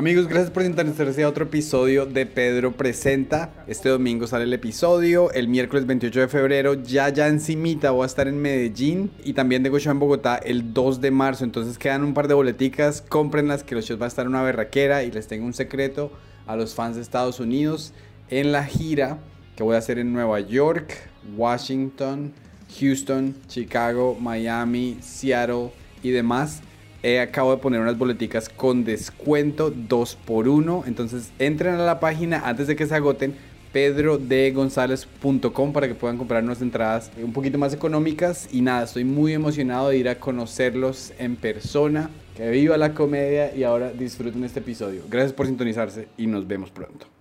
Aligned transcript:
Amigos, 0.00 0.28
gracias 0.28 0.50
por 0.50 0.62
sintonizarse 0.62 1.22
a 1.22 1.28
otro 1.28 1.44
episodio 1.44 2.06
de 2.06 2.24
Pedro 2.24 2.72
Presenta. 2.72 3.52
Este 3.66 3.90
domingo 3.90 4.26
sale 4.26 4.44
el 4.44 4.52
episodio, 4.54 5.30
el 5.32 5.46
miércoles 5.46 5.84
28 5.84 6.20
de 6.20 6.28
febrero, 6.28 6.72
ya 6.72 7.10
ya 7.10 7.28
encimita 7.28 7.90
voy 7.90 8.04
a 8.04 8.06
estar 8.06 8.26
en 8.26 8.40
Medellín 8.40 9.10
y 9.24 9.34
también 9.34 9.62
tengo 9.62 9.78
show 9.78 9.92
en 9.92 9.98
Bogotá 9.98 10.36
el 10.36 10.72
2 10.72 11.02
de 11.02 11.10
marzo, 11.10 11.44
entonces 11.44 11.76
quedan 11.76 12.02
un 12.02 12.14
par 12.14 12.28
de 12.28 12.32
boleticas, 12.32 13.02
cómprenlas 13.02 13.62
que 13.62 13.74
los 13.74 13.84
shows 13.84 14.00
va 14.00 14.06
a 14.06 14.08
estar 14.08 14.26
una 14.26 14.42
berraquera 14.42 15.02
y 15.02 15.10
les 15.10 15.26
tengo 15.26 15.44
un 15.44 15.52
secreto 15.52 16.10
a 16.46 16.56
los 16.56 16.74
fans 16.74 16.96
de 16.96 17.02
Estados 17.02 17.38
Unidos 17.38 17.92
en 18.30 18.52
la 18.52 18.64
gira 18.64 19.18
que 19.54 19.64
voy 19.64 19.74
a 19.74 19.80
hacer 19.80 19.98
en 19.98 20.14
Nueva 20.14 20.40
York, 20.40 20.96
Washington, 21.36 22.32
Houston, 22.80 23.34
Chicago, 23.48 24.16
Miami, 24.18 24.96
Seattle 25.02 25.72
y 26.02 26.08
demás 26.08 26.62
acabo 27.20 27.52
de 27.52 27.62
poner 27.62 27.80
unas 27.80 27.96
boleticas 27.96 28.48
con 28.48 28.84
descuento 28.84 29.70
2 29.70 30.18
por 30.26 30.48
1 30.48 30.84
Entonces 30.86 31.30
entren 31.38 31.74
a 31.74 31.84
la 31.84 31.98
página 31.98 32.42
antes 32.44 32.66
de 32.66 32.76
que 32.76 32.86
se 32.86 32.94
agoten 32.94 33.34
pedrodegonzalez.com 33.72 35.72
para 35.72 35.88
que 35.88 35.94
puedan 35.94 36.18
comprar 36.18 36.42
unas 36.42 36.60
entradas 36.60 37.10
un 37.22 37.32
poquito 37.32 37.56
más 37.58 37.72
económicas. 37.72 38.48
Y 38.52 38.62
nada, 38.62 38.82
estoy 38.84 39.04
muy 39.04 39.32
emocionado 39.32 39.90
de 39.90 39.98
ir 39.98 40.08
a 40.08 40.16
conocerlos 40.16 41.12
en 41.18 41.36
persona. 41.36 42.10
Que 42.36 42.50
viva 42.50 42.76
la 42.76 42.92
comedia 42.94 43.54
y 43.54 43.62
ahora 43.64 43.92
disfruten 43.92 44.42
este 44.44 44.58
episodio. 44.60 45.02
Gracias 45.08 45.32
por 45.32 45.46
sintonizarse 45.46 46.08
y 46.16 46.26
nos 46.26 46.46
vemos 46.46 46.70
pronto. 46.70 47.06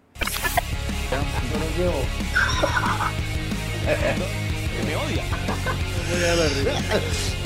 me 4.85 4.95
odia. 4.95 5.23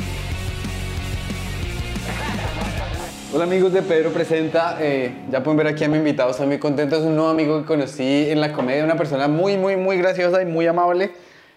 Hola 3.34 3.46
amigos 3.46 3.74
de 3.74 3.82
Pedro 3.82 4.12
Presenta, 4.12 4.78
eh, 4.80 5.12
ya 5.32 5.42
pueden 5.42 5.58
ver 5.58 5.66
aquí 5.66 5.84
a 5.84 5.88
mi 5.90 5.98
invitado, 5.98 6.30
estoy 6.30 6.46
muy 6.46 6.60
contento, 6.60 6.96
es 6.98 7.02
un 7.02 7.16
nuevo 7.16 7.32
amigo 7.32 7.60
que 7.60 7.66
conocí 7.66 8.30
en 8.30 8.40
la 8.40 8.54
comedia, 8.54 8.84
una 8.84 8.96
persona 8.96 9.28
muy, 9.28 9.58
muy, 9.58 9.76
muy 9.76 9.98
graciosa 9.98 10.40
y 10.44 10.46
muy 10.46 10.68
amable. 10.68 11.10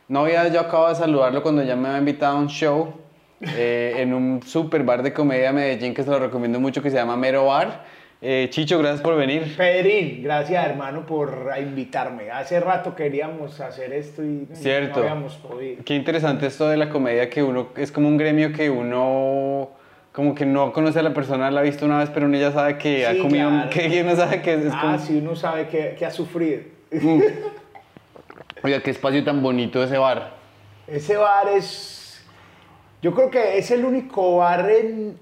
No 0.08 0.20
había 0.20 0.48
yo 0.48 0.61
acabo 0.61 0.89
de 0.89 0.95
saludarlo 0.95 1.42
cuando 1.42 1.62
ya 1.62 1.77
me 1.77 1.89
había 1.89 1.98
invitado 1.98 2.39
a 2.39 2.41
un 2.41 2.48
show 2.48 2.95
eh, 3.42 3.97
en 3.98 4.14
un 4.14 4.42
super 4.42 4.84
bar 4.84 5.03
de 5.03 5.12
comedia 5.12 5.48
de 5.48 5.53
Medellín 5.53 5.92
que 5.92 6.03
se 6.03 6.08
lo 6.08 6.19
recomiendo 6.19 6.58
mucho 6.58 6.83
que 6.83 6.91
se 6.91 6.97
llama 6.97 7.14
Mero 7.14 7.45
Bar. 7.45 7.84
Eh, 8.23 8.47
Chicho, 8.48 8.78
gracias 8.78 9.03
por 9.03 9.14
venir. 9.14 9.55
Pedrín, 9.58 10.23
gracias 10.23 10.64
hermano 10.64 11.05
por 11.05 11.51
invitarme. 11.61 12.30
Hace 12.30 12.58
rato 12.58 12.95
queríamos 12.97 13.61
hacer 13.61 13.92
esto 13.92 14.25
y 14.25 14.48
Cierto. 14.55 15.01
no 15.01 15.06
habíamos 15.08 15.34
podido. 15.34 15.84
Qué 15.84 15.95
interesante 15.95 16.47
esto 16.47 16.67
de 16.69 16.78
la 16.78 16.89
comedia 16.89 17.28
que 17.28 17.42
uno, 17.42 17.69
es 17.77 17.92
como 17.92 18.08
un 18.08 18.17
gremio 18.17 18.55
que 18.55 18.70
uno 18.70 19.69
como 20.17 20.34
que 20.34 20.47
no 20.47 20.72
conoce 20.72 21.00
a 21.00 21.03
la 21.03 21.12
persona, 21.12 21.50
la 21.50 21.61
ha 21.61 21.62
visto 21.62 21.84
una 21.84 21.98
vez, 21.98 22.09
pero 22.09 22.25
uno 22.25 22.39
ya 22.39 22.50
sabe 22.50 22.78
que 22.78 23.06
ha 23.06 23.19
comido, 23.19 23.50
que 23.69 24.00
uno 24.03 24.17
sabe 24.17 24.41
que 24.41 24.55
es, 24.55 24.73
ah, 24.73 24.98
sí, 24.98 25.19
uno 25.19 25.36
sabe 25.36 25.69
que, 25.69 25.95
que 25.95 26.06
ha 26.06 26.11
sufrido. 26.11 26.62
Mm. 26.91 27.20
Oiga, 28.62 28.81
qué 28.81 28.92
espacio 28.92 29.23
tan 29.23 29.42
bonito 29.42 29.84
ese 29.84 29.98
bar. 29.98 30.33
Ese 30.86 31.19
bar 31.19 31.48
es, 31.48 32.25
yo 33.03 33.14
creo 33.14 33.31
que 33.31 33.58
es 33.58 33.70
el 33.70 33.84
único 33.84 34.39
bar 34.39 34.70
en, 34.70 35.19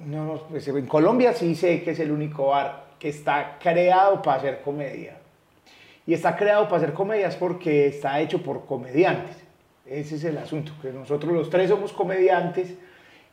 no, 0.00 0.42
pues, 0.50 0.68
en 0.68 0.86
Colombia 0.88 1.32
sí 1.32 1.54
sé 1.54 1.82
que 1.82 1.92
es 1.92 2.00
el 2.00 2.12
único 2.12 2.48
bar 2.48 2.88
que 2.98 3.08
está 3.08 3.56
creado 3.58 4.20
para 4.20 4.36
hacer 4.36 4.60
comedia. 4.60 5.16
Y 6.06 6.12
está 6.12 6.36
creado 6.36 6.64
para 6.64 6.82
hacer 6.82 6.92
comedias 6.92 7.34
porque 7.36 7.86
está 7.86 8.20
hecho 8.20 8.42
por 8.42 8.66
comediantes. 8.66 9.38
Ese 9.86 10.16
es 10.16 10.24
el 10.24 10.36
asunto, 10.36 10.72
que 10.82 10.90
nosotros 10.90 11.32
los 11.32 11.48
tres 11.48 11.70
somos 11.70 11.94
comediantes 11.94 12.74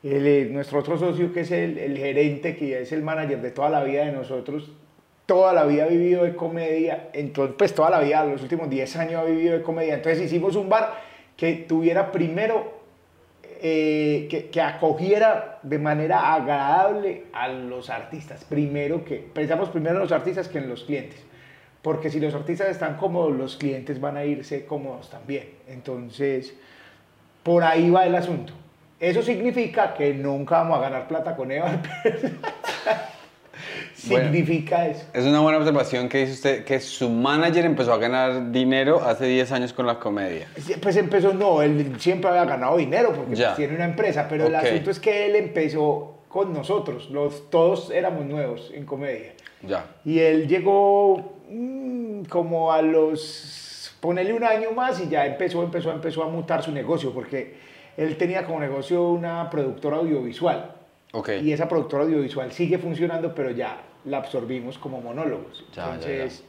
eh, 0.04 0.50
nuestro 0.52 0.80
otro 0.80 0.98
socio, 0.98 1.32
que 1.32 1.42
es 1.42 1.52
el, 1.52 1.78
el, 1.78 1.98
gerente, 1.98 2.56
que 2.56 2.82
es 2.82 2.92
el 2.92 3.04
manager 3.04 3.42
de 3.42 3.52
toda 3.52 3.70
la 3.70 3.84
vida 3.84 4.06
de 4.06 4.12
nosotros, 4.12 4.72
toda 5.26 5.54
la 5.54 5.66
vida 5.66 5.84
ha 5.84 5.88
vivido 5.88 6.24
de 6.24 6.36
comedia, 6.36 7.10
entonces, 7.14 7.56
pues 7.58 7.74
toda 7.74 7.90
la 7.90 8.00
vida, 8.00 8.26
los 8.26 8.42
últimos 8.42 8.70
10 8.70 8.96
años 8.98 9.22
ha 9.22 9.24
vivido 9.24 9.58
de 9.58 9.62
comedia. 9.62 9.94
Entonces 9.94 10.24
hicimos 10.24 10.56
un 10.56 10.70
bar 10.70 10.96
que 11.38 11.54
tuviera 11.54 12.12
primero, 12.12 12.82
eh, 13.62 14.28
que, 14.30 14.50
que, 14.50 14.60
acogiera 14.60 15.60
de 15.62 15.78
manera 15.78 16.34
agradable 16.34 17.26
a 17.32 17.48
los 17.48 17.90
artistas. 17.90 18.44
Primero 18.44 19.06
que, 19.06 19.18
pensamos 19.18 19.70
primero 19.70 19.96
en 19.96 20.02
los 20.02 20.12
artistas 20.12 20.48
que 20.48 20.58
en 20.58 20.68
los 20.68 20.84
clientes. 20.84 21.24
Porque 21.82 22.10
si 22.10 22.20
los 22.20 22.36
artistas 22.36 22.70
están 22.70 22.98
cómodos, 22.98 23.36
los 23.36 23.56
clientes 23.56 24.02
van 24.02 24.18
a 24.18 24.26
irse 24.26 24.66
cómodos 24.66 25.10
también. 25.10 25.50
Entonces, 25.68 26.56
por 27.44 27.64
ahí 27.64 27.90
va 27.90 28.06
el 28.06 28.16
asunto. 28.16 28.54
Eso 29.02 29.24
significa 29.24 29.96
que 29.96 30.14
nunca 30.14 30.60
vamos 30.60 30.78
a 30.78 30.82
ganar 30.82 31.08
plata 31.08 31.36
con 31.36 31.52
Eva. 31.52 31.82
significa 33.96 34.86
eso. 34.86 35.08
Es 35.12 35.26
una 35.26 35.40
buena 35.40 35.58
observación 35.58 36.08
que 36.08 36.20
dice 36.20 36.34
usted 36.34 36.66
que 36.66 36.80
su 36.80 37.10
manager 37.10 37.66
empezó 37.66 37.94
a 37.94 37.98
ganar 37.98 38.52
dinero 38.52 39.02
hace 39.04 39.26
10 39.26 39.52
años 39.54 39.74
con 39.74 39.88
la 39.88 39.98
comedia. 39.98 40.48
Pues 40.80 40.96
empezó, 40.98 41.34
no, 41.34 41.64
él 41.64 41.96
siempre 41.98 42.30
había 42.30 42.46
ganado 42.46 42.78
dinero 42.78 43.12
porque 43.16 43.36
pues 43.36 43.56
tiene 43.56 43.74
una 43.74 43.86
empresa, 43.86 44.28
pero 44.30 44.46
el 44.46 44.54
asunto 44.54 44.92
es 44.92 45.00
que 45.00 45.26
él 45.26 45.36
empezó 45.36 46.20
con 46.28 46.54
nosotros, 46.54 47.10
los, 47.10 47.50
todos 47.50 47.90
éramos 47.90 48.26
nuevos 48.26 48.72
en 48.72 48.86
comedia. 48.86 49.34
Ya. 49.64 49.84
Y 50.06 50.20
él 50.20 50.48
llegó 50.48 51.38
mm, 51.50 52.26
como 52.26 52.72
a 52.72 52.84
los, 52.84 53.96
ponele 54.00 54.32
un 54.32 54.44
año 54.44 54.74
más 54.74 55.02
y 55.02 55.10
ya 55.10 55.26
empezó, 55.26 55.64
empezó, 55.64 55.92
empezó 55.92 56.24
a 56.24 56.28
mutar 56.28 56.62
su 56.62 56.72
negocio 56.72 57.12
porque 57.12 57.71
él 57.98 58.18
tenía 58.18 58.46
como 58.46 58.60
negocio 58.60 59.10
una 59.10 59.50
productora 59.50 59.98
audiovisual. 59.98 60.76
Okay. 61.14 61.46
Y 61.46 61.52
esa 61.52 61.68
productora 61.68 62.04
audiovisual 62.04 62.52
sigue 62.52 62.78
funcionando, 62.78 63.36
pero 63.36 63.52
ya 63.52 63.82
la 64.06 64.18
absorbimos 64.18 64.78
como 64.78 65.02
monólogos. 65.02 65.66
Entonces, 65.76 66.44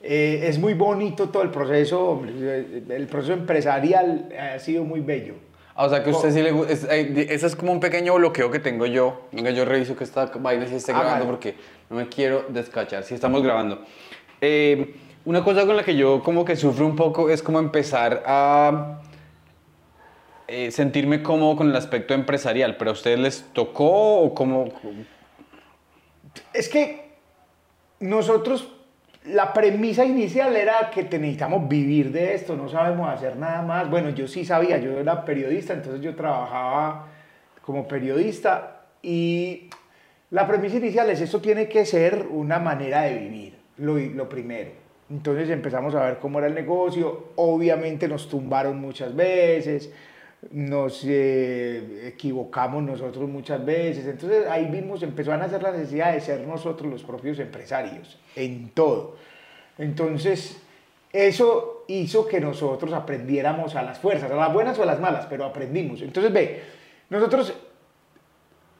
eh, 0.00 0.44
es 0.48 0.58
muy 0.58 0.74
bonito 0.74 1.28
todo 1.28 1.42
el 1.42 1.50
proceso, 1.50 2.22
el 2.24 3.06
proceso 3.06 3.32
empresarial 3.34 4.28
ha 4.38 4.58
sido 4.58 4.84
muy 4.84 5.00
bello. 5.00 5.34
Ah, 5.74 5.86
o 5.86 5.88
sea 5.88 6.02
que 6.02 6.10
a 6.10 6.12
usted 6.12 6.32
sí 6.32 6.42
le 6.42 6.50
gusta, 6.50 6.72
ese 6.94 7.46
es 7.46 7.56
como 7.56 7.72
un 7.72 7.80
pequeño 7.80 8.14
bloqueo 8.14 8.50
que 8.50 8.58
tengo 8.58 8.86
yo. 8.86 9.22
Venga, 9.32 9.50
yo 9.50 9.64
reviso 9.64 9.96
que 9.96 10.04
esta 10.04 10.26
vaina 10.26 10.66
sí 10.66 10.74
esté 10.74 10.92
grabando 10.92 11.24
porque 11.26 11.54
no 11.88 11.96
me 11.96 12.08
quiero 12.08 12.44
descachar. 12.48 13.04
Si 13.04 13.14
estamos 13.14 13.42
grabando. 13.42 13.80
Eh, 14.40 14.96
una 15.24 15.42
cosa 15.44 15.64
con 15.64 15.76
la 15.76 15.84
que 15.84 15.96
yo 15.96 16.22
como 16.22 16.44
que 16.44 16.56
sufro 16.56 16.84
un 16.84 16.96
poco 16.96 17.30
es 17.30 17.42
como 17.42 17.58
empezar 17.58 18.22
a 18.26 19.00
eh, 20.48 20.70
sentirme 20.70 21.22
cómodo 21.22 21.56
con 21.56 21.70
el 21.70 21.76
aspecto 21.76 22.14
empresarial, 22.14 22.76
pero 22.76 22.90
a 22.90 22.94
ustedes 22.94 23.18
les 23.18 23.42
tocó 23.52 24.20
o 24.20 24.34
cómo... 24.34 24.68
Es 26.52 26.68
que 26.68 27.12
nosotros, 28.00 28.68
la 29.24 29.52
premisa 29.52 30.04
inicial 30.04 30.56
era 30.56 30.90
que 30.90 31.04
necesitamos 31.04 31.68
vivir 31.68 32.10
de 32.10 32.34
esto, 32.34 32.56
no 32.56 32.68
sabemos 32.68 33.08
hacer 33.08 33.36
nada 33.36 33.62
más. 33.62 33.88
Bueno, 33.88 34.10
yo 34.10 34.26
sí 34.26 34.44
sabía, 34.44 34.78
yo 34.78 34.98
era 34.98 35.24
periodista, 35.24 35.74
entonces 35.74 36.00
yo 36.00 36.14
trabajaba 36.14 37.08
como 37.62 37.86
periodista 37.86 38.82
y 39.02 39.70
la 40.30 40.46
premisa 40.46 40.76
inicial 40.76 41.10
es 41.10 41.20
esto 41.20 41.40
tiene 41.40 41.68
que 41.68 41.84
ser 41.84 42.26
una 42.30 42.58
manera 42.58 43.02
de 43.02 43.18
vivir, 43.18 43.58
lo, 43.76 43.96
lo 43.98 44.28
primero. 44.28 44.70
Entonces 45.10 45.50
empezamos 45.50 45.94
a 45.94 46.04
ver 46.04 46.18
cómo 46.18 46.38
era 46.38 46.48
el 46.48 46.54
negocio, 46.54 47.32
obviamente 47.36 48.08
nos 48.08 48.28
tumbaron 48.28 48.80
muchas 48.80 49.14
veces, 49.14 49.92
nos 50.50 51.04
eh, 51.04 52.08
equivocamos 52.08 52.82
nosotros 52.82 53.28
muchas 53.28 53.64
veces. 53.64 54.06
Entonces 54.06 54.46
ahí 54.48 54.66
vimos, 54.66 55.02
empezó 55.02 55.32
a 55.32 55.36
nacer 55.36 55.62
la 55.62 55.72
necesidad 55.72 56.12
de 56.12 56.20
ser 56.20 56.46
nosotros 56.46 56.90
los 56.90 57.04
propios 57.04 57.38
empresarios, 57.38 58.18
en 58.34 58.70
todo. 58.70 59.16
Entonces, 59.78 60.60
eso 61.12 61.84
hizo 61.88 62.26
que 62.26 62.40
nosotros 62.40 62.92
aprendiéramos 62.92 63.76
a 63.76 63.82
las 63.82 63.98
fuerzas, 63.98 64.30
a 64.30 64.34
las 64.34 64.52
buenas 64.52 64.78
o 64.78 64.82
a 64.82 64.86
las 64.86 65.00
malas, 65.00 65.26
pero 65.30 65.44
aprendimos. 65.44 66.02
Entonces, 66.02 66.32
ve, 66.32 66.62
nosotros, 67.08 67.54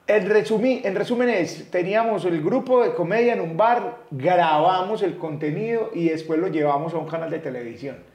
en, 0.06 0.30
en 0.30 0.94
resumen 0.94 1.28
es, 1.28 1.70
teníamos 1.70 2.24
el 2.24 2.42
grupo 2.42 2.82
de 2.82 2.94
comedia 2.94 3.34
en 3.34 3.40
un 3.40 3.56
bar, 3.56 4.00
grabamos 4.10 5.02
el 5.02 5.16
contenido 5.16 5.90
y 5.94 6.08
después 6.08 6.38
lo 6.40 6.48
llevamos 6.48 6.92
a 6.94 6.98
un 6.98 7.06
canal 7.06 7.30
de 7.30 7.38
televisión 7.38 8.11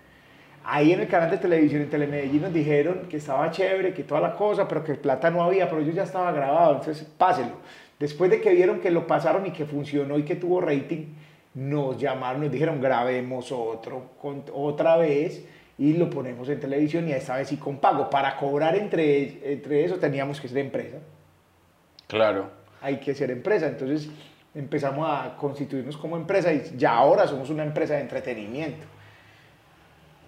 Ahí 0.69 0.91
en 0.91 0.99
el 0.99 1.07
canal 1.07 1.31
de 1.31 1.37
televisión 1.37 1.81
en 1.81 1.89
Telemedellín 1.89 2.41
nos 2.41 2.53
dijeron 2.53 3.07
que 3.09 3.17
estaba 3.17 3.49
chévere, 3.51 3.93
que 3.93 4.03
toda 4.03 4.19
la 4.19 4.35
cosa, 4.35 4.67
pero 4.67 4.83
que 4.83 4.95
plata 4.95 5.31
no 5.31 5.41
había, 5.41 5.69
pero 5.69 5.81
yo 5.81 5.93
ya 5.93 6.03
estaba 6.03 6.29
grabado, 6.33 6.75
entonces 6.75 7.07
páselo. 7.17 7.53
Después 7.97 8.29
de 8.29 8.41
que 8.41 8.51
vieron 8.51 8.81
que 8.81 8.91
lo 8.91 9.07
pasaron 9.07 9.45
y 9.45 9.51
que 9.51 9.65
funcionó 9.65 10.17
y 10.17 10.23
que 10.23 10.35
tuvo 10.35 10.59
rating, 10.59 11.05
nos 11.53 11.97
llamaron, 11.97 12.41
nos 12.41 12.51
dijeron 12.51 12.81
grabemos 12.81 13.49
otro, 13.53 14.11
otra 14.53 14.97
vez 14.97 15.47
y 15.77 15.93
lo 15.93 16.09
ponemos 16.09 16.49
en 16.49 16.59
televisión 16.59 17.07
y 17.07 17.13
esta 17.13 17.37
vez 17.37 17.47
sí 17.47 17.55
con 17.55 17.77
pago. 17.77 18.09
Para 18.09 18.35
cobrar 18.35 18.75
entre, 18.75 19.53
entre 19.53 19.85
eso 19.85 19.95
teníamos 19.95 20.41
que 20.41 20.49
ser 20.49 20.57
empresa. 20.57 20.97
Claro. 22.07 22.49
Hay 22.81 22.97
que 22.97 23.15
ser 23.15 23.31
empresa, 23.31 23.67
entonces 23.67 24.09
empezamos 24.53 25.09
a 25.09 25.37
constituirnos 25.37 25.95
como 25.95 26.17
empresa 26.17 26.51
y 26.51 26.73
ya 26.75 26.93
ahora 26.93 27.25
somos 27.25 27.49
una 27.49 27.63
empresa 27.63 27.93
de 27.93 28.01
entretenimiento 28.01 28.96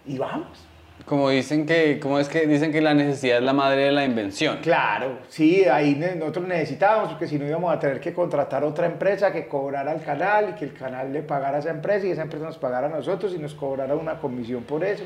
y 0.10 0.18
vamos. 0.18 0.66
Como 1.06 1.30
dicen 1.30 1.66
que, 1.66 2.00
¿cómo 2.00 2.20
es 2.20 2.28
que 2.28 2.46
dicen 2.46 2.72
que 2.72 2.82
la 2.82 2.94
necesidad 2.94 3.38
es 3.38 3.44
la 3.44 3.54
madre 3.54 3.86
de 3.86 3.92
la 3.92 4.06
invención? 4.06 4.60
Claro, 4.62 5.20
sí, 5.30 5.64
ahí 5.66 5.96
nosotros 5.96 6.46
necesitábamos, 6.48 7.10
porque 7.10 7.26
si 7.26 7.40
no 7.40 7.48
íbamos 7.48 7.74
a 7.74 7.80
tener 7.80 8.00
que 8.00 8.14
contratar 8.14 8.64
otra 8.64 8.86
empresa 8.86 9.32
que 9.32 9.48
cobrara 9.48 9.94
el 9.94 10.02
canal 10.02 10.50
y 10.50 10.60
que 10.60 10.66
el 10.66 10.74
canal 10.74 11.12
le 11.12 11.22
pagara 11.22 11.58
a 11.58 11.60
esa 11.62 11.72
empresa 11.72 12.06
y 12.06 12.12
esa 12.12 12.24
empresa 12.24 12.46
nos 12.46 12.58
pagara 12.58 12.88
a 12.88 12.90
nosotros 12.90 13.34
y 13.34 13.40
nos 13.40 13.54
cobrara 13.56 13.96
una 13.96 14.20
comisión 14.20 14.64
por 14.64 14.84
eso. 14.84 15.04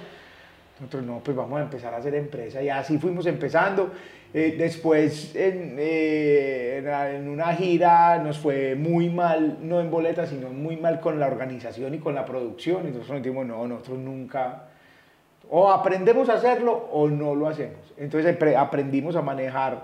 Nosotros 0.79 1.03
no, 1.03 1.19
pues 1.23 1.37
vamos 1.37 1.59
a 1.59 1.63
empezar 1.63 1.93
a 1.93 1.97
hacer 1.97 2.15
empresa 2.15 2.61
y 2.61 2.69
así 2.69 2.97
fuimos 2.97 3.25
empezando. 3.27 3.91
Eh, 4.33 4.55
después 4.57 5.35
en, 5.35 5.75
eh, 5.77 6.83
en, 7.15 7.29
una 7.29 7.53
gira 7.53 8.17
nos 8.17 8.39
fue 8.39 8.73
muy 8.73 9.07
mal, 9.07 9.59
no 9.61 9.79
en 9.79 9.91
boletas, 9.91 10.29
sino 10.29 10.49
muy 10.49 10.75
mal 10.75 10.99
con 10.99 11.19
la 11.19 11.27
organización 11.27 11.93
y 11.93 11.99
con 11.99 12.15
la 12.15 12.25
producción. 12.25 12.81
Y 12.85 12.87
nosotros 12.87 13.11
nos 13.11 13.21
dijimos, 13.21 13.45
no, 13.45 13.67
nosotros 13.67 13.99
nunca, 13.99 14.69
o 15.55 15.69
aprendemos 15.69 16.29
a 16.29 16.33
hacerlo 16.33 16.89
o 16.91 17.07
no 17.07 17.35
lo 17.35 17.47
hacemos. 17.47 17.93
Entonces 17.95 18.35
aprendimos 18.57 19.15
a 19.15 19.21
manejar 19.21 19.83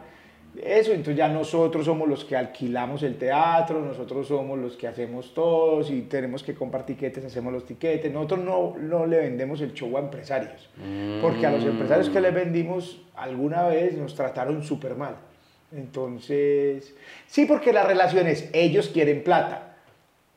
eso, 0.60 0.90
entonces 0.94 1.16
ya 1.16 1.30
nosotros 1.30 1.86
somos 1.86 2.10
los 2.10 2.26
que 2.26 2.36
alquilamos 2.36 3.04
el 3.04 3.20
teatro, 3.20 3.80
nosotros 3.80 4.28
somos 4.28 4.58
los 4.58 4.76
que 4.76 4.88
hacemos 4.88 5.32
todos 5.32 5.92
y 5.92 6.02
tenemos 6.02 6.42
que 6.42 6.56
comprar 6.56 6.88
tiquetes, 6.88 7.24
hacemos 7.24 7.54
los 7.54 7.68
tiquetes. 7.68 8.12
Nosotros 8.12 8.40
no, 8.40 8.78
no 8.80 9.06
le 9.06 9.20
vendemos 9.20 9.62
el 9.62 9.76
show 9.76 9.96
a 9.96 10.00
empresarios, 10.00 10.72
porque 11.22 11.46
a 11.46 11.52
los 11.52 11.64
empresarios 11.64 12.10
que 12.10 12.20
les 12.20 12.34
vendimos 12.34 13.04
alguna 13.16 13.68
vez 13.68 13.96
nos 13.96 14.16
trataron 14.16 14.64
súper 14.64 14.96
mal. 14.96 15.18
Entonces, 15.72 16.96
sí, 17.28 17.46
porque 17.46 17.74
la 17.74 17.84
relación 17.84 18.26
es, 18.26 18.50
ellos 18.54 18.90
quieren 18.90 19.24
plata, 19.24 19.76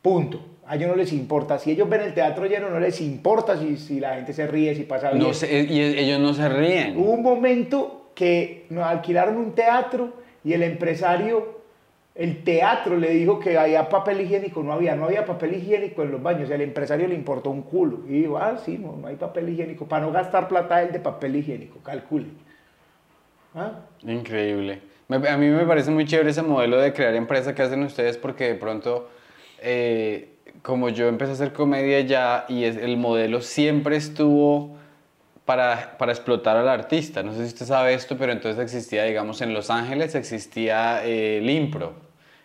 punto. 0.03 0.52
A 0.67 0.77
ellos 0.77 0.89
no 0.89 0.97
les 0.97 1.13
importa. 1.13 1.59
Si 1.59 1.71
ellos 1.71 1.89
ven 1.89 2.03
el 2.03 2.15
teatro 2.15 2.47
lleno, 2.47 2.71
no 2.71 2.79
les 2.79 3.01
importa 3.01 3.59
si, 3.59 3.77
si 3.77 3.99
la 3.99 4.15
gente 4.15 4.33
se 4.33 4.47
ríe, 4.47 4.75
si 4.75 4.85
pasa 4.85 5.11
bien. 5.11 5.23
No 5.23 5.31
y 5.31 5.81
ellos 5.81 6.21
no 6.21 6.35
se 6.35 6.49
ríen. 6.49 6.97
Hubo 6.97 7.11
un 7.11 7.23
momento 7.23 8.11
que 8.15 8.67
nos 8.71 8.85
alquilaron 8.85 9.37
un 9.37 9.55
teatro 9.55 10.13
y 10.45 10.53
el 10.53 10.63
empresario, 10.63 11.61
el 12.15 12.43
teatro 12.45 12.97
le 12.97 13.11
dijo 13.11 13.39
que 13.39 13.57
había 13.57 13.89
papel 13.89 14.21
higiénico, 14.21 14.63
no 14.63 14.73
había, 14.73 14.95
no 14.97 15.07
había 15.07 15.25
papel 15.25 15.55
higiénico 15.55 16.03
en 16.03 16.13
los 16.13 16.23
baños, 16.23 16.51
al 16.51 16.61
empresario 16.61 17.07
le 17.09 17.15
importó 17.15 17.51
un 17.51 17.63
culo. 17.63 18.01
Y 18.09 18.23
dijo, 18.23 18.39
ah, 18.39 18.59
sí, 18.65 18.79
no, 18.79 18.97
no 18.97 19.09
hay 19.09 19.17
papel 19.17 19.49
higiénico, 19.49 19.87
para 19.87 20.05
no 20.05 20.13
gastar 20.13 20.49
plata 20.49 20.83
él 20.83 20.93
de 20.93 21.01
papel 21.01 21.37
higiénico, 21.37 21.79
calcule. 21.81 22.27
¿Ah? 23.55 23.73
Increíble. 24.07 24.81
a 25.09 25.37
mí 25.37 25.49
me 25.49 25.65
parece 25.67 25.91
muy 25.91 26.07
chévere 26.07 26.31
ese 26.31 26.43
modelo 26.43 26.81
de 26.81 26.93
crear 26.93 27.15
empresa 27.15 27.55
que 27.55 27.63
hacen 27.63 27.83
ustedes 27.83 28.17
porque 28.17 28.45
de 28.49 28.55
pronto, 28.55 29.09
eh, 29.61 30.32
como 30.61 30.89
yo 30.89 31.09
empecé 31.09 31.33
a 31.33 31.35
hacer 31.35 31.53
comedia 31.53 32.01
ya 32.01 32.45
y 32.49 32.65
es, 32.65 32.77
el 32.77 32.97
modelo 32.97 33.41
siempre 33.41 33.97
estuvo 33.97 34.77
para, 35.45 35.97
para, 35.99 36.13
explotar 36.13 36.57
al 36.57 36.69
artista. 36.69 37.23
No 37.23 37.33
sé 37.33 37.41
si 37.41 37.47
usted 37.47 37.67
sabe 37.67 37.95
esto, 37.95 38.17
pero 38.17 38.33
entonces 38.33 38.63
existía, 38.63 39.05
digamos, 39.05 39.41
en 39.41 39.55
Los 39.55 39.71
Ángeles 39.71 40.15
existía 40.15 41.05
eh, 41.05 41.39
el 41.39 41.51
Impro. 41.51 41.95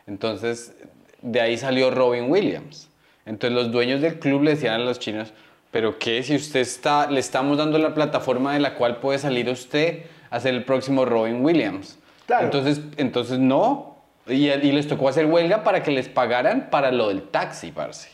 Entonces, 0.08 0.74
de 1.22 1.42
ahí 1.42 1.58
salió 1.58 1.92
Robin 1.92 2.32
Williams. 2.32 2.90
Entonces, 3.26 3.56
los 3.56 3.72
dueños 3.72 4.02
del 4.02 4.20
club 4.20 4.44
le 4.44 4.52
decían 4.52 4.76
a 4.76 4.80
los 4.80 5.00
chinos, 5.00 5.34
pero 5.70 6.00
¿qué? 6.00 6.24
Si 6.24 6.36
usted 6.36 6.62
está, 6.62 7.12
le 7.12 7.20
estamos 7.20 7.58
dando 7.58 7.78
la 7.78 7.94
plataforma 7.94 8.54
de 8.54 8.60
la 8.60 8.74
cual 8.76 8.98
puede 8.98 9.20
salir 9.20 9.50
usted 9.50 10.04
a 10.30 10.40
ser 10.40 10.54
el 10.54 10.64
próximo 10.64 11.06
Robin 11.06 11.44
Williams. 11.44 12.00
Claro. 12.26 12.46
Entonces, 12.46 12.82
entonces 12.98 13.38
no. 13.38 13.97
Y, 14.30 14.50
y 14.50 14.72
les 14.72 14.88
tocó 14.88 15.10
hacer 15.10 15.26
huelga 15.26 15.64
para 15.64 15.84
que 15.84 15.92
les 15.92 16.10
pagaran 16.10 16.70
para 16.70 16.92
lo 16.92 17.10
del 17.10 17.24
taxi, 17.24 17.72
parce. 17.72 18.10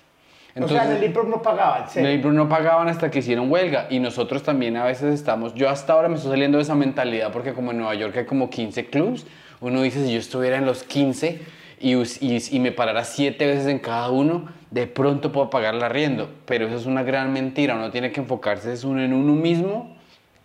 Entonces, 0.55 0.77
o 0.77 0.83
sea, 0.83 0.91
en 0.91 0.97
el 0.97 1.09
IPRO 1.09 1.23
no 1.23 1.41
pagaban. 1.41 1.85
En 1.95 2.05
el 2.05 2.19
IPRO 2.19 2.31
no 2.31 2.47
pagaban 2.47 2.87
hasta 2.87 3.09
que 3.09 3.19
hicieron 3.19 3.51
huelga. 3.51 3.87
Y 3.89 3.99
nosotros 3.99 4.43
también 4.43 4.77
a 4.77 4.85
veces 4.85 5.13
estamos. 5.13 5.55
Yo 5.55 5.69
hasta 5.69 5.93
ahora 5.93 6.09
me 6.09 6.15
estoy 6.15 6.31
saliendo 6.31 6.57
de 6.59 6.63
esa 6.63 6.75
mentalidad 6.75 7.31
porque, 7.31 7.53
como 7.53 7.71
en 7.71 7.77
Nueva 7.77 7.95
York 7.95 8.15
hay 8.17 8.25
como 8.25 8.49
15 8.49 8.85
clubs, 8.87 9.25
uno 9.61 9.81
dice: 9.81 10.05
si 10.05 10.13
yo 10.13 10.19
estuviera 10.19 10.57
en 10.57 10.65
los 10.65 10.83
15 10.83 11.41
y, 11.79 11.95
y, 11.95 12.43
y 12.51 12.59
me 12.59 12.71
parara 12.71 13.03
7 13.03 13.45
veces 13.47 13.65
en 13.65 13.79
cada 13.79 14.11
uno, 14.11 14.47
de 14.69 14.85
pronto 14.85 15.31
puedo 15.31 15.49
pagar 15.49 15.73
el 15.73 15.83
arriendo. 15.83 16.29
Pero 16.45 16.67
eso 16.67 16.75
es 16.75 16.85
una 16.85 17.01
gran 17.01 17.33
mentira. 17.33 17.75
Uno 17.75 17.89
tiene 17.89 18.11
que 18.11 18.19
enfocarse 18.19 18.73
es 18.73 18.83
uno 18.83 19.01
en 19.01 19.13
uno 19.13 19.33
mismo 19.33 19.97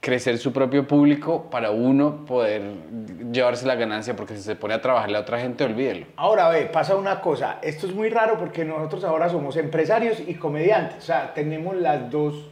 crecer 0.08 0.38
su 0.38 0.54
propio 0.54 0.88
público 0.88 1.50
para 1.50 1.70
uno 1.70 2.24
poder 2.24 2.62
llevarse 3.30 3.66
la 3.66 3.74
ganancia, 3.74 4.16
porque 4.16 4.36
si 4.36 4.42
se 4.42 4.56
pone 4.56 4.72
a 4.72 4.80
trabajarle 4.80 5.18
a 5.18 5.20
otra 5.20 5.38
gente, 5.38 5.64
olvídelo. 5.64 6.06
Ahora 6.16 6.48
ve, 6.48 6.64
pasa 6.64 6.96
una 6.96 7.20
cosa, 7.20 7.58
esto 7.60 7.86
es 7.86 7.94
muy 7.94 8.08
raro 8.08 8.38
porque 8.38 8.64
nosotros 8.64 9.04
ahora 9.04 9.28
somos 9.28 9.58
empresarios 9.58 10.18
y 10.26 10.32
comediantes, 10.36 10.96
o 10.96 11.02
sea, 11.02 11.34
tenemos 11.34 11.76
las 11.76 12.10
dos, 12.10 12.48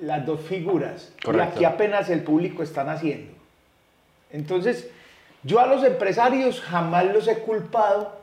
las 0.00 0.24
dos 0.24 0.40
figuras 0.40 1.12
Correcto. 1.20 1.48
y 1.48 1.56
aquí 1.56 1.64
apenas 1.64 2.10
el 2.10 2.22
público 2.22 2.62
está 2.62 2.84
naciendo. 2.84 3.32
Entonces, 4.30 4.88
yo 5.42 5.58
a 5.58 5.66
los 5.66 5.82
empresarios 5.82 6.60
jamás 6.60 7.06
los 7.06 7.26
he 7.26 7.38
culpado 7.38 8.20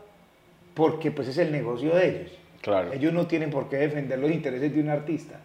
porque 0.76 1.12
pues 1.12 1.28
es 1.28 1.38
el 1.40 1.52
negocio 1.52 1.94
de 1.94 2.08
ellos. 2.08 2.32
Claro. 2.62 2.94
Ellos 2.94 3.12
no 3.12 3.28
tienen 3.28 3.50
por 3.50 3.68
qué 3.68 3.76
defender 3.76 4.18
los 4.18 4.32
intereses 4.32 4.74
de 4.74 4.80
un 4.80 4.88
artista. 4.88 5.42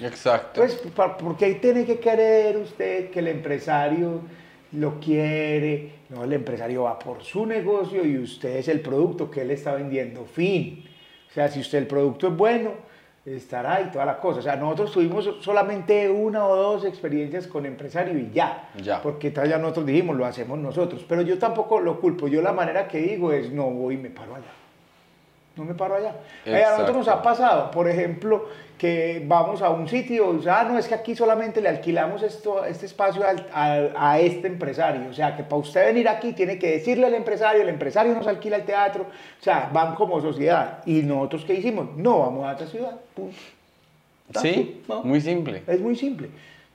Exacto. 0.00 0.60
Pues, 0.60 0.74
¿por 0.74 1.36
qué 1.36 1.54
tiene 1.54 1.84
que 1.84 1.98
querer 1.98 2.56
usted 2.56 3.10
que 3.10 3.18
el 3.18 3.28
empresario 3.28 4.20
lo 4.72 4.98
quiere? 4.98 5.92
No, 6.08 6.24
el 6.24 6.32
empresario 6.32 6.84
va 6.84 6.98
por 6.98 7.22
su 7.22 7.46
negocio 7.46 8.04
y 8.04 8.18
usted 8.18 8.56
es 8.56 8.68
el 8.68 8.80
producto 8.80 9.30
que 9.30 9.42
él 9.42 9.50
está 9.50 9.74
vendiendo. 9.74 10.24
Fin. 10.24 10.84
O 11.30 11.32
sea, 11.32 11.48
si 11.48 11.60
usted 11.60 11.78
el 11.78 11.86
producto 11.86 12.28
es 12.28 12.36
bueno, 12.36 12.72
estará 13.24 13.80
y 13.82 13.90
toda 13.90 14.04
la 14.04 14.18
cosa. 14.18 14.40
O 14.40 14.42
sea, 14.42 14.56
nosotros 14.56 14.92
tuvimos 14.92 15.30
solamente 15.40 16.08
una 16.08 16.46
o 16.46 16.56
dos 16.56 16.84
experiencias 16.84 17.46
con 17.46 17.66
empresario 17.66 18.18
y 18.18 18.30
ya. 18.32 18.70
Ya. 18.82 19.00
Porque 19.02 19.32
ya 19.32 19.58
nosotros 19.58 19.86
dijimos, 19.86 20.16
lo 20.16 20.26
hacemos 20.26 20.58
nosotros. 20.58 21.04
Pero 21.08 21.22
yo 21.22 21.38
tampoco 21.38 21.80
lo 21.80 22.00
culpo. 22.00 22.26
Yo 22.26 22.42
la 22.42 22.52
manera 22.52 22.88
que 22.88 22.98
digo 22.98 23.32
es, 23.32 23.52
no 23.52 23.70
voy 23.70 23.94
y 23.94 23.98
me 23.98 24.10
paro 24.10 24.34
allá 24.34 24.59
no 25.60 25.66
me 25.66 25.74
paro 25.74 25.96
allá. 25.96 26.14
Eh, 26.46 26.64
a 26.64 26.70
nosotros 26.70 26.96
nos 26.96 27.08
ha 27.08 27.22
pasado, 27.22 27.70
por 27.70 27.86
ejemplo, 27.86 28.48
que 28.78 29.22
vamos 29.26 29.60
a 29.60 29.68
un 29.68 29.86
sitio 29.86 30.34
y 30.34 30.48
ah, 30.48 30.64
no, 30.66 30.78
es 30.78 30.88
que 30.88 30.94
aquí 30.94 31.14
solamente 31.14 31.60
le 31.60 31.68
alquilamos 31.68 32.22
esto, 32.22 32.64
este 32.64 32.86
espacio 32.86 33.22
a, 33.52 34.18
este 34.18 34.46
empresario. 34.46 35.10
O 35.10 35.12
sea, 35.12 35.36
que 35.36 35.42
para 35.42 35.56
usted 35.56 35.84
venir 35.84 36.08
aquí 36.08 36.32
tiene 36.32 36.58
que 36.58 36.72
decirle 36.72 37.06
al 37.06 37.14
empresario, 37.14 37.60
el 37.60 37.68
empresario 37.68 38.14
nos 38.14 38.26
alquila 38.26 38.56
el 38.56 38.64
teatro. 38.64 39.02
O 39.02 39.44
sea, 39.44 39.68
van 39.70 39.94
como 39.94 40.18
sociedad. 40.22 40.78
¿Y 40.86 41.02
nosotros 41.02 41.44
qué 41.44 41.54
hicimos? 41.54 41.94
No, 41.94 42.20
vamos 42.20 42.46
a 42.46 42.54
otra 42.54 42.66
ciudad. 42.66 42.96
Sí, 44.40 44.82
muy 45.04 45.20
simple. 45.20 45.62
Es 45.66 45.80
muy 45.80 45.94
simple. 45.94 46.30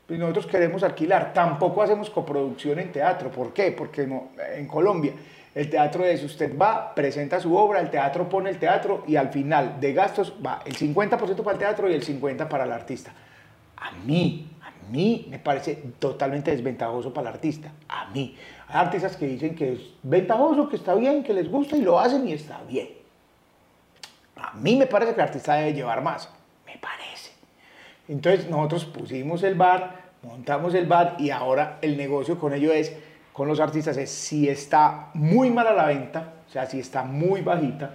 Pues 0.05 0.19
nosotros 0.19 0.45
queremos 0.45 0.83
alquilar. 0.83 1.33
Tampoco 1.33 1.81
hacemos 1.81 2.11
coproducción 2.11 2.77
en 2.77 2.91
teatro. 2.91 3.31
¿Por 3.31 3.51
qué? 3.51 3.71
Porque 3.71 4.03
en 4.03 4.67
Colombia 4.67 5.13
el 5.55 5.69
teatro 5.69 6.03
es, 6.03 6.21
usted 6.21 6.57
va, 6.57 6.93
presenta 6.93 7.39
su 7.39 7.55
obra, 7.55 7.79
el 7.79 7.89
teatro 7.89 8.27
pone 8.27 8.49
el 8.49 8.59
teatro 8.59 9.05
y 9.07 9.15
al 9.15 9.29
final 9.29 9.79
de 9.79 9.93
gastos 9.93 10.33
va 10.45 10.61
el 10.65 10.75
50% 10.75 11.17
para 11.17 11.51
el 11.53 11.57
teatro 11.57 11.89
y 11.89 11.93
el 11.93 12.05
50% 12.05 12.49
para 12.49 12.65
el 12.65 12.73
artista. 12.73 13.13
A 13.77 13.91
mí, 14.05 14.49
a 14.61 14.91
mí 14.91 15.27
me 15.29 15.39
parece 15.39 15.75
totalmente 15.97 16.51
desventajoso 16.51 17.13
para 17.13 17.29
el 17.29 17.35
artista. 17.35 17.71
A 17.87 18.09
mí. 18.09 18.37
Hay 18.67 18.85
artistas 18.85 19.15
que 19.15 19.27
dicen 19.27 19.55
que 19.55 19.73
es 19.73 19.79
ventajoso, 20.03 20.67
que 20.67 20.75
está 20.75 20.93
bien, 20.93 21.23
que 21.23 21.33
les 21.33 21.49
gusta 21.49 21.77
y 21.77 21.81
lo 21.81 22.01
hacen 22.01 22.27
y 22.27 22.33
está 22.33 22.61
bien. 22.67 22.89
A 24.35 24.51
mí 24.55 24.75
me 24.75 24.87
parece 24.87 25.13
que 25.13 25.21
el 25.21 25.27
artista 25.27 25.53
debe 25.53 25.73
llevar 25.73 26.03
más. 26.03 26.29
Me 26.65 26.77
parece. 26.79 27.31
Entonces 28.09 28.49
nosotros 28.49 28.83
pusimos 28.83 29.41
el 29.43 29.55
bar, 29.55 30.01
montamos 30.21 30.73
el 30.73 30.85
bar 30.85 31.15
y 31.17 31.29
ahora 31.29 31.77
el 31.81 31.95
negocio 31.95 32.37
con 32.37 32.53
ello 32.53 32.73
es 32.73 32.91
con 33.35 33.49
los 33.49 33.59
artistas 33.59 33.97
es 33.97 34.09
si 34.09 34.47
está 34.47 35.09
muy 35.13 35.49
mala 35.49 35.73
la 35.73 35.87
venta, 35.87 36.35
o 36.47 36.49
sea, 36.49 36.65
si 36.67 36.79
está 36.79 37.03
muy 37.03 37.41
bajita, 37.41 37.91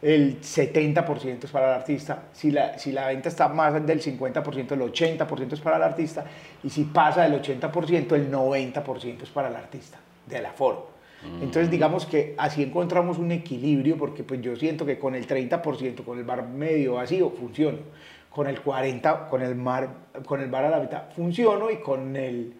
el 0.00 0.40
70% 0.40 1.42
es 1.42 1.50
para 1.50 1.70
el 1.70 1.80
artista. 1.80 2.22
Si 2.32 2.52
la, 2.52 2.78
si 2.78 2.92
la 2.92 3.08
venta 3.08 3.28
está 3.28 3.48
más 3.48 3.84
del 3.84 4.00
50%, 4.00 4.72
el 4.72 4.80
80% 4.80 5.52
es 5.54 5.60
para 5.60 5.78
el 5.78 5.82
artista. 5.82 6.24
Y 6.62 6.70
si 6.70 6.84
pasa 6.84 7.28
del 7.28 7.42
80%, 7.42 8.12
el 8.12 8.30
90% 8.30 9.22
es 9.24 9.30
para 9.30 9.48
el 9.48 9.56
artista, 9.56 9.98
del 10.24 10.46
aforo. 10.46 10.90
Mm. 11.24 11.42
Entonces, 11.42 11.68
digamos 11.68 12.06
que 12.06 12.36
así 12.38 12.62
encontramos 12.62 13.18
un 13.18 13.32
equilibrio, 13.32 13.98
porque 13.98 14.22
pues 14.22 14.40
yo 14.40 14.54
siento 14.54 14.86
que 14.86 15.00
con 15.00 15.16
el 15.16 15.26
30%, 15.26 16.04
con 16.04 16.16
el 16.16 16.24
bar 16.24 16.46
medio 16.46 16.94
vacío, 16.94 17.30
funciono. 17.30 17.78
Con 18.30 18.46
el 18.46 18.62
40%, 18.62 19.28
con 19.28 19.42
el, 19.42 19.56
mar, 19.56 19.88
con 20.26 20.40
el 20.40 20.48
bar 20.48 20.66
a 20.66 20.70
la 20.70 20.78
mitad, 20.78 21.10
funciono. 21.10 21.72
Y 21.72 21.78
con 21.78 22.14
el, 22.14 22.54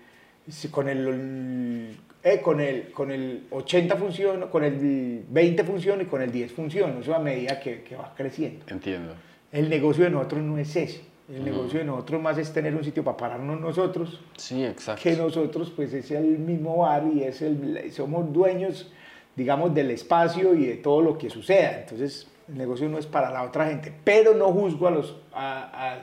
con 0.73 0.89
el 0.89 1.99
eh, 2.29 2.41
con, 2.41 2.61
el, 2.61 2.91
con 2.91 3.13
el 3.13 3.47
80 3.53 3.97
funciona, 3.97 4.47
con 4.47 4.65
el 4.65 5.25
20 5.29 5.63
funciona 5.63 6.03
y 6.03 6.07
con 6.07 6.21
el 6.21 6.33
10 6.33 6.53
funciona. 6.53 6.99
Eso 6.99 7.15
a 7.15 7.21
medida 7.21 7.61
que, 7.61 7.85
que 7.85 7.95
va 7.95 8.13
creciendo. 8.17 8.65
Entiendo. 8.67 9.15
El 9.53 9.71
negocio 9.71 10.03
de 10.03 10.11
nosotros 10.11 10.43
no 10.43 10.59
es 10.59 10.75
ese. 10.75 11.03
El 11.33 11.45
negocio 11.45 11.79
de 11.79 11.85
nosotros 11.85 12.21
más 12.21 12.37
es 12.39 12.53
tener 12.53 12.75
un 12.75 12.83
sitio 12.83 13.05
para 13.05 13.17
pararnos 13.17 13.61
nosotros. 13.61 14.21
Sí, 14.37 14.65
exacto. 14.65 15.05
Que 15.05 15.17
nosotros, 15.17 15.73
pues, 15.75 15.93
es 15.93 16.11
el 16.11 16.39
mismo 16.41 16.79
bar 16.79 17.05
y 17.15 17.23
es 17.23 17.43
el, 17.43 17.93
somos 17.93 18.33
dueños, 18.33 18.93
digamos, 19.37 19.73
del 19.73 19.93
espacio 19.93 20.53
y 20.55 20.67
de 20.67 20.77
todo 20.79 21.03
lo 21.03 21.19
que 21.19 21.31
suceda. 21.31 21.79
Entonces, 21.83 22.27
el 22.49 22.59
negocio 22.59 22.89
no 22.89 22.99
es 22.99 23.07
para 23.07 23.31
la 23.31 23.45
otra 23.45 23.69
gente. 23.69 23.93
Pero 24.03 24.35
no 24.35 24.47
juzgo 24.49 24.89
a 24.89 24.91
los, 24.91 25.17
a, 25.33 26.01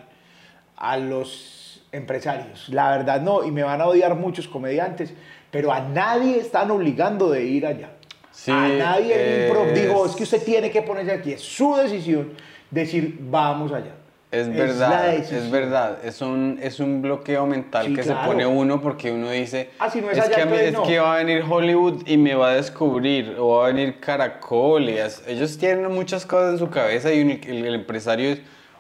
a, 0.78 0.94
a 0.94 0.98
los 0.98 1.86
empresarios. 1.92 2.70
La 2.70 2.92
verdad 2.98 3.22
no, 3.22 3.44
y 3.44 3.52
me 3.52 3.64
van 3.64 3.82
a 3.82 3.88
odiar 3.88 4.16
muchos 4.16 4.48
comediantes, 4.48 5.14
pero 5.54 5.72
a 5.72 5.80
nadie 5.80 6.40
están 6.40 6.70
obligando 6.72 7.30
de 7.30 7.44
ir 7.46 7.66
allá. 7.68 7.92
Sí, 8.32 8.50
a 8.52 8.68
nadie 8.68 9.14
el 9.14 9.46
impro 9.46 9.66
es- 9.66 9.82
dijo, 9.82 10.06
es 10.08 10.16
que 10.16 10.24
usted 10.24 10.44
tiene 10.44 10.72
que 10.72 10.82
ponerse 10.82 11.12
aquí, 11.12 11.34
es 11.34 11.42
su 11.42 11.76
decisión 11.76 12.32
decir, 12.72 13.18
vamos 13.22 13.72
allá. 13.72 13.92
Es 14.32 14.52
verdad, 14.52 15.14
es, 15.14 15.30
decisión. 15.30 15.52
verdad. 15.52 16.00
Es 16.04 16.20
un, 16.20 16.58
es 16.60 16.80
un 16.80 17.04
bloqueo 17.04 17.46
mental 17.46 17.86
Sí, 17.86 17.94
que 17.94 18.02
claro. 18.02 18.22
se 18.22 18.28
pone 18.28 18.48
uno 18.48 18.82
porque 18.82 19.12
uno 19.12 19.30
dice, 19.30 19.70
Ah, 19.78 19.92
si 19.92 20.02
no 20.02 20.10
es 20.10 20.18
es, 20.18 20.24
allá, 20.26 20.36
que 20.36 20.42
a 20.42 20.46
mí- 20.48 20.52
entonces 20.54 20.68
es 20.70 20.74
no". 20.74 20.84
que 20.84 20.98
va 21.00 21.14
a 21.14 21.18
venir 21.18 21.44
Hollywood 21.48 22.02
y 22.08 22.18
me 22.18 22.34
va 22.34 22.50
a 22.50 22.56
descubrir, 22.56 23.36
o 23.38 23.58
va 23.58 23.66
a 23.66 23.68
venir 23.68 24.00
Caracol. 24.00 24.90
y 24.90 24.98
ellos 25.28 25.56
tienen 25.60 25.92
muchas 25.92 26.26
cosas 26.26 26.54
en 26.54 26.58
su 26.58 26.70
cabeza 26.72 27.14
y 27.14 27.22
un- 27.22 27.30
el, 27.30 27.66
el 27.68 27.76
empresario 27.76 28.32
es, 28.32 28.40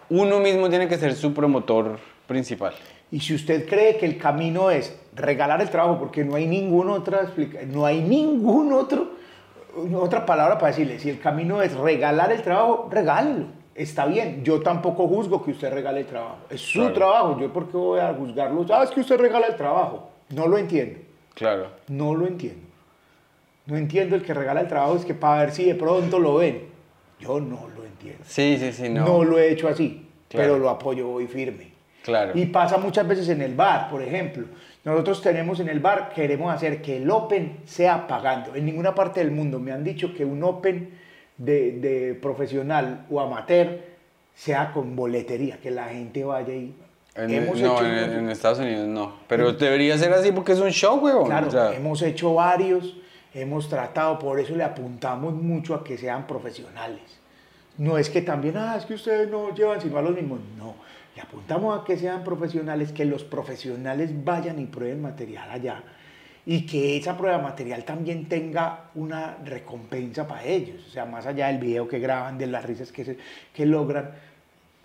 uno 0.09 0.39
mismo 0.39 0.67
tiene 0.69 0.87
que 0.87 0.97
ser 0.97 1.13
su 1.13 1.35
promotor 1.35 1.99
principal. 2.25 2.73
Y 3.13 3.20
si 3.20 3.36
usted 3.36 3.67
cree 3.70 3.96
que 3.98 4.08
el 4.08 4.17
camino 4.17 4.72
es 4.72 4.91
regalar 5.15 5.62
el 5.62 5.70
trabajo, 5.70 6.00
porque 6.00 6.25
no 6.25 6.34
hay 6.34 6.48
ninguna 6.48 6.93
otra 6.93 7.32
no 7.67 7.86
hay 7.86 8.01
ningún 8.01 8.74
otro, 8.74 9.12
otra 9.93 10.25
palabra 10.25 10.58
para 10.58 10.70
decirle, 10.72 10.98
si 10.98 11.12
el 11.12 11.20
camino 11.20 11.62
es 11.62 11.75
regalar 11.77 12.32
el 12.32 12.41
trabajo, 12.41 12.89
regálelo. 12.89 13.46
Está 13.75 14.08
bien, 14.08 14.43
yo 14.43 14.62
tampoco 14.62 15.08
juzgo 15.08 15.43
que 15.46 15.51
usted 15.51 15.72
regale 15.72 16.00
el 16.00 16.05
trabajo. 16.08 16.38
Es 16.50 16.62
su 16.62 16.79
Claro. 16.79 16.93
trabajo, 16.96 17.39
yo 17.39 17.53
por 17.53 17.70
qué 17.70 17.77
voy 17.77 18.00
a 18.00 18.12
juzgarlo. 18.15 18.65
Ah, 18.72 18.82
es 18.84 18.89
que 18.89 19.01
usted 19.01 19.20
regala 19.20 19.46
el 19.46 19.58
trabajo. 19.58 20.10
No 20.29 20.48
lo 20.48 20.58
entiendo, 20.58 21.00
Claro. 21.36 21.67
no 21.89 22.15
lo 22.15 22.25
entiendo. 22.25 22.62
No 23.67 23.77
entiendo 23.77 24.15
el 24.15 24.24
que 24.24 24.34
regala 24.34 24.62
el 24.62 24.67
trabajo, 24.67 24.96
es 24.96 25.05
que 25.05 25.13
para 25.13 25.41
ver 25.41 25.51
si 25.51 25.65
de 25.65 25.75
pronto 25.75 26.17
lo 26.17 26.34
ven. 26.38 26.63
Yo 27.20 27.39
no 27.39 27.67
lo 27.77 27.86
entiendo. 27.86 28.24
Sí, 28.25 28.58
sí, 28.60 28.74
sí, 28.74 28.89
no. 28.89 29.05
No, 29.05 29.24
lo 29.24 29.38
he 29.38 29.51
hecho 29.51 29.67
así, 29.67 30.08
Claro. 30.29 30.53
pero 30.53 30.58
lo 30.58 30.70
apoyo 30.72 31.08
hoy 31.12 31.27
firme. 31.27 31.72
Claro. 32.03 32.31
Y 32.36 32.45
pasa 32.48 32.77
muchas 32.77 33.07
veces 33.07 33.29
en 33.29 33.41
el 33.41 33.55
bar, 33.55 33.89
por 33.89 34.01
ejemplo. 34.01 34.45
Nosotros 34.83 35.22
tenemos 35.22 35.60
en 35.62 35.69
el 35.69 35.79
bar, 35.79 36.12
queremos 36.13 36.53
hacer 36.53 36.81
que 36.81 36.98
el 36.98 37.10
Open 37.10 37.60
sea 37.65 38.05
pagando. 38.07 38.53
En 38.55 38.65
ninguna 38.65 38.93
parte 38.93 39.22
del 39.22 39.31
mundo 39.31 39.60
me 39.60 39.72
han 39.72 39.83
dicho 39.83 40.13
que 40.13 40.25
un 40.25 40.43
Open 40.43 40.89
de, 41.38 41.79
de 41.79 42.13
profesional 42.15 43.05
o 43.10 43.22
amateur 43.22 43.79
sea 44.36 44.72
con 44.74 44.95
boletería, 44.95 45.57
que 45.62 45.72
la 45.72 45.86
gente 45.89 46.24
vaya 46.24 46.53
y... 46.53 46.75
En- 47.15 47.29
hemos 47.31 47.60
no, 47.62 47.75
hecho 47.75 47.86
en 47.86 48.29
Estados 48.29 48.57
Unidos 48.60 48.88
no. 48.88 49.13
Pero 49.27 49.53
debería 49.53 49.95
ser 49.98 50.12
así 50.13 50.31
porque 50.31 50.53
es 50.53 50.60
un 50.60 50.72
show, 50.72 50.98
huevón. 50.98 51.27
Claro, 51.27 51.48
O 51.48 51.51
sea, 51.51 51.74
hemos 51.75 52.01
hecho 52.01 52.33
varios, 52.33 52.98
hemos 53.36 53.69
tratado, 53.69 54.17
por 54.17 54.39
eso 54.39 54.55
le 54.55 54.63
apuntamos 54.63 55.33
mucho 55.36 55.75
a 55.75 55.83
que 55.83 55.98
sean 55.98 56.25
profesionales. 56.25 57.01
No 57.77 57.98
es 58.00 58.10
que 58.10 58.22
también, 58.24 58.57
ah, 58.57 58.75
es 58.77 58.86
que 58.86 58.95
ustedes 58.95 59.29
no 59.29 59.53
llevan 59.55 59.79
sino 59.79 59.98
a 60.00 60.01
los 60.01 60.15
mismos. 60.15 60.39
No, 60.57 60.74
le 61.15 61.22
apuntamos 61.22 61.79
a 61.79 61.84
que 61.86 61.98
sean 61.98 62.24
profesionales, 62.24 62.91
que 62.91 63.05
los 63.05 63.24
profesionales 63.24 64.12
vayan 64.24 64.60
y 64.60 64.65
prueben 64.65 65.01
material 65.01 65.50
allá 65.51 65.84
y 66.46 66.65
que 66.65 66.98
esa 66.98 67.17
prueba 67.17 67.38
material 67.38 67.86
también 67.86 68.27
tenga 68.27 68.86
una 68.96 69.38
recompensa 69.46 70.27
para 70.27 70.43
ellos. 70.43 70.84
O 70.88 70.89
sea, 70.91 71.05
más 71.05 71.25
allá 71.25 71.48
del 71.48 71.60
video 71.60 71.88
que 71.88 72.00
graban, 72.00 72.38
de 72.38 72.48
las 72.48 72.65
risas 72.65 72.91
que, 72.91 73.05
se- 73.05 73.17
que 73.53 73.65
logran. 73.65 74.12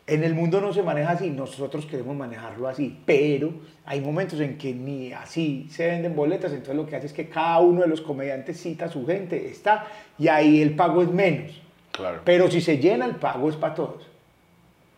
En 0.07 0.23
el 0.25 0.35
mundo 0.35 0.61
no 0.61 0.73
se 0.73 0.83
maneja 0.83 1.11
así, 1.11 1.29
nosotros 1.31 1.85
queremos 1.85 2.17
manejarlo 2.17 2.67
así, 2.69 2.99
pero 3.05 3.53
hay 3.85 4.01
momentos 4.01 4.41
en 4.41 4.57
que 4.57 4.73
ni 4.73 5.13
así 5.13 5.67
se 5.71 5.87
venden 5.87 6.15
boletas, 6.17 6.53
entonces 6.53 6.77
lo 6.77 6.87
que 6.87 6.97
hace 6.97 7.07
es 7.07 7.13
que 7.13 7.29
cada 7.29 7.59
uno 7.61 7.83
de 7.83 7.89
los 7.89 8.01
comediantes 8.01 8.59
cita 8.61 8.87
a 8.87 8.91
su 8.91 9.05
gente, 9.05 9.49
está, 9.51 9.87
y 10.19 10.29
ahí 10.29 10.63
el 10.63 10.75
pago 10.77 11.03
es 11.03 11.11
menos. 11.11 11.61
Claro. 11.91 12.21
Pero 12.25 12.51
si 12.51 12.61
se 12.63 12.79
llena, 12.79 13.05
el 13.05 13.17
pago 13.17 13.51
es 13.51 13.57
para 13.57 13.75
todos. 13.75 14.03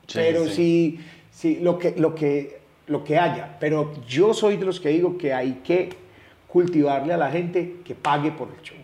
Sí, 0.06 0.14
pero 0.18 0.44
sí. 0.46 0.52
sí, 0.52 1.00
sí, 1.30 1.58
lo, 1.60 1.78
que, 1.78 1.94
lo, 1.96 2.14
que, 2.14 2.60
lo 2.86 3.02
que 3.04 3.18
haya. 3.18 3.56
Pero 3.60 3.92
yo 4.06 4.34
soy 4.34 4.56
de 4.56 4.64
los 4.66 4.80
que 4.80 4.88
digo 4.90 5.16
que 5.18 5.32
hay 5.32 5.60
que 5.64 5.90
cultivarle 6.48 7.12
a 7.12 7.16
la 7.16 7.30
gente 7.30 7.76
que 7.84 7.94
pague 7.94 8.30
por 8.32 8.48
el 8.48 8.60
show. 8.62 8.76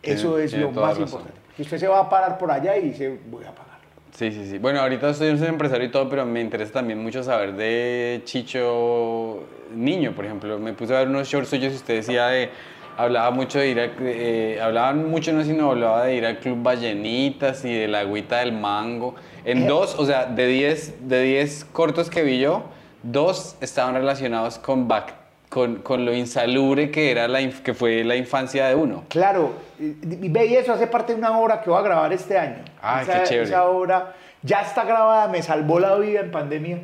Tiene- 0.00 0.18
Eso 0.18 0.38
es 0.38 0.52
lo 0.54 0.70
más 0.72 0.90
razón. 0.98 1.02
importante. 1.04 1.40
Que 1.56 1.62
usted 1.62 1.78
se 1.78 1.86
va 1.88 2.00
a 2.00 2.08
parar 2.08 2.38
por 2.38 2.50
allá 2.50 2.76
y 2.76 2.88
dice, 2.88 3.18
voy 3.30 3.44
a 3.44 3.54
pagar. 3.54 3.72
Sí, 4.12 4.30
sí, 4.30 4.46
sí. 4.46 4.58
Bueno, 4.58 4.80
ahorita 4.80 5.12
soy 5.14 5.30
un 5.30 5.42
empresario 5.44 5.86
y 5.86 5.90
todo, 5.90 6.08
pero 6.08 6.24
me 6.26 6.40
interesa 6.40 6.72
también 6.74 7.02
mucho 7.02 7.22
saber 7.22 7.54
de 7.54 8.20
Chicho 8.24 9.40
Niño, 9.74 10.12
por 10.14 10.24
ejemplo. 10.26 10.58
Me 10.58 10.72
puse 10.74 10.94
a 10.94 10.98
ver 11.00 11.08
unos 11.08 11.28
shorts 11.28 11.48
suyos 11.50 11.72
y 11.72 11.76
usted 11.76 11.94
decía 11.96 12.26
de... 12.28 12.50
Hablaba 12.96 13.30
mucho 13.30 13.58
de 13.58 13.68
ir 13.68 13.80
a... 13.80 13.84
eh, 14.00 14.60
hablaban 14.62 15.10
mucho, 15.10 15.32
no 15.32 15.42
sino 15.44 15.70
hablaba 15.70 16.04
de 16.04 16.14
ir 16.16 16.26
al 16.26 16.38
Club 16.38 16.62
Ballenitas 16.62 17.64
y 17.64 17.72
de 17.74 17.88
la 17.88 18.00
agüita 18.00 18.38
del 18.40 18.52
mango. 18.52 19.14
En 19.44 19.62
Eh. 19.64 19.66
dos, 19.66 19.96
o 19.98 20.04
sea, 20.06 20.26
de 20.26 20.46
10 20.46 21.08
de 21.08 21.22
10 21.22 21.66
cortos 21.72 22.10
que 22.10 22.22
vi 22.22 22.38
yo, 22.38 22.64
dos 23.02 23.56
estaban 23.60 23.94
relacionados 23.94 24.58
con, 24.58 24.88
bac- 24.88 25.14
con, 25.48 25.76
con 25.76 26.04
lo 26.04 26.14
insalubre 26.14 26.90
que, 26.90 27.10
era 27.10 27.26
la, 27.28 27.40
que 27.50 27.74
fue 27.74 28.04
la 28.04 28.16
infancia 28.16 28.66
de 28.68 28.74
uno. 28.74 29.04
Claro, 29.08 29.52
y 29.80 30.28
ve 30.28 30.46
y 30.46 30.54
eso 30.54 30.72
hace 30.72 30.86
parte 30.86 31.12
de 31.12 31.18
una 31.18 31.36
obra 31.38 31.60
que 31.60 31.70
voy 31.70 31.78
a 31.78 31.82
grabar 31.82 32.12
este 32.12 32.38
año. 32.38 32.58
Esa, 33.02 33.20
qué 33.22 33.28
chévere. 33.28 33.48
Esa 33.48 33.64
obra 33.64 34.12
ya 34.42 34.60
está 34.60 34.84
grabada, 34.84 35.28
me 35.28 35.42
salvó 35.42 35.78
la 35.80 35.96
vida 35.96 36.20
en 36.20 36.30
pandemia, 36.30 36.78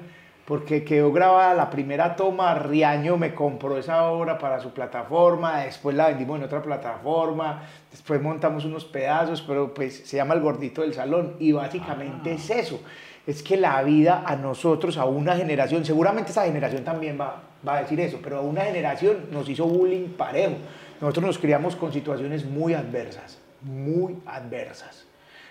porque 0.49 0.83
quedó 0.83 1.12
grabada 1.12 1.52
la 1.52 1.69
primera 1.69 2.17
toma, 2.17 2.55
Riaño 2.55 3.19
me 3.19 3.35
compró 3.35 3.76
esa 3.76 4.05
obra 4.07 4.38
para 4.38 4.59
su 4.61 4.71
plataforma, 4.71 5.61
después 5.61 5.95
la 5.95 6.09
vendimos 6.09 6.38
en 6.38 6.45
otra 6.47 6.62
plataforma, 6.62 7.64
después 7.90 8.23
montamos 8.23 8.64
unos 8.64 8.87
pedazos, 8.87 9.43
pero 9.43 9.75
pues 9.75 10.09
se 10.09 10.17
llama 10.17 10.33
El 10.33 10.40
Gordito 10.40 10.81
del 10.81 10.95
Salón, 10.95 11.35
y 11.38 11.52
básicamente 11.52 12.33
es 12.33 12.49
eso. 12.49 12.81
Es 13.26 13.43
que 13.43 13.59
la 13.59 13.83
vida 13.83 14.23
a 14.25 14.37
nosotros, 14.37 14.97
a 14.97 15.05
una 15.05 15.37
generación, 15.37 15.85
seguramente 15.85 16.31
esa 16.31 16.47
generación 16.47 16.83
también 16.83 17.21
va, 17.21 17.43
va 17.69 17.76
a 17.76 17.81
decir 17.83 18.00
eso, 18.00 18.19
pero 18.25 18.38
a 18.38 18.40
una 18.40 18.62
generación 18.62 19.26
nos 19.31 19.47
hizo 19.50 19.67
bullying 19.67 20.09
parejo. 20.17 20.55
Nosotros 20.99 21.26
nos 21.26 21.38
criamos 21.38 21.76
con 21.76 21.93
situaciones 21.93 22.47
muy 22.47 22.73
adversas, 22.73 23.38
muy 23.61 24.17
adversas. 24.25 25.05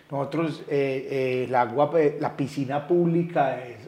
Nosotros, 0.10 0.64
eh, 0.70 1.08
eh, 1.12 1.46
el 1.48 1.54
agua, 1.54 1.92
eh, 2.00 2.18
la 2.20 2.36
piscina 2.36 2.88
pública, 2.88 3.64
es- 3.64 3.88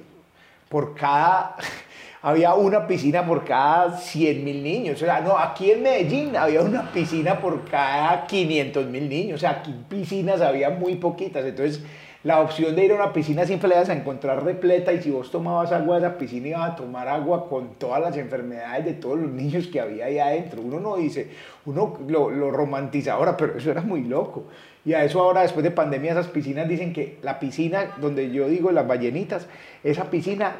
por 0.69 0.95
cada, 0.95 1.55
había 2.21 2.53
una 2.53 2.87
piscina 2.87 3.25
por 3.25 3.43
cada 3.43 3.97
100 3.97 4.43
mil 4.43 4.63
niños. 4.63 5.01
O 5.01 5.05
sea, 5.05 5.19
no, 5.21 5.37
aquí 5.37 5.71
en 5.71 5.83
Medellín 5.83 6.37
había 6.37 6.61
una 6.61 6.91
piscina 6.91 7.39
por 7.39 7.65
cada 7.69 8.25
500 8.27 8.85
mil 8.85 9.09
niños. 9.09 9.35
O 9.35 9.39
sea, 9.39 9.51
aquí 9.51 9.75
piscinas 9.89 10.41
había 10.41 10.69
muy 10.69 10.95
poquitas. 10.95 11.43
Entonces, 11.43 11.83
la 12.23 12.41
opción 12.41 12.75
de 12.75 12.83
ir 12.83 12.91
a 12.91 12.95
una 12.95 13.13
piscina 13.13 13.45
siempre 13.45 13.69
la 13.69 13.75
ibas 13.75 13.89
a 13.89 13.93
encontrar 13.93 14.43
repleta 14.43 14.91
y 14.91 15.01
si 15.01 15.09
vos 15.09 15.31
tomabas 15.31 15.71
agua 15.71 15.99
de 15.99 16.05
esa 16.05 16.17
piscina 16.17 16.47
ibas 16.49 16.71
a 16.71 16.75
tomar 16.75 17.07
agua 17.07 17.47
con 17.47 17.75
todas 17.75 18.01
las 18.01 18.17
enfermedades 18.17 18.83
de 18.83 18.93
todos 18.93 19.17
los 19.17 19.31
niños 19.31 19.67
que 19.67 19.79
había 19.79 20.05
ahí 20.05 20.19
adentro. 20.19 20.61
Uno 20.61 20.81
no 20.81 20.97
dice, 20.97 21.29
uno 21.65 21.97
lo, 22.07 22.29
lo 22.29 22.51
romantiza 22.51 23.13
ahora, 23.13 23.37
pero 23.37 23.57
eso 23.57 23.71
era 23.71 23.81
muy 23.81 24.03
loco. 24.03 24.43
Y 24.83 24.93
a 24.93 25.03
eso 25.03 25.21
ahora, 25.21 25.41
después 25.41 25.63
de 25.63 25.71
pandemia, 25.71 26.11
esas 26.11 26.27
piscinas 26.27 26.67
dicen 26.67 26.93
que 26.93 27.17
la 27.21 27.39
piscina 27.39 27.91
donde 28.01 28.31
yo 28.31 28.49
digo 28.49 28.71
las 28.71 28.87
ballenitas, 28.87 29.47
esa 29.83 30.09
piscina, 30.09 30.55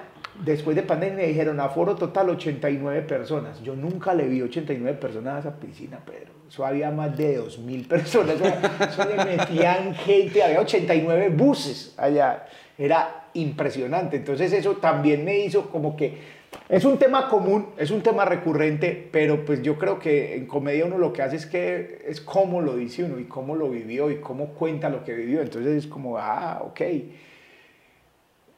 después 0.46 0.76
de 0.76 0.84
pandemia 0.84 1.18
me 1.18 1.28
dijeron 1.28 1.60
aforo 1.60 1.96
total 1.96 2.30
89 2.30 3.02
personas. 3.04 3.62
Yo 3.62 3.76
nunca 3.76 4.14
le 4.14 4.28
vi 4.28 4.42
89 4.42 4.98
personas 4.98 5.36
a 5.36 5.40
esa 5.40 5.60
piscina, 5.60 6.00
Pedro. 6.06 6.34
Eso 6.48 6.66
había 6.66 6.90
más 6.92 7.16
de 7.16 7.40
2.000 7.40 7.88
personas. 7.88 8.36
Eso, 8.40 9.06
le 9.06 9.24
metían 9.24 9.94
gente, 9.94 10.44
había 10.44 10.62
89 10.62 11.30
buses 11.30 11.94
allá. 11.98 12.48
Era 12.78 13.28
impresionante. 13.34 14.18
Entonces 14.18 14.52
eso 14.54 14.78
también 14.78 15.24
me 15.24 15.40
hizo 15.40 15.70
como 15.70 15.96
que 15.96 16.40
es 16.68 16.86
un 16.86 16.98
tema 16.98 17.30
común, 17.30 17.68
es 17.78 17.92
un 17.92 18.02
tema 18.02 18.26
recurrente, 18.26 19.08
pero 19.12 19.46
pues 19.46 19.62
yo 19.62 19.78
creo 19.78 20.00
que 20.00 20.36
en 20.36 20.48
comedia 20.48 20.86
uno 20.86 20.98
lo 20.98 21.14
que 21.14 21.22
hace 21.22 21.36
es 21.36 21.46
que 21.46 22.04
es 22.08 22.22
cómo 22.22 22.62
lo 22.62 22.76
dice 22.76 23.04
uno 23.04 23.20
y 23.20 23.26
cómo 23.26 23.56
lo 23.56 23.70
vivió 23.70 24.10
y 24.10 24.16
cómo 24.16 24.50
cuenta 24.50 24.90
lo 24.90 25.04
que 25.04 25.14
vivió. 25.14 25.42
Entonces 25.42 25.86
es 25.86 25.88
como, 25.88 26.18
ah, 26.18 26.62
ok. 26.64 26.82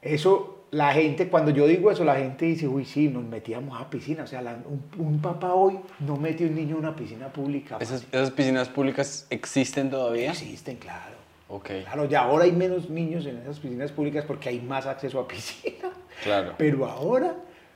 Eso, 0.00 0.61
la 0.72 0.92
gente, 0.94 1.28
cuando 1.28 1.50
yo 1.50 1.66
digo 1.66 1.90
eso, 1.90 2.02
la 2.02 2.16
gente 2.16 2.46
dice, 2.46 2.66
uy, 2.66 2.84
sí, 2.86 3.08
nos 3.08 3.22
metíamos 3.24 3.78
a 3.80 3.88
piscina. 3.90 4.24
O 4.24 4.26
sea, 4.26 4.40
la- 4.42 4.56
un, 4.66 4.82
un 4.98 5.20
papá 5.20 5.52
hoy 5.52 5.78
no 6.00 6.16
mete 6.16 6.46
un 6.46 6.54
niño 6.54 6.76
a 6.76 6.78
una 6.78 6.96
piscina 6.96 7.28
pública. 7.28 7.76
¿Esas, 7.78 8.06
esas 8.10 8.30
piscinas 8.30 8.68
públicas 8.70 9.26
existen 9.28 9.90
todavía? 9.90 10.30
Existen, 10.30 10.76
claro. 10.78 11.16
Ok, 11.48 11.68
Claro, 11.84 12.06
ya 12.06 12.22
ahora 12.22 12.44
hay 12.44 12.52
menos 12.52 12.88
niños 12.88 13.26
en 13.26 13.36
esas 13.36 13.58
piscinas 13.60 13.92
públicas 13.92 14.24
porque 14.26 14.48
hay 14.48 14.60
más 14.62 14.86
acceso 14.86 15.20
a 15.20 15.28
piscina. 15.28 15.90
claro. 16.24 16.54
Pero 16.56 16.86
ahora, 16.86 17.34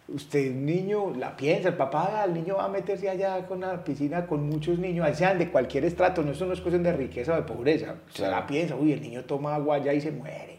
usted, 0.09 0.51
un 0.53 0.65
niño, 0.65 1.13
la 1.15 1.37
piensa, 1.37 1.69
el 1.69 1.75
papá, 1.75 2.23
"Ah, 2.23 2.25
el 2.25 2.33
niño 2.33 2.57
va 2.57 2.65
a 2.65 2.69
meterse 2.69 3.11
allá 3.11 3.47
con 3.47 3.59
una 3.59 3.85
piscina 3.85 4.27
con 4.27 4.49
muchos 4.49 4.79
niños, 4.79 5.05
ahí 5.05 5.15
sean 5.15 5.39
de 5.39 5.51
cualquier 5.51 5.85
estrato, 5.85 6.23
no, 6.23 6.33
eso 6.33 6.47
no 6.47 6.55
es 6.55 6.63
cuestión 6.63 6.83
de 6.83 6.95
riqueza 6.95 7.35
o 7.35 7.37
de 7.37 7.43
pobreza. 7.43 7.97
Usted 8.09 8.25
Claro. 8.25 8.37
la 8.37 8.47
piensa, 8.47 8.75
uy, 8.75 8.93
el 8.93 9.03
niño 9.03 9.25
toma 9.25 9.55
agua 9.55 9.77
allá 9.77 9.93
y 9.93 10.01
se 10.01 10.11
muere. 10.11 10.56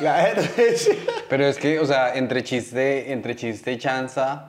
Pero 1.28 1.46
es 1.46 1.58
que, 1.58 1.78
o 1.78 1.86
sea, 1.86 2.14
entre 2.14 2.42
chiste, 2.42 3.12
entre 3.12 3.36
chiste 3.36 3.72
y 3.72 3.78
chanza, 3.78 4.46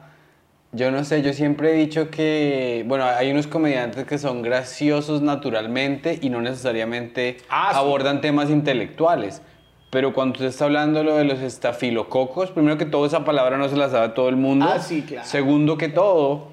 yo 0.71 0.89
no 0.91 1.03
sé, 1.03 1.21
yo 1.21 1.33
siempre 1.33 1.71
he 1.71 1.73
dicho 1.73 2.09
que, 2.09 2.83
bueno, 2.87 3.03
hay 3.05 3.29
unos 3.31 3.47
comediantes 3.47 4.05
que 4.05 4.17
son 4.17 4.41
graciosos 4.41 5.21
naturalmente 5.21 6.17
y 6.21 6.29
no 6.29 6.41
necesariamente 6.41 7.37
Ah, 7.49 7.69
sí. 7.73 7.77
abordan 7.79 8.21
temas 8.21 8.49
intelectuales. 8.49 9.41
Pero 9.89 10.13
cuando 10.13 10.33
usted 10.33 10.45
está 10.45 10.63
hablando 10.65 11.03
lo 11.03 11.17
de 11.17 11.25
los 11.25 11.39
estafilococos, 11.39 12.51
primero 12.51 12.77
que 12.77 12.85
todo 12.85 13.05
esa 13.05 13.25
palabra 13.25 13.57
no 13.57 13.67
se 13.67 13.75
la 13.75 13.89
sabe 13.89 14.09
todo 14.09 14.29
el 14.29 14.37
mundo. 14.37 14.65
Ah, 14.73 14.79
sí, 14.79 15.01
claro. 15.01 15.27
Segundo 15.27 15.77
que 15.77 15.89
todo, 15.89 16.50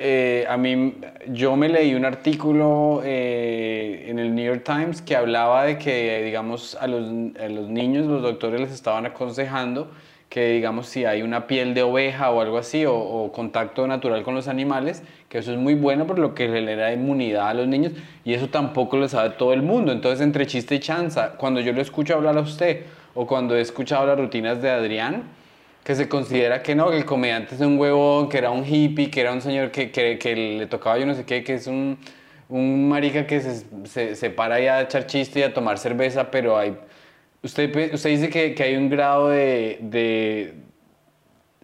eh, 0.00 0.46
a 0.48 0.56
mí, 0.56 0.94
yo 1.28 1.56
me 1.56 1.68
leí 1.68 1.94
un 1.94 2.04
artículo 2.04 3.02
eh, 3.04 4.06
en 4.08 4.18
el 4.18 4.34
New 4.34 4.44
York 4.44 4.64
Times 4.64 5.02
que 5.02 5.14
hablaba 5.14 5.64
de 5.64 5.78
que, 5.78 6.22
digamos, 6.24 6.74
a 6.80 6.86
los, 6.86 7.04
a 7.38 7.48
los 7.48 7.68
niños 7.68 8.06
los 8.06 8.22
doctores 8.22 8.60
les 8.60 8.72
estaban 8.72 9.06
aconsejando 9.06 9.90
que 10.30 10.52
digamos 10.52 10.86
si 10.86 11.04
hay 11.04 11.22
una 11.22 11.48
piel 11.48 11.74
de 11.74 11.82
oveja 11.82 12.30
o 12.30 12.40
algo 12.40 12.56
así 12.56 12.84
o, 12.86 13.30
contacto 13.34 13.86
natural 13.88 14.22
con 14.22 14.34
los 14.34 14.46
animales, 14.46 15.02
que 15.28 15.38
eso 15.38 15.52
es 15.52 15.58
muy 15.58 15.74
bueno 15.74 16.06
por 16.06 16.20
lo 16.20 16.34
que 16.34 16.48
genera 16.48 16.92
inmunidad 16.92 17.48
a 17.48 17.54
los 17.54 17.66
niños 17.66 17.92
y 18.24 18.32
eso 18.32 18.48
tampoco 18.48 18.96
lo 18.96 19.08
sabe 19.08 19.30
todo 19.30 19.52
el 19.52 19.62
mundo. 19.62 19.90
Entonces 19.90 20.20
entre 20.20 20.46
chiste 20.46 20.76
y 20.76 20.78
chanza, 20.78 21.32
cuando 21.32 21.60
yo 21.60 21.72
lo 21.72 21.82
escucho 21.82 22.14
hablar 22.14 22.38
a 22.38 22.42
usted 22.42 22.86
o 23.14 23.26
cuando 23.26 23.56
he 23.56 23.60
escuchado 23.60 24.06
las 24.06 24.16
rutinas 24.18 24.62
de 24.62 24.70
Adrián, 24.70 25.24
que 25.90 25.96
se 25.96 26.08
considera 26.08 26.62
que 26.62 26.76
no, 26.76 26.88
que 26.88 26.98
el 26.98 27.04
comediante 27.04 27.56
es 27.56 27.60
un 27.60 27.76
huevón, 27.76 28.28
que 28.28 28.38
era 28.38 28.52
un 28.52 28.64
hippie, 28.64 29.10
que 29.10 29.22
era 29.22 29.32
un 29.32 29.40
señor 29.40 29.72
que, 29.72 29.90
que, 29.90 30.36
le 30.36 30.66
tocaba 30.66 30.96
yo 30.98 31.04
no 31.04 31.14
sé 31.16 31.24
qué, 31.24 31.42
que 31.42 31.54
es 31.54 31.66
un, 31.66 31.98
un 32.48 32.88
marica 32.88 33.26
que 33.26 33.40
se, 33.40 34.14
se, 34.14 34.30
para 34.30 34.54
ahí 34.54 34.68
a 34.68 34.82
echar 34.82 35.06
chiste 35.06 35.40
y 35.40 35.42
a 35.42 35.52
tomar 35.52 35.78
cerveza, 35.78 36.30
pero 36.30 36.56
hay 36.56 36.76
Usted, 37.42 37.94
usted 37.94 38.10
dice 38.10 38.28
que, 38.28 38.54
que 38.54 38.62
hay 38.62 38.76
un 38.76 38.90
grado 38.90 39.30
de, 39.30 39.78
de, 39.80 40.54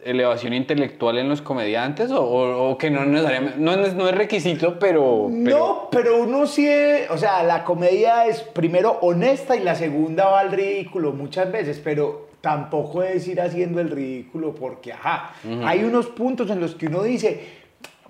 elevación 0.03 0.55
intelectual 0.55 1.19
en 1.19 1.29
los 1.29 1.43
comediantes 1.43 2.11
o, 2.13 2.77
que 2.79 2.91
no 2.91 3.05
necesariamente, 3.05 3.59
no 3.61 3.77
no 3.77 4.09
es 4.09 4.15
requisito, 4.15 4.79
pero, 4.81 5.29
No, 5.31 5.89
pero 5.93 6.19
uno 6.19 6.47
sí, 6.47 6.69
o 7.11 7.19
sea, 7.19 7.45
la 7.45 7.63
comedia 7.63 8.27
es 8.27 8.41
primero 8.41 8.99
honesta 9.03 9.55
y 9.55 9.61
la 9.61 9.77
segunda 9.77 10.25
va 10.27 10.41
al 10.41 10.51
ridículo 10.51 11.13
muchas 11.13 11.53
veces, 11.53 11.81
pero 11.85 12.26
tampoco 12.41 13.03
es 13.03 13.27
ir 13.29 13.41
haciendo 13.41 13.81
el 13.81 13.91
ridículo 13.91 14.55
porque, 14.55 14.93
ajá, 14.93 15.35
hay 15.65 15.85
unos 15.85 16.07
puntos 16.07 16.51
en 16.51 16.61
los 16.61 16.75
que 16.75 16.87
uno 16.87 17.03
dice, 17.03 17.41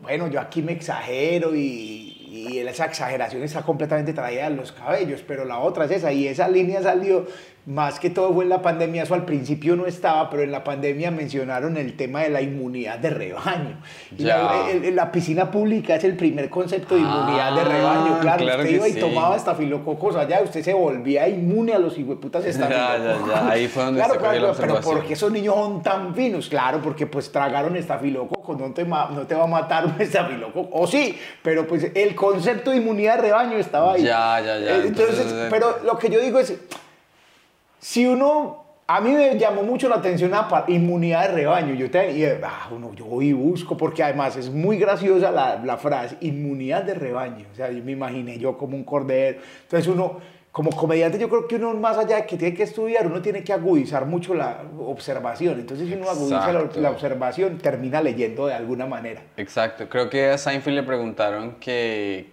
bueno, 0.01 0.29
yo 0.29 0.41
aquí 0.41 0.63
me 0.63 0.73
exagero 0.73 1.55
y, 1.55 2.17
y 2.29 2.59
esa 2.59 2.85
exageración 2.87 3.43
está 3.43 3.63
completamente 3.63 4.13
traída 4.13 4.47
en 4.47 4.57
los 4.57 4.73
cabellos, 4.73 5.23
pero 5.27 5.45
la 5.45 5.59
otra 5.59 5.87
es 5.87 5.93
esa, 5.93 6.13
y 6.13 6.29
esa 6.29 6.49
línea 6.49 6.83
salió 6.83 7.27
más 7.67 7.99
que 7.99 8.11
todo 8.11 8.33
fue 8.33 8.45
en 8.45 8.51
la 8.51 8.63
pandemia, 8.63 9.03
eso 9.03 9.15
al 9.15 9.25
principio 9.25 9.75
no 9.75 9.87
estaba, 9.87 10.31
pero 10.31 10.45
en 10.45 10.53
la 10.53 10.63
pandemia 10.63 11.11
mencionaron 11.11 11.77
el 11.77 11.97
tema 11.97 12.21
de 12.21 12.31
la 12.31 12.41
inmunidad 12.41 13.01
de 13.01 13.11
rebaño. 13.11 13.79
La, 14.19 14.69
la, 14.93 15.11
piscina 15.11 15.51
pública 15.51 15.97
es 15.97 16.05
el 16.05 16.17
primer 16.17 16.49
concepto 16.49 16.95
de 16.95 17.01
inmunidad 17.01 17.57
de 17.57 17.65
rebaño, 17.65 18.15
ah, 18.15 18.19
claro, 18.21 18.47
usted 18.47 18.71
iba 18.71 18.89
y 18.89 18.93
tomaba 18.93 19.35
estafilococos 19.35 20.15
allá, 20.15 20.43
usted 20.43 20.63
se 20.63 20.73
volvía 20.75 21.29
inmune 21.29 21.75
a 21.75 21.81
los 21.81 21.99
hijueputas 21.99 22.45
estafilococos. 22.45 23.29
Ya, 23.29 23.43
ya, 23.43 23.49
ahí 23.51 23.67
fue 23.67 23.83
donde 23.83 23.99
claro, 23.99 24.15
se 24.15 24.21
claro, 24.21 24.55
pero 24.61 24.81
¿por 24.81 25.05
qué 25.05 25.15
esos 25.15 25.33
niños 25.33 25.57
son 25.57 25.83
tan 25.83 26.15
finos? 26.15 26.49
Claro, 26.49 26.81
porque 26.81 27.09
pues 27.09 27.33
tragaron 27.33 27.77
estafilococos, 27.77 28.57
no 28.57 28.73
te, 28.73 28.85
no 28.85 29.27
te 29.27 29.35
va 29.35 29.43
a 29.43 29.49
matar 29.49 29.87
un 29.87 30.01
estafilococo, 30.01 30.69
o 30.79 30.87
sí, 30.87 31.19
pero 31.43 31.67
pues 31.67 31.91
el 31.97 32.15
concepto 32.15 32.71
de 32.71 32.77
inmunidad 32.77 33.17
de 33.17 33.23
rebaño 33.23 33.57
estaba 33.57 33.95
ahí. 33.95 34.05
Ya, 34.05 34.41
ya, 34.41 34.57
ya. 34.57 34.77
Entonces, 34.85 35.27
eh, 35.33 35.49
pero 35.51 35.79
lo 35.85 35.99
que 35.99 36.11
yo 36.11 36.21
digo 36.21 36.39
es 36.39 36.55
si 37.79 38.07
uno, 38.07 38.65
a 38.87 39.01
mí 39.01 39.11
me 39.11 39.39
llamó 39.39 39.63
mucho 39.63 39.89
la 39.89 39.97
atención 39.97 40.31
la 40.31 40.65
inmunidad 40.69 41.29
de 41.29 41.35
rebaño. 41.35 41.75
Yo, 41.75 41.91
te, 41.91 42.13
y, 42.13 42.25
ah, 42.25 42.69
uno, 42.71 42.93
yo 42.95 43.05
voy 43.07 43.29
y 43.29 43.33
busco, 43.33 43.77
porque 43.77 44.03
además 44.03 44.37
es 44.37 44.51
muy 44.51 44.79
graciosa 44.79 45.31
la, 45.31 45.61
la, 45.65 45.77
frase, 45.77 46.17
inmunidad 46.21 46.85
de 46.85 46.95
rebaño. 46.95 47.47
O 47.53 47.55
sea, 47.55 47.71
yo 47.71 47.83
me 47.83 47.93
imaginé 47.93 48.39
yo 48.39 48.57
como 48.57 48.77
un 48.77 48.85
cordero. 48.85 49.41
Entonces 49.63 49.89
uno, 49.89 50.21
como 50.53 50.71
comediante, 50.71 51.19
yo 51.19 51.29
creo 51.29 51.47
que 51.47 51.57
uno 51.57 51.75
más 51.75 51.99
allá 51.99 52.17
de 52.17 52.27
que 52.27 52.37
tiene 52.37 52.57
que 52.57 52.63
estudiar, 52.63 53.07
uno 53.07 53.21
tiene 53.21 53.45
que 53.45 53.53
agudizar 53.53 54.07
mucho 54.07 54.35
la 54.35 54.63
observación. 54.79 55.59
Entonces 55.61 55.89
si 55.89 55.95
uno 55.95 56.09
agudiza 56.09 56.53
la, 56.53 56.67
la, 56.77 56.91
observación, 56.91 57.59
termina 57.59 58.01
leyendo 58.01 58.47
de 58.47 58.55
alguna 58.55 58.87
manera. 58.87 59.21
Exacto. 59.37 59.89
Creo 59.89 60.09
que 60.09 60.31
a 60.31 60.39
Seinfeld 60.39 60.77
le 60.77 60.83
preguntaron 60.83 61.57
que 61.61 62.31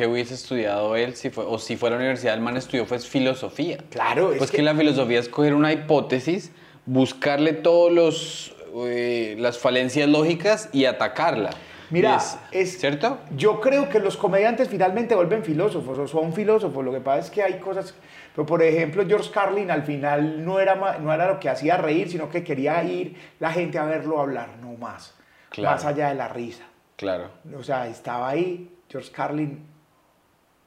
¿Qué 0.00 0.06
hubiese 0.06 0.32
estudiado 0.32 0.96
él 0.96 1.14
si 1.14 1.28
fue, 1.28 1.44
o 1.46 1.58
si 1.58 1.76
fue 1.76 1.90
a 1.90 1.92
la 1.92 1.98
universidad, 1.98 2.32
el 2.32 2.40
man 2.40 2.56
estudió 2.56 2.86
fue 2.86 2.98
filosofía. 3.00 3.84
Claro, 3.90 4.32
Pues 4.38 4.50
que... 4.50 4.62
la 4.62 4.74
filosofía 4.74 5.18
es 5.18 5.28
coger 5.28 5.52
una 5.52 5.74
hipótesis, 5.74 6.52
buscarle 6.86 7.52
todos 7.52 7.92
los 7.92 8.56
eh, 8.86 9.36
las 9.38 9.58
falencias 9.58 10.08
lógicas 10.08 10.70
y 10.72 10.86
atacarla. 10.86 11.50
Mira, 11.90 12.18
es, 12.50 12.78
¿cierto? 12.78 13.18
Yo 13.36 13.60
creo 13.60 13.90
que 13.90 13.98
los 13.98 14.16
comediantes 14.16 14.70
finalmente 14.70 15.14
vuelven 15.14 15.44
filósofos 15.44 15.98
o 15.98 16.08
son 16.08 16.32
filósofos. 16.32 16.82
Lo 16.82 16.92
que 16.92 17.00
pasa 17.00 17.18
es 17.18 17.30
que 17.30 17.42
hay 17.42 17.58
cosas. 17.58 17.94
Pero 18.34 18.46
por 18.46 18.62
ejemplo, 18.62 19.04
George 19.06 19.30
Carlin 19.30 19.70
al 19.70 19.82
final 19.82 20.42
no 20.42 20.60
era, 20.60 20.98
no 20.98 21.12
era 21.12 21.28
lo 21.28 21.38
que 21.38 21.50
hacía 21.50 21.76
reír, 21.76 22.08
sino 22.08 22.30
que 22.30 22.42
quería 22.42 22.82
ir 22.84 23.16
la 23.38 23.52
gente 23.52 23.76
a 23.76 23.84
verlo 23.84 24.18
hablar, 24.18 24.48
no 24.62 24.72
más. 24.78 25.14
Más 25.58 25.84
allá 25.84 26.08
de 26.08 26.14
la 26.14 26.28
risa. 26.28 26.64
Claro. 26.96 27.28
O 27.54 27.62
sea, 27.62 27.86
estaba 27.86 28.30
ahí. 28.30 28.70
George 28.88 29.12
Carlin 29.12 29.69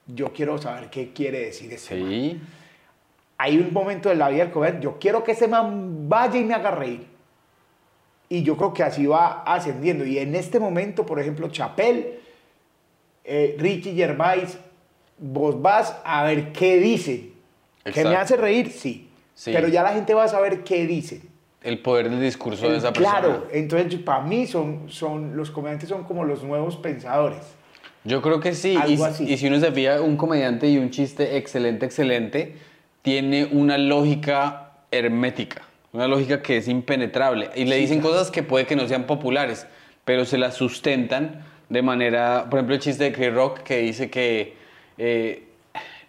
yo 0.08 0.34
quiero 0.34 0.58
saber 0.58 0.90
qué 0.90 1.14
quiere 1.14 1.40
decir 1.46 1.72
ese 1.74 1.98
sí. 1.98 2.42
Hay 3.38 3.58
un 3.58 3.74
momento 3.74 4.10
de 4.10 4.16
la 4.16 4.30
vida 4.30 4.44
del 4.44 4.54
comer, 4.54 4.80
yo 4.80 4.98
quiero 5.00 5.24
que 5.24 5.32
ese 5.32 5.48
man 5.48 6.08
vaya 6.08 6.40
y 6.40 6.44
me 6.44 6.54
haga 6.54 6.72
reír. 6.72 7.08
Y 8.30 8.44
yo 8.44 8.56
creo 8.56 8.74
que 8.74 8.84
así 8.84 9.06
va 9.06 9.44
ascendiendo. 9.44 10.06
Y 10.06 10.18
en 10.18 10.36
este 10.36 10.60
momento, 10.60 11.06
por 11.06 11.20
ejemplo, 11.20 11.50
Chapel, 11.50 12.20
eh, 13.24 13.56
Richie 13.60 13.94
Gervais, 13.96 14.58
vos 15.18 15.62
vas 15.62 15.96
a 16.04 16.24
ver 16.24 16.52
qué 16.52 16.78
dice. 16.80 17.32
¿Que 17.84 18.04
me 18.04 18.16
hace 18.16 18.38
reír? 18.38 18.72
Sí. 18.72 19.10
Pero 19.46 19.68
ya 19.68 19.84
la 19.84 19.94
gente 19.94 20.14
va 20.14 20.24
a 20.24 20.28
saber 20.28 20.64
qué 20.64 20.86
dice. 20.88 21.22
El 21.62 21.80
poder 21.80 22.10
del 22.10 22.22
discurso 22.22 22.70
de 22.70 22.78
esa 22.78 22.92
persona. 22.92 23.20
Claro, 23.20 23.48
entonces 23.52 24.00
para 24.00 24.22
mí 24.22 24.48
son, 24.48 24.90
son, 24.90 25.36
los 25.36 25.50
comediantes 25.50 25.90
son 25.90 26.04
como 26.04 26.24
los 26.24 26.44
nuevos 26.44 26.76
pensadores. 26.78 27.42
Yo 28.06 28.22
creo 28.22 28.40
que 28.40 28.54
sí. 28.54 28.78
y, 28.88 29.38
si 29.38 29.48
uno 29.48 29.60
se 29.60 29.72
fija, 29.72 30.02
un 30.02 30.18
comediante 30.18 30.68
y 30.68 30.78
un 30.78 30.90
chiste 30.90 31.38
excelente, 31.38 31.86
excelente, 31.86 32.56
tiene 33.02 33.46
una 33.46 33.78
lógica 33.78 34.72
hermética, 34.92 35.62
una 35.94 36.08
lógica 36.08 36.42
que 36.42 36.58
es 36.58 36.68
impenetrable. 36.68 37.50
Y 37.56 37.66
le 37.66 37.78
dicen 37.78 38.02
cosas 38.02 38.32
que 38.32 38.44
puede 38.44 38.66
que 38.66 38.76
no 38.76 38.88
sean 38.88 39.06
populares, 39.06 39.68
pero 40.06 40.26
se 40.26 40.38
las 40.38 40.56
sustentan 40.56 41.46
de 41.70 41.82
manera, 41.82 42.48
por 42.50 42.60
ejemplo, 42.60 42.76
el 42.76 42.82
chiste 42.82 43.06
de 43.06 43.14
Chris 43.14 43.34
Rock 43.34 43.64
que 43.64 43.78
dice 43.78 44.10
que 44.10 44.54
eh, 44.98 45.44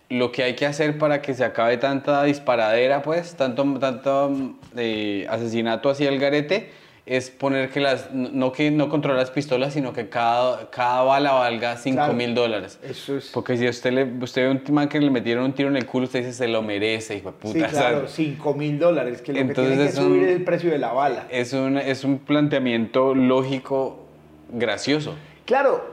lo 0.08 0.30
que 0.30 0.42
hay 0.42 0.54
que 0.54 0.66
hacer 0.66 0.98
para 0.98 1.22
que 1.22 1.32
se 1.34 1.44
acabe 1.44 1.76
tanta 1.78 2.22
disparadera, 2.24 3.02
pues, 3.02 3.34
tanto, 3.36 3.64
tanto 3.78 4.56
eh, 4.76 5.26
asesinato 5.30 5.90
hacia 5.90 6.08
el 6.08 6.18
garete, 6.18 6.70
es 7.06 7.28
poner 7.28 7.68
que 7.68 7.80
las, 7.80 8.12
no 8.12 8.52
que 8.52 8.70
no 8.70 8.88
controla 8.88 9.18
las 9.18 9.30
pistolas, 9.30 9.74
sino 9.74 9.92
que 9.92 10.08
cada, 10.08 10.70
cada 10.70 11.02
bala 11.02 11.32
valga 11.32 11.76
5 11.76 12.14
mil 12.14 12.34
dólares. 12.34 12.78
Eso 12.82 13.18
es. 13.18 13.30
Porque 13.32 13.58
si 13.58 13.68
usted, 13.68 13.92
le, 13.92 14.04
usted 14.04 14.42
ve 14.42 14.50
un 14.50 14.74
man 14.74 14.88
que 14.88 14.98
le 14.98 15.10
metieron 15.10 15.44
un 15.44 15.52
tiro 15.52 15.68
en 15.68 15.76
el 15.76 15.84
culo, 15.84 16.06
usted 16.06 16.20
dice, 16.20 16.32
se 16.32 16.48
lo 16.48 16.62
merece, 16.62 17.16
hijo 17.16 17.32
de 17.32 17.36
puta. 17.36 17.68
Sí, 17.68 17.74
claro, 17.76 18.08
5 18.08 18.54
mil 18.54 18.78
dólares, 18.78 19.20
que 19.20 19.34
lo 19.34 19.38
Entonces 19.38 19.72
que 19.72 19.76
tiene 19.76 19.90
que 19.90 19.96
subir 19.96 20.22
es 20.22 20.36
el 20.36 20.44
precio 20.44 20.70
de 20.70 20.78
la 20.78 20.92
bala. 20.92 21.26
Es 21.28 21.52
un, 21.52 21.76
es 21.76 22.04
un 22.04 22.18
planteamiento 22.20 23.14
lógico 23.14 24.06
gracioso. 24.50 25.14
Claro, 25.44 25.84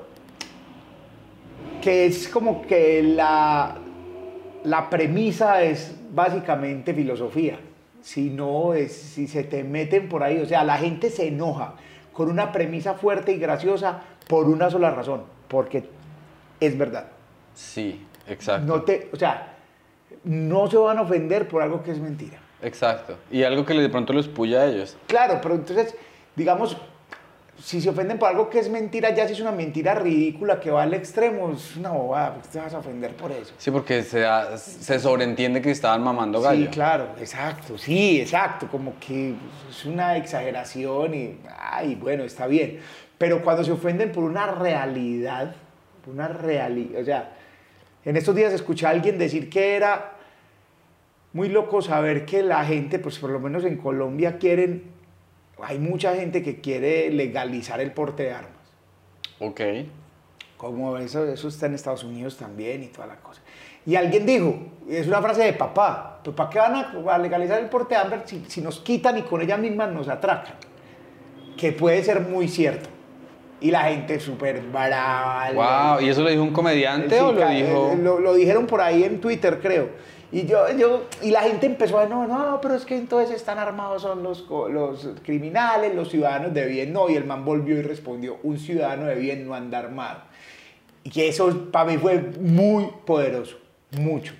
que 1.81 2.05
es 2.05 2.29
como 2.29 2.61
que 2.61 3.03
la, 3.03 3.75
la 4.63 4.89
premisa 4.89 5.61
es 5.61 5.93
básicamente 6.13 6.93
filosofía 6.93 7.57
si 8.01 8.29
no, 8.29 8.73
es, 8.73 8.91
si 8.93 9.27
se 9.27 9.43
te 9.43 9.63
meten 9.63 10.09
por 10.09 10.23
ahí, 10.23 10.39
o 10.39 10.45
sea, 10.45 10.63
la 10.63 10.77
gente 10.77 11.09
se 11.09 11.27
enoja 11.27 11.75
con 12.13 12.29
una 12.29 12.51
premisa 12.51 12.95
fuerte 12.95 13.31
y 13.31 13.37
graciosa 13.37 14.01
por 14.27 14.47
una 14.47 14.69
sola 14.69 14.91
razón, 14.91 15.23
porque 15.47 15.85
es 16.59 16.77
verdad. 16.77 17.07
Sí, 17.53 18.05
exacto. 18.27 18.65
No 18.65 18.83
te, 18.83 19.09
o 19.13 19.15
sea, 19.15 19.55
no 20.23 20.67
se 20.69 20.77
van 20.77 20.97
a 20.97 21.01
ofender 21.01 21.47
por 21.47 21.61
algo 21.61 21.83
que 21.83 21.91
es 21.91 21.99
mentira. 21.99 22.37
Exacto. 22.61 23.17
Y 23.31 23.43
algo 23.43 23.65
que 23.65 23.73
de 23.73 23.89
pronto 23.89 24.13
los 24.13 24.27
puya 24.27 24.61
a 24.61 24.65
ellos. 24.67 24.97
Claro, 25.07 25.39
pero 25.41 25.55
entonces, 25.55 25.95
digamos, 26.35 26.77
si 27.61 27.79
se 27.79 27.89
ofenden 27.89 28.17
por 28.17 28.29
algo 28.29 28.49
que 28.49 28.59
es 28.59 28.69
mentira, 28.69 29.13
ya 29.13 29.27
si 29.27 29.33
es 29.33 29.39
una 29.39 29.51
mentira 29.51 29.93
ridícula 29.93 30.59
que 30.59 30.71
va 30.71 30.83
al 30.83 30.93
extremo, 30.93 31.51
es 31.51 31.75
una 31.77 31.91
bobada, 31.91 32.41
te 32.51 32.59
vas 32.59 32.73
a 32.73 32.79
ofender 32.79 33.15
por 33.15 33.31
eso. 33.31 33.53
Sí, 33.57 33.69
porque 33.69 34.01
se, 34.03 34.25
se 34.57 34.99
sobreentiende 34.99 35.61
que 35.61 35.69
estaban 35.69 36.01
mamando 36.03 36.41
gallo. 36.41 36.65
Sí, 36.65 36.71
claro, 36.71 37.09
exacto, 37.19 37.77
sí, 37.77 38.19
exacto, 38.19 38.67
como 38.67 38.95
que 38.99 39.35
es 39.69 39.85
una 39.85 40.17
exageración 40.17 41.13
y, 41.13 41.37
ay, 41.59 41.95
bueno, 41.95 42.23
está 42.23 42.47
bien. 42.47 42.79
Pero 43.17 43.43
cuando 43.43 43.63
se 43.63 43.71
ofenden 43.71 44.11
por 44.11 44.23
una 44.23 44.47
realidad, 44.47 45.55
por 46.03 46.15
una 46.15 46.27
realidad, 46.27 47.01
o 47.01 47.05
sea, 47.05 47.33
en 48.03 48.17
estos 48.17 48.35
días 48.35 48.51
escuché 48.53 48.87
a 48.87 48.89
alguien 48.89 49.19
decir 49.19 49.49
que 49.49 49.75
era 49.75 50.13
muy 51.33 51.47
loco 51.47 51.81
saber 51.83 52.25
que 52.25 52.41
la 52.41 52.65
gente, 52.65 52.97
pues 52.97 53.19
por 53.19 53.29
lo 53.29 53.39
menos 53.39 53.63
en 53.63 53.77
Colombia, 53.77 54.39
quieren 54.39 54.90
hay 55.63 55.79
mucha 55.79 56.15
gente 56.15 56.41
que 56.43 56.61
quiere 56.61 57.09
legalizar 57.11 57.79
el 57.81 57.91
porte 57.91 58.23
de 58.23 58.31
armas. 58.31 58.51
Ok. 59.39 59.61
Como 60.57 60.97
eso, 60.97 61.25
eso 61.25 61.47
está 61.47 61.65
en 61.65 61.73
Estados 61.73 62.03
Unidos 62.03 62.37
también 62.37 62.83
y 62.83 62.87
toda 62.87 63.07
la 63.07 63.15
cosa. 63.15 63.41
Y 63.85 63.95
alguien 63.95 64.25
dijo, 64.25 64.55
es 64.87 65.07
una 65.07 65.21
frase 65.21 65.43
de 65.43 65.53
papá, 65.53 66.19
Pues 66.23 66.35
¿para 66.35 66.49
qué 66.49 66.59
van 66.59 66.75
a, 66.75 67.13
a 67.13 67.17
legalizar 67.17 67.59
el 67.59 67.67
porte 67.67 67.95
de 67.95 68.01
armas 68.01 68.21
si, 68.25 68.43
si 68.47 68.61
nos 68.61 68.79
quitan 68.79 69.17
y 69.17 69.23
con 69.23 69.41
ellas 69.41 69.59
mismas 69.59 69.91
nos 69.91 70.07
atracan? 70.07 70.53
Que 71.57 71.71
puede 71.71 72.03
ser 72.03 72.21
muy 72.21 72.47
cierto. 72.47 72.89
Y 73.59 73.71
la 73.71 73.83
gente 73.83 74.19
súper 74.19 74.61
brava. 74.61 75.51
Wow, 75.95 76.01
¿y 76.05 76.09
eso 76.09 76.21
lo 76.21 76.29
dijo 76.29 76.41
un 76.41 76.51
comediante 76.53 77.15
Sí, 77.15 77.23
o 77.23 77.31
lo 77.31 77.47
dijo? 77.47 77.95
Lo, 77.99 78.19
lo 78.19 78.33
dijeron 78.33 78.65
por 78.65 78.81
ahí 78.81 79.03
en 79.03 79.19
Twitter, 79.19 79.59
creo. 79.61 79.89
Y 80.31 80.45
yo, 80.45 80.65
yo, 80.77 81.07
y 81.21 81.31
la 81.31 81.41
gente 81.41 81.65
empezó 81.65 81.99
a, 81.99 82.05
no, 82.05 82.25
no, 82.25 82.59
pero 82.61 82.75
es 82.75 82.85
que 82.85 82.95
entonces 82.95 83.35
están 83.35 83.59
armados 83.59 84.03
son 84.03 84.23
los, 84.23 84.45
los 84.49 85.09
criminales, 85.23 85.93
los 85.93 86.09
ciudadanos 86.09 86.53
de 86.53 86.65
bien, 86.67 86.93
no. 86.93 87.09
Y 87.09 87.15
el 87.15 87.25
man 87.25 87.43
volvió 87.43 87.77
y 87.77 87.81
respondió, 87.81 88.37
un 88.43 88.57
ciudadano 88.57 89.05
de 89.07 89.15
bien 89.15 89.45
no 89.45 89.53
anda 89.53 89.79
armado. 89.79 90.21
Y 91.03 91.21
eso 91.21 91.69
para 91.71 91.91
mí 91.91 91.97
fue 91.97 92.19
muy 92.39 92.87
poderoso, 93.05 93.57
mucho. 93.91 94.33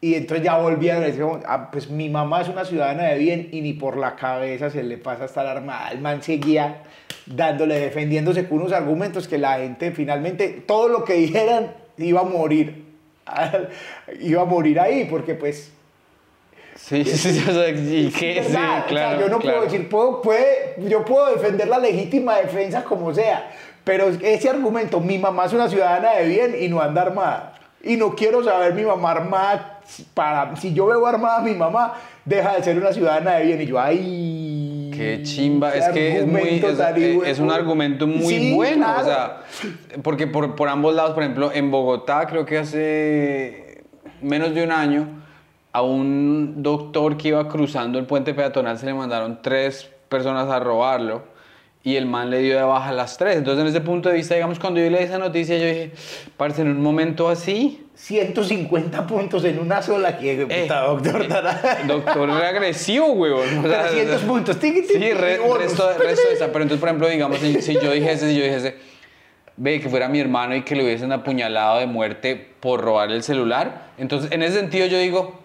Y 0.00 0.14
entonces 0.14 0.44
ya 0.44 0.56
volví 0.56 0.88
a 0.88 0.98
decir, 0.98 1.24
ah, 1.46 1.70
pues 1.70 1.90
mi 1.90 2.08
mamá 2.08 2.40
es 2.40 2.48
una 2.48 2.64
ciudadana 2.64 3.04
de 3.04 3.18
bien 3.18 3.48
y 3.52 3.60
ni 3.60 3.74
por 3.74 3.98
la 3.98 4.16
cabeza 4.16 4.70
se 4.70 4.82
le 4.82 4.96
pasa 4.96 5.26
estar 5.26 5.46
armada. 5.46 5.90
El 5.90 6.00
man 6.00 6.22
seguía 6.22 6.84
dándole, 7.26 7.78
defendiéndose 7.78 8.48
con 8.48 8.60
unos 8.60 8.72
argumentos 8.72 9.28
que 9.28 9.36
la 9.36 9.58
gente 9.58 9.92
finalmente, 9.92 10.48
todo 10.66 10.88
lo 10.88 11.04
que 11.04 11.14
dijeran, 11.14 11.74
iba 11.98 12.22
a 12.22 12.24
morir. 12.24 12.89
Iba 14.20 14.42
a 14.42 14.44
morir 14.44 14.80
ahí, 14.80 15.04
porque 15.04 15.34
pues... 15.34 15.72
Sí, 16.76 17.04
sí, 17.04 17.32
sí, 17.32 17.44
o 17.48 17.52
sea, 17.52 17.68
¿y 17.68 18.10
qué? 18.16 18.38
es 18.38 18.46
Sí, 18.46 18.52
verdad, 18.52 18.70
o 18.70 18.78
sea, 18.78 18.86
claro. 18.86 19.20
yo 19.20 19.28
no 19.28 19.38
claro. 19.38 19.58
puedo 19.58 19.70
decir, 19.70 19.88
puedo, 19.88 20.22
puede, 20.22 20.76
yo 20.78 21.04
puedo 21.04 21.26
defender 21.34 21.68
la 21.68 21.78
legítima 21.78 22.36
defensa 22.36 22.84
como 22.84 23.12
sea, 23.12 23.50
pero 23.84 24.08
ese 24.08 24.48
argumento, 24.48 25.00
mi 25.00 25.18
mamá 25.18 25.46
es 25.46 25.52
una 25.52 25.68
ciudadana 25.68 26.12
de 26.14 26.28
bien 26.28 26.56
y 26.58 26.68
no 26.68 26.80
anda 26.80 27.02
armada. 27.02 27.54
Y 27.82 27.96
no 27.96 28.14
quiero 28.14 28.44
saber 28.44 28.74
mi 28.74 28.82
mamá 28.82 29.12
armada, 29.12 29.80
para, 30.14 30.54
si 30.56 30.72
yo 30.74 30.86
veo 30.86 31.06
armada 31.06 31.38
a 31.38 31.42
mi 31.42 31.54
mamá, 31.54 31.94
deja 32.24 32.54
de 32.56 32.62
ser 32.62 32.76
una 32.78 32.92
ciudadana 32.92 33.36
de 33.36 33.44
bien. 33.46 33.60
Y 33.62 33.66
yo, 33.66 33.80
ay... 33.80 34.39
Qué 35.00 35.22
chimba, 35.22 35.74
es 35.74 35.88
que 35.88 36.18
es, 36.18 36.26
muy, 36.26 36.40
es, 36.62 36.76
tan 36.78 36.96
es- 37.24 37.38
un 37.38 37.50
argumento 37.50 38.06
muy 38.06 38.34
Sí, 38.34 38.54
bueno, 38.54 38.86
o 38.90 39.02
claro. 39.02 39.04
sea, 39.04 39.40
porque 40.02 40.26
por, 40.26 40.54
por 40.56 40.68
ambos 40.68 40.94
lados, 40.94 41.12
por 41.12 41.22
ejemplo, 41.22 41.50
en 41.52 41.70
Bogotá 41.70 42.26
creo 42.26 42.44
que 42.44 42.58
hace 42.58 43.82
menos 44.20 44.54
de 44.54 44.62
un 44.64 44.72
año 44.72 45.08
a 45.72 45.82
un 45.82 46.62
doctor 46.62 47.16
que 47.16 47.28
iba 47.28 47.48
cruzando 47.48 47.98
el 47.98 48.04
puente 48.04 48.34
peatonal 48.34 48.76
se 48.78 48.86
le 48.86 48.94
mandaron 48.94 49.40
tres 49.40 49.88
personas 50.08 50.48
a 50.48 50.58
robarlo 50.58 51.22
y 51.82 51.96
el 51.96 52.04
man 52.06 52.28
le 52.28 52.40
dio 52.40 52.56
de 52.56 52.62
baja 52.62 52.90
a 52.90 52.92
las 52.92 53.16
tres. 53.16 53.36
Entonces, 53.36 53.62
en 53.62 53.68
ese 53.68 53.80
punto 53.80 54.08
de 54.10 54.16
vista, 54.16 54.34
digamos, 54.34 54.58
cuando 54.58 54.80
yo 54.80 54.90
leí 54.90 55.04
esa 55.04 55.16
noticia, 55.18 55.56
yo 55.56 55.64
dije, 55.64 55.92
parce, 56.36 56.60
en 56.60 56.68
un 56.68 56.82
momento 56.82 57.28
así, 57.30 57.86
150 58.00 59.06
puntos 59.06 59.44
en 59.44 59.58
una 59.58 59.82
sola 59.82 60.16
que 60.16 60.42
Eh, 60.42 60.62
puta, 60.62 60.80
doctor. 60.84 61.22
eh, 61.22 61.28
doctor 61.86 62.30
era 62.30 62.48
agresivo, 62.48 63.12
huevón. 63.12 63.64
O 63.64 63.68
sea, 63.68 63.88
300 63.88 64.22
puntos. 64.22 64.56
Sí, 64.60 65.12
re- 65.12 65.38
resto, 65.58 65.92
resto 65.98 66.28
de 66.28 66.34
esa. 66.34 66.46
Pero 66.46 66.62
entonces, 66.62 66.80
por 66.80 66.88
ejemplo, 66.88 67.08
digamos, 67.08 67.38
si, 67.38 67.60
si 67.60 67.74
yo 67.74 67.92
dijese, 67.92 68.28
si 68.30 68.36
yo 68.38 68.44
dijese, 68.44 68.76
ve 69.56 69.80
que 69.80 69.88
fuera 69.90 70.08
mi 70.08 70.18
hermano 70.18 70.56
y 70.56 70.62
que 70.62 70.74
le 70.74 70.84
hubiesen 70.84 71.12
apuñalado 71.12 71.78
de 71.78 71.86
muerte 71.86 72.48
por 72.60 72.80
robar 72.80 73.10
el 73.12 73.22
celular, 73.22 73.88
entonces, 73.98 74.32
en 74.32 74.42
ese 74.42 74.58
sentido, 74.58 74.86
yo 74.86 74.98
digo, 74.98 75.39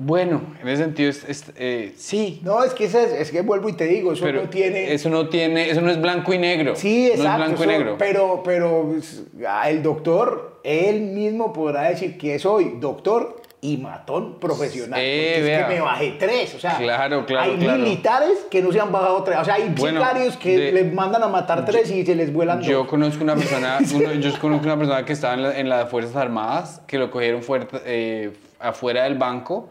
bueno, 0.00 0.40
en 0.62 0.68
ese 0.68 0.82
sentido, 0.84 1.10
es, 1.10 1.24
es, 1.28 1.44
eh, 1.56 1.92
sí. 1.96 2.40
No, 2.42 2.64
es 2.64 2.72
que, 2.74 2.84
es, 2.86 2.94
es 2.94 3.30
que 3.30 3.42
vuelvo 3.42 3.68
y 3.68 3.74
te 3.74 3.84
digo, 3.84 4.12
eso 4.12 4.24
pero 4.24 4.42
no 4.42 4.48
tiene... 4.48 4.92
eso 4.92 5.10
no 5.10 5.28
tiene, 5.28 5.70
eso 5.70 5.80
no 5.80 5.90
es 5.90 6.00
blanco 6.00 6.32
y 6.32 6.38
negro. 6.38 6.74
Sí, 6.74 7.06
exacto. 7.08 7.24
No 7.24 7.32
es 7.32 7.38
blanco 7.48 7.60
y 7.60 7.62
eso- 7.68 7.78
negro. 7.78 7.96
Pero, 7.98 8.42
pero 8.44 8.88
pues, 8.90 9.22
el 9.66 9.82
doctor, 9.82 10.60
él 10.64 11.02
mismo 11.02 11.52
podrá 11.52 11.82
decir 11.90 12.16
que 12.18 12.38
soy 12.38 12.76
doctor 12.80 13.36
y 13.62 13.76
matón 13.76 14.38
profesional. 14.40 14.98
Porque 14.98 15.36
es 15.36 15.42
vea. 15.44 15.68
que 15.68 15.74
me 15.74 15.80
bajé 15.82 16.16
tres. 16.18 16.54
O 16.54 16.58
sea, 16.58 16.78
Claro, 16.78 17.26
claro, 17.26 17.52
hay 17.52 17.58
claro. 17.58 17.78
militares 17.82 18.46
que 18.50 18.62
no 18.62 18.72
se 18.72 18.80
han 18.80 18.90
bajado 18.90 19.22
tres. 19.22 19.36
O 19.38 19.44
sea, 19.44 19.54
hay 19.56 19.74
Bueno, 19.76 20.00
sicarios 20.00 20.36
que 20.38 20.56
de- 20.56 20.72
les 20.72 20.94
mandan 20.94 21.22
a 21.22 21.28
matar 21.28 21.66
tres 21.66 21.90
y 21.90 22.06
se 22.06 22.14
les 22.14 22.32
vuelan 22.32 22.62
Yo 22.62 22.78
dos. 22.78 22.86
conozco 22.86 23.22
una 23.22 23.34
persona, 23.36 23.78
uno- 23.94 24.14
yo 24.14 24.38
conozco 24.40 24.64
una 24.64 24.78
persona 24.78 25.04
que 25.04 25.12
estaba 25.12 25.34
en, 25.34 25.42
la- 25.42 25.58
en 25.58 25.68
las 25.68 25.90
Fuerzas 25.90 26.16
Armadas, 26.16 26.80
que 26.86 26.96
lo 26.96 27.10
cogieron 27.10 27.42
fuerte, 27.42 27.76
eh, 27.84 28.32
afuera 28.60 29.04
del 29.04 29.16
banco. 29.18 29.68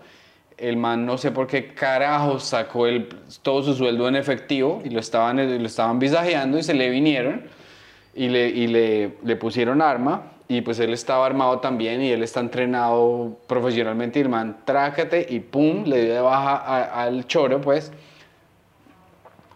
El 0.60 0.76
man 0.78 1.06
no 1.06 1.18
sé 1.18 1.32
por 1.32 1.48
qué 1.48 1.74
carajo 1.74 2.40
sacó 2.40 2.86
el, 2.88 3.08
todo 3.42 3.64
su 3.64 3.74
sueldo 3.76 4.08
en 4.08 4.16
efectivo 4.18 4.82
y 4.84 4.90
lo 4.90 5.00
estaban, 5.00 5.38
lo 5.38 5.66
estaban 5.66 6.00
visajeando 6.00 6.58
y 6.58 6.64
se 6.64 6.74
le 6.74 6.90
vinieron 6.90 7.44
y 8.14 8.28
le, 8.30 8.50
y 8.50 8.68
le, 8.68 9.14
le 9.24 9.36
pusieron 9.38 9.82
arma 9.82 10.34
y 10.50 10.62
pues 10.62 10.80
él 10.80 10.92
estaba 10.94 11.26
armado 11.26 11.60
también 11.60 12.02
y 12.02 12.10
él 12.10 12.24
está 12.24 12.40
entrenado 12.42 13.38
profesionalmente 13.48 14.20
y 14.20 14.24
el 14.24 14.30
man 14.30 14.58
trácate 14.66 15.26
y 15.30 15.40
pum, 15.40 15.84
le 15.86 16.06
dio 16.06 16.14
de 16.16 16.20
baja 16.22 16.56
a- 16.58 17.04
al 17.04 17.26
choro 17.28 17.62
pues. 17.62 17.92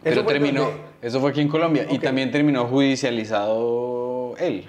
Pero 0.04 0.26
terminó, 0.26 0.62
donde- 0.66 0.78
eso 1.02 1.20
fue 1.20 1.32
aquí 1.32 1.42
en 1.42 1.48
Colombia 1.50 1.86
y 1.90 1.98
también 2.00 2.32
terminó 2.32 2.66
judicializado 2.66 4.36
él. 4.38 4.66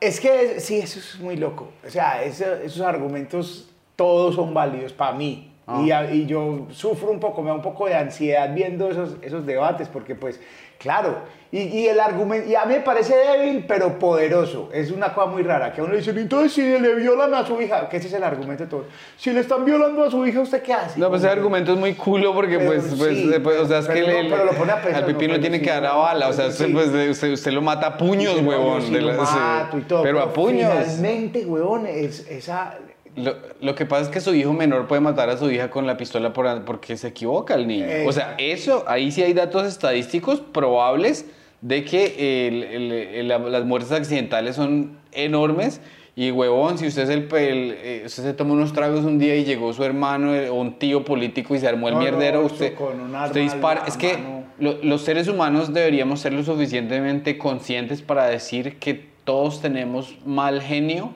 Es 0.00 0.20
que 0.20 0.60
sí, 0.60 0.78
eso 0.78 0.98
es 0.98 1.18
muy 1.20 1.36
loco. 1.36 1.70
O 1.86 1.90
sea, 1.90 2.22
eso- 2.22 2.54
esos 2.54 2.82
argumentos 2.82 3.68
todos 3.96 4.34
son 4.36 4.54
válidos 4.54 4.92
para 4.92 5.12
mí. 5.12 5.47
Ah. 5.70 5.82
Y, 5.84 5.90
a- 5.92 6.10
y 6.10 6.24
yo 6.24 6.66
sufro 6.70 7.10
un 7.10 7.20
poco, 7.20 7.42
me 7.42 7.48
da 7.50 7.54
un 7.54 7.62
poco 7.62 7.86
de 7.86 7.94
ansiedad 7.94 8.50
viendo 8.54 8.90
esos, 8.90 9.16
esos 9.20 9.44
debates, 9.44 9.86
porque 9.88 10.14
pues, 10.14 10.40
claro, 10.78 11.18
y, 11.52 11.58
y 11.60 11.88
el 11.88 12.00
argumento, 12.00 12.48
y 12.48 12.54
a 12.54 12.64
mí 12.64 12.72
me 12.74 12.80
parece 12.80 13.14
débil, 13.14 13.64
pero 13.68 13.98
poderoso. 13.98 14.70
Es 14.72 14.90
una 14.90 15.12
cosa 15.12 15.26
muy 15.30 15.42
rara, 15.42 15.72
que 15.72 15.80
a 15.80 15.84
uno 15.84 15.92
le 15.92 15.98
dicen, 15.98 16.16
entonces 16.16 16.52
si 16.52 16.62
le 16.62 16.94
violan 16.94 17.34
a 17.34 17.44
su 17.46 17.60
hija, 17.60 17.86
que 17.88 17.98
ese 17.98 18.08
es 18.08 18.14
el 18.14 18.22
argumento 18.24 18.64
de 18.64 18.70
todo. 18.70 18.84
Si 19.18 19.30
le 19.30 19.40
están 19.40 19.64
violando 19.66 20.04
a 20.04 20.10
su 20.10 20.26
hija, 20.26 20.40
¿usted 20.40 20.62
qué 20.62 20.72
hace? 20.72 20.98
No, 20.98 21.10
pues 21.10 21.22
ese 21.22 21.30
argumento 21.30 21.72
es 21.74 21.78
muy 21.78 21.92
culo 21.94 22.32
porque 22.32 22.56
Pero 22.58 22.70
pues, 22.70 22.94
pues, 22.98 23.16
sí, 23.18 23.30
eh, 23.34 23.40
pues, 23.40 23.60
o 23.60 23.66
sea, 23.66 23.78
es 23.80 23.86
pero 23.86 24.06
que 24.06 24.12
no, 24.12 24.22
le- 24.22 24.30
pero 24.30 24.44
lo 24.46 24.52
pone 24.52 24.72
a 24.72 24.80
pensar, 24.82 25.02
al 25.02 25.06
pipín 25.06 25.28
no, 25.28 25.32
pero 25.34 25.40
tiene 25.42 25.58
sí, 25.58 25.64
que 25.64 25.70
dar 25.70 25.84
a 25.86 25.94
bala, 25.94 26.28
o 26.28 26.32
sea, 26.32 26.44
pues, 26.46 26.54
usted, 26.54 26.66
sí. 26.66 26.72
pues, 26.72 27.08
usted, 27.10 27.32
usted 27.32 27.50
lo 27.52 27.60
mata 27.62 27.86
a 27.88 27.96
puños, 27.98 28.40
huevón. 28.42 28.80
sí 28.82 28.92
lo 28.98 29.12
sí. 29.26 29.34
mato 29.34 29.78
y 29.78 29.82
todo, 29.82 30.02
pero 30.02 30.20
a 30.20 30.32
puños. 30.32 30.70
Finalmente, 30.72 31.44
huevón, 31.44 31.86
es, 31.86 32.26
esa... 32.30 32.78
Lo, 33.18 33.34
lo 33.60 33.74
que 33.74 33.86
pasa 33.86 34.02
es 34.04 34.08
que 34.08 34.20
su 34.20 34.34
hijo 34.34 34.52
menor 34.52 34.86
puede 34.86 35.00
matar 35.00 35.28
a 35.30 35.36
su 35.36 35.50
hija 35.50 35.70
con 35.70 35.86
la 35.86 35.96
pistola 35.96 36.32
por- 36.32 36.64
porque 36.64 36.96
se 36.96 37.08
equivoca 37.08 37.54
el 37.54 37.66
niño. 37.66 37.86
O 38.06 38.12
sea, 38.12 38.34
eso, 38.38 38.84
ahí 38.86 39.10
sí 39.10 39.22
hay 39.22 39.32
datos 39.32 39.66
estadísticos 39.66 40.40
probables 40.40 41.26
de 41.60 41.84
que 41.84 42.46
el- 42.48 42.62
el- 42.62 42.92
el- 42.92 43.28
la- 43.28 43.38
las 43.38 43.64
muertes 43.64 43.92
accidentales 43.92 44.56
son 44.56 44.98
enormes. 45.12 45.80
Y 46.14 46.32
huevón, 46.32 46.78
si 46.78 46.86
usted, 46.88 47.08
es 47.08 47.10
eh, 47.32 48.02
usted 48.06 48.22
se 48.24 48.34
toma 48.34 48.52
unos 48.54 48.72
tragos 48.72 49.04
un 49.04 49.20
día 49.20 49.36
y 49.36 49.44
llegó 49.44 49.72
su 49.72 49.84
hermano 49.84 50.34
eh, 50.34 50.48
o 50.48 50.54
un 50.54 50.76
tío 50.78 51.04
político 51.04 51.54
y 51.54 51.60
se 51.60 51.68
armó 51.68 51.88
el 51.88 51.94
No, 51.94 52.00
mierdero, 52.00 52.44
usted, 52.44 52.74
con 52.74 52.98
un 53.00 53.14
arma 53.14 53.26
usted 53.26 53.40
dispara. 53.42 53.84
Es 53.86 53.96
que 53.96 54.16
lo- 54.58 54.82
los 54.82 55.02
seres 55.02 55.28
humanos 55.28 55.72
deberíamos 55.72 56.18
ser 56.18 56.32
lo 56.32 56.42
suficientemente 56.42 57.38
conscientes 57.38 58.02
para 58.02 58.26
decir 58.26 58.78
que 58.80 59.06
todos 59.22 59.60
tenemos 59.62 60.16
mal 60.26 60.60
genio 60.60 61.12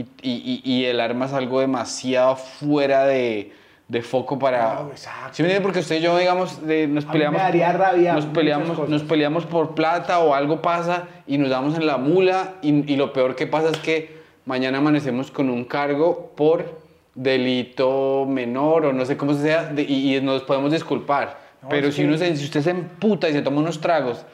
y, 0.00 0.06
y- 0.22 0.60
y- 0.64 0.84
el 0.84 1.00
arma 1.00 1.26
es 1.26 1.32
algo 1.32 1.60
demasiado 1.60 2.36
fuera 2.36 3.04
de, 3.06 3.52
de 3.88 4.02
foco 4.02 4.38
para... 4.38 4.74
No, 4.82 4.90
exacto. 4.90 5.30
¿Sí 5.32 5.42
me? 5.42 5.60
Porque 5.60 5.78
usted 5.80 5.96
y 5.96 6.00
yo, 6.00 6.16
digamos, 6.18 6.66
de- 6.66 6.86
nos 6.88 7.04
mí 7.04 7.08
me 7.08 7.12
peleamos... 7.12 7.40
daría 7.40 7.72
rabia 7.72 8.12
nos, 8.12 8.26
peleamos 8.26 8.88
nos 8.88 9.02
peleamos 9.02 9.46
por 9.46 9.74
plata 9.74 10.18
o 10.20 10.34
algo 10.34 10.60
pasa 10.62 11.04
y 11.26 11.38
nos 11.38 11.50
damos 11.50 11.74
en 11.76 11.86
la 11.86 11.96
mula 11.96 12.54
y, 12.62 12.92
y 12.92 12.96
lo 12.96 13.12
peor 13.12 13.34
que 13.36 13.46
pasa 13.46 13.70
es 13.70 13.78
que 13.78 14.16
mañana 14.44 14.78
amanecemos 14.78 15.30
con 15.30 15.50
un 15.50 15.64
cargo 15.64 16.32
por 16.36 16.80
delito 17.14 18.26
menor 18.28 18.86
o 18.86 18.92
no 18.92 19.04
sé 19.04 19.16
cómo 19.16 19.34
sea 19.34 19.64
de- 19.64 19.82
y, 19.82 20.16
y 20.16 20.20
nos 20.20 20.42
podemos 20.42 20.72
disculpar. 20.72 21.38
No, 21.62 21.68
Pero 21.68 21.90
si, 21.90 22.04
uno 22.04 22.16
se- 22.18 22.36
si 22.36 22.44
usted 22.44 22.60
se 22.62 22.70
emputa 22.70 23.28
y 23.28 23.32
se 23.32 23.42
toma 23.42 23.60
unos 23.60 23.80
tragos, 23.80 24.24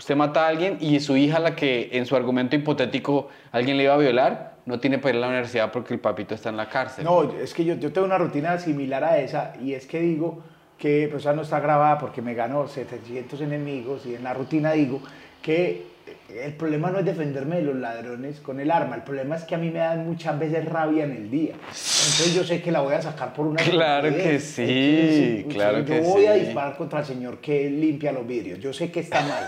usted 0.00 0.16
mata 0.16 0.46
a 0.46 0.48
alguien 0.48 0.78
y 0.80 0.98
su 1.00 1.14
hija, 1.14 1.38
la 1.38 1.54
que 1.54 1.90
en 1.92 2.06
su 2.06 2.16
argumento 2.16 2.56
hipotético 2.56 3.28
alguien 3.52 3.76
le 3.76 3.82
iba 3.82 3.92
a 3.92 3.98
violar, 3.98 4.54
no 4.64 4.80
tiene 4.80 4.98
para 4.98 5.10
ir 5.10 5.16
a 5.16 5.20
la 5.20 5.28
universidad 5.28 5.70
porque 5.70 5.92
el 5.92 6.00
papito 6.00 6.34
está 6.34 6.48
en 6.48 6.56
la 6.56 6.70
cárcel. 6.70 7.04
No, 7.04 7.30
es 7.38 7.52
que 7.52 7.66
yo, 7.66 7.74
yo 7.74 7.92
tengo 7.92 8.06
una 8.06 8.16
rutina 8.16 8.58
similar 8.58 9.04
a 9.04 9.18
esa 9.18 9.52
y 9.62 9.74
es 9.74 9.86
que 9.86 10.00
digo 10.00 10.42
que, 10.78 11.06
pues 11.10 11.24
esa 11.24 11.34
no 11.34 11.42
está 11.42 11.60
grabada 11.60 11.98
porque 11.98 12.22
me 12.22 12.32
ganó 12.32 12.66
700 12.66 13.42
enemigos 13.42 14.06
y 14.06 14.14
en 14.14 14.24
la 14.24 14.32
rutina 14.32 14.72
digo 14.72 15.02
que 15.42 15.90
el 16.34 16.54
problema 16.54 16.90
no 16.90 17.00
es 17.00 17.04
defenderme 17.04 17.56
de 17.56 17.62
los 17.62 17.76
ladrones 17.76 18.40
con 18.40 18.58
el 18.58 18.70
arma, 18.70 18.96
el 18.96 19.02
problema 19.02 19.36
es 19.36 19.44
que 19.44 19.54
a 19.54 19.58
mí 19.58 19.68
me 19.70 19.80
dan 19.80 20.06
muchas 20.06 20.38
veces 20.38 20.64
rabia 20.64 21.04
en 21.04 21.12
el 21.12 21.30
día. 21.30 21.52
Entonces 21.56 22.34
yo 22.34 22.42
sé 22.42 22.62
que 22.62 22.72
la 22.72 22.80
voy 22.80 22.94
a 22.94 23.02
sacar 23.02 23.34
por 23.34 23.46
una... 23.46 23.62
Claro 23.62 24.08
que 24.08 24.40
sí, 24.40 25.36
Entonces, 25.40 25.54
claro 25.54 25.78
yo 25.80 25.84
que 25.84 26.00
voy 26.00 26.24
a 26.24 26.34
sí. 26.34 26.40
disparar 26.40 26.76
contra 26.78 27.00
el 27.00 27.04
señor 27.04 27.38
que 27.38 27.68
limpia 27.68 28.12
los 28.12 28.26
vidrios, 28.26 28.60
yo 28.60 28.72
sé 28.72 28.90
que 28.90 29.00
está 29.00 29.20
mal, 29.20 29.46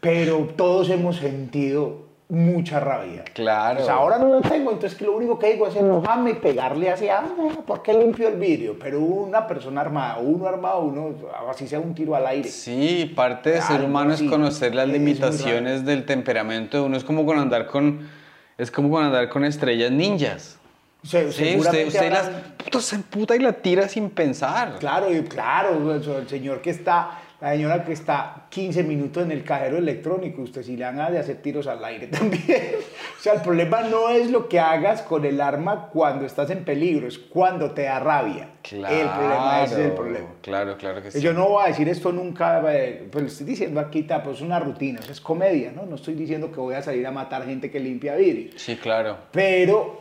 pero 0.00 0.48
todos 0.56 0.88
hemos 0.90 1.16
sentido 1.16 2.08
mucha 2.28 2.78
rabia. 2.78 3.24
Claro. 3.34 3.78
Pues 3.78 3.88
ahora 3.88 4.16
no 4.18 4.28
lo 4.28 4.40
tengo, 4.40 4.70
entonces 4.70 5.00
lo 5.00 5.16
único 5.16 5.36
que 5.38 5.52
digo 5.52 5.66
es 5.66 5.74
enojarme 5.74 6.30
y 6.30 6.34
pegarle 6.34 6.88
hacia, 6.90 7.18
ah, 7.18 7.24
¿por 7.66 7.82
qué 7.82 7.92
limpio 7.92 8.28
el 8.28 8.36
vidrio? 8.36 8.76
Pero 8.78 9.00
una 9.00 9.46
persona 9.48 9.80
armada, 9.80 10.18
uno 10.18 10.46
armado, 10.46 10.80
uno, 10.82 11.14
así 11.50 11.66
sea 11.66 11.80
un 11.80 11.92
tiro 11.92 12.14
al 12.14 12.26
aire. 12.28 12.48
Sí, 12.48 13.12
parte 13.16 13.50
de 13.50 13.62
ser 13.62 13.82
humano 13.82 14.14
es 14.14 14.22
conocer 14.22 14.74
las 14.76 14.88
limitaciones 14.88 15.84
del 15.84 16.06
temperamento 16.06 16.76
de 16.78 16.84
uno. 16.84 16.96
Es 16.96 17.02
como 17.04 17.26
con 17.26 17.36
andar 17.38 17.66
con, 17.66 18.08
es 18.56 18.70
como 18.70 18.90
con 18.90 19.04
andar 19.04 19.28
con 19.28 19.44
estrellas 19.44 19.90
ninjas. 19.90 20.56
Se- 21.02 21.32
Sí, 21.32 21.56
usted, 21.58 22.12
las, 22.12 22.30
momento 22.30 22.80
se 22.80 22.96
emputa 22.96 23.34
y 23.34 23.38
la 23.40 23.54
tira 23.54 23.88
sin 23.88 24.08
pensar. 24.10 24.76
Claro, 24.78 25.12
y 25.12 25.22
claro, 25.22 25.94
el 25.96 26.28
señor 26.28 26.60
que 26.60 26.70
está, 26.70 27.18
la 27.40 27.52
señora 27.52 27.84
que 27.84 27.92
está 27.92 28.46
15 28.50 28.82
minutos 28.82 29.22
en 29.22 29.30
el 29.32 29.44
cajero 29.44 29.78
electrónico, 29.78 30.42
usted 30.42 30.62
si 30.62 30.76
le 30.76 30.84
dan 30.84 31.12
de 31.12 31.18
hacer 31.18 31.36
tiros 31.36 31.66
al 31.66 31.82
aire 31.84 32.06
también. 32.08 32.74
o 33.18 33.22
sea, 33.22 33.34
el 33.34 33.40
problema 33.40 33.82
no 33.82 34.10
es 34.10 34.30
lo 34.30 34.48
que 34.48 34.60
hagas 34.60 35.02
con 35.02 35.24
el 35.24 35.40
arma 35.40 35.88
cuando 35.90 36.26
estás 36.26 36.50
en 36.50 36.64
peligro, 36.64 37.08
es 37.08 37.18
cuando 37.18 37.70
te 37.70 37.82
da 37.82 37.98
rabia. 37.98 38.50
Claro, 38.62 38.94
el 38.94 39.08
problema 39.08 39.62
ese 39.64 39.74
es 39.74 39.80
el 39.80 39.92
problema. 39.92 40.28
Claro, 40.42 40.76
claro 40.76 41.02
que 41.02 41.10
sí. 41.10 41.20
Yo 41.20 41.32
no 41.32 41.48
voy 41.48 41.64
a 41.64 41.68
decir 41.68 41.88
esto 41.88 42.12
nunca, 42.12 42.62
eh, 42.74 43.08
pues 43.10 43.24
estoy 43.24 43.46
diciendo 43.46 43.80
aquí, 43.80 44.02
pues 44.02 44.36
es 44.36 44.42
una 44.42 44.58
rutina, 44.58 45.00
es 45.08 45.20
comedia, 45.20 45.72
¿no? 45.72 45.86
No 45.86 45.94
estoy 45.94 46.14
diciendo 46.14 46.52
que 46.52 46.60
voy 46.60 46.74
a 46.74 46.82
salir 46.82 47.06
a 47.06 47.10
matar 47.10 47.46
gente 47.46 47.70
que 47.70 47.80
limpia 47.80 48.16
vidrio. 48.16 48.50
Sí, 48.56 48.76
claro. 48.76 49.16
Pero 49.32 50.00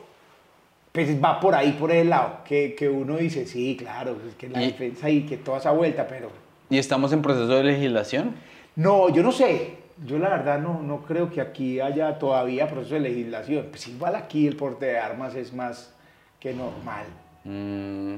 pues 0.92 1.24
va 1.24 1.40
por 1.40 1.56
ahí, 1.56 1.74
por 1.74 1.92
el 1.92 2.10
lado, 2.10 2.40
que, 2.44 2.76
que 2.76 2.90
uno 2.90 3.18
dice, 3.18 3.46
sí, 3.46 3.78
claro, 3.78 4.18
es 4.28 4.36
que 4.36 4.50
la 4.50 4.60
defensa 4.60 5.10
y 5.10 5.22
que 5.22 5.38
toda 5.38 5.60
esa 5.60 5.72
vuelta, 5.72 6.08
pero... 6.08 6.49
¿Y 6.70 6.78
estamos 6.78 7.12
en 7.14 7.22
proceso 7.22 7.48
de 7.48 7.64
legislación? 7.64 8.36
No, 8.76 9.10
yo 9.10 9.24
no 9.24 9.32
sé. 9.32 9.78
Yo 10.06 10.18
la 10.18 10.30
verdad 10.30 10.60
no, 10.60 10.82
no 10.82 11.02
creo 11.02 11.30
que 11.30 11.42
aquí 11.42 11.80
haya 11.80 12.18
todavía 12.20 12.70
proceso 12.70 12.94
de 12.94 13.02
legislación. 13.02 13.68
Pues 13.70 13.88
igual 13.88 14.16
aquí 14.16 14.48
el 14.48 14.56
porte 14.56 14.86
de 14.86 15.00
armas 15.00 15.36
es 15.36 15.52
más 15.52 15.94
que 16.40 16.54
normal. 16.54 17.06
Mm. 17.44 18.16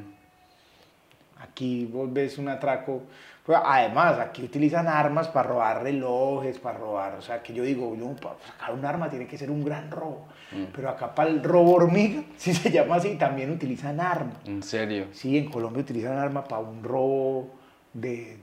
Aquí 1.42 1.86
vos 1.86 2.12
ves 2.12 2.38
un 2.38 2.50
atraco. 2.50 3.02
Pues, 3.44 3.58
además, 3.64 4.20
aquí 4.20 4.44
utilizan 4.44 4.88
armas 4.88 5.28
para 5.30 5.50
robar 5.50 5.82
relojes, 5.82 6.60
para 6.60 6.78
robar. 6.78 7.16
O 7.16 7.22
sea, 7.22 7.42
que 7.42 7.54
yo 7.54 7.64
digo, 7.64 7.96
no, 7.98 8.16
para 8.16 8.36
sacar 8.46 8.74
un 8.74 8.86
arma 8.86 9.10
tiene 9.10 9.26
que 9.26 9.38
ser 9.38 9.50
un 9.50 9.64
gran 9.64 9.90
robo. 9.90 10.28
Mm. 10.52 10.66
Pero 10.76 10.90
acá 10.90 11.16
para 11.16 11.30
el 11.30 11.42
robo 11.42 11.76
hormiga, 11.76 12.22
si 12.38 12.54
se 12.54 12.70
llama 12.70 12.98
así, 12.98 13.16
también 13.16 13.50
utilizan 13.50 14.00
armas. 14.00 14.36
¿En 14.46 14.62
serio? 14.62 15.08
Sí, 15.14 15.38
en 15.38 15.50
Colombia 15.50 15.82
utilizan 15.82 16.18
armas 16.18 16.46
para 16.48 16.62
un 16.62 16.84
robo 16.84 17.61
de, 17.94 18.38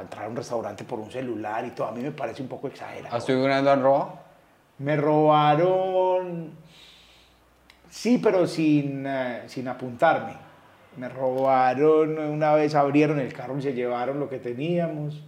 entrar 0.00 0.26
a 0.26 0.28
un 0.28 0.36
restaurante 0.36 0.84
por 0.84 0.98
un 0.98 1.10
celular 1.10 1.64
y 1.64 1.70
todo. 1.70 1.88
A 1.88 1.92
mí 1.92 2.02
me 2.02 2.12
parece 2.12 2.42
un 2.42 2.48
poco 2.48 2.68
exagerado. 2.68 3.16
¿Has 3.16 3.24
vez 3.26 3.70
han 3.70 3.82
robado? 3.82 4.18
Me 4.78 4.96
robaron. 4.96 6.50
Sí, 7.90 8.18
pero 8.22 8.46
sin, 8.46 9.06
eh, 9.06 9.42
sin 9.46 9.68
apuntarme. 9.68 10.34
Me 10.96 11.08
robaron, 11.08 12.18
una 12.18 12.54
vez 12.54 12.74
abrieron 12.74 13.18
el 13.18 13.32
carro 13.32 13.58
y 13.58 13.62
se 13.62 13.72
llevaron 13.72 14.20
lo 14.20 14.28
que 14.28 14.38
teníamos. 14.38 15.22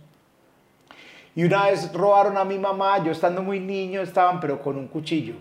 Y 1.34 1.44
una 1.44 1.66
vez 1.66 1.92
robaron 1.92 2.37
a 2.37 2.44
mi 2.44 2.58
mamá, 2.58 3.02
yo 3.02 3.10
estando 3.10 3.42
muy 3.42 3.60
niño 3.60 4.00
estaban, 4.00 4.40
pero 4.40 4.62
con 4.62 4.76
un 4.76 4.87
cuchillo. 4.87 5.34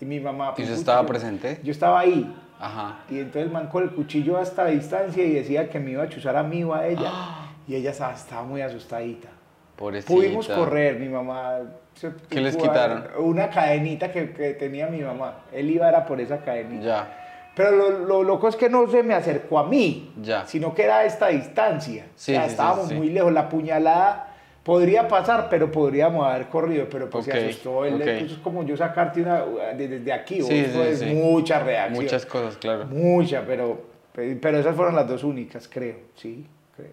Y 0.00 0.04
mi 0.04 0.18
mamá... 0.18 0.54
¿Y 0.56 0.62
usted 0.62 0.74
estaba 0.74 1.04
presente? 1.06 1.60
Yo 1.62 1.72
estaba 1.72 2.00
ahí. 2.00 2.32
Ajá. 2.58 3.00
Y 3.10 3.18
entonces 3.18 3.44
el 3.44 3.50
man 3.50 3.68
con 3.68 3.82
el 3.82 3.90
cuchillo 3.90 4.38
hasta 4.38 4.66
distancia 4.66 5.24
y 5.24 5.32
decía 5.32 5.68
que 5.68 5.80
me 5.80 5.92
iba 5.92 6.02
a 6.02 6.08
chuzar 6.08 6.36
a 6.36 6.42
mí 6.42 6.64
o 6.64 6.74
a 6.74 6.86
ella. 6.86 7.10
Y 7.66 7.76
ella 7.76 7.92
estaba, 7.92 8.42
muy 8.42 8.60
asustadita. 8.60 9.28
Pudimos 9.76 10.46
correr, 10.48 11.00
mi 11.00 11.08
mamá... 11.08 11.60
¿Qué 12.28 12.42
les 12.42 12.58
quitaron? 12.58 13.06
Una 13.16 13.48
cadenita 13.48 14.12
que, 14.12 14.34
que, 14.34 14.52
tenía 14.52 14.86
mi 14.88 15.00
mamá. 15.00 15.44
Él 15.50 15.70
iba 15.70 15.88
era 15.88 16.04
por 16.04 16.20
esa 16.20 16.44
cadenita. 16.44 16.84
Ya. 16.84 17.24
Pero 17.54 17.70
lo, 18.00 18.22
loco 18.22 18.48
es 18.48 18.56
que 18.56 18.68
no 18.68 18.86
se 18.90 19.02
me 19.02 19.14
acercó 19.14 19.60
a 19.60 19.66
mí, 19.66 20.12
ya. 20.20 20.44
sino 20.44 20.74
que 20.74 20.84
era 20.84 20.98
a 20.98 21.04
esta 21.04 21.28
distancia. 21.28 22.06
Sí, 22.16 22.32
o 22.32 22.34
sea, 22.34 22.46
estábamos 22.46 22.92
muy 22.92 23.10
lejos. 23.10 23.32
La 23.32 23.48
puñalada 23.48 24.33
podría 24.64 25.06
pasar, 25.06 25.48
pero 25.48 25.70
podríamos 25.70 26.26
haber 26.26 26.48
corrido, 26.48 26.86
pero 26.90 27.08
pues 27.08 27.26
se 27.26 27.32
asustó. 27.32 27.84
Él 27.84 28.00
es 28.02 28.32
como 28.38 28.64
yo 28.64 28.76
sacarte 28.76 29.22
una 29.22 29.44
desde 29.76 30.12
aquí, 30.12 30.42
sí, 30.42 30.66
es 30.74 31.02
mucha 31.06 31.60
reacción. 31.60 32.02
Muchas 32.02 32.26
cosas, 32.26 32.56
claro. 32.56 32.86
Mucha, 32.86 33.44
pero, 33.46 33.82
pero 34.12 34.58
esas 34.58 34.74
fueron 34.74 34.96
las 34.96 35.06
dos 35.06 35.22
únicas, 35.22 35.68
creo, 35.68 35.96
sí, 36.16 36.46
creo. 36.74 36.90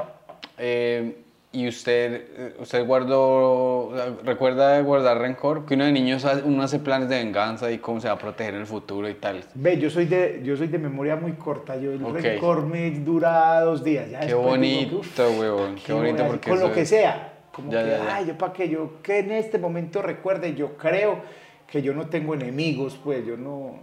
Eh, 0.57 1.15
¿Y 1.53 1.67
usted, 1.67 2.55
usted 2.59 2.85
guardó, 2.85 3.91
recuerda 4.23 4.79
guardar 4.81 5.17
rencor? 5.17 5.65
Que 5.65 5.73
uno 5.73 5.83
de 5.83 5.91
niños 5.91 6.25
uno 6.45 6.63
hace 6.63 6.79
planes 6.79 7.09
de 7.09 7.17
venganza 7.17 7.69
y 7.69 7.79
cómo 7.79 7.99
se 7.99 8.07
va 8.07 8.13
a 8.13 8.17
proteger 8.17 8.53
en 8.53 8.61
el 8.61 8.67
futuro 8.67 9.09
y 9.09 9.15
tal. 9.15 9.43
Ve, 9.55 9.77
yo 9.77 9.89
soy 9.89 10.05
de, 10.05 10.39
yo 10.45 10.55
soy 10.55 10.67
de 10.67 10.77
memoria 10.77 11.17
muy 11.17 11.33
corta. 11.33 11.75
Yo 11.75 11.91
el 11.91 11.99
rencor 11.99 12.65
me 12.65 12.91
dura 12.91 13.59
dos 13.61 13.83
días. 13.83 14.07
qué 14.25 14.33
bonito, 14.33 15.01
huevón. 15.37 15.75
Qué, 15.85 15.91
bonito 15.91 16.25
porque 16.25 16.49
Con 16.49 16.61
lo 16.61 16.71
que 16.71 16.85
sea. 16.85 17.30
Como 17.53 17.69
que, 17.69 17.77
ay, 17.77 18.27
yo 18.27 18.37
para 18.37 18.53
que 18.53 18.69
yo 18.69 19.01
que 19.01 19.19
en 19.19 19.31
este 19.31 19.57
momento 19.57 20.01
recuerde, 20.01 20.55
yo 20.55 20.77
creo 20.77 21.19
que 21.67 21.81
yo 21.81 21.93
no 21.93 22.07
tengo 22.07 22.33
enemigos, 22.33 22.99
pues 23.03 23.25
yo 23.25 23.37
no... 23.37 23.75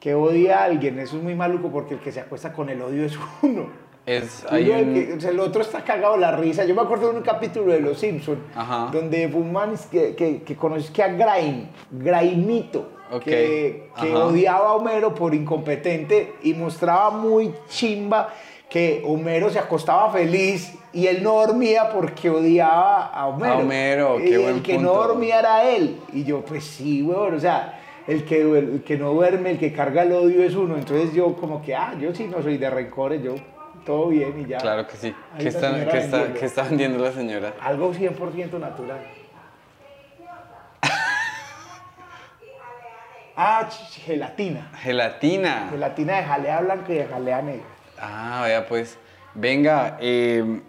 Que 0.00 0.14
odia 0.14 0.60
a 0.60 0.64
alguien, 0.64 0.98
eso 0.98 1.16
es 1.16 1.22
muy 1.22 1.34
maluco 1.34 1.70
porque 1.70 1.94
el 1.94 2.00
que 2.00 2.12
se 2.12 2.20
acuesta 2.20 2.52
con 2.52 2.68
el 2.68 2.80
odio 2.82 3.04
es 3.04 3.18
uno. 3.42 3.86
Es, 4.06 4.46
el 4.52 5.40
otro 5.40 5.62
está 5.62 5.82
cagado 5.82 6.16
la 6.16 6.30
risa. 6.30 6.64
Yo 6.64 6.76
me 6.76 6.82
acuerdo 6.82 7.10
de 7.10 7.18
un 7.18 7.24
capítulo 7.24 7.72
de 7.72 7.80
Los 7.80 7.98
Simpsons 7.98 8.38
donde 8.92 9.28
fue 9.28 9.40
un 9.40 9.52
man 9.52 9.74
que, 9.90 10.14
que, 10.14 10.42
que 10.42 10.56
que 10.94 11.02
a 11.02 11.08
Grain, 11.08 11.68
Grainito, 11.90 12.88
que, 13.24 13.90
que 14.00 14.14
odiaba 14.14 14.68
a 14.68 14.74
Homero 14.74 15.12
por 15.12 15.34
incompetente 15.34 16.34
y 16.44 16.54
mostraba 16.54 17.10
muy 17.10 17.52
chimba 17.68 18.28
que 18.68 19.02
Homero 19.04 19.50
se 19.50 19.58
acostaba 19.58 20.10
feliz 20.10 20.74
y 20.92 21.06
él 21.06 21.22
no 21.22 21.34
dormía 21.34 21.90
porque 21.90 22.30
odiaba 22.30 23.06
a 23.06 23.26
Homero. 23.26 23.52
A 23.52 23.58
Homero, 23.58 24.16
qué 24.18 24.38
buen 24.38 24.56
El 24.56 24.62
que 24.62 24.78
no 24.78 24.94
dormía 24.94 25.40
era 25.40 25.68
él. 25.68 26.00
Y 26.12 26.24
yo, 26.24 26.44
pues 26.44 26.64
sí, 26.64 27.02
weón, 27.02 27.34
o 27.34 27.40
sea, 27.40 27.80
el 28.06 28.24
que, 28.24 28.40
el 28.40 28.82
que 28.84 28.96
no 28.96 29.12
duerme, 29.12 29.50
el 29.50 29.58
que 29.58 29.72
carga 29.72 30.02
el 30.02 30.12
odio 30.12 30.42
es 30.42 30.54
uno. 30.54 30.76
Entonces 30.76 31.14
yo 31.14 31.36
como 31.36 31.62
que, 31.62 31.74
ah, 31.74 31.94
yo 32.00 32.14
sí 32.14 32.24
no 32.24 32.42
soy 32.42 32.58
de 32.58 32.70
rencores, 32.70 33.22
yo 33.22 33.34
todo 33.84 34.08
bien 34.08 34.40
y 34.40 34.46
ya. 34.46 34.58
Claro 34.58 34.86
que 34.86 34.96
sí. 34.96 35.14
¿Qué 35.38 35.48
está, 35.48 35.88
¿qué, 35.88 35.98
está, 35.98 36.32
¿Qué 36.32 36.46
está, 36.46 36.62
vendiendo 36.64 36.98
la 36.98 37.12
señora? 37.12 37.54
Algo 37.60 37.92
100% 37.92 38.58
natural. 38.58 39.00
ah, 43.36 43.68
gelatina. 44.04 44.72
Gelatina. 44.78 45.68
Gelatina 45.70 46.16
de 46.16 46.24
jalea 46.24 46.60
blanca 46.62 46.92
y 46.92 46.96
de 46.96 47.06
jalea 47.06 47.42
negra. 47.42 47.75
Ah, 48.00 48.38
vaya 48.42 48.66
pues. 48.66 48.98
Venga, 49.34 49.98
eh, 50.00 50.60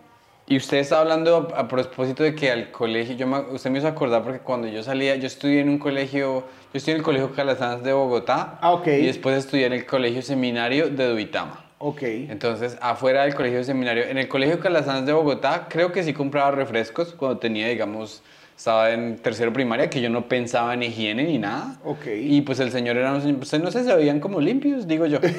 y 0.49 0.55
usted 0.55 0.77
está 0.77 1.01
hablando 1.01 1.53
a, 1.55 1.67
propósito 1.67 2.23
de 2.23 2.33
que 2.33 2.49
al 2.49 2.71
colegio, 2.71 3.15
yo 3.15 3.47
usted 3.51 3.69
me 3.69 3.79
hizo 3.79 3.87
acordar 3.87 4.23
porque 4.23 4.39
cuando 4.39 4.67
yo 4.67 4.81
salía, 4.81 5.15
yo 5.17 5.27
estudié 5.27 5.59
en 5.59 5.67
un 5.67 5.77
colegio, 5.77 6.45
yo 6.73 6.77
estudié 6.77 6.93
en 6.93 6.99
el 6.99 7.03
Colegio 7.03 7.33
Calasanz 7.33 7.83
de 7.83 7.91
Bogotá. 7.91 8.57
Ah, 8.61 8.71
ok. 8.71 8.87
Y 8.87 9.05
después 9.07 9.37
estudié 9.37 9.65
en 9.65 9.73
el 9.73 9.85
Colegio 9.85 10.21
Seminario 10.21 10.89
de 10.89 11.09
Duitama. 11.09 11.65
Ok. 11.79 12.01
Entonces, 12.03 12.77
afuera 12.81 13.23
del 13.23 13.35
colegio 13.35 13.63
seminario, 13.63 14.05
en 14.05 14.17
el 14.17 14.27
colegio 14.27 14.59
Calasanz 14.59 15.05
de 15.05 15.13
Bogotá, 15.13 15.67
creo 15.69 15.91
que 15.91 16.01
sí 16.03 16.13
compraba 16.13 16.51
refrescos 16.51 17.13
cuando 17.13 17.37
tenía, 17.39 17.67
digamos, 17.67 18.23
estaba 18.57 18.91
en 18.91 19.17
tercero 19.17 19.53
primaria, 19.53 19.89
que 19.89 20.01
yo 20.01 20.09
no 20.09 20.27
pensaba 20.27 20.73
en 20.73 20.83
higiene 20.83 21.23
ni 21.25 21.37
nada. 21.37 21.77
Ok. 21.83 22.07
Y 22.19 22.41
pues 22.41 22.59
el 22.59 22.71
señor 22.71 22.97
era 22.97 23.13
un 23.13 23.21
señor, 23.21 23.37
pues 23.37 23.61
no 23.61 23.69
sé, 23.69 23.83
se 23.83 23.95
veían 23.95 24.19
como 24.19 24.39
limpios, 24.41 24.87
digo 24.87 25.05
yo. 25.05 25.19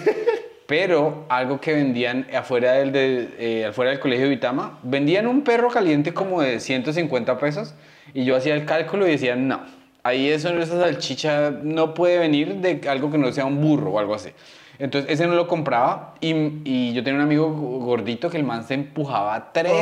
Pero 0.68 1.24
algo 1.30 1.62
que 1.62 1.72
vendían 1.72 2.26
afuera 2.36 2.72
del, 2.72 2.92
de, 2.92 3.28
eh, 3.38 3.64
afuera 3.64 3.90
del 3.90 4.00
colegio 4.00 4.24
de 4.24 4.32
Vitama, 4.32 4.78
vendían 4.82 5.26
un 5.26 5.40
perro 5.40 5.70
caliente 5.70 6.12
como 6.12 6.42
de 6.42 6.60
150 6.60 7.38
pesos. 7.38 7.74
Y 8.12 8.26
yo 8.26 8.36
hacía 8.36 8.54
el 8.54 8.66
cálculo 8.66 9.08
y 9.08 9.12
decía, 9.12 9.34
no, 9.34 9.62
ahí 10.02 10.28
eso, 10.28 10.50
esa 10.50 10.78
salchicha 10.78 11.52
no 11.62 11.94
puede 11.94 12.18
venir 12.18 12.56
de 12.56 12.86
algo 12.86 13.10
que 13.10 13.16
no 13.16 13.32
sea 13.32 13.46
un 13.46 13.62
burro 13.62 13.92
o 13.92 13.98
algo 13.98 14.14
así. 14.14 14.28
Entonces 14.78 15.10
ese 15.10 15.26
no 15.26 15.36
lo 15.36 15.48
compraba 15.48 16.14
y, 16.20 16.34
y, 16.64 16.92
yo 16.92 17.02
tenía 17.02 17.18
un 17.18 17.24
amigo 17.24 17.48
gordito 17.48 18.28
que 18.28 18.36
el 18.36 18.44
man 18.44 18.62
se 18.62 18.74
empujaba 18.74 19.52
tres. 19.54 19.72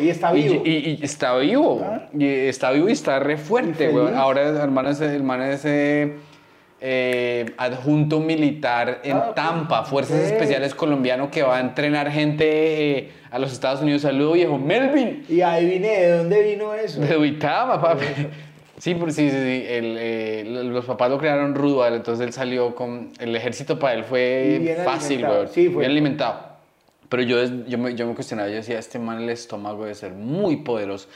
y 0.00 0.10
está 0.10 0.30
vivo. 0.30 0.62
Y, 0.64 0.70
y, 0.70 0.98
está 1.02 1.36
vivo. 1.38 1.82
Ah. 1.84 2.06
Y 2.16 2.24
está 2.24 2.70
vivo 2.70 2.88
y 2.88 2.92
está 2.92 3.18
re 3.18 3.36
fuerte, 3.36 3.88
güey. 3.88 4.14
Ahora 4.14 4.62
el 4.62 4.70
man 4.70 4.86
es, 4.86 5.00
el 5.00 5.24
man 5.24 5.42
es 5.42 5.64
eh, 5.64 6.14
adjunto 7.56 8.20
militar 8.20 9.00
en 9.04 9.16
ah, 9.16 9.32
Tampa, 9.34 9.84
Fuerzas 9.84 10.20
Especiales 10.20 10.74
colombiano 10.74 11.30
que 11.30 11.42
va 11.42 11.58
a 11.58 11.60
entrenar 11.60 12.10
gente 12.10 12.98
eh, 12.98 13.10
a 13.30 13.38
los 13.38 13.52
Estados 13.52 13.82
Unidos. 13.82 14.02
Saludo 14.02 14.32
viejo, 14.32 14.58
Melvin. 14.58 15.24
Y 15.28 15.42
ahí 15.42 15.66
vine, 15.66 15.88
¿de 15.88 16.16
dónde 16.16 16.42
vino 16.42 16.74
eso? 16.74 17.00
De 17.00 17.16
Uitama, 17.18 17.80
papi. 17.80 18.06
Sí, 18.78 18.94
sí, 18.94 19.10
sí, 19.10 19.30
sí. 19.30 19.64
Eh, 19.66 20.62
los 20.64 20.86
papás 20.86 21.10
lo 21.10 21.18
crearon 21.18 21.54
rudo, 21.54 21.86
entonces 21.86 22.26
él 22.26 22.32
salió 22.32 22.74
con... 22.74 23.12
El 23.18 23.36
ejército 23.36 23.78
para 23.78 23.94
él 23.94 24.04
fue 24.04 24.82
fácil, 24.84 25.26
güey. 25.26 25.48
Sí, 25.48 25.68
fue. 25.68 25.80
Bien 25.80 25.90
alimentado. 25.90 26.48
Pero 27.10 27.22
yo, 27.24 27.44
yo, 27.66 27.76
me, 27.76 27.94
yo 27.94 28.06
me 28.06 28.14
cuestionaba, 28.14 28.48
yo 28.48 28.54
decía, 28.54 28.78
este 28.78 28.98
man 28.98 29.20
el 29.20 29.28
estómago 29.28 29.82
debe 29.82 29.94
ser 29.94 30.12
muy 30.12 30.58
poderoso. 30.58 31.08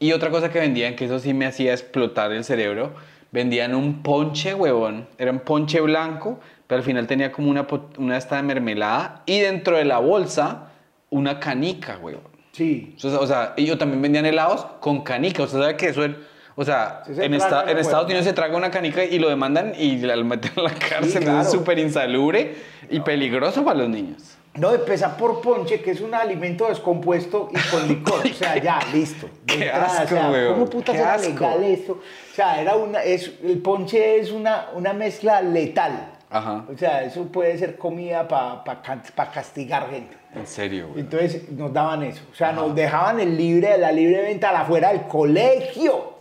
Y 0.00 0.10
otra 0.12 0.30
cosa 0.30 0.50
que 0.50 0.58
vendían, 0.58 0.96
que 0.96 1.04
eso 1.04 1.20
sí 1.20 1.32
me 1.32 1.46
hacía 1.46 1.72
explotar 1.72 2.32
el 2.32 2.42
cerebro, 2.42 2.92
vendían 3.32 3.74
un 3.74 4.02
ponche, 4.02 4.54
huevón. 4.54 5.08
Era 5.18 5.32
un 5.32 5.40
ponche 5.40 5.80
blanco, 5.80 6.38
pero 6.66 6.78
al 6.78 6.84
final 6.84 7.06
tenía 7.08 7.32
como 7.32 7.50
una, 7.50 7.66
una 7.98 8.16
esta 8.16 8.36
de 8.36 8.42
mermelada. 8.44 9.22
Y 9.26 9.40
dentro 9.40 9.76
de 9.76 9.84
la 9.84 9.98
bolsa, 9.98 10.68
una 11.10 11.40
canica, 11.40 11.98
huevón. 12.00 12.30
Sí. 12.52 12.94
O 13.02 13.26
sea, 13.26 13.54
ellos 13.56 13.78
también 13.78 14.00
vendían 14.02 14.26
helados 14.26 14.64
con 14.80 15.02
canica. 15.02 15.42
O 15.42 15.46
sea, 15.46 15.60
¿sabe 15.60 15.76
que 15.76 15.88
eso 15.88 16.04
era 16.04 16.14
O 16.54 16.64
sea, 16.64 17.02
Sí, 17.06 17.14
se 17.14 17.24
en, 17.24 17.32
esta- 17.34 17.62
Estados. 17.70 18.04
Unidos 18.04 18.24
se 18.26 18.34
traga 18.34 18.54
una 18.56 18.70
canica 18.70 19.02
y 19.04 19.18
lo 19.18 19.30
demandan 19.30 19.72
y 19.78 19.96
la 19.98 20.14
meten 20.22 20.52
en 20.56 20.64
la 20.64 20.70
cárcel. 20.74 21.22
claro. 21.24 21.40
Es 21.40 21.50
súper 21.50 21.78
insalubre 21.78 22.54
y 22.90 23.00
peligroso 23.00 23.64
para 23.64 23.78
los 23.78 23.88
niños. 23.88 24.36
No, 24.54 24.74
empezar 24.74 25.16
por 25.16 25.40
ponche, 25.40 25.80
que 25.80 25.92
es 25.92 26.00
un 26.02 26.14
alimento 26.14 26.68
descompuesto 26.68 27.48
y 27.50 27.70
con 27.70 27.88
licor. 27.88 28.20
O 28.30 28.34
sea, 28.34 28.58
ya, 28.58 28.80
listo. 28.92 29.28
Qué 29.46 29.54
entrada, 29.54 29.86
asco, 29.86 30.04
o 30.04 30.08
sea, 30.08 30.30
weón, 30.30 30.52
¿Cómo 30.54 30.66
puta 30.66 30.92
qué 30.92 30.98
era 30.98 31.14
asco. 31.14 31.28
legal 31.28 31.64
esto? 31.64 31.92
O 31.92 32.34
sea, 32.34 32.60
era 32.60 32.76
una, 32.76 33.02
es, 33.02 33.32
el 33.42 33.58
ponche 33.58 34.18
es 34.18 34.30
una, 34.30 34.68
una 34.74 34.92
mezcla 34.92 35.40
letal. 35.40 36.12
Ajá. 36.28 36.64
O 36.72 36.76
sea, 36.76 37.02
eso 37.02 37.24
puede 37.24 37.56
ser 37.58 37.76
comida 37.76 38.26
para 38.28 39.32
castigar 39.32 39.90
gente. 39.90 40.16
En 40.34 40.46
serio, 40.46 40.88
güey. 40.88 41.00
Entonces 41.00 41.50
nos 41.50 41.72
daban 41.72 42.02
eso. 42.02 42.22
O 42.30 42.34
sea, 42.34 42.52
nos 42.52 42.74
dejaban 42.74 43.20
el 43.20 43.36
libre, 43.36 43.76
la 43.76 43.92
libre 43.92 44.22
venta 44.22 44.48
a 44.48 44.66
la 44.66 44.88
del 44.88 45.02
colegio. 45.02 45.94
O 45.94 46.14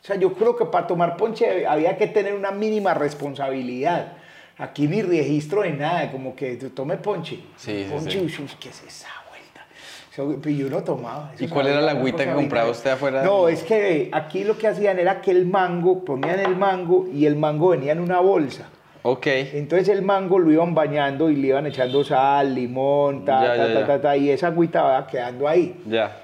sea, 0.00 0.16
yo 0.16 0.32
creo 0.32 0.56
que 0.56 0.64
para 0.64 0.86
tomar 0.86 1.16
ponche 1.16 1.66
había 1.66 1.96
que 1.96 2.06
tener 2.06 2.34
una 2.34 2.50
mínima 2.50 2.94
responsabilidad. 2.94 4.12
Aquí 4.58 4.88
ni 4.88 5.02
registro 5.02 5.62
de 5.62 5.70
nada, 5.70 6.10
como 6.10 6.34
que 6.34 6.56
tome 6.56 6.96
ponche. 6.96 7.36
Sí, 7.56 7.84
sí, 7.84 7.86
ponche, 7.90 8.10
sí. 8.10 8.18
uy, 8.42 8.48
¿qué 8.58 8.70
es 8.70 8.82
esa 8.82 9.08
vuelta? 9.30 9.64
Eso- 10.12 10.48
y 10.50 10.56
yo 10.56 10.68
no 10.68 10.82
tomaba. 10.82 11.32
¿Y 11.38 11.46
cuál 11.46 11.68
era 11.68 11.80
la 11.80 11.92
agüita 11.92 12.24
que 12.24 12.32
compraba 12.32 12.70
usted 12.70 12.90
afuera? 12.90 13.22
No, 13.22 13.48
es 13.48 13.62
que 13.62 14.08
aquí 14.12 14.42
lo 14.42 14.58
que 14.58 14.66
hacían 14.66 14.98
era 14.98 15.20
que 15.20 15.30
el 15.30 15.46
mango, 15.46 16.04
ponían 16.04 16.40
el 16.40 16.56
mango 16.56 17.06
y 17.12 17.26
el 17.26 17.36
mango 17.36 17.68
venía 17.68 17.92
en 17.92 18.00
una 18.00 18.18
bolsa. 18.18 18.68
Ok. 19.02 19.26
Entonces 19.26 19.88
el 19.90 20.02
mango 20.02 20.40
lo 20.40 20.50
iban 20.50 20.74
bañando 20.74 21.30
y 21.30 21.36
le 21.36 21.48
iban 21.48 21.66
echando 21.66 22.02
sal, 22.02 22.52
limón, 22.52 23.24
ta, 23.24 23.40
Ya, 23.40 23.48
ta, 23.56 23.68
ya, 23.68 23.74
ta, 23.74 23.86
ta, 23.86 24.00
ta, 24.00 24.16
y 24.16 24.30
esa 24.30 24.48
agüita 24.48 24.82
va 24.82 25.06
quedando 25.06 25.46
ahí. 25.46 25.80
Ya. 25.86 26.16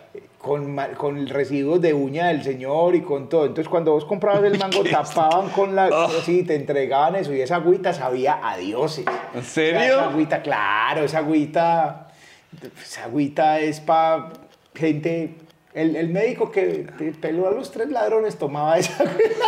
Con, 0.45 0.77
con 0.99 1.27
residuos 1.27 1.81
de 1.81 1.95
uña 1.95 2.27
del 2.29 2.43
señor 2.45 2.95
y 2.95 3.01
con 3.01 3.31
todo. 3.31 3.47
Entonces, 3.47 3.67
cuando 3.69 3.93
vos 3.93 4.05
comprabas 4.05 4.45
el 4.45 4.59
mango, 4.59 4.85
tapaban 4.91 5.49
con 5.49 5.75
la. 5.75 5.89
Oh. 5.91 6.09
Sí, 6.23 6.43
te 6.43 6.55
entregaban 6.55 7.17
eso 7.17 7.33
y 7.33 7.41
esa 7.41 7.57
agüita 7.57 7.95
sabía 7.95 8.41
a 8.43 8.59
dioses. 8.59 9.07
¿En 9.33 9.41
O 9.41 9.43
sea, 9.43 9.43
serio? 9.43 9.81
esa 9.81 10.05
agüita, 10.11 10.43
claro, 10.43 11.03
esa 11.05 11.19
agüita. 11.21 12.09
Esa 12.83 13.05
agüita 13.05 13.59
es 13.61 13.81
para 13.81 14.29
gente. 14.75 15.35
El, 15.73 15.97
el 15.97 16.11
médico 16.11 16.51
que 16.53 16.87
peló 17.23 17.49
a 17.49 17.51
los 17.51 17.71
tres 17.73 17.89
ladrones 17.89 18.37
tomaba 18.37 18.77
esa 18.79 19.03
agüita. 19.03 19.47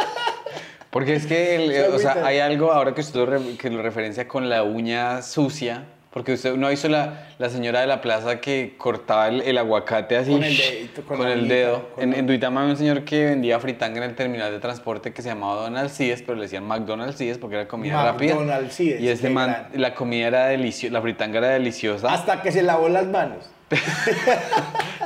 Porque 0.90 1.14
es 1.14 1.26
que, 1.26 1.56
el- 1.56 1.92
o 1.94 1.98
sea, 1.98 2.24
hay 2.24 2.38
algo 2.38 2.72
ahora 2.72 2.94
que 2.94 3.02
usted 3.02 3.20
lo, 3.20 3.26
re- 3.26 3.56
que 3.58 3.68
lo 3.68 3.82
referencia 3.82 4.26
con 4.26 4.48
la 4.48 4.62
uña 4.62 5.20
sucia. 5.20 5.84
Porque 6.16 6.32
usted 6.32 6.56
no 6.56 6.72
hizo 6.72 6.88
la, 6.88 7.26
la 7.38 7.50
señora 7.50 7.82
de 7.82 7.86
la 7.86 8.00
plaza 8.00 8.40
que 8.40 8.72
cortaba 8.78 9.28
el, 9.28 9.42
el 9.42 9.58
aguacate 9.58 10.16
así 10.16 10.30
Con 10.32 10.44
el 10.44 10.56
dedito, 10.56 11.02
con 11.02 11.28
el 11.28 11.46
dedo. 11.46 11.90
con 11.90 12.04
En, 12.04 12.10
la- 12.12 12.16
en 12.16 12.26
Duitama 12.26 12.60
había 12.62 12.72
un 12.72 12.78
señor 12.78 13.04
que 13.04 13.26
vendía 13.26 13.60
fritanga 13.60 13.98
en 13.98 14.04
el 14.04 14.14
terminal 14.16 14.50
de 14.50 14.58
transporte 14.58 15.12
que 15.12 15.20
se 15.20 15.28
llamaba 15.28 15.56
Donald 15.56 15.90
Cides, 15.90 16.22
pero 16.22 16.36
le 16.36 16.44
decían 16.44 16.64
McDonald's 16.66 17.18
Cides 17.18 17.36
porque 17.36 17.56
era 17.56 17.68
comida 17.68 18.02
rápida. 18.02 18.34
McDonald's 18.34 18.74
Cides, 18.74 19.02
Y 19.02 19.08
ese 19.10 19.24
qué 19.28 19.28
man, 19.28 19.68
la 19.74 19.94
comida 19.94 20.28
era 20.28 20.46
deliciosa, 20.46 20.90
la 20.94 21.02
fritanga 21.02 21.36
era 21.36 21.48
deliciosa. 21.48 22.08
Hasta 22.10 22.40
que 22.40 22.50
se 22.50 22.62
lavó 22.62 22.88
las 22.88 23.06
manos. 23.06 23.50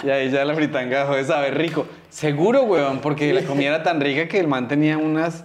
Y 0.04 0.10
ahí 0.10 0.30
ya 0.30 0.44
la 0.44 0.54
fritanga 0.54 1.00
dejó 1.00 1.16
de 1.16 1.24
saber 1.24 1.58
rico. 1.58 1.86
Seguro, 2.08 2.62
weón, 2.62 3.00
porque 3.00 3.32
la 3.34 3.42
comida 3.42 3.70
era 3.74 3.82
tan 3.82 4.00
rica 4.00 4.28
que 4.28 4.38
el 4.38 4.46
man 4.46 4.68
tenía 4.68 4.96
unas, 4.96 5.44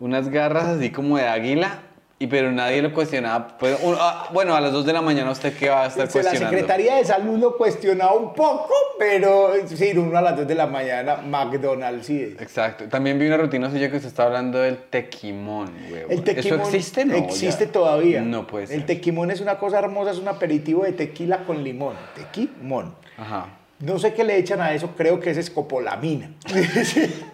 unas 0.00 0.30
garras 0.30 0.64
así 0.64 0.88
como 0.90 1.16
de 1.18 1.28
águila, 1.28 1.78
y 2.18 2.26
pero 2.28 2.52
nadie 2.52 2.80
lo 2.80 2.92
cuestionaba. 2.94 3.48
Pues, 3.58 3.76
un- 3.82 3.96
ah, 3.98 4.28
bueno, 4.32 4.54
a 4.54 4.60
las 4.60 4.72
2 4.72 4.86
de 4.86 4.92
la 4.92 5.02
mañana 5.02 5.30
usted 5.32 5.56
qué 5.56 5.68
va 5.68 5.82
a 5.84 5.86
estar 5.88 6.06
Se- 6.08 6.18
La 6.18 6.22
cuestionando. 6.30 6.56
Secretaría 6.56 6.94
de 6.96 7.04
Salud 7.04 7.38
lo 7.38 7.56
cuestionaba 7.56 8.12
un 8.14 8.32
poco, 8.34 8.72
pero 8.98 9.50
sí, 9.66 9.92
uno 9.96 10.16
a 10.16 10.22
las 10.22 10.36
2 10.36 10.46
de 10.46 10.54
la 10.54 10.66
mañana, 10.66 11.16
McDonald's 11.16 12.06
sí 12.06 12.22
es. 12.22 12.40
Exacto. 12.40 12.84
También 12.88 13.18
vi 13.18 13.26
una 13.26 13.36
rutina 13.36 13.70
suya 13.70 13.90
que 13.90 13.96
usted 13.96 14.08
está 14.08 14.24
hablando 14.24 14.58
del 14.60 14.78
tequimón, 14.78 15.72
weón. 15.90 16.10
El 16.12 16.22
tequimón 16.22 16.60
¿Eso 16.60 16.68
existe? 16.70 17.04
No. 17.04 17.14
existe 17.16 17.66
ya. 17.66 17.72
todavía. 17.72 18.20
No 18.22 18.46
puede 18.46 18.68
ser. 18.68 18.76
El 18.76 18.86
tequimón 18.86 19.30
es 19.32 19.40
una 19.40 19.58
cosa 19.58 19.80
hermosa, 19.80 20.12
es 20.12 20.18
un 20.18 20.28
aperitivo 20.28 20.84
de 20.84 20.92
tequila 20.92 21.44
con 21.44 21.64
limón. 21.64 21.94
Tequimón. 22.14 22.94
Ajá. 23.18 23.46
No 23.80 23.98
sé 23.98 24.14
qué 24.14 24.22
le 24.24 24.36
echan 24.38 24.60
a 24.60 24.72
eso, 24.72 24.92
creo 24.96 25.18
que 25.20 25.30
es 25.30 25.36
escopolamina. 25.36 26.30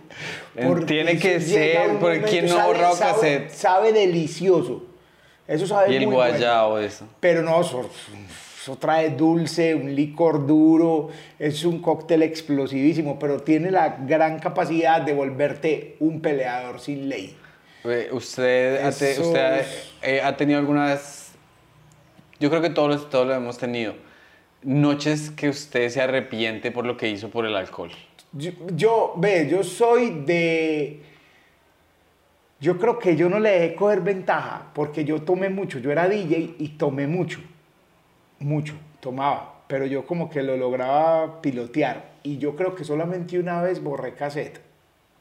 Porque 0.66 0.84
Tiene 0.86 1.18
que 1.18 1.40
ser, 1.40 1.98
porque 1.98 2.22
¿quién 2.22 2.46
no 2.46 2.54
sabe- 2.56 2.66
borrado 2.72 2.96
sabe- 2.96 3.12
cassette? 3.12 3.50
Sabe 3.50 3.92
delicioso. 3.92 4.84
Eso 5.46 5.66
sabe 5.66 5.92
Y 5.92 5.96
el 5.96 6.06
muy 6.06 6.14
bueno. 6.16 6.30
guayabo, 6.32 6.78
eso. 6.78 7.06
Pero 7.20 7.42
no, 7.42 7.60
eso, 7.60 7.88
eso 8.62 8.76
trae 8.76 9.10
dulce, 9.10 9.74
un 9.74 9.94
licor 9.94 10.46
duro, 10.46 11.08
es 11.38 11.64
un 11.64 11.80
cóctel 11.82 12.22
explosivísimo, 12.22 13.18
pero 13.18 13.40
tiene 13.40 13.70
la 13.70 13.96
gran 14.06 14.38
capacidad 14.38 15.00
de 15.00 15.12
volverte 15.12 15.96
un 15.98 16.20
peleador 16.20 16.78
sin 16.80 17.08
ley. 17.08 17.36
¿Usted, 18.12 18.84
ha, 18.84 18.88
usted 18.90 19.36
ha, 19.36 19.60
eh, 20.06 20.20
ha 20.22 20.36
tenido 20.36 20.58
alguna 20.58 20.86
vez, 20.86 21.32
yo 22.38 22.50
creo 22.50 22.60
que 22.62 22.70
todos, 22.70 23.08
todos 23.08 23.26
lo 23.26 23.34
hemos 23.34 23.56
tenido, 23.58 23.94
noches 24.62 25.30
que 25.30 25.48
usted 25.48 25.88
se 25.88 26.02
arrepiente 26.02 26.70
por 26.70 26.84
lo 26.84 26.96
que 26.98 27.08
hizo 27.08 27.30
por 27.30 27.46
el 27.46 27.56
alcohol? 27.56 27.90
Yo, 28.32 28.52
yo, 28.74 29.14
ve, 29.16 29.48
yo 29.50 29.62
soy 29.62 30.22
de... 30.24 31.02
Yo 32.60 32.78
creo 32.78 32.98
que 32.98 33.16
yo 33.16 33.28
no 33.28 33.38
le 33.38 33.50
dejé 33.50 33.74
coger 33.74 34.02
ventaja 34.02 34.70
porque 34.74 35.04
yo 35.04 35.22
tomé 35.22 35.48
mucho. 35.48 35.78
Yo 35.78 35.90
era 35.90 36.08
DJ 36.08 36.56
y 36.58 36.68
tomé 36.70 37.06
mucho. 37.06 37.40
Mucho. 38.38 38.74
Tomaba. 39.00 39.62
Pero 39.66 39.86
yo 39.86 40.04
como 40.06 40.28
que 40.28 40.42
lo 40.42 40.56
lograba 40.56 41.40
pilotear. 41.40 42.10
Y 42.22 42.36
yo 42.36 42.56
creo 42.56 42.74
que 42.74 42.84
solamente 42.84 43.38
una 43.38 43.62
vez 43.62 43.82
borré 43.82 44.14
cassette. 44.14 44.60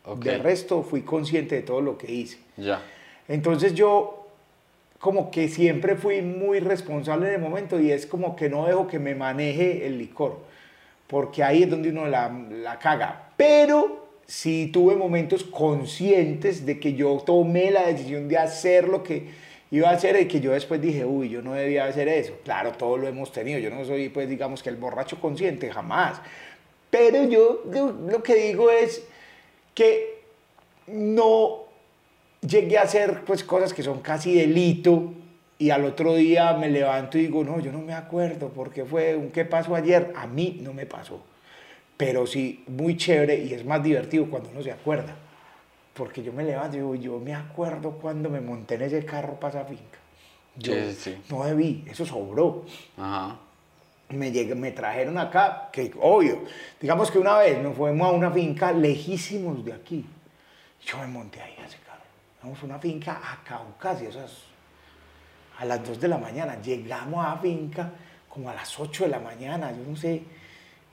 Ok. 0.03 0.23
De 0.23 0.37
resto 0.37 0.83
fui 0.83 1.03
consciente 1.03 1.55
de 1.55 1.61
todo 1.61 1.79
lo 1.79 1.97
que 1.97 2.11
hice. 2.11 2.39
Ya. 2.57 2.81
Entonces 3.29 3.73
yo 3.73 4.19
como 4.99 5.31
que 5.31 5.47
siempre 5.47 5.95
fui 5.95 6.21
muy 6.21 6.59
responsable 6.59 7.29
en 7.29 7.35
el 7.35 7.41
momento 7.41 7.79
y 7.79 7.91
es 7.91 8.05
como 8.05 8.35
que 8.35 8.49
no 8.49 8.67
dejo 8.67 8.87
que 8.87 8.99
me 8.99 9.15
maneje 9.15 9.87
el 9.87 9.97
licor, 9.97 10.39
porque 11.09 11.43
ahí 11.43 11.63
es 11.63 11.69
donde 11.69 11.89
uno 11.89 12.05
la, 12.05 12.29
la 12.29 12.77
caga. 12.77 13.31
Pero 13.35 14.09
sí 14.27 14.69
tuve 14.71 14.95
momentos 14.95 15.43
conscientes 15.43 16.67
de 16.67 16.79
que 16.79 16.93
yo 16.93 17.17
tomé 17.25 17.71
la 17.71 17.87
decisión 17.87 18.27
de 18.27 18.37
hacer 18.37 18.87
lo 18.87 19.01
que 19.01 19.27
iba 19.71 19.89
a 19.89 19.93
hacer 19.93 20.21
y 20.21 20.27
que 20.27 20.39
yo 20.39 20.51
después 20.51 20.79
dije, 20.79 21.05
uy, 21.05 21.29
yo 21.29 21.41
no 21.41 21.53
debía 21.53 21.85
hacer 21.85 22.07
eso. 22.07 22.33
Claro, 22.43 22.73
todos 22.73 22.99
lo 22.99 23.07
hemos 23.07 23.31
tenido, 23.31 23.57
yo 23.57 23.71
no 23.71 23.83
soy 23.85 24.09
pues 24.09 24.29
digamos 24.29 24.61
que 24.61 24.69
el 24.69 24.75
borracho 24.75 25.19
consciente, 25.19 25.71
jamás. 25.71 26.21
Pero 26.91 27.23
yo, 27.23 27.63
yo 27.73 27.91
lo 27.91 28.21
que 28.21 28.35
digo 28.35 28.69
es 28.69 29.03
que 29.73 30.21
no 30.85 31.63
llegué 32.47 32.77
a 32.77 32.83
hacer 32.83 33.23
pues 33.25 33.43
cosas 33.43 33.73
que 33.73 33.81
son 33.81 33.99
casi 34.01 34.35
delito 34.35 35.11
y 35.59 35.69
al 35.69 35.83
otro 35.85 36.15
día 36.15 36.53
me 36.53 36.69
levanto 36.69 37.17
y 37.17 37.23
digo, 37.27 37.43
no, 37.43 37.59
yo 37.59 37.71
no 37.71 37.79
me 37.79 37.93
acuerdo 37.93 38.49
porque 38.49 38.83
fue 38.85 39.15
un 39.15 39.29
qué 39.29 39.45
pasó 39.45 39.75
ayer, 39.75 40.11
a 40.15 40.25
mí 40.25 40.57
no 40.63 40.73
me 40.73 40.85
pasó. 40.87 41.21
Pero 41.97 42.25
sí, 42.25 42.63
muy 42.67 42.95
chévere 42.97 43.35
y 43.35 43.53
es 43.53 43.65
más 43.65 43.83
divertido 43.83 44.25
cuando 44.29 44.49
uno 44.49 44.63
se 44.63 44.71
acuerda. 44.71 45.15
Porque 45.93 46.23
yo 46.23 46.31
me 46.31 46.45
levanto 46.45 46.77
y 46.77 46.79
digo, 46.79 46.95
yo 46.95 47.19
me 47.19 47.35
acuerdo 47.35 47.91
cuando 47.91 48.29
me 48.29 48.39
monté 48.39 48.75
en 48.75 48.83
ese 48.83 49.03
carro 49.03 49.37
para 49.37 49.59
esa 49.59 49.69
finca. 49.69 49.99
Yo 50.55 50.73
Sí, 50.73 50.93
sí, 50.97 51.17
no 51.29 51.43
debí, 51.43 51.83
eso 51.89 52.05
sobró 52.05 52.63
Ajá. 52.97 53.37
me, 54.09 54.31
llegué- 54.31 54.55
me 54.55 54.71
trajeron 54.71 55.17
acá, 55.17 55.69
que 55.71 55.91
obvio, 55.99 56.39
digamos 56.81 57.11
que 57.11 57.19
una 57.19 57.37
vez 57.37 57.61
nos 57.61 57.75
fuimos 57.75 58.07
a 58.07 58.11
una 58.11 58.31
finca 58.31 58.71
lejísimos 58.71 59.63
de 59.63 59.73
aquí. 59.73 60.05
Yo 60.85 60.97
me 60.99 61.07
monté 61.07 61.41
ahí 61.41 61.55
a 61.61 61.65
ese 61.65 61.77
carro. 61.85 62.01
Vamos 62.41 62.61
a 62.61 62.65
una 62.65 62.79
finca 62.79 63.19
a 63.21 63.43
Caucasia, 63.43 64.09
o 64.09 64.11
sea, 64.11 64.25
es 64.25 64.43
a 65.59 65.65
las 65.65 65.85
2 65.85 65.99
de 65.99 66.07
la 66.07 66.17
mañana. 66.17 66.61
Llegamos 66.61 67.25
a 67.25 67.35
la 67.35 67.37
finca 67.37 67.91
como 68.29 68.49
a 68.49 68.53
las 68.53 68.79
8 68.79 69.05
de 69.05 69.09
la 69.09 69.19
mañana, 69.19 69.71
yo 69.71 69.83
no 69.87 69.95
sé. 69.95 70.23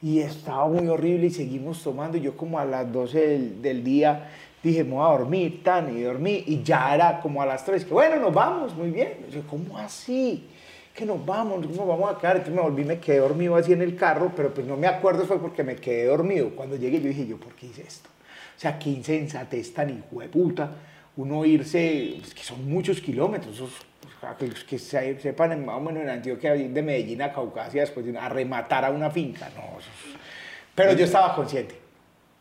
Y 0.02 0.20
estaba 0.20 0.66
muy 0.68 0.88
horrible 0.88 1.26
y 1.26 1.30
seguimos 1.30 1.82
tomando. 1.82 2.18
Yo 2.18 2.36
como 2.36 2.58
a 2.58 2.64
las 2.64 2.92
12 2.92 3.38
del, 3.62 3.84
día 3.84 4.28
dije, 4.62 4.84
me 4.84 4.94
voy 4.94 5.04
a 5.04 5.18
dormir, 5.18 5.62
tan, 5.62 5.96
y 5.96 6.02
dormí. 6.02 6.44
Y 6.46 6.62
ya 6.62 6.94
era 6.94 7.20
como 7.20 7.40
a 7.40 7.46
las 7.46 7.64
3, 7.64 7.84
que 7.84 7.94
bueno, 7.94 8.16
nos 8.16 8.34
vamos, 8.34 8.74
muy 8.74 8.90
bien. 8.90 9.26
Yo, 9.30 9.46
¿cómo 9.46 9.78
así? 9.78 10.48
Que 10.92 11.06
nos 11.06 11.24
vamos, 11.24 11.64
¿cómo 11.66 11.76
nos 11.76 11.86
vamos 11.86 12.14
a 12.14 12.18
quedar? 12.18 12.36
Entonces 12.36 12.54
me 12.54 12.62
volví, 12.62 12.84
me 12.84 12.98
quedé 12.98 13.18
dormido 13.18 13.54
así 13.54 13.72
en 13.72 13.82
el 13.82 13.96
carro, 13.96 14.32
pero 14.34 14.52
pues 14.52 14.66
no 14.66 14.76
me 14.76 14.86
acuerdo, 14.86 15.24
fue 15.26 15.38
porque 15.40 15.62
me 15.62 15.76
quedé 15.76 16.06
dormido. 16.06 16.50
Cuando 16.50 16.76
llegué 16.76 17.00
yo 17.00 17.08
dije, 17.08 17.26
¿yo 17.26 17.38
por 17.38 17.54
qué 17.54 17.66
hice 17.66 17.82
esto? 17.82 18.08
O 18.56 18.58
sea, 18.58 18.78
qué 18.78 18.90
insensatez 18.90 19.72
tan 19.72 19.90
hijo 19.90 20.20
de 20.20 20.28
puta. 20.28 20.70
Uno 21.16 21.44
irse, 21.44 22.16
es 22.16 22.34
que 22.34 22.42
son 22.42 22.68
muchos 22.68 23.00
kilómetros, 23.00 23.54
esos, 23.54 23.72
que, 24.38 24.48
que 24.50 24.78
se- 24.78 25.20
sepan 25.20 25.64
más 25.64 25.76
o 25.76 25.80
menos 25.80 26.02
en 26.02 26.08
Antioquia, 26.10 26.52
de 26.54 26.82
Medellín 26.82 27.22
a 27.22 27.32
Caucasia, 27.32 27.82
después 27.82 28.04
de 28.06 28.18
a 28.18 28.28
rematar 28.28 28.84
a 28.84 28.90
una 28.90 29.10
finca. 29.10 29.48
No, 29.56 29.62
Pero 30.74 30.92
yo 30.92 31.04
estaba 31.04 31.34
consciente. 31.34 31.78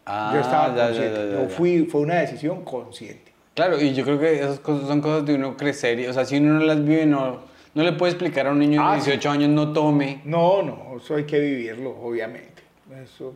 Ah, 0.06 0.32
yo 0.34 0.40
estaba 0.42 0.76
ya, 0.76 0.86
consciente. 0.88 1.16
ya, 1.18 1.26
ya, 1.36 1.42
Yo 1.44 1.50
fui, 1.50 1.86
fue 1.86 2.02
una 2.02 2.16
decisión 2.16 2.64
consciente. 2.64 3.34
Claro, 3.54 3.80
y 3.82 3.94
yo 3.94 4.04
creo 4.04 4.20
que 4.20 4.36
esas 4.36 4.60
cosas 4.60 4.88
son 4.88 5.02
cosas 5.02 5.26
de 5.26 5.36
uno 5.36 5.56
crecer. 5.56 6.00
y- 6.00 6.08
O 6.08 6.14
sea, 6.14 6.26
si 6.26 6.38
uno 6.38 6.60
no 6.60 6.66
las 6.66 6.84
vive, 6.84 7.06
no, 7.06 7.42
no 7.74 7.84
le 7.84 7.94
puede 7.94 8.12
explicar 8.14 8.48
a 8.48 8.52
un 8.52 8.60
niño 8.60 8.82
de 8.82 8.88
Ah, 8.88 9.00
sí. 9.00 9.06
18 9.12 9.30
años 9.32 9.50
no 9.50 9.72
tome. 9.74 10.22
No, 10.26 10.62
no, 10.62 10.98
eso 10.98 11.16
hay 11.16 11.24
que 11.26 11.40
vivirlo, 11.40 11.92
obviamente. 12.02 12.64
Eso 13.04 13.34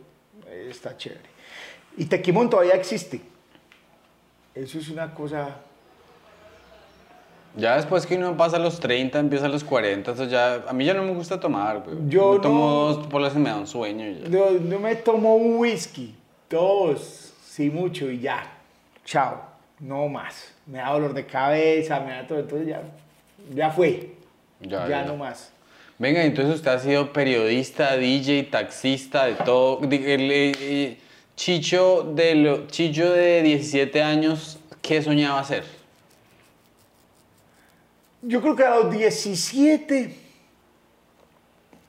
está 0.68 0.96
chévere. 0.96 1.28
Y 1.96 2.04
Tequimón 2.04 2.48
todavía 2.50 2.74
existe. 2.74 3.20
Eso 4.54 4.78
es 4.78 4.88
una 4.90 5.14
cosa... 5.14 5.56
Ya 7.56 7.76
después 7.76 8.06
que 8.06 8.16
uno 8.16 8.36
pasa 8.36 8.56
a 8.56 8.60
los 8.60 8.78
30, 8.80 9.18
empieza 9.18 9.46
a 9.46 9.48
los 9.48 9.64
40, 9.64 9.94
entonces 10.10 10.30
ya... 10.30 10.62
A 10.68 10.72
mí 10.72 10.84
ya 10.84 10.94
no 10.94 11.02
me 11.02 11.12
gusta 11.12 11.38
tomar, 11.40 11.80
güey. 11.84 11.96
Yo 12.08 12.34
Me 12.34 12.40
tomo 12.40 12.58
no- 12.70 12.94
dos 12.94 13.06
polas 13.08 13.34
y 13.34 13.38
me 13.38 13.50
da 13.50 13.56
un 13.56 13.66
sueño 13.66 14.06
y 14.08 14.20
ya. 14.20 14.28
Yo, 14.28 14.58
yo 14.58 14.78
me 14.78 14.94
tomo 14.96 15.34
un 15.34 15.56
whisky, 15.58 16.14
dos, 16.48 17.32
sí 17.44 17.68
mucho 17.70 18.08
y 18.10 18.20
ya. 18.20 18.44
Chao, 19.04 19.42
no 19.80 20.08
más. 20.08 20.52
Me 20.66 20.78
da 20.78 20.92
dolor 20.92 21.12
de 21.12 21.26
cabeza, 21.26 21.98
me 22.00 22.12
da 22.12 22.26
todo, 22.26 22.38
entonces 22.38 22.68
ya, 22.68 22.82
ya 23.52 23.70
fue. 23.70 24.12
Ya, 24.60 24.86
Ya, 24.86 24.88
ya. 24.88 25.04
no 25.04 25.16
más. 25.16 25.52
Venga, 25.98 26.22
entonces 26.22 26.54
usted 26.54 26.70
ha 26.70 26.78
sido 26.78 27.12
periodista, 27.12 27.96
DJ, 27.96 28.44
taxista, 28.44 29.26
de 29.26 29.34
todo. 29.34 29.80
Eh, 29.90 30.52
eh, 30.60 30.98
Chicho, 31.36 32.04
de 32.14 32.34
lo- 32.36 32.66
Chicho 32.68 33.10
de 33.12 33.42
17 33.42 34.02
años, 34.02 34.58
¿qué 34.82 35.02
soñaba 35.02 35.40
hacer? 35.40 35.64
Yo 38.22 38.40
creo 38.42 38.54
que 38.56 38.64
a 38.64 38.70
los 38.76 38.90
17. 38.92 40.14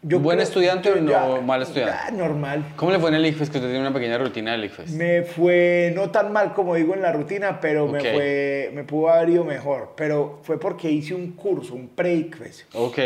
yo 0.04 0.20
¿Buen 0.20 0.38
creo- 0.38 0.48
estudiante 0.48 0.92
o 0.92 0.96
no 0.96 1.42
mal 1.42 1.62
estudiante? 1.62 1.94
ya, 2.06 2.12
normal. 2.12 2.66
¿Cómo 2.76 2.92
le 2.92 3.00
fue 3.00 3.10
en 3.10 3.16
el 3.16 3.26
ICFES? 3.28 3.50
Que 3.50 3.58
usted 3.58 3.70
tiene 3.70 3.82
una 3.82 3.94
pequeña 3.94 4.18
rutina 4.18 4.54
del 4.54 4.66
ICFES. 4.66 4.92
Me 4.92 5.24
fue 5.24 5.92
no 5.96 6.10
tan 6.10 6.32
mal 6.32 6.54
como 6.54 6.76
digo 6.76 6.94
en 6.94 7.02
la 7.02 7.12
rutina, 7.12 7.60
pero 7.60 7.88
me 7.88 8.00
fue 8.00 8.72
me 8.74 8.84
pudo 8.84 9.10
haber 9.10 9.30
ido 9.30 9.44
mejor. 9.44 9.94
Pero 9.98 10.40
fue 10.44 10.60
porque 10.60 10.90
hice 10.90 11.14
un 11.14 11.32
curso, 11.34 11.76
un 11.76 11.90
pre-ICFES. 11.90 12.66
Ok. 12.74 12.98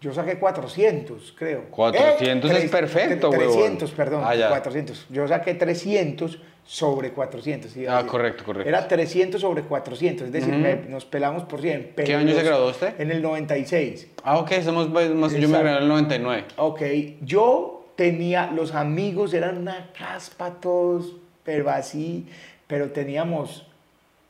Yo 0.00 0.12
saqué 0.12 0.38
400, 0.38 1.34
creo. 1.36 1.64
400 1.70 2.50
es 2.50 2.56
tres- 2.58 2.70
perfecto, 2.70 3.30
huevón. 3.30 3.46
300, 3.56 3.90
perdón. 3.92 4.22
Ah, 4.24 4.34
ya. 4.36 4.48
400. 4.48 5.06
Yo 5.10 5.26
saqué 5.26 5.54
300 5.54 6.38
sobre 6.72 7.12
400. 7.12 7.74
iba 7.78 7.94
a 7.96 8.00
Ah, 8.00 8.06
correcto, 8.06 8.44
correcto. 8.44 8.68
Era 8.68 8.86
300 8.86 9.40
sobre 9.40 9.62
400, 9.62 10.26
es 10.26 10.32
decir, 10.34 10.52
me- 10.54 10.74
nos 10.90 11.06
pelamos 11.06 11.44
por 11.44 11.62
100. 11.62 11.92
pero 11.96 12.06
¿Qué 12.06 12.14
año 12.14 12.34
se 12.34 12.42
graduó 12.42 12.68
usted? 12.68 13.00
En 13.00 13.10
el 13.10 13.22
96. 13.22 14.06
Ah, 14.22 14.36
ok, 14.36 14.52
somos 14.62 14.90
más, 14.90 15.08
más- 15.08 15.32
yo 15.32 15.48
me 15.48 15.58
gradué 15.58 15.78
en 15.78 15.82
el 15.84 15.88
99. 15.88 16.44
Ok, 16.58 16.82
yo 17.22 17.86
tenía, 17.96 18.50
los 18.54 18.74
amigos 18.74 19.32
eran 19.32 19.56
una 19.56 19.88
caspa 19.98 20.50
todos, 20.60 21.16
pero 21.42 21.70
así, 21.70 22.26
pero 22.66 22.90
teníamos, 22.90 23.66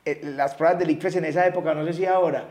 eh, 0.05 0.21
las 0.23 0.55
pruebas 0.55 0.79
del 0.79 0.91
ICFES 0.91 1.17
en 1.17 1.25
esa 1.25 1.45
época, 1.45 1.75
no 1.75 1.85
sé 1.87 1.93
si 1.93 2.07
ahora, 2.07 2.45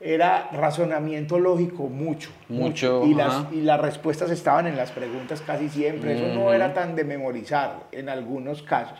era 0.00 0.50
razonamiento 0.52 1.40
lógico 1.40 1.88
mucho. 1.88 2.30
Mucho, 2.48 3.04
Y, 3.06 3.14
las, 3.14 3.52
y 3.52 3.62
las 3.62 3.80
respuestas 3.80 4.30
estaban 4.30 4.68
en 4.68 4.76
las 4.76 4.92
preguntas 4.92 5.42
casi 5.44 5.68
siempre, 5.68 6.14
eso 6.14 6.28
no 6.32 6.42
Ujú. 6.42 6.52
era 6.52 6.72
tan 6.74 6.94
de 6.94 7.02
memorizar 7.02 7.80
en 7.90 8.08
algunos 8.08 8.62
casos. 8.62 8.98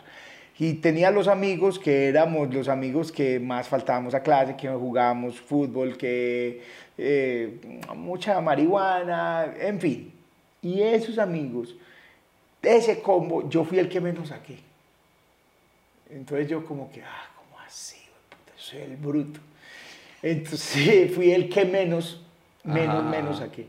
Y 0.58 0.74
tenía 0.74 1.10
los 1.10 1.28
amigos 1.28 1.78
que 1.78 2.08
éramos 2.08 2.52
los 2.54 2.68
amigos 2.68 3.10
que 3.10 3.40
más 3.40 3.66
faltábamos 3.68 4.14
a 4.14 4.22
clase, 4.22 4.56
que 4.56 4.68
jugábamos 4.68 5.40
fútbol, 5.40 5.96
que 5.96 6.62
eh, 6.96 7.58
mucha 7.96 8.40
marihuana, 8.40 9.52
en 9.58 9.80
fin. 9.80 10.12
Y 10.60 10.82
esos 10.82 11.18
amigos, 11.18 11.74
de 12.60 12.76
ese 12.76 13.00
combo, 13.00 13.48
yo 13.48 13.64
fui 13.64 13.78
el 13.78 13.88
que 13.88 14.00
menos 14.00 14.28
saqué. 14.28 14.58
Entonces 16.10 16.48
yo 16.48 16.64
como 16.64 16.92
que, 16.92 17.02
ah, 17.02 17.30
¿cómo 17.34 17.58
así? 17.66 17.96
Puta, 18.28 18.52
soy 18.56 18.82
el 18.82 18.96
bruto. 18.96 19.40
Entonces 20.22 21.12
fui 21.14 21.32
el 21.32 21.48
que 21.48 21.64
menos, 21.64 22.22
menos, 22.62 23.00
Ajá. 23.00 23.08
menos 23.08 23.38
saqué. 23.38 23.66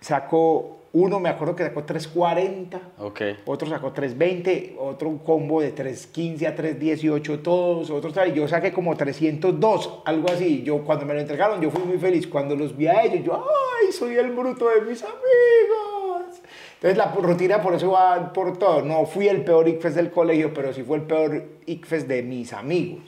Sacó, 0.00 0.75
uno 0.92 1.20
me 1.20 1.28
acuerdo 1.28 1.54
que 1.56 1.64
sacó 1.64 1.84
340, 1.84 2.80
Ok. 2.98 3.20
otro 3.44 3.68
sacó 3.68 3.92
320, 3.92 4.76
otro 4.78 5.08
un 5.08 5.18
combo 5.18 5.60
de 5.60 5.72
315 5.72 6.46
a 6.46 6.54
318 6.54 7.40
todos, 7.40 7.90
otros 7.90 8.14
tal, 8.14 8.30
y 8.30 8.34
yo 8.34 8.48
saqué 8.48 8.72
como 8.72 8.96
302, 8.96 10.00
algo 10.04 10.30
así. 10.30 10.62
Yo 10.62 10.82
cuando 10.84 11.04
me 11.04 11.14
lo 11.14 11.20
entregaron 11.20 11.60
yo 11.60 11.70
fui 11.70 11.82
muy 11.82 11.98
feliz, 11.98 12.26
cuando 12.26 12.56
los 12.56 12.76
vi 12.76 12.86
a 12.86 13.02
ellos 13.04 13.24
yo, 13.24 13.34
ay, 13.34 13.92
soy 13.92 14.14
el 14.16 14.30
bruto 14.32 14.68
de 14.70 14.80
mis 14.82 15.02
amigos. 15.02 16.40
Entonces 16.74 16.96
la 16.98 17.06
rutina 17.12 17.60
por 17.60 17.74
eso 17.74 17.90
va 17.92 18.32
por 18.32 18.58
todo. 18.58 18.82
No 18.82 19.06
fui 19.06 19.28
el 19.28 19.44
peor 19.44 19.66
ICFES 19.68 19.94
del 19.94 20.10
colegio, 20.10 20.52
pero 20.54 20.72
sí 20.72 20.82
fue 20.82 20.98
el 20.98 21.02
peor 21.04 21.44
ICFES 21.66 22.06
de 22.08 22.22
mis 22.22 22.52
amigos, 22.52 23.00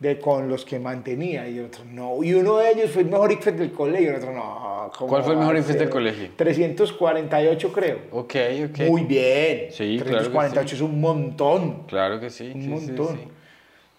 de 0.00 0.18
con 0.18 0.48
los 0.48 0.64
que 0.64 0.80
mantenía. 0.80 1.48
Y 1.48 1.60
otro 1.60 1.84
no. 1.84 2.24
Y 2.24 2.34
uno 2.34 2.56
de 2.56 2.72
ellos 2.72 2.90
fue 2.90 3.02
el 3.02 3.08
mejor 3.08 3.30
ICFES 3.30 3.58
del 3.58 3.70
colegio, 3.70 4.08
y 4.08 4.10
el 4.10 4.16
otro 4.16 4.32
no. 4.32 4.90
¿cómo 4.96 5.08
¿Cuál 5.10 5.22
fue 5.22 5.34
el 5.34 5.38
mejor 5.38 5.56
ICFES 5.58 5.78
del 5.78 5.90
colegio? 5.90 6.30
348 6.34 7.72
creo. 7.72 7.98
Ok, 8.10 8.34
ok. 8.70 8.78
Muy 8.88 9.02
bien. 9.02 9.68
Sí, 9.70 10.00
claro 10.02 10.24
que 10.24 10.30
348 10.30 10.68
sí. 10.68 10.74
es 10.74 10.80
un 10.80 11.00
montón. 11.00 11.82
Claro 11.86 12.18
que 12.18 12.30
sí. 12.30 12.50
Un 12.54 12.62
sí, 12.62 12.68
montón. 12.68 13.16
sí. 13.16 13.28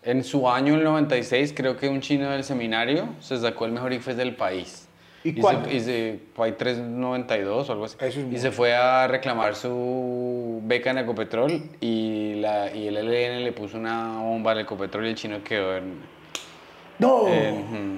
En 0.04 0.24
su 0.24 0.50
año, 0.50 0.74
el 0.74 0.84
96, 0.84 1.54
creo 1.56 1.78
que 1.78 1.88
un 1.88 2.02
chino 2.02 2.32
del 2.32 2.44
seminario 2.44 3.10
se 3.20 3.38
sacó 3.38 3.66
el 3.66 3.72
mejor 3.72 3.94
ICFES 3.94 4.18
del 4.18 4.36
país. 4.36 4.88
¿Y 5.24 5.34
se- 5.34 5.40
cuánto? 5.42 5.70
Y 5.70 5.80
se, 5.80 6.20
fue 6.36 6.48
ahí 6.48 6.54
392 6.54 7.70
o 7.70 7.72
algo 7.72 7.86
así. 7.86 7.96
Eso 8.00 8.20
es 8.22 8.34
y 8.34 8.38
se 8.38 8.52
fue 8.52 8.74
a 8.76 9.08
reclamar 9.08 9.56
su 9.56 10.62
beca 10.64 10.92
en 10.92 11.00
Ecopetrol 11.00 11.62
y, 11.80 12.36
la, 12.36 12.74
y 12.76 12.88
el 12.88 12.96
LN 12.96 13.44
le 13.44 13.52
puso 13.52 13.78
una 13.78 14.20
bomba 14.22 14.52
al 14.52 14.60
Ecopetrol 14.60 15.06
y 15.06 15.10
el 15.10 15.16
chino 15.16 15.44
quedó 15.44 15.78
en... 15.78 15.96
No. 17.00 17.28
Eh. 17.28 17.52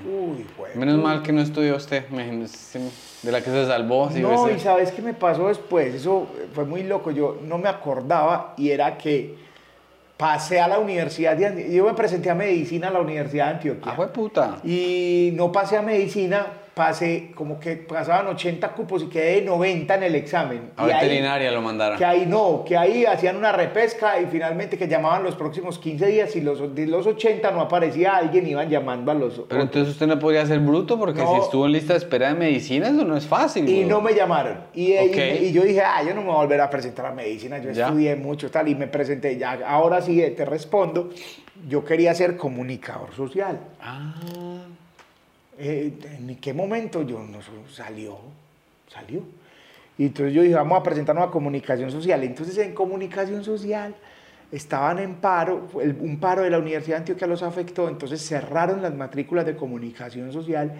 Uy, 0.05 0.45
güey. 0.57 0.76
Menos 0.76 0.95
mal 0.97 1.21
que 1.24 1.34
no 1.34 1.41
estudió 1.41 1.76
usted, 1.76 2.07
de 2.07 3.32
la 3.32 3.41
que 3.41 3.49
se 3.49 3.65
salvó. 3.65 4.09
si 4.09 4.21
No, 4.21 4.49
y 4.49 4.59
sabes 4.59 4.91
qué 4.91 5.01
me 5.01 5.13
pasó 5.13 5.49
después. 5.49 5.93
Eso 5.93 6.28
fue 6.53 6.63
muy 6.63 6.84
loco. 6.84 7.11
Yo 7.11 7.39
no 7.43 7.57
me 7.57 7.67
acordaba 7.67 8.53
y 8.57 8.69
era 8.69 8.97
que 8.97 9.36
pasé 10.15 10.61
a 10.61 10.69
la 10.69 10.80
universidad 10.80 11.36
de 11.36 11.47
Antioquia. 11.47 11.74
Yo 11.76 11.86
me 11.86 11.93
presenté 11.93 12.30
a 12.30 12.36
medicina 12.36 12.88
a 12.88 12.91
la 12.91 13.01
Universidad 13.01 13.47
de 13.47 13.51
Antioquia. 13.55 13.91
Ah, 13.91 13.95
fue 13.95 14.07
puta. 14.07 14.59
Y 14.63 15.32
no 15.34 15.51
pasé 15.51 15.76
a 15.78 15.82
medicina, 15.82 16.47
pasé 16.74 17.32
como 17.36 17.59
que 17.59 17.76
pasaban 17.76 18.28
80 18.28 18.69
cupos 18.69 19.03
y 19.03 19.07
quedé 19.07 19.36
de 19.36 19.41
90 19.43 19.93
en 19.95 20.03
el 20.03 20.15
examen. 20.15 20.71
A 20.76 20.88
Y 20.88 20.91
ahí- 20.91 21.01
veterinaria 21.01 21.51
lo 21.51 21.61
mandaron. 21.61 21.97
Que 21.97 22.05
ahí 22.05 22.26
no, 22.28 22.63
que 22.65 22.76
ahí 22.76 23.05
hacían 23.05 23.36
una 23.38 23.51
repesca 23.51 24.19
y 24.19 24.26
finalmente 24.26 24.78
que 24.78 24.88
llamaban 24.88 25.24
los 25.24 25.36
próximos 25.36 25.78
15 25.78 26.07
días 26.07 26.36
y 26.36 26.41
los, 26.41 26.74
de 26.74 26.88
los 26.88 27.05
80 27.05 27.51
no 27.51 27.61
aparecía 27.61 28.15
alguien, 28.15 28.47
iban 28.47 28.69
llamando 28.69 29.11
a 29.11 29.13
los 29.13 29.34
Pero 29.34 29.43
otros. 29.45 29.61
entonces 29.63 29.93
usted 29.93 30.07
no 30.07 30.17
podría 30.17 30.45
ser 30.45 30.59
bruto 30.59 30.97
porque 30.97 31.21
No. 31.21 31.36
si 31.36 31.41
estuvo 31.41 31.65
en 31.67 31.74
lista 31.74 31.93
de 31.93 31.99
espera 31.99 32.30
de 32.30 32.36
medicina, 32.36 32.88
eso 32.88 33.03
no 33.05 33.15
es 33.15 33.28
fácil. 33.28 33.69
Y 33.69 33.86
no 33.86 34.01
me 34.01 34.13
llamaron. 34.15 34.57
Y, 34.74 34.93
y- 34.93 35.51
yo 35.53 35.61
dije, 35.63 35.82
ah, 35.82 36.01
yo 36.03 36.15
no 36.15 36.21
me 36.21 36.28
voy 36.28 36.36
a 36.36 36.39
volver 36.39 36.61
a 36.61 36.69
presentar 36.69 37.05
a 37.05 37.11
medicina, 37.11 37.59
yo 37.59 37.71
Ya. 37.71 37.86
estudié 37.88 38.15
mucho 38.15 38.49
tal 38.49 38.67
y 38.67 38.74
me 38.76 38.88
presenté. 38.88 39.38
Ya, 39.38 39.59
ahora 39.67 40.01
sí 40.01 40.19
te 40.36 40.43
respondo, 40.45 41.09
yo 41.67 41.86
quería 41.86 42.13
ser 42.15 42.36
comunicador 42.36 43.13
social. 43.13 43.59
Ah, 43.80 44.15
Eh, 45.57 45.93
¿En 46.19 46.35
qué 46.37 46.53
momento 46.53 47.03
yo 47.03 47.19
no 47.19 47.39
salió? 47.69 48.17
Salió. 48.87 49.23
Y 49.97 50.07
entonces 50.07 50.33
yo 50.33 50.41
dije, 50.41 50.55
vamos 50.55 50.79
a 50.79 50.83
presentarnos 50.83 51.27
a 51.27 51.31
comunicación 51.31 51.91
social. 51.91 52.23
Entonces 52.23 52.57
en 52.57 52.73
comunicación 52.73 53.43
social 53.43 53.95
estaban 54.51 54.99
en 54.99 55.15
paro, 55.15 55.67
un 55.73 56.19
paro 56.19 56.43
de 56.43 56.49
la 56.49 56.59
Universidad 56.59 56.97
de 56.97 56.99
Antioquia 57.01 57.27
los 57.27 57.43
afectó, 57.43 57.89
entonces 57.89 58.21
cerraron 58.21 58.81
las 58.81 58.93
matrículas 58.93 59.45
de 59.45 59.55
comunicación 59.55 60.31
social 60.31 60.73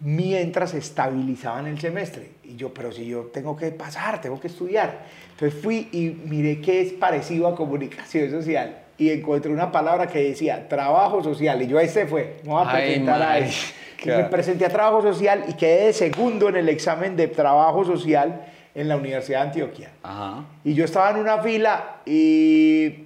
mientras 0.00 0.74
estabilizaban 0.74 1.66
el 1.66 1.80
semestre. 1.80 2.32
Y 2.44 2.56
yo, 2.56 2.72
pero 2.72 2.92
si 2.92 3.06
yo 3.06 3.24
tengo 3.32 3.56
que 3.56 3.70
pasar, 3.70 4.20
tengo 4.20 4.38
que 4.40 4.48
estudiar. 4.48 5.06
Entonces 5.32 5.60
fui 5.60 5.88
y 5.92 6.16
miré 6.28 6.60
qué 6.60 6.82
es 6.82 6.92
parecido 6.92 7.46
a 7.46 7.56
comunicación 7.56 8.30
social. 8.30 8.83
Y 8.96 9.10
encontré 9.10 9.50
una 9.52 9.72
palabra 9.72 10.06
que 10.06 10.22
decía 10.22 10.68
trabajo 10.68 11.22
social. 11.22 11.60
Y 11.62 11.66
yo, 11.66 11.80
este 11.80 12.06
fue, 12.06 12.36
voy 12.44 12.62
a 12.64 12.70
Ay, 12.70 12.84
presentar 12.86 13.22
a 13.22 13.26
madre. 13.26 13.46
eso. 13.46 13.72
Y 13.98 14.02
Claro. 14.04 14.22
me 14.24 14.28
presenté 14.28 14.66
a 14.66 14.68
trabajo 14.68 15.00
social 15.02 15.44
y 15.48 15.54
quedé 15.54 15.86
de 15.86 15.92
segundo 15.94 16.48
en 16.50 16.56
el 16.56 16.68
examen 16.68 17.16
de 17.16 17.26
trabajo 17.28 17.84
social 17.84 18.44
en 18.74 18.88
la 18.88 18.96
Universidad 18.96 19.40
de 19.40 19.46
Antioquia. 19.46 19.90
ajá. 20.02 20.44
Y 20.62 20.74
yo 20.74 20.84
estaba 20.84 21.10
en 21.10 21.16
una 21.16 21.38
fila 21.38 21.96
y... 22.04 23.04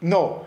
No, 0.00 0.42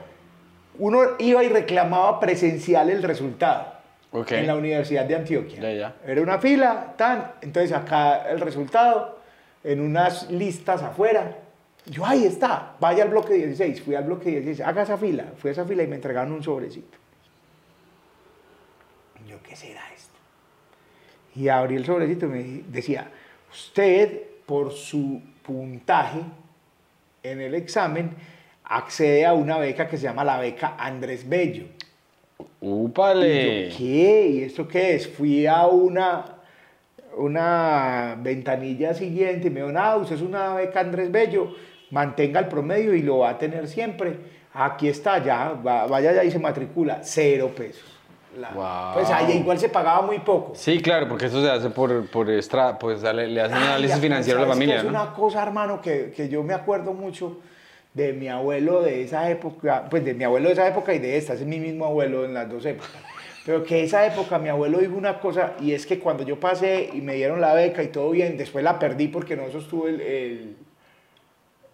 uno 0.79 1.01
iba 1.19 1.43
y 1.43 1.49
reclamaba 1.49 2.19
presencial 2.19 2.89
el 2.89 3.03
resultado 3.03 3.73
Ok. 4.11 4.31
en 4.31 4.47
la 4.47 4.55
Universidad 4.55 5.05
de 5.05 5.15
Antioquia. 5.15 5.61
Ya, 5.61 5.71
ya. 5.71 5.95
Era 6.07 6.21
una 6.21 6.39
fila, 6.39 6.93
tan, 6.97 7.33
entonces 7.41 7.71
acá 7.73 8.29
el 8.29 8.39
resultado, 8.39 9.19
en 9.63 9.79
unas 9.81 10.29
listas 10.31 10.81
afuera. 10.81 11.37
Yo, 11.85 12.05
ahí 12.05 12.25
está, 12.25 12.75
vaya 12.79 13.03
al 13.03 13.09
bloque 13.09 13.33
16, 13.33 13.81
fui 13.81 13.95
al 13.95 14.05
bloque 14.05 14.29
16, 14.29 14.61
haga 14.61 14.83
esa 14.83 14.97
fila, 14.97 15.33
fui 15.37 15.49
a 15.49 15.51
esa 15.51 15.65
fila 15.65 15.83
y 15.83 15.87
me 15.87 15.95
entregaron 15.95 16.31
un 16.31 16.41
sobrecito. 16.41 16.97
Yo, 19.27 19.41
¿qué 19.43 19.55
será 19.55 19.81
esto? 19.93 20.17
Y 21.35 21.49
abrí 21.49 21.75
el 21.75 21.85
sobrecito 21.85 22.27
y 22.27 22.29
me 22.29 22.43
decía, 22.69 23.09
usted 23.51 24.21
por 24.45 24.71
su 24.71 25.21
puntaje 25.41 26.21
en 27.21 27.41
el 27.41 27.55
examen 27.55 28.11
accede 28.63 29.25
a 29.25 29.33
una 29.33 29.57
beca 29.57 29.87
que 29.87 29.97
se 29.97 30.03
llama 30.03 30.23
la 30.23 30.39
beca 30.39 30.75
Andrés 30.77 31.27
Bello. 31.27 31.65
Úpale. 32.61 33.67
Y 33.67 33.69
yo, 33.69 33.77
¿qué? 33.77 34.27
¿Y 34.27 34.43
esto 34.43 34.67
qué 34.67 34.95
es? 34.95 35.07
Fui 35.07 35.45
a 35.45 35.67
una, 35.67 36.37
una 37.17 38.17
ventanilla 38.19 38.93
siguiente 38.93 39.47
y 39.47 39.49
me 39.49 39.61
dijo, 39.61 39.71
nada, 39.71 39.97
usted 39.97 40.15
es 40.15 40.21
una 40.21 40.53
beca 40.55 40.79
Andrés 40.79 41.11
Bello, 41.11 41.53
mantenga 41.93 42.39
el 42.39 42.47
promedio 42.47 42.93
y 42.95 43.01
lo 43.03 43.19
va 43.19 43.29
a 43.29 43.37
tener 43.37 43.67
siempre. 43.67 44.17
Aquí 44.53 44.87
está, 44.87 45.23
ya, 45.23 45.53
va- 45.65 45.87
vaya 45.87 46.09
allá 46.09 46.23
y 46.23 46.31
se 46.31 46.39
matricula, 46.39 46.99
cero 47.03 47.51
pesos. 47.55 47.89
La- 48.37 48.49
Wow. 48.49 48.93
Pues 48.95 49.09
ahí 49.11 49.37
igual 49.37 49.59
se 49.59 49.69
pagaba 49.69 50.01
muy 50.01 50.17
poco. 50.19 50.53
Sí, 50.55 50.79
claro, 50.79 51.07
porque 51.07 51.27
eso 51.27 51.39
se 51.41 51.49
hace 51.49 51.69
por, 51.69 52.09
por 52.09 52.29
extra, 52.31 52.77
pues 52.79 53.03
le, 53.03 53.27
le 53.27 53.41
hacen 53.41 53.57
análisis 53.57 53.95
ya, 53.97 54.01
financiero 54.01 54.39
a 54.39 54.41
la 54.41 54.47
¿sabes 54.47 54.59
qué 54.59 54.65
familia, 54.65 54.77
Es 54.77 54.83
¿no? 54.83 54.89
una 54.89 55.13
cosa, 55.13 55.43
hermano, 55.43 55.81
que, 55.81 56.11
que 56.15 56.29
yo 56.29 56.41
me 56.43 56.53
acuerdo 56.55 56.93
mucho 56.93 57.39
de 57.93 58.11
mi 58.13 58.27
abuelo 58.27 58.81
de 58.81 59.03
esa 59.03 59.29
época, 59.29 59.85
pues 59.87 60.03
de 60.03 60.15
mi 60.15 60.23
abuelo 60.23 60.47
de 60.49 60.53
esa 60.53 60.67
época 60.67 60.95
y 60.95 60.99
de 60.99 61.15
esta, 61.17 61.33
es 61.33 61.45
mi 61.45 61.59
mismo 61.59 61.85
abuelo 61.85 62.25
en 62.25 62.33
las 62.33 62.49
dos 62.49 62.65
épocas. 62.65 62.89
Pero 63.45 63.63
que 63.63 63.83
esa 63.83 64.03
época 64.07 64.39
mi 64.39 64.49
abuelo 64.49 64.79
dijo 64.79 64.95
una 64.95 65.19
cosa 65.19 65.53
y 65.61 65.73
es 65.73 65.85
que 65.85 65.99
cuando 65.99 66.23
yo 66.23 66.39
pasé 66.39 66.89
y 66.91 67.01
me 67.01 67.13
dieron 67.13 67.39
la 67.39 67.53
beca 67.53 67.83
y 67.83 67.89
todo 67.89 68.09
bien, 68.09 68.35
después 68.37 68.63
la 68.63 68.79
perdí 68.79 69.09
porque 69.09 69.35
no 69.35 69.51
sostuve 69.51 69.89
el, 69.91 70.01
el, 70.01 70.55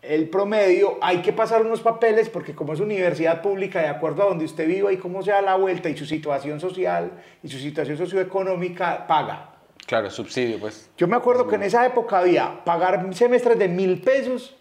el 0.01 0.29
promedio, 0.29 0.97
hay 1.01 1.21
que 1.21 1.33
pasar 1.33 1.65
unos 1.65 1.81
papeles 1.81 2.29
porque 2.29 2.55
como 2.55 2.73
es 2.73 2.79
universidad 2.79 3.41
pública, 3.41 3.81
de 3.81 3.87
acuerdo 3.87 4.23
a 4.23 4.25
donde 4.27 4.45
usted 4.45 4.67
viva 4.67 4.91
y 4.93 4.97
cómo 4.97 5.21
sea 5.21 5.41
la 5.41 5.55
vuelta 5.55 5.89
y 5.89 5.97
su 5.97 6.05
situación 6.05 6.59
social 6.59 7.11
y 7.43 7.49
su 7.49 7.59
situación 7.59 7.97
socioeconómica, 7.97 9.05
paga. 9.07 9.49
Claro, 9.85 10.09
subsidio, 10.09 10.59
pues. 10.59 10.89
Yo 10.97 11.07
me 11.07 11.15
acuerdo 11.15 11.47
que 11.47 11.55
en 11.55 11.63
esa 11.63 11.85
época 11.85 12.19
había 12.19 12.63
pagar 12.63 13.13
semestres 13.13 13.57
de 13.57 13.67
mil 13.67 14.01
pesos, 14.01 14.55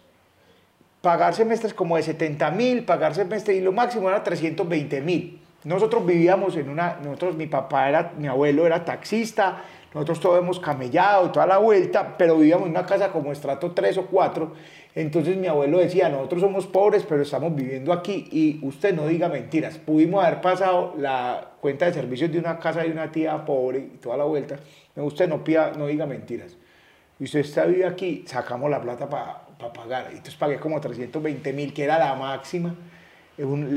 pagar 1.01 1.35
semestres 1.35 1.73
como 1.73 1.95
de 1.97 2.03
70 2.03 2.51
mil, 2.51 2.83
pagar 2.83 3.15
semestres 3.15 3.57
y 3.57 3.61
lo 3.61 3.71
máximo 3.71 4.09
era 4.09 4.23
320 4.23 5.01
mil. 5.01 5.39
Nosotros 5.63 6.05
vivíamos 6.05 6.55
en 6.55 6.69
una, 6.69 6.97
nosotros, 7.03 7.35
mi 7.35 7.45
papá 7.47 7.89
era, 7.89 8.13
mi 8.17 8.27
abuelo 8.27 8.65
era 8.65 8.85
taxista, 8.85 9.63
nosotros 9.93 10.19
todos 10.19 10.39
hemos 10.39 10.59
camellado 10.59 11.27
y 11.27 11.29
toda 11.31 11.47
la 11.47 11.57
vuelta, 11.57 12.15
pero 12.17 12.37
vivíamos 12.37 12.65
en 12.65 12.71
una 12.71 12.85
casa 12.85 13.11
como 13.11 13.31
estrato 13.31 13.71
3 13.71 13.97
o 13.97 14.05
4. 14.05 14.53
Entonces 14.95 15.37
mi 15.37 15.47
abuelo 15.47 15.79
decía, 15.79 16.09
nosotros 16.09 16.41
somos 16.41 16.67
pobres, 16.67 17.05
pero 17.07 17.23
estamos 17.23 17.55
viviendo 17.55 17.91
aquí 17.91 18.27
y 18.31 18.59
usted 18.65 18.93
no 18.93 19.07
diga 19.07 19.29
mentiras. 19.29 19.77
Pudimos 19.77 20.23
haber 20.23 20.41
pasado 20.41 20.93
la 20.97 21.51
cuenta 21.59 21.85
de 21.85 21.93
servicios 21.93 22.31
de 22.31 22.37
una 22.37 22.59
casa 22.59 22.83
de 22.83 22.91
una 22.91 23.11
tía 23.11 23.45
pobre 23.45 23.79
y 23.79 23.97
toda 23.97 24.17
la 24.17 24.25
vuelta. 24.25 24.59
Usted 24.95 25.27
no, 25.27 25.43
pida, 25.43 25.71
no 25.75 25.87
diga 25.87 26.05
mentiras. 26.05 26.55
Y 27.19 27.23
usted 27.23 27.39
está 27.39 27.65
vive 27.65 27.85
aquí, 27.85 28.23
sacamos 28.27 28.69
la 28.69 28.81
plata 28.81 29.09
para 29.09 29.73
pagar. 29.73 30.07
Entonces 30.09 30.35
pagué 30.35 30.59
como 30.59 30.79
320 30.79 31.53
mil, 31.53 31.73
que 31.73 31.83
era 31.83 31.97
la 31.97 32.13
máxima. 32.15 32.75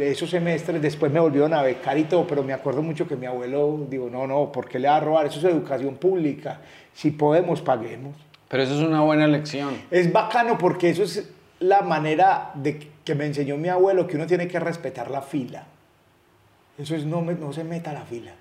Esos 0.01 0.29
semestres, 0.31 0.83
después 0.83 1.13
me 1.13 1.21
volvieron 1.21 1.55
a 1.55 1.63
becar 1.63 1.97
y 1.97 2.05
todo, 2.05 2.27
pero 2.27 2.43
me 2.43 2.53
acuerdo 2.53 2.83
mucho 2.83 3.07
que 3.07 3.15
mi 3.17 3.27
abuelo 3.27 3.87
digo, 3.89 4.11
no, 4.11 4.27
no, 4.27 4.51
¿por 4.51 4.69
qué 4.69 4.79
le 4.79 4.89
va 4.89 4.97
a 4.97 5.01
robar? 5.01 5.27
Eso 5.27 5.39
es 5.39 5.45
educación 5.45 5.95
pública. 5.97 6.61
Si 6.93 7.13
podemos, 7.13 7.63
paguemos. 7.63 8.17
Pero 8.49 8.65
eso 8.65 8.75
es 8.75 8.81
una 8.87 9.01
buena 9.03 9.27
lección. 9.29 9.75
Es 9.91 10.13
bacano 10.13 10.59
porque 10.59 10.91
eso 10.91 11.05
es 11.05 11.31
la 11.61 11.83
manera 11.83 12.51
de 12.55 12.89
que 13.05 13.15
me 13.15 13.25
enseñó 13.27 13.57
mi 13.57 13.69
abuelo, 13.69 14.07
que 14.09 14.17
uno 14.17 14.27
tiene 14.27 14.49
que 14.49 14.59
respetar 14.59 15.11
la 15.11 15.23
fila. 15.23 15.65
Eso 16.79 16.97
es, 16.97 17.05
no, 17.07 17.23
me- 17.23 17.35
no 17.35 17.53
se 17.53 17.63
meta 17.65 17.91
a 17.91 17.95
la 17.95 18.03
fila. 18.03 18.33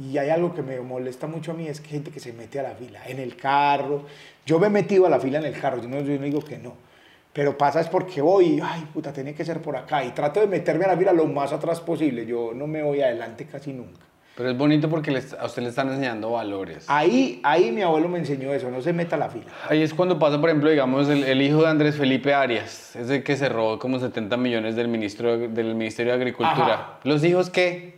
Y 0.00 0.16
hay 0.18 0.28
algo 0.30 0.54
que 0.54 0.62
me 0.62 0.78
molesta 0.80 1.26
mucho 1.26 1.52
a 1.52 1.54
mí, 1.54 1.66
es 1.66 1.80
que 1.80 1.88
gente 1.88 2.10
que 2.10 2.20
se 2.20 2.32
mete 2.32 2.60
a 2.60 2.62
la 2.62 2.70
fila, 2.72 3.00
en 3.08 3.18
el 3.18 3.36
carro. 3.36 4.02
Yo 4.46 4.58
me 4.58 4.66
he 4.68 4.70
metido 4.70 5.06
a 5.06 5.10
la 5.10 5.18
fila 5.18 5.38
en 5.38 5.46
el 5.46 5.58
carro, 5.58 5.80
yo 5.82 5.88
no, 5.88 6.00
yo 6.00 6.14
no 6.18 6.24
digo 6.24 6.40
que 6.40 6.58
no. 6.58 6.74
Pero 7.38 7.56
pasa 7.56 7.80
es 7.80 7.86
porque 7.86 8.20
voy, 8.20 8.58
ay, 8.60 8.84
puta, 8.92 9.12
tiene 9.12 9.32
que 9.32 9.44
ser 9.44 9.62
por 9.62 9.76
acá. 9.76 10.02
Y 10.04 10.10
trato 10.10 10.40
de 10.40 10.48
meterme 10.48 10.86
a 10.86 10.88
la 10.88 10.96
fila 10.96 11.12
lo 11.12 11.24
más 11.26 11.52
atrás 11.52 11.80
posible. 11.80 12.26
Yo 12.26 12.50
no 12.52 12.66
me 12.66 12.82
voy 12.82 13.00
adelante 13.00 13.46
casi 13.46 13.72
nunca. 13.72 14.00
Pero 14.36 14.50
es 14.50 14.58
bonito 14.58 14.88
porque 14.90 15.12
les- 15.12 15.34
a 15.34 15.46
usted 15.46 15.62
le 15.62 15.68
están 15.68 15.86
enseñando 15.88 16.32
valores. 16.32 16.84
Ahí, 16.88 17.38
ahí 17.44 17.70
mi 17.70 17.82
abuelo 17.82 18.08
me 18.08 18.18
enseñó 18.18 18.52
eso, 18.52 18.72
no 18.72 18.82
se 18.82 18.92
meta 18.92 19.14
a 19.14 19.20
la 19.20 19.28
fila. 19.28 19.52
Ahí 19.68 19.82
es 19.84 19.94
cuando 19.94 20.18
pasa, 20.18 20.40
por 20.40 20.50
ejemplo, 20.50 20.68
digamos, 20.68 21.08
el, 21.08 21.22
el 21.22 21.40
hijo 21.40 21.62
de 21.62 21.68
Andrés 21.68 21.94
Felipe 21.94 22.34
Arias, 22.34 22.96
ese 22.96 23.22
que 23.22 23.36
se 23.36 23.48
robó 23.48 23.78
como 23.78 24.00
70 24.00 24.36
millones 24.36 24.74
del, 24.74 24.88
ministro, 24.88 25.38
del 25.38 25.76
Ministerio 25.76 26.14
de 26.14 26.18
Agricultura. 26.18 26.74
Ajá. 26.74 26.98
Los 27.04 27.22
hijos 27.22 27.50
que, 27.50 27.97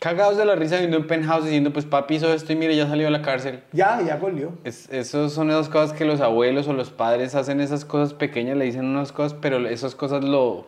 cagados 0.00 0.36
de 0.36 0.44
la 0.44 0.54
risa 0.54 0.78
viendo 0.78 0.96
en 0.96 1.06
penthouse 1.06 1.44
diciendo, 1.44 1.72
pues 1.72 1.84
papi 1.84 2.16
hizo 2.16 2.32
esto 2.32 2.52
y 2.52 2.56
mire, 2.56 2.76
ya 2.76 2.86
salió 2.86 3.06
de 3.06 3.10
la 3.10 3.22
cárcel. 3.22 3.62
Ya, 3.72 4.00
ya 4.02 4.16
volvió. 4.16 4.52
Es, 4.64 4.88
esos 4.90 5.32
son 5.32 5.50
esas 5.50 5.68
cosas 5.68 5.96
que 5.96 6.04
los 6.04 6.20
abuelos 6.20 6.68
o 6.68 6.72
los 6.72 6.90
padres 6.90 7.34
hacen 7.34 7.60
esas 7.60 7.84
cosas 7.84 8.14
pequeñas, 8.14 8.56
le 8.56 8.64
dicen 8.66 8.84
unas 8.84 9.12
cosas, 9.12 9.36
pero 9.40 9.58
esas 9.68 9.94
cosas 9.94 10.22
lo... 10.24 10.66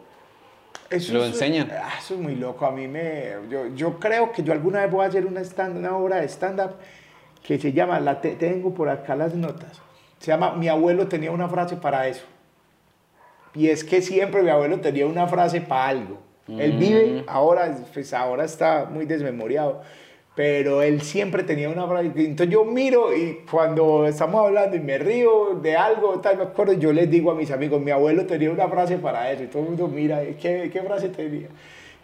Eso 0.90 1.12
Lo 1.12 1.22
es- 1.24 1.32
enseñan. 1.34 1.70
ah, 1.70 1.90
Eso 1.98 2.14
es 2.14 2.20
muy 2.20 2.34
loco. 2.34 2.64
A 2.64 2.70
mí 2.70 2.88
me. 2.88 3.32
Yo, 3.50 3.66
yo 3.74 3.98
creo 4.00 4.32
que 4.32 4.42
yo 4.42 4.54
alguna 4.54 4.80
vez 4.80 4.90
voy 4.90 5.04
a 5.04 5.08
hacer 5.08 5.26
una, 5.26 5.42
stand, 5.42 5.76
una 5.76 5.94
obra 5.94 6.16
de 6.16 6.28
stand-up 6.28 6.76
que 7.42 7.58
se 7.58 7.74
llama. 7.74 8.00
La 8.00 8.22
te- 8.22 8.36
tengo 8.36 8.72
por 8.72 8.88
acá 8.88 9.14
las 9.14 9.34
notas. 9.34 9.82
Se 10.18 10.30
llama 10.30 10.54
Mi 10.54 10.66
abuelo 10.68 11.06
tenía 11.06 11.30
una 11.30 11.46
frase 11.46 11.76
para 11.76 12.08
eso. 12.08 12.24
Y 13.54 13.68
es 13.68 13.84
que 13.84 14.00
siempre 14.00 14.42
mi 14.42 14.48
abuelo 14.48 14.80
tenía 14.80 15.06
una 15.06 15.26
frase 15.26 15.60
para 15.60 15.88
algo. 15.88 16.20
Él 16.48 16.74
Mm. 16.74 16.78
vive, 16.78 17.24
ahora, 17.26 17.76
pues 17.92 18.12
ahora 18.14 18.44
está 18.44 18.86
muy 18.90 19.04
desmemoriado. 19.06 19.82
Pero 20.34 20.82
él 20.82 21.00
siempre 21.02 21.42
tenía 21.42 21.68
una 21.68 21.86
frase. 21.88 22.12
Entonces 22.14 22.48
yo 22.48 22.64
miro 22.64 23.12
y 23.14 23.40
cuando 23.50 24.06
estamos 24.06 24.46
hablando 24.46 24.76
y 24.76 24.80
me 24.80 24.96
río 24.96 25.58
de 25.60 25.74
algo, 25.76 26.20
tal, 26.20 26.36
me 26.36 26.44
acuerdo, 26.44 26.74
yo 26.74 26.92
les 26.92 27.10
digo 27.10 27.32
a 27.32 27.34
mis 27.34 27.50
amigos, 27.50 27.80
mi 27.80 27.90
abuelo 27.90 28.24
tenía 28.24 28.50
una 28.52 28.68
frase 28.68 28.98
para 28.98 29.32
eso. 29.32 29.42
Y 29.42 29.46
todo 29.48 29.62
el 29.64 29.68
mundo 29.70 29.88
mira, 29.88 30.20
¿qué, 30.40 30.70
qué 30.72 30.80
frase 30.82 31.08
tenía? 31.08 31.48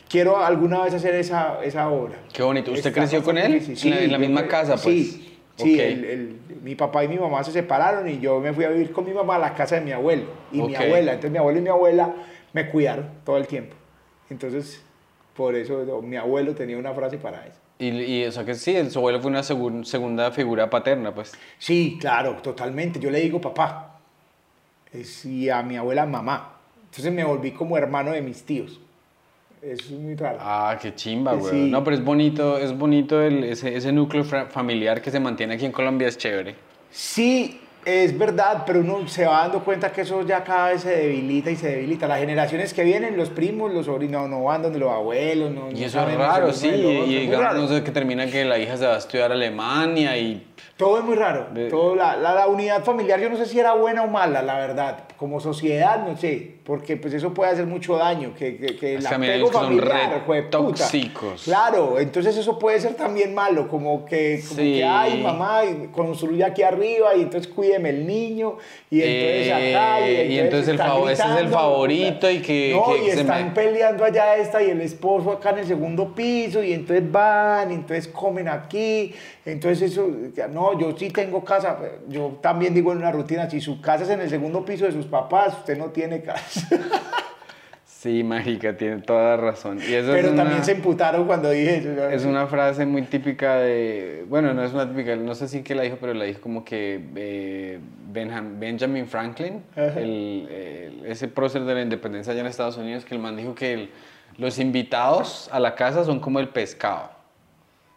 Quiero 0.09 0.37
alguna 0.37 0.83
vez 0.83 0.95
hacer 0.95 1.15
esa, 1.15 1.61
esa 1.63 1.89
obra. 1.89 2.17
Qué 2.33 2.43
bonito. 2.43 2.73
¿Usted 2.73 2.89
Está 2.89 3.01
creció 3.01 3.23
con 3.23 3.39
él? 3.39 3.53
difícil. 3.53 3.93
En 3.93 3.99
la- 3.99 4.05
en 4.05 4.11
la 4.13 4.19
yo 4.19 4.21
misma 4.21 4.49
casa, 4.49 4.73
pues. 4.73 4.83
Sí, 4.83 5.39
sí 5.57 5.75
Ok. 5.75 5.81
el- 5.81 6.05
el- 6.05 6.37
mi 6.63 6.75
papá 6.75 7.05
y 7.05 7.09
mi 7.09 7.19
mamá 7.19 7.45
se 7.45 7.53
separaron 7.53 8.09
y 8.09 8.19
yo 8.19 8.41
me 8.41 8.53
fui 8.53 8.65
a 8.65 8.69
vivir 8.71 8.91
con 8.91 9.05
mi 9.05 9.13
mamá 9.13 9.37
a 9.37 9.39
la 9.39 9.55
casa 9.55 9.77
de 9.77 9.83
mi 9.83 9.93
abuelo 9.93 10.25
y 10.51 10.61
mi 10.61 10.75
abuela. 10.75 11.13
Entonces 11.13 11.31
mi 11.31 11.39
abuelo 11.39 11.59
y 11.61 11.63
mi 11.63 11.69
abuela 11.69 12.13
me 12.53 12.69
cuidaron 12.69 13.07
todo 13.25 13.37
el 13.37 13.47
tiempo. 13.47 13.77
Entonces, 14.31 14.83
por 15.37 15.55
eso 15.55 16.01
mi 16.03 16.17
abuelo 16.17 16.55
tenía 16.55 16.79
una 16.79 16.93
frase 16.95 17.19
para 17.19 17.47
eso. 17.47 17.59
Y, 17.79 17.89
y 17.89 18.25
o 18.25 18.33
sea 18.33 18.45
que 18.45 18.55
sí, 18.55 18.75
el- 18.77 18.91
su 18.91 18.99
abuelo 19.01 19.21
fue 19.21 19.31
una 19.31 19.43
segun- 19.43 19.85
segunda 19.85 20.31
figura 20.31 20.71
paterna, 20.71 21.13
pues. 21.15 21.33
Sí, 21.59 21.99
claro, 22.01 22.37
totalmente. 22.43 23.01
Yo 23.01 23.11
le 23.11 23.21
digo 23.21 23.41
papá. 23.41 23.99
Es- 24.93 25.25
y 25.25 25.51
a 25.51 25.63
mi 25.63 25.77
abuela 25.77 26.07
mamá. 26.07 26.53
Entonces 26.85 27.13
me 27.13 27.25
volví 27.25 27.51
como 27.51 27.77
hermano 27.77 28.13
de 28.13 28.23
mis 28.23 28.45
tíos. 28.45 28.81
Es 29.61 29.91
muy 29.91 30.15
raro. 30.15 30.39
Ah, 30.41 30.79
qué 30.81 30.95
chimba, 30.95 31.33
güey. 31.35 31.51
Sí. 31.51 31.71
No, 31.71 31.83
pero 31.83 31.97
es 31.97 32.05
bonito, 32.05 32.59
es 32.59 32.77
bonito 32.77 33.21
el- 33.23 33.45
ese, 33.45 33.75
ese 33.75 33.91
núcleo 33.93 34.23
familiar 34.25 35.01
que 35.03 35.11
se 35.11 35.19
mantiene 35.19 35.55
aquí 35.55 35.65
en 35.65 35.73
Colombia, 35.73 36.07
es 36.07 36.17
chévere. 36.19 36.55
Sí, 36.91 37.61
es 37.85 38.17
verdad, 38.17 38.65
pero 38.67 38.81
uno 38.81 39.07
se 39.09 39.27
va 39.27 39.43
dando 39.43 39.65
cuenta 39.65 39.93
que 39.93 40.03
eso 40.03 40.23
ya 40.23 40.43
cada 40.43 40.71
vez 40.71 40.83
se 40.83 40.91
debilita 40.91 41.51
y 41.51 41.57
se 41.57 41.69
debilita. 41.69 42.07
Las 42.07 42.19
generaciones 42.21 42.73
que 42.73 42.83
vienen, 42.83 43.17
los 43.17 43.31
primos, 43.31 43.73
los 43.73 43.87
sobrinos, 43.87 44.29
no 44.29 44.45
van 44.45 44.63
donde 44.63 44.79
los 44.79 44.91
abuelos. 44.91 45.53
No, 45.53 45.71
Y 45.71 45.75
no 45.75 45.87
eso 45.87 46.09
es 46.09 46.17
raro, 46.17 46.53
sí. 46.53 46.69
Y, 46.69 47.29
no 47.29 47.69
sé, 47.69 47.83
que 47.83 47.91
termina 47.91 48.27
que 48.27 48.45
la 48.45 48.59
hija 48.59 48.77
se 48.77 48.87
va 48.87 48.95
a 48.95 48.99
estudiar 48.99 49.31
a 49.31 49.35
Alemania 49.35 50.17
y... 50.17 50.43
Todo 50.77 50.99
es 50.99 51.05
muy 51.05 51.15
raro. 51.15 51.49
De- 51.53 51.69
Todo, 51.71 51.95
la, 51.95 52.17
la, 52.17 52.35
la 52.35 52.47
unidad 52.49 52.83
familiar, 52.85 53.21
yo 53.21 53.31
no 53.31 53.37
sé 53.37 53.47
si 53.47 53.59
era 53.61 53.75
buena 53.75 54.03
o 54.03 54.09
mala, 54.09 54.43
la 54.43 54.59
verdad. 54.59 55.05
Como 55.17 55.39
sociedad, 55.41 56.05
no 56.07 56.17
sé. 56.17 56.55
Porque 56.65 56.97
pues 56.97 57.13
eso 57.15 57.33
puede 57.35 57.53
hacer 57.53 57.67
mucho 57.67 57.97
daño. 57.97 58.35
Que, 58.35 58.57
que, 58.57 58.77
que 58.77 58.95
el 58.97 59.07
apego 59.07 59.49
familiar, 59.53 60.25
re 60.27 60.43
tóxicos. 60.43 61.43
Claro, 61.45 61.99
entonces 62.01 62.37
eso 62.37 62.59
puede 62.59 62.81
ser 62.81 62.95
también 62.95 63.35
malo. 63.35 63.69
Como 63.69 64.05
que, 64.07 64.41
como 64.49 64.61
Sí. 64.61 64.75
que 64.79 64.85
ay, 64.85 65.23
mamá, 65.23 65.61
y 65.65 65.89
construye 65.93 66.43
aquí 66.43 66.63
arriba 66.63 67.15
y 67.15 67.23
entonces 67.23 67.53
cuídeme 67.53 67.91
el 67.91 68.07
niño. 68.07 68.57
Y 68.91 69.03
entonces 69.03 69.53
acá. 69.53 70.09
Eh, 70.09 70.27
y 70.31 70.39
entonces 70.39 70.69
el 70.69 70.81
ese 71.11 71.23
es 71.23 71.37
el 71.39 71.49
favorito 71.49 72.31
y 72.31 72.41
que- 72.41 72.73
No, 72.75 72.95
que 72.95 73.05
y 73.07 73.11
se 73.11 73.21
están 73.21 73.45
me- 73.47 73.51
peleando 73.51 74.05
allá 74.05 74.37
esta 74.37 74.63
y 74.63 74.71
el 74.71 74.81
esposo 74.81 75.33
acá 75.33 75.51
en 75.51 75.59
el 75.59 75.67
segundo 75.67 76.15
piso 76.15 76.63
y 76.63 76.73
entonces 76.73 77.11
van 77.13 77.71
y 77.71 77.75
entonces 77.75 78.09
comen 78.09 78.49
aquí. 78.49 79.15
Entonces 79.47 79.93
eso, 79.93 80.09
no, 80.51 80.79
yo 80.81 80.97
sí 80.97 81.11
tengo 81.11 81.45
casa, 81.45 81.79
yo 82.09 82.39
también 82.41 82.73
digo 82.73 82.93
en 82.93 82.99
una 82.99 83.13
rutina, 83.13 83.49
si 83.51 83.61
su 83.61 83.81
casa 83.81 84.05
es 84.05 84.11
en 84.11 84.21
el 84.23 84.31
segundo 84.31 84.65
piso 84.65 84.87
de 84.87 84.93
sus 84.93 85.05
papás, 85.07 85.59
usted 85.59 85.77
no 85.77 85.87
tiene 85.91 86.23
casa. 86.23 86.67
Sí, 87.87 88.23
mágica, 88.23 88.77
tiene 88.77 89.01
toda 89.01 89.31
la 89.31 89.37
razón. 89.39 89.79
Y 89.79 89.95
eso 89.95 90.13
Pero 90.13 90.29
es 90.29 90.37
también 90.37 90.57
una- 90.57 90.63
se 90.65 90.73
emputaron 90.73 91.27
cuando 91.27 91.49
dije 91.49 91.79
eso. 91.79 92.09
Es 92.11 92.25
una 92.27 92.47
frase 92.47 92.85
muy 92.85 93.01
típica 93.03 93.57
de, 93.57 94.27
bueno, 94.29 94.53
no 94.53 94.63
es 94.63 94.75
una 94.75 94.87
típica, 94.87 95.17
no 95.17 95.35
sé 95.35 95.49
si 95.49 95.63
que 95.63 95.75
la 95.75 95.85
dijo, 95.85 95.97
pero 95.99 96.13
la 96.13 96.25
dijo 96.27 96.43
como 96.43 96.67
que 96.67 97.01
eh, 97.17 97.79
Benjam- 98.13 98.59
Benjamin 98.59 99.07
Franklin, 99.07 99.63
el- 99.75 100.49
el- 100.51 101.07
ese 101.07 101.29
prócer 101.29 101.65
de 101.65 101.73
la 101.75 101.81
independencia 101.81 102.33
allá 102.35 102.43
en 102.43 102.47
Estados 102.49 102.77
Unidos, 102.77 103.07
que 103.07 103.15
el 103.15 103.23
man 103.23 103.39
dijo 103.39 103.55
que 103.55 103.73
el- 103.73 103.91
los 104.37 104.59
invitados 104.59 105.49
a 105.51 105.59
la 105.59 105.75
casa 105.75 106.05
son 106.05 106.21
como 106.21 106.41
el 106.41 106.51
pescado. 106.51 107.09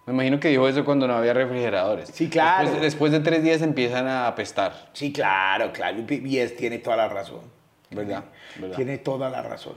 Me 0.08 0.14
imagino 0.14 0.39
que 0.39 0.47
dijo 0.47 0.68
eso 0.70 0.86
cuando 0.86 1.05
no 1.05 1.16
había 1.16 1.34
refrigeradores. 1.34 2.10
Sí, 2.14 2.30
claro. 2.30 2.64
Después, 2.64 2.82
después 2.82 3.12
de 3.12 3.20
tres 3.20 3.43
días 3.43 3.62
empiezan 3.62 4.08
a 4.08 4.28
apestar, 4.28 4.89
Sí, 4.93 5.12
claro, 5.12 5.74
claro. 5.74 5.97
Y 6.10 6.38
es, 6.38 6.55
tiene 6.55 6.80
toda 6.80 6.95
la 6.95 7.10
razón. 7.10 7.41
¿verdad? 7.91 8.24
¿verdad? 8.58 8.76
Tiene 8.78 8.97
toda 8.99 9.30
la 9.30 9.41
razón. 9.41 9.74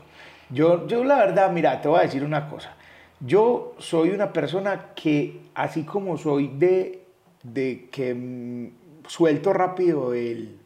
Yo, 0.49 0.87
yo 0.87 1.03
la 1.03 1.17
verdad, 1.17 1.51
mira, 1.51 1.81
te 1.81 1.89
voy 1.89 1.99
a 1.99 2.03
decir 2.03 2.23
una 2.23 2.49
cosa. 2.49 2.75
Yo 3.19 3.75
soy 3.79 4.11
una 4.11 4.33
persona 4.33 4.93
que, 4.95 5.41
así 5.55 5.83
como 5.83 6.17
soy 6.17 6.53
de, 6.55 7.03
de 7.43 7.89
que 7.91 8.15
mm, 8.15 9.09
suelto 9.09 9.53
rápido 9.53 10.15
el, 10.15 10.59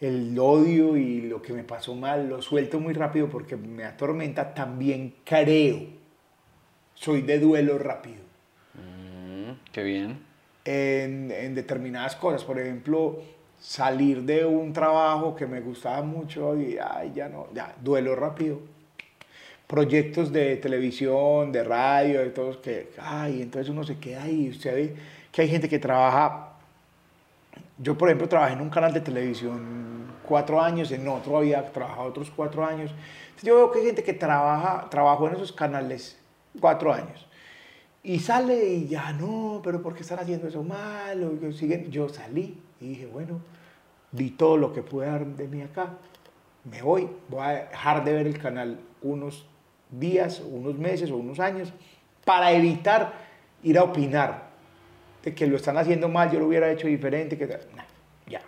el 0.00 0.38
odio 0.38 0.98
y 0.98 1.22
lo 1.22 1.40
que 1.40 1.54
me 1.54 1.64
pasó 1.64 1.94
mal 1.94 2.28
lo 2.28 2.42
suelto 2.42 2.78
muy 2.78 2.92
rápido 2.92 3.30
porque 3.30 3.56
me 3.56 3.84
atormenta, 3.84 4.52
también 4.52 5.14
creo, 5.24 5.86
soy 6.94 7.22
de 7.22 7.38
duelo 7.38 7.78
rápido. 7.78 8.29
Qué 9.72 9.82
bien. 9.82 10.18
En, 10.64 11.30
en 11.30 11.54
determinadas 11.54 12.16
cosas, 12.16 12.44
por 12.44 12.58
ejemplo, 12.58 13.20
salir 13.58 14.22
de 14.22 14.44
un 14.44 14.72
trabajo 14.72 15.36
que 15.36 15.46
me 15.46 15.60
gustaba 15.60 16.02
mucho 16.02 16.56
y 16.56 16.78
ay, 16.78 17.12
ya 17.14 17.28
no, 17.28 17.48
ya, 17.54 17.74
duelo 17.80 18.16
rápido. 18.16 18.60
Proyectos 19.66 20.32
de 20.32 20.56
televisión, 20.56 21.52
de 21.52 21.62
radio, 21.62 22.20
de 22.20 22.30
todos 22.30 22.56
que, 22.56 22.90
ay, 22.98 23.42
entonces 23.42 23.70
uno 23.70 23.84
se 23.84 23.98
queda 23.98 24.24
ahí, 24.24 24.50
usted 24.50 24.74
ve 24.74 24.96
que 25.30 25.42
hay 25.42 25.48
gente 25.48 25.68
que 25.68 25.78
trabaja 25.78 26.50
yo, 27.82 27.96
por 27.96 28.08
ejemplo, 28.08 28.28
trabajé 28.28 28.52
en 28.52 28.60
un 28.60 28.68
canal 28.68 28.92
de 28.92 29.00
televisión 29.00 30.12
cuatro 30.26 30.60
años, 30.60 30.92
en 30.92 31.08
otro 31.08 31.38
había 31.38 31.64
trabajado 31.72 32.08
otros 32.08 32.30
cuatro 32.30 32.64
años. 32.64 32.90
Entonces, 32.90 33.42
yo 33.44 33.56
veo 33.56 33.70
que 33.70 33.78
hay 33.78 33.86
gente 33.86 34.02
que 34.02 34.12
trabaja, 34.12 34.86
trabajó 34.90 35.28
en 35.28 35.34
esos 35.36 35.50
canales 35.50 36.18
cuatro 36.60 36.92
años 36.92 37.29
y 38.02 38.18
sale 38.18 38.64
y 38.64 38.88
ya 38.88 39.12
no, 39.12 39.60
pero 39.62 39.82
¿por 39.82 39.94
qué 39.94 40.02
están 40.02 40.18
haciendo 40.18 40.48
eso 40.48 40.62
mal? 40.62 41.38
Yo 41.90 42.08
salí 42.08 42.58
y 42.80 42.88
dije, 42.88 43.06
bueno, 43.06 43.40
di 44.12 44.30
todo 44.30 44.56
lo 44.56 44.72
que 44.72 44.82
pude 44.82 45.06
dar 45.06 45.26
de 45.26 45.48
mí 45.48 45.62
acá, 45.62 45.98
me 46.64 46.82
voy, 46.82 47.08
voy 47.28 47.42
a 47.42 47.50
dejar 47.70 48.04
de 48.04 48.12
ver 48.12 48.26
el 48.26 48.38
canal 48.38 48.78
unos 49.02 49.46
días, 49.90 50.40
unos 50.40 50.78
meses 50.78 51.10
o 51.10 51.16
unos 51.16 51.40
años 51.40 51.72
para 52.24 52.52
evitar 52.52 53.12
ir 53.62 53.78
a 53.78 53.84
opinar 53.84 54.50
de 55.22 55.34
que 55.34 55.46
lo 55.46 55.56
están 55.56 55.76
haciendo 55.76 56.08
mal, 56.08 56.30
yo 56.30 56.38
lo 56.38 56.46
hubiera 56.46 56.70
hecho 56.70 56.86
diferente, 56.86 57.36
que 57.36 57.46
ya, 58.26 58.40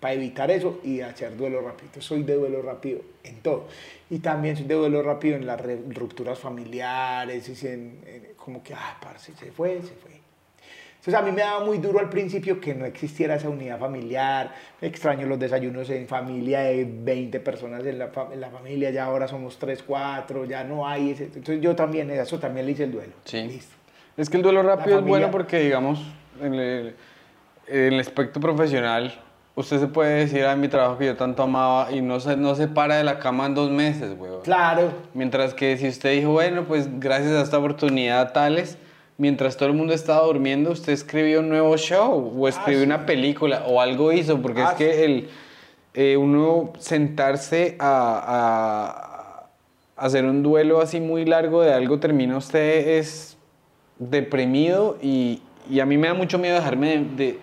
para 0.00 0.14
evitar 0.14 0.50
eso 0.50 0.80
y 0.82 1.00
hacer 1.00 1.36
duelo 1.36 1.60
rápido. 1.60 2.00
Soy 2.00 2.22
de 2.22 2.34
duelo 2.34 2.62
rápido 2.62 3.00
en 3.22 3.40
todo. 3.40 3.66
Y 4.08 4.20
también 4.20 4.56
soy 4.56 4.66
de 4.66 4.74
duelo 4.74 5.02
rápido 5.02 5.36
en 5.36 5.46
las 5.46 5.60
rupturas 5.94 6.38
familiares, 6.38 7.62
y 7.62 7.66
en, 7.66 8.00
como 8.46 8.62
que, 8.62 8.72
ah, 8.74 8.96
parce, 9.02 9.34
se 9.34 9.50
fue, 9.50 9.82
se 9.82 9.92
fue. 9.94 10.12
Entonces 11.00 11.14
a 11.14 11.22
mí 11.22 11.32
me 11.32 11.42
daba 11.42 11.64
muy 11.64 11.78
duro 11.78 11.98
al 11.98 12.08
principio 12.08 12.60
que 12.60 12.76
no 12.76 12.84
existiera 12.84 13.34
esa 13.34 13.48
unidad 13.48 13.76
familiar, 13.76 14.54
extraño 14.80 15.26
los 15.26 15.36
desayunos 15.36 15.90
en 15.90 16.06
familia 16.06 16.60
de 16.60 16.84
20 16.88 17.40
personas 17.40 17.84
en 17.84 17.98
la, 17.98 18.12
en 18.32 18.40
la 18.40 18.50
familia, 18.50 18.90
ya 18.90 19.04
ahora 19.04 19.26
somos 19.26 19.58
3, 19.58 19.82
4, 19.82 20.44
ya 20.44 20.62
no 20.62 20.86
hay 20.86 21.10
ese... 21.10 21.24
Entonces 21.24 21.60
yo 21.60 21.74
también, 21.74 22.08
eso 22.12 22.38
también 22.38 22.66
le 22.66 22.72
hice 22.72 22.84
el 22.84 22.92
duelo. 22.92 23.14
Sí. 23.24 23.42
Listo. 23.42 23.74
Es 24.16 24.30
que 24.30 24.36
el 24.36 24.44
duelo 24.44 24.62
rápido 24.62 25.00
es 25.00 25.04
bueno 25.04 25.32
porque, 25.32 25.58
digamos, 25.58 26.00
en 26.40 26.54
el, 26.54 26.94
en 27.66 27.92
el, 27.94 27.98
aspecto 28.00 28.38
profesional, 28.38 29.12
usted 29.56 29.80
se 29.80 29.88
puede 29.88 30.20
decir 30.20 30.44
a 30.44 30.54
mi 30.54 30.68
trabajo 30.68 30.98
que 30.98 31.06
yo 31.06 31.16
tanto 31.16 31.42
amaba 31.42 31.90
y 31.90 32.02
no 32.02 32.20
se, 32.20 32.36
no 32.36 32.54
se 32.54 32.68
para 32.68 32.96
de 32.96 33.04
la 33.04 33.18
cama 33.18 33.46
en 33.46 33.54
dos 33.54 33.70
meses, 33.70 34.16
güey. 34.16 34.30
Claro. 34.44 34.92
Mientras 35.14 35.54
que 35.54 35.76
si 35.78 35.88
usted 35.88 36.12
dijo, 36.12 36.30
bueno, 36.30 36.64
pues 36.64 36.88
gracias 37.00 37.32
a 37.32 37.42
esta 37.42 37.58
oportunidad 37.58 38.32
tales, 38.32 38.78
mientras 39.18 39.56
todo 39.56 39.70
el 39.70 39.74
mundo 39.74 39.94
estaba 39.94 40.24
durmiendo, 40.26 40.70
usted 40.70 40.92
escribió 40.92 41.40
un 41.40 41.48
nuevo 41.48 41.76
show 41.78 42.32
o 42.38 42.48
escribió 42.48 42.82
ah, 42.82 42.84
una 42.84 43.06
película 43.06 43.64
o 43.66 43.80
algo 43.80 44.12
hizo, 44.12 44.40
porque 44.42 44.60
es 44.60 44.68
ah, 44.68 44.74
que 44.76 45.04
el, 45.04 45.28
eh, 45.94 46.18
uno 46.18 46.74
sentarse 46.78 47.76
a, 47.78 49.48
a 49.96 50.04
hacer 50.04 50.26
un 50.26 50.42
duelo 50.42 50.82
así 50.82 51.00
muy 51.00 51.24
largo 51.24 51.62
de 51.62 51.72
algo 51.72 51.98
termina 51.98 52.36
usted 52.36 52.98
es 52.98 53.38
deprimido 53.98 54.98
y, 55.00 55.40
y, 55.70 55.80
a 55.80 55.86
mí 55.86 55.96
me 55.96 56.08
da 56.08 56.12
mucho 56.12 56.38
miedo 56.38 56.54
dejarme, 56.56 56.98
de, 56.98 57.04
de, 57.24 57.38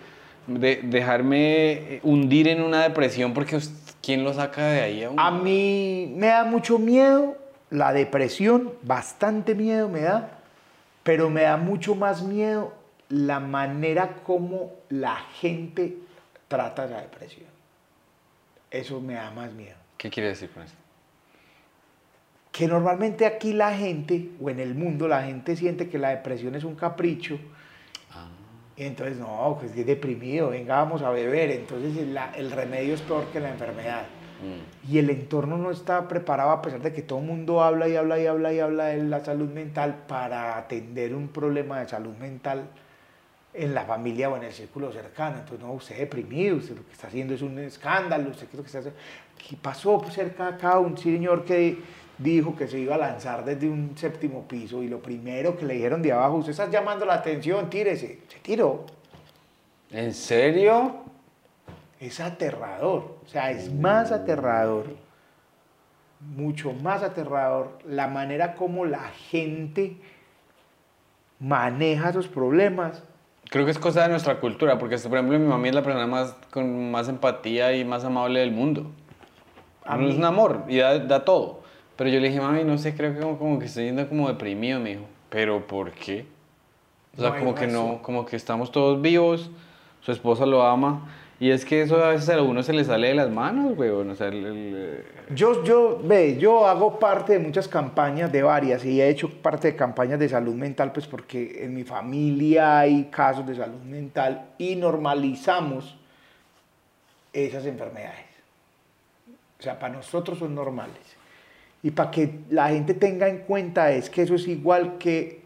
dejarme 0.46 2.00
hundir 2.02 2.48
en 2.48 2.62
una 2.62 2.82
depresión 2.82 3.34
porque 3.34 3.58
¿quién 4.02 4.24
lo 4.24 4.32
saca 4.34 4.66
de 4.66 4.80
ahí? 4.80 5.04
A, 5.04 5.26
a 5.26 5.30
mí 5.30 6.12
me 6.16 6.28
da 6.28 6.44
mucho 6.44 6.78
miedo 6.78 7.36
la 7.70 7.92
depresión, 7.92 8.72
bastante 8.82 9.54
miedo 9.54 9.88
me 9.88 10.02
da, 10.02 10.38
pero 11.02 11.30
me 11.30 11.42
da 11.42 11.56
mucho 11.56 11.94
más 11.94 12.22
miedo 12.22 12.72
la 13.08 13.40
manera 13.40 14.16
como 14.24 14.72
la 14.88 15.16
gente 15.40 15.96
trata 16.48 16.86
la 16.86 17.00
depresión. 17.00 17.46
Eso 18.70 19.00
me 19.00 19.14
da 19.14 19.30
más 19.30 19.52
miedo. 19.52 19.76
¿Qué 19.96 20.10
quiere 20.10 20.30
decir 20.30 20.50
con 20.50 20.62
eso? 20.62 20.74
que 22.54 22.68
normalmente 22.68 23.26
aquí 23.26 23.52
la 23.52 23.76
gente, 23.76 24.30
o 24.40 24.48
en 24.48 24.60
el 24.60 24.76
mundo, 24.76 25.08
la 25.08 25.24
gente 25.24 25.56
siente 25.56 25.88
que 25.88 25.98
la 25.98 26.10
depresión 26.10 26.54
es 26.54 26.62
un 26.62 26.76
capricho. 26.76 27.36
Y 28.76 28.84
entonces, 28.84 29.18
no, 29.18 29.56
pues 29.60 29.76
es 29.76 29.86
deprimido, 29.86 30.50
venga, 30.50 30.76
vamos 30.76 31.02
a 31.02 31.10
beber. 31.10 31.50
Entonces 31.50 31.96
el, 31.96 32.50
remedio 32.50 32.94
es 32.94 33.02
peor 33.02 33.26
que 33.26 33.40
la 33.40 33.50
enfermedad. 33.50 34.02
Mm. 34.42 34.92
Y 34.92 34.98
el 34.98 35.10
entorno 35.10 35.56
no 35.56 35.70
está 35.70 36.08
preparado, 36.08 36.50
a 36.50 36.60
pesar 36.60 36.80
de 36.80 36.92
que 36.92 37.02
todo 37.02 37.20
el 37.20 37.26
mundo 37.26 37.62
habla 37.62 37.88
y 37.88 37.96
habla 37.96 38.18
y 38.18 38.26
habla 38.26 38.52
y 38.52 38.58
habla 38.58 38.84
de 38.86 39.02
la 39.04 39.24
salud 39.24 39.48
mental, 39.48 40.04
para 40.08 40.58
atender 40.58 41.14
un 41.14 41.28
problema 41.28 41.80
de 41.80 41.88
salud 41.88 42.16
mental 42.16 42.68
en 43.52 43.72
la 43.72 43.84
familia 43.84 44.28
o 44.28 44.36
en 44.36 44.42
el 44.42 44.52
círculo 44.52 44.92
cercano. 44.92 45.36
Entonces, 45.38 45.60
no, 45.60 45.72
usted 45.72 45.94
es 45.94 46.00
deprimido, 46.00 46.56
usted 46.56 46.76
lo 46.76 46.84
que 46.84 46.92
está 46.92 47.06
haciendo 47.06 47.34
es 47.34 47.42
un 47.42 47.56
escándalo, 47.60 48.30
usted 48.30 48.48
qué 48.48 48.52
es 48.52 48.56
lo 48.56 48.62
que 48.62 48.66
está 48.66 48.78
haciendo. 48.80 49.00
¿Qué 49.48 49.56
pasó 49.56 50.04
cerca 50.10 50.48
acá 50.48 50.80
un 50.80 50.98
señor 50.98 51.44
que 51.44 51.78
dijo 52.18 52.54
que 52.54 52.68
se 52.68 52.78
iba 52.78 52.94
a 52.94 52.98
lanzar 52.98 53.44
desde 53.44 53.68
un 53.68 53.96
séptimo 53.96 54.46
piso 54.46 54.82
y 54.82 54.88
lo 54.88 55.00
primero 55.00 55.56
que 55.56 55.66
le 55.66 55.74
dijeron 55.74 56.02
de 56.02 56.12
abajo, 56.12 56.36
usted 56.36 56.52
está 56.52 56.70
llamando 56.70 57.04
la 57.04 57.14
atención, 57.14 57.68
tírese. 57.68 58.20
Se 58.28 58.38
tiró. 58.40 58.84
¿En 59.90 60.14
serio? 60.14 60.96
Es 62.00 62.20
aterrador, 62.20 63.16
o 63.24 63.28
sea, 63.28 63.50
es 63.50 63.72
más 63.72 64.12
aterrador, 64.12 64.86
mucho 66.20 66.72
más 66.72 67.02
aterrador 67.02 67.78
la 67.86 68.08
manera 68.08 68.54
como 68.54 68.84
la 68.84 69.08
gente 69.30 69.96
maneja 71.38 72.10
esos 72.10 72.28
problemas. 72.28 73.02
Creo 73.50 73.64
que 73.64 73.70
es 73.70 73.78
cosa 73.78 74.02
de 74.02 74.08
nuestra 74.08 74.40
cultura, 74.40 74.78
porque 74.78 74.96
por 74.98 75.18
ejemplo 75.18 75.38
mi 75.38 75.46
mamá 75.46 75.68
es 75.68 75.74
la 75.74 75.82
persona 75.82 76.06
más, 76.06 76.34
con 76.50 76.90
más 76.90 77.08
empatía 77.08 77.74
y 77.76 77.84
más 77.84 78.04
amable 78.04 78.40
del 78.40 78.50
mundo. 78.50 78.90
es 79.86 80.16
un 80.16 80.24
amor 80.24 80.64
y 80.68 80.78
da, 80.78 80.98
da 80.98 81.24
todo. 81.24 81.63
Pero 81.96 82.10
yo 82.10 82.20
le 82.20 82.28
dije, 82.28 82.40
mami, 82.40 82.64
no 82.64 82.76
sé, 82.78 82.94
creo 82.94 83.14
que 83.14 83.20
como, 83.20 83.58
que 83.58 83.66
estoy 83.66 83.84
yendo 83.84 84.08
como 84.08 84.28
deprimido, 84.28 84.80
me 84.80 84.90
dijo. 84.90 85.04
¿Pero 85.28 85.66
por 85.66 85.92
qué? 85.92 86.26
O 87.16 87.20
sea, 87.20 87.38
como 87.38 87.54
que 87.54 87.66
no, 87.66 88.00
como 88.02 88.26
que 88.26 88.36
estamos 88.36 88.72
todos 88.72 89.00
vivos, 89.00 89.50
su 90.00 90.12
esposa 90.12 90.46
lo 90.46 90.62
ama. 90.62 91.08
Y 91.40 91.50
es 91.50 91.64
que 91.64 91.82
eso 91.82 92.02
a 92.02 92.10
veces 92.10 92.28
a 92.30 92.40
uno 92.40 92.62
se 92.62 92.72
le 92.72 92.84
sale 92.84 93.08
de 93.08 93.14
las 93.14 93.30
manos, 93.30 93.74
güey. 93.74 93.90
O 93.90 94.14
sea, 94.14 94.30
eh, 94.32 95.04
Yo, 95.34 95.64
yo, 95.64 96.00
ve, 96.02 96.36
yo 96.38 96.66
hago 96.66 96.98
parte 96.98 97.34
de 97.34 97.38
muchas 97.38 97.68
campañas, 97.68 98.30
de 98.30 98.42
varias, 98.42 98.84
y 98.84 99.00
he 99.00 99.08
hecho 99.08 99.28
parte 99.28 99.72
de 99.72 99.76
campañas 99.76 100.18
de 100.18 100.28
salud 100.28 100.54
mental, 100.54 100.92
pues 100.92 101.06
porque 101.06 101.64
en 101.64 101.74
mi 101.74 101.82
familia 101.82 102.78
hay 102.80 103.04
casos 103.10 103.46
de 103.46 103.56
salud 103.56 103.80
mental 103.82 104.46
y 104.58 104.76
normalizamos 104.76 105.96
esas 107.32 107.66
enfermedades. 107.66 108.26
O 109.58 109.62
sea, 109.62 109.78
para 109.78 109.94
nosotros 109.94 110.38
son 110.38 110.54
normales. 110.54 111.13
Y 111.84 111.90
para 111.90 112.10
que 112.10 112.40
la 112.48 112.70
gente 112.70 112.94
tenga 112.94 113.28
en 113.28 113.40
cuenta 113.40 113.92
es 113.92 114.08
que 114.08 114.22
eso 114.22 114.36
es 114.36 114.48
igual 114.48 114.96
que, 114.96 115.42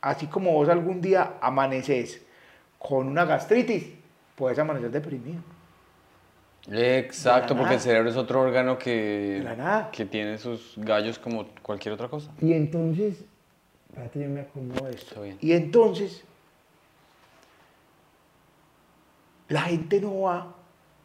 así 0.00 0.26
como 0.28 0.50
vos 0.52 0.66
algún 0.70 1.02
día 1.02 1.34
amaneces 1.42 2.22
con 2.78 3.06
una 3.06 3.26
gastritis, 3.26 3.88
puedes 4.34 4.58
amanecer 4.58 4.90
deprimido. 4.90 5.42
Exacto, 6.72 7.54
porque 7.54 7.74
el 7.74 7.80
cerebro 7.80 8.08
es 8.08 8.16
otro 8.16 8.40
órgano 8.40 8.78
que, 8.78 9.46
que 9.92 10.06
tiene 10.06 10.38
sus 10.38 10.72
gallos 10.78 11.18
como 11.18 11.48
cualquier 11.60 11.92
otra 11.92 12.08
cosa. 12.08 12.30
Y 12.40 12.54
entonces, 12.54 13.22
espérate, 13.90 14.20
yo 14.22 14.28
me 14.30 14.40
acomodo 14.40 14.88
esto. 14.88 15.22
Y 15.38 15.52
entonces, 15.52 16.24
la 19.48 19.60
gente 19.60 20.00
no 20.00 20.22
va 20.22 20.54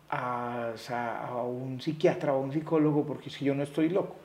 a, 0.10 0.72
a 0.90 1.44
un 1.44 1.82
psiquiatra 1.82 2.32
o 2.32 2.38
a 2.38 2.40
un 2.40 2.54
psicólogo 2.54 3.06
porque 3.06 3.30
si 3.30 3.44
yo 3.44 3.54
no 3.54 3.64
estoy 3.64 3.90
loco 3.90 4.16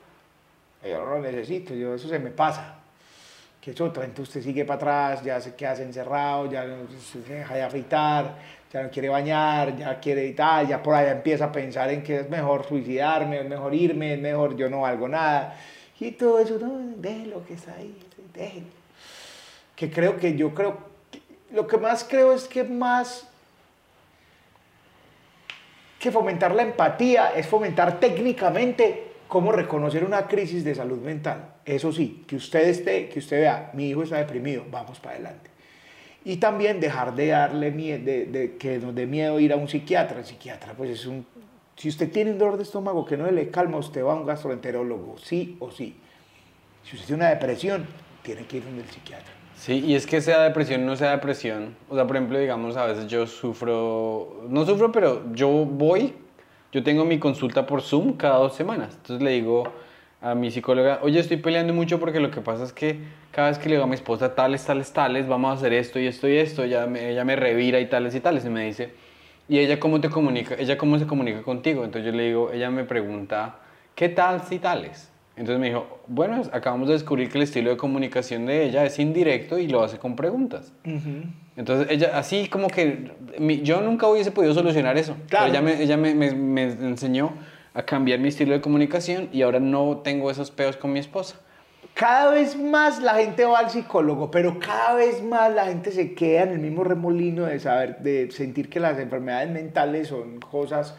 yo 0.85 1.05
no 1.05 1.14
lo 1.16 1.20
necesito, 1.20 1.74
yo 1.74 1.95
eso 1.95 2.09
se 2.09 2.18
me 2.18 2.30
pasa. 2.30 2.76
Que 3.61 3.70
es 3.70 3.80
otra, 3.80 4.05
entonces 4.05 4.37
usted 4.37 4.43
sigue 4.43 4.64
para 4.64 4.76
atrás, 4.76 5.24
ya 5.24 5.41
se 5.41 5.55
queda 5.55 5.74
encerrado, 5.76 6.51
ya 6.51 6.66
se 7.01 7.20
deja 7.20 7.55
de 7.55 7.62
afeitar, 7.62 8.37
ya 8.70 8.82
no 8.82 8.91
quiere 8.91 9.09
bañar, 9.09 9.76
ya 9.76 9.99
quiere 9.99 10.26
y 10.26 10.35
tal, 10.35 10.68
ya 10.68 10.82
por 10.82 10.95
allá 10.95 11.12
empieza 11.12 11.47
a 11.47 11.53
pensar 11.53 11.91
en 11.91 12.03
que 12.03 12.20
es 12.20 12.28
mejor 12.28 12.66
suicidarme, 12.66 13.41
es 13.41 13.49
mejor 13.49 13.74
irme, 13.74 14.14
es 14.14 14.20
mejor 14.20 14.57
yo 14.57 14.68
no 14.68 14.82
valgo 14.82 15.09
nada. 15.09 15.57
Y 15.99 16.11
todo 16.11 16.39
eso, 16.41 16.59
no, 16.59 16.78
déjelo 16.97 17.45
que 17.47 17.55
está 17.55 17.72
ahí, 17.74 17.97
déjelo. 18.35 18.66
Que 19.76 19.91
creo 19.91 20.18
que 20.18 20.37
yo 20.37 20.53
creo, 20.55 20.76
lo 21.53 21.66
que 21.66 21.78
más 21.78 22.05
creo 22.05 22.32
es 22.35 22.45
que 22.45 22.64
más 22.64 23.26
que 25.99 26.12
fomentar 26.12 26.55
la 26.55 26.62
empatía 26.62 27.32
es 27.35 27.47
fomentar 27.47 27.99
técnicamente 27.99 29.14
cómo 29.35 29.51
reconocer 29.51 30.05
una 30.05 30.28
crisis 30.28 30.62
de 30.62 30.76
salud 30.76 30.99
mental. 30.99 31.57
Eso 31.64 31.91
sí, 31.91 32.22
que 32.24 32.37
usted 32.37 32.68
esté, 32.68 33.09
que 33.09 33.18
usted 33.18 33.41
vea, 33.41 33.72
mi 33.74 33.89
hijo 33.89 34.05
está 34.05 34.18
deprimido, 34.18 34.64
vamos 34.70 35.01
para 35.01 35.16
adelante. 35.16 35.51
Y 36.24 36.37
también 36.37 36.78
dejar 36.78 37.16
de 37.16 37.26
darle 37.26 37.72
miedo, 37.72 38.05
de, 38.05 38.55
que 38.61 38.78
nos 38.78 38.95
dé 38.95 39.07
miedo 39.07 39.41
ir 39.41 39.53
a 39.53 39.57
un 39.57 39.66
psiquiatra. 39.66 40.20
El 40.20 40.24
psiquiatra 40.24 40.74
pues 40.74 40.91
es 40.91 41.05
un 41.07 41.26
Si 41.74 41.89
usted 41.89 42.12
tiene 42.12 42.30
un 42.30 42.39
dolor 42.39 42.57
de 42.57 42.62
estómago 42.62 43.05
que 43.05 43.16
no 43.16 43.28
le 43.28 43.51
calma, 43.51 43.76
usted 43.78 44.05
va 44.05 44.12
a 44.12 44.14
un 44.14 44.24
gastroenterólogo, 44.24 45.18
sí 45.18 45.57
o 45.59 45.72
sí. 45.72 45.97
Si 46.85 46.95
usted 46.95 47.09
tiene 47.09 47.24
una 47.24 47.30
depresión, 47.30 47.89
tiene 48.22 48.47
que 48.47 48.59
ir 48.59 48.64
donde 48.64 48.82
el 48.82 48.89
psiquiatra. 48.89 49.32
Sí, 49.57 49.85
y 49.85 49.97
es 49.97 50.07
que 50.07 50.20
sea 50.20 50.45
depresión 50.45 50.87
no 50.87 50.95
sea 50.95 51.11
depresión. 51.11 51.74
O 51.89 51.97
sea, 51.97 52.07
por 52.07 52.14
ejemplo, 52.14 52.39
digamos, 52.39 52.76
a 52.76 52.87
veces 52.87 53.09
yo 53.09 53.26
sufro, 53.26 54.45
no 54.49 54.64
sufro, 54.64 54.93
pero 54.93 55.24
yo 55.32 55.49
voy, 55.49 56.14
yo 56.75 56.83
tengo 56.83 57.05
mi 57.05 57.20
consulta 57.20 57.66
por 57.66 57.83
Zoom 57.83 58.16
cada 58.16 58.39
dos 58.39 58.57
semanas. 58.57 58.95
Entonces 58.97 59.22
le 59.22 59.31
digo 59.31 59.72
a 60.20 60.35
mi 60.35 60.51
psicóloga, 60.51 60.99
oye, 61.03 61.20
estoy 61.20 61.37
peleando 61.37 61.72
mucho 61.72 62.01
porque 62.01 62.18
lo 62.18 62.33
que 62.33 62.41
pasa 62.41 62.64
es 62.64 62.72
que 62.72 62.99
cada 63.31 63.49
vez 63.49 63.59
que 63.59 63.68
le 63.68 63.77
digo 63.77 63.85
a 63.85 63.87
mi 63.87 63.95
esposa 63.95 64.35
tales, 64.35 64.64
tales, 64.66 64.93
tales, 64.93 65.29
vamos 65.29 65.53
a 65.53 65.55
hacer 65.55 65.72
esto 65.72 66.01
y 66.01 66.09
esto 66.09 66.29
y 66.29 66.37
esto, 66.37 66.64
ella 66.64 66.87
me, 66.87 67.37
revira 67.37 67.79
y 67.79 67.87
tales 67.87 68.16
y 68.16 68.20
tales. 68.20 68.45
Y 68.45 68.51
me 68.51 68.64
dice, 68.64 68.93
¿y 69.49 69.61
ella 69.61 69.79
cómo 69.79 70.01
te 70.01 70.11
comunica? 70.11 70.57
¿Ella 70.59 70.77
cómo 70.77 70.99
se 70.99 71.07
comunica 71.07 71.43
contigo? 71.43 71.85
Entonces 71.85 72.11
yo 72.11 72.16
le 72.16 72.25
digo, 72.25 72.51
ella 72.51 72.72
me 72.72 72.83
pregunta, 72.83 73.61
¿qué 73.95 74.09
tal 74.09 74.43
si 74.43 74.59
tales? 74.59 75.12
Entonces 75.37 75.59
me 75.61 75.66
dijo, 75.68 76.01
bueno, 76.07 76.43
acabamos 76.53 76.87
de 76.89 76.95
descubrir 76.95 77.28
que 77.28 77.39
el 77.39 77.43
estilo 77.45 77.70
de 77.70 77.76
comunicación 77.76 78.47
de 78.47 78.64
ella 78.64 78.85
es 78.85 78.99
indirecto 79.01 79.59
y 79.59 79.66
lo 79.66 79.82
hace 79.82 79.99
con 79.99 80.14
preguntas. 80.14 80.72
Entonces 81.57 81.89
ella, 81.91 82.16
así 82.18 82.49
como 82.49 82.68
que 82.68 83.11
mi- 83.39 83.62
yo 83.62 83.80
nunca 83.80 84.07
hubiese 84.09 84.30
podido 84.30 84.55
solucionar 84.55 84.97
eso. 84.97 85.16
Claro. 85.28 85.47
Pero 85.53 85.59
ella, 85.59 85.61
me, 85.62 85.82
ella 85.82 85.97
me, 85.97 86.14
me- 86.14 86.35
me 86.35 86.62
enseñó 86.62 87.32
a 87.74 87.82
cambiar 87.82 88.20
mi 88.20 88.28
estilo 88.28 88.53
de 88.53 88.61
comunicación 88.61 89.28
y 89.32 89.43
ahora 89.43 89.59
no 89.61 89.99
tengo 90.05 90.30
esos 90.30 90.51
peos 90.53 90.76
con 90.76 90.93
mi 90.93 91.01
esposa. 91.01 91.37
Cada 91.95 92.32
vez 92.32 92.57
más 92.59 93.01
la 93.01 93.14
gente 93.14 93.45
va 93.45 93.59
al 93.61 93.70
psicólogo, 93.70 94.30
pero 94.30 94.59
cada 94.59 94.95
vez 94.95 95.22
más 95.22 95.53
la 95.53 95.66
gente 95.66 95.93
se 95.93 96.14
queda 96.14 96.43
en 96.43 96.51
el 96.51 96.59
mismo 96.59 96.82
remolino 96.82 97.45
de 97.47 97.59
saber, 97.61 97.99
de 97.99 98.30
sentir 98.32 98.68
que 98.68 98.80
las 98.80 98.99
enfermedades 98.99 99.51
mentales 99.51 100.09
son 100.09 100.41
cosas 100.41 100.97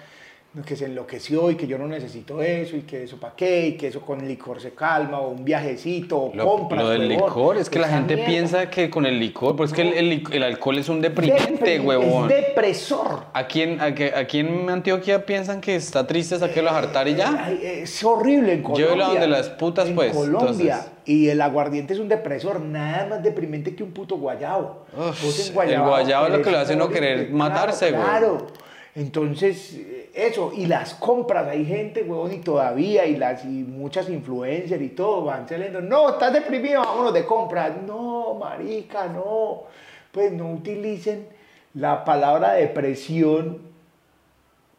que 0.63 0.75
se 0.75 0.85
enloqueció 0.85 1.51
y 1.51 1.55
que 1.55 1.67
yo 1.67 1.77
no 1.77 1.87
necesito 1.87 2.41
eso 2.41 2.77
y 2.77 2.81
que 2.81 3.03
eso 3.03 3.17
para 3.17 3.35
qué 3.35 3.67
y 3.67 3.71
que 3.77 3.87
eso 3.87 3.99
con 4.01 4.25
licor 4.25 4.61
se 4.61 4.71
calma 4.73 5.19
o 5.19 5.29
un 5.31 5.43
viajecito 5.43 6.17
o 6.17 6.31
Lo, 6.35 6.45
compras. 6.45 6.83
lo 6.83 6.89
del 6.91 7.09
huevón. 7.09 7.27
licor, 7.27 7.57
es 7.57 7.69
que 7.69 7.79
la 7.79 7.89
gente 7.89 8.15
mierda. 8.15 8.29
piensa 8.31 8.69
que 8.69 8.89
con 8.89 9.05
el 9.05 9.19
licor, 9.19 9.55
pues 9.55 9.71
es 9.71 9.75
que 9.75 9.81
el, 9.81 9.93
el 10.11 10.23
el 10.31 10.43
alcohol 10.43 10.77
es 10.77 10.87
un 10.87 11.01
deprimente, 11.01 11.79
Depre- 11.79 11.83
huevón. 11.85 12.31
Es 12.31 12.37
depresor. 12.47 13.25
Aquí 13.33 13.63
en, 13.63 13.81
aquí, 13.81 14.03
aquí 14.03 14.39
en 14.39 14.69
Antioquia 14.69 15.25
piensan 15.25 15.59
que 15.59 15.75
está 15.75 16.07
triste, 16.07 16.39
saquélo 16.39 16.69
a 16.69 16.77
hartar 16.77 17.07
y 17.07 17.15
ya. 17.15 17.45
Ay, 17.47 17.59
Es 17.63 18.03
horrible 18.03 18.53
en 18.53 18.61
Colombia. 18.63 18.85
Llévelo 18.85 19.05
a 19.05 19.07
donde 19.09 19.27
las 19.27 19.49
putas, 19.49 19.87
en 19.89 19.95
pues, 19.95 20.13
Colombia. 20.15 20.39
entonces. 20.75 20.91
Y 21.05 21.29
el 21.29 21.41
aguardiente 21.41 21.93
es 21.93 21.99
un 21.99 22.07
depresor, 22.07 22.61
nada 22.61 23.05
más 23.07 23.23
deprimente 23.23 23.75
que 23.75 23.83
un 23.83 23.91
puto 23.91 24.15
guayabo. 24.17 24.85
Uf, 24.97 25.51
en 25.63 25.69
el 25.69 25.81
guayabo 25.81 26.27
es 26.27 26.31
lo 26.33 26.41
que 26.41 26.51
lo 26.51 26.57
hace 26.59 26.75
uno 26.75 26.89
querer 26.89 27.29
matarse, 27.31 27.91
güey. 27.91 28.01
Claro. 28.03 28.47
Entonces, 28.95 29.73
eh, 29.75 29.94
eso, 30.15 30.51
y 30.55 30.65
las 30.65 30.93
compras, 30.93 31.47
hay 31.47 31.65
gente, 31.65 32.01
huevón, 32.03 32.33
y 32.33 32.37
todavía, 32.37 33.05
y 33.05 33.17
las 33.17 33.43
y 33.43 33.47
muchas 33.63 34.09
influencers 34.09 34.81
y 34.81 34.89
todo 34.89 35.25
van 35.25 35.47
saliendo. 35.47 35.81
No, 35.81 36.09
estás 36.11 36.31
deprimido, 36.31 36.81
vámonos 36.81 37.13
de 37.13 37.25
compras. 37.25 37.73
No, 37.85 38.33
marica, 38.35 39.07
no. 39.07 39.63
Pues 40.11 40.31
no 40.31 40.53
utilicen 40.53 41.27
la 41.73 42.05
palabra 42.05 42.53
depresión 42.53 43.59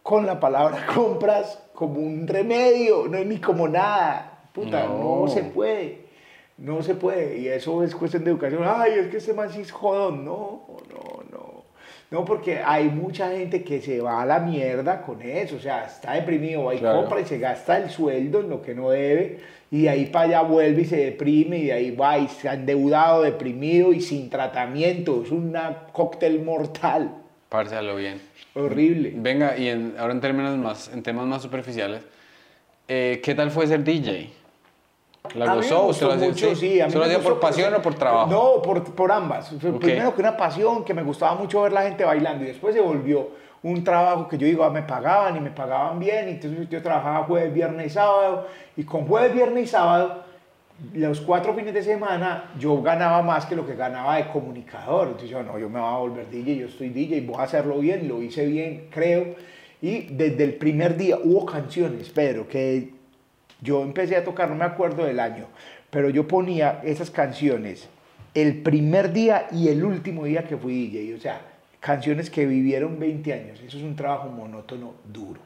con 0.03 0.24
la 0.24 0.41
palabra 0.41 0.87
compras 0.95 1.62
como 1.74 2.01
un 2.01 2.26
remedio, 2.26 3.07
no 3.07 3.18
es 3.18 3.26
ni 3.26 3.39
como 3.39 3.68
nada. 3.68 4.49
Puta, 4.55 4.84
no, 4.87 5.20
No. 5.22 5.28
se 5.28 5.43
puede. 5.43 6.07
No 6.57 6.82
se 6.82 6.95
puede. 6.95 7.37
Y 7.39 7.49
eso 7.49 7.82
es 7.82 7.95
cuestión 7.95 8.24
de 8.24 8.30
educación. 8.30 8.62
Ay, 8.64 8.93
es 8.93 9.09
que 9.09 9.18
ese 9.18 9.34
man 9.34 9.51
sí 9.51 9.61
es 9.61 9.70
jodón. 9.70 10.24
No, 10.24 10.62
no, 10.89 11.22
no. 11.30 11.55
No, 12.11 12.24
porque 12.24 12.61
hay 12.64 12.88
mucha 12.88 13.30
gente 13.32 13.64
que 13.64 13.80
se 13.80 14.00
va 14.00 14.22
a 14.22 14.26
la 14.26 14.38
mierda 14.38 15.02
con 15.02 15.20
eso. 15.22 15.57
O 15.57 15.59
sea, 15.61 15.86
está 15.86 16.12
deprimido, 16.12 16.64
va 16.64 16.74
y 16.74 16.78
Claro. 16.78 17.00
compra 17.00 17.20
y 17.20 17.24
se 17.24 17.38
gasta 17.38 17.78
el 17.78 17.90
sueldo 17.90 18.40
en 18.40 18.48
lo 18.50 18.62
que 18.62 18.74
no 18.74 18.90
debe. 18.90 19.40
Y 19.72 19.82
de 19.82 19.88
ahí 19.90 20.07
para 20.07 20.26
allá 20.26 20.42
vuelve 20.42 20.82
y 20.82 20.84
se 20.84 20.96
deprime. 20.96 21.59
Y 21.59 21.64
de 21.66 21.72
ahí 21.72 21.90
va 21.90 22.16
y 22.18 22.28
se 22.28 22.48
ha 22.48 22.54
endeudado, 22.54 23.22
deprimido 23.22 23.92
y 23.92 24.00
sin 24.00 24.30
tratamiento. 24.30 25.22
Es 25.24 25.32
un 25.32 25.57
cóctel 25.92 26.42
mortal. 26.44 27.11
Párselo 27.48 27.96
bien. 27.96 28.20
Horrible. 28.54 29.12
Venga, 29.16 29.57
y 29.59 29.68
en- 29.68 29.94
ahora 29.98 30.12
en 30.12 30.20
términos 30.20 30.57
más, 30.59 30.88
en 30.92 31.02
temas 31.02 31.26
más 31.26 31.42
superficiales, 31.42 32.02
eh, 32.88 33.20
¿qué 33.22 33.34
tal 33.34 33.50
fue 33.50 33.66
ser 33.66 33.82
DJ? 33.82 34.30
¿La 35.35 35.47
mí 35.47 35.57
gozó? 35.57 35.85
gustó 35.85 35.87
¿Usted 35.87 36.07
lo 36.07 36.12
hacía, 36.12 36.29
mucho, 36.29 36.57
sí? 36.57 36.81
a 36.81 36.85
mí 36.85 36.89
¿Usted 36.89 37.01
lo 37.01 37.05
hacía 37.07 37.20
por 37.20 37.41
pasión 37.41 37.74
o 37.74 37.83
por 37.83 37.95
trabajo? 37.95 38.31
No, 38.31 38.62
por, 38.62 38.83
por 38.95 39.12
ambas. 39.12 39.55
Fue 39.61 39.70
Ok. 39.70 39.81
Primero 39.81 40.14
que 40.14 40.20
una 40.20 40.37
pasión, 40.37 40.85
que 40.85 40.95
me 40.95 41.03
gustaba 41.03 41.35
mucho 41.35 41.62
ver 41.62 41.72
la 41.72 41.83
gente 41.83 42.05
bailando 42.05 42.45
y 42.45 42.49
después 42.49 42.74
se 42.74 42.81
volvió 42.81 43.31
un 43.62 43.83
trabajo 43.83 44.29
que 44.29 44.39
yo 44.39 44.47
digo, 44.47 44.64
ah, 44.64 44.70
me 44.70 44.83
pagaban 44.83 45.37
y 45.37 45.41
me 45.41 45.51
pagaban 45.51 45.99
bien, 45.99 46.29
entonces 46.29 46.68
yo 46.68 46.83
trabajaba 46.83 47.24
jueves, 47.24 47.53
viernes 47.53 47.87
y 47.87 47.91
sábado, 47.91 48.47
y 48.77 48.85
con 48.85 49.07
jueves, 49.07 49.35
viernes 49.35 49.64
y 49.64 49.66
sábado, 49.66 50.22
los 50.93 51.20
cuatro 51.20 51.55
fines 51.55 51.72
de 51.74 51.83
semana, 51.83 52.53
yo 52.59 52.81
ganaba 52.83 53.22
más 53.22 53.47
que 53.47 53.57
lo 53.57 53.66
que 53.66 53.74
ganaba 53.74 54.16
de 54.16 54.29
comunicador. 54.29 55.09
Entonces 55.09 55.31
yo, 55.31 55.43
no, 55.43 55.59
yo 55.59 55.68
me 55.68 55.81
voy 55.81 55.89
a 55.89 55.97
volver 55.97 56.31
DJ, 56.31 56.57
yo 56.57 56.66
estoy 56.66 56.91
DJ, 56.91 57.22
voy 57.22 57.37
a 57.41 57.45
hacerlo 57.45 57.79
bien, 57.79 58.07
lo 58.07 58.22
hice 58.22 58.47
bien, 58.47 58.89
creo. 58.91 59.35
Y 59.81 60.03
desde 60.14 60.45
el 60.45 60.55
primer 60.55 60.97
día 60.97 61.18
hubo 61.22 61.47
canciones, 61.47 62.11
Pedro, 62.11 62.47
que 62.47 62.93
yo 63.66 63.82
empecé 63.82 64.16
a 64.16 64.24
tocar, 64.24 64.48
no 64.48 64.54
me 64.54 64.64
acuerdo 64.64 65.04
del 65.04 65.20
año, 65.20 65.46
pero 65.90 66.08
yo 66.08 66.26
ponía 66.26 66.80
esas 66.84 67.10
canciones 67.10 67.88
el 68.32 68.62
primer 68.62 69.12
día 69.12 69.48
y 69.50 69.68
el 69.68 69.82
último 69.82 70.24
día 70.24 70.44
que 70.44 70.56
fui 70.56 70.86
DJ. 70.88 71.14
O 71.14 71.20
sea, 71.20 71.40
canciones 71.80 72.30
que 72.30 72.46
vivieron 72.46 72.98
20 72.98 73.32
años. 73.32 73.60
Eso 73.66 73.78
es 73.78 73.82
un 73.82 73.96
trabajo 73.96 74.28
monótono 74.28 74.94
duro. 75.10 75.40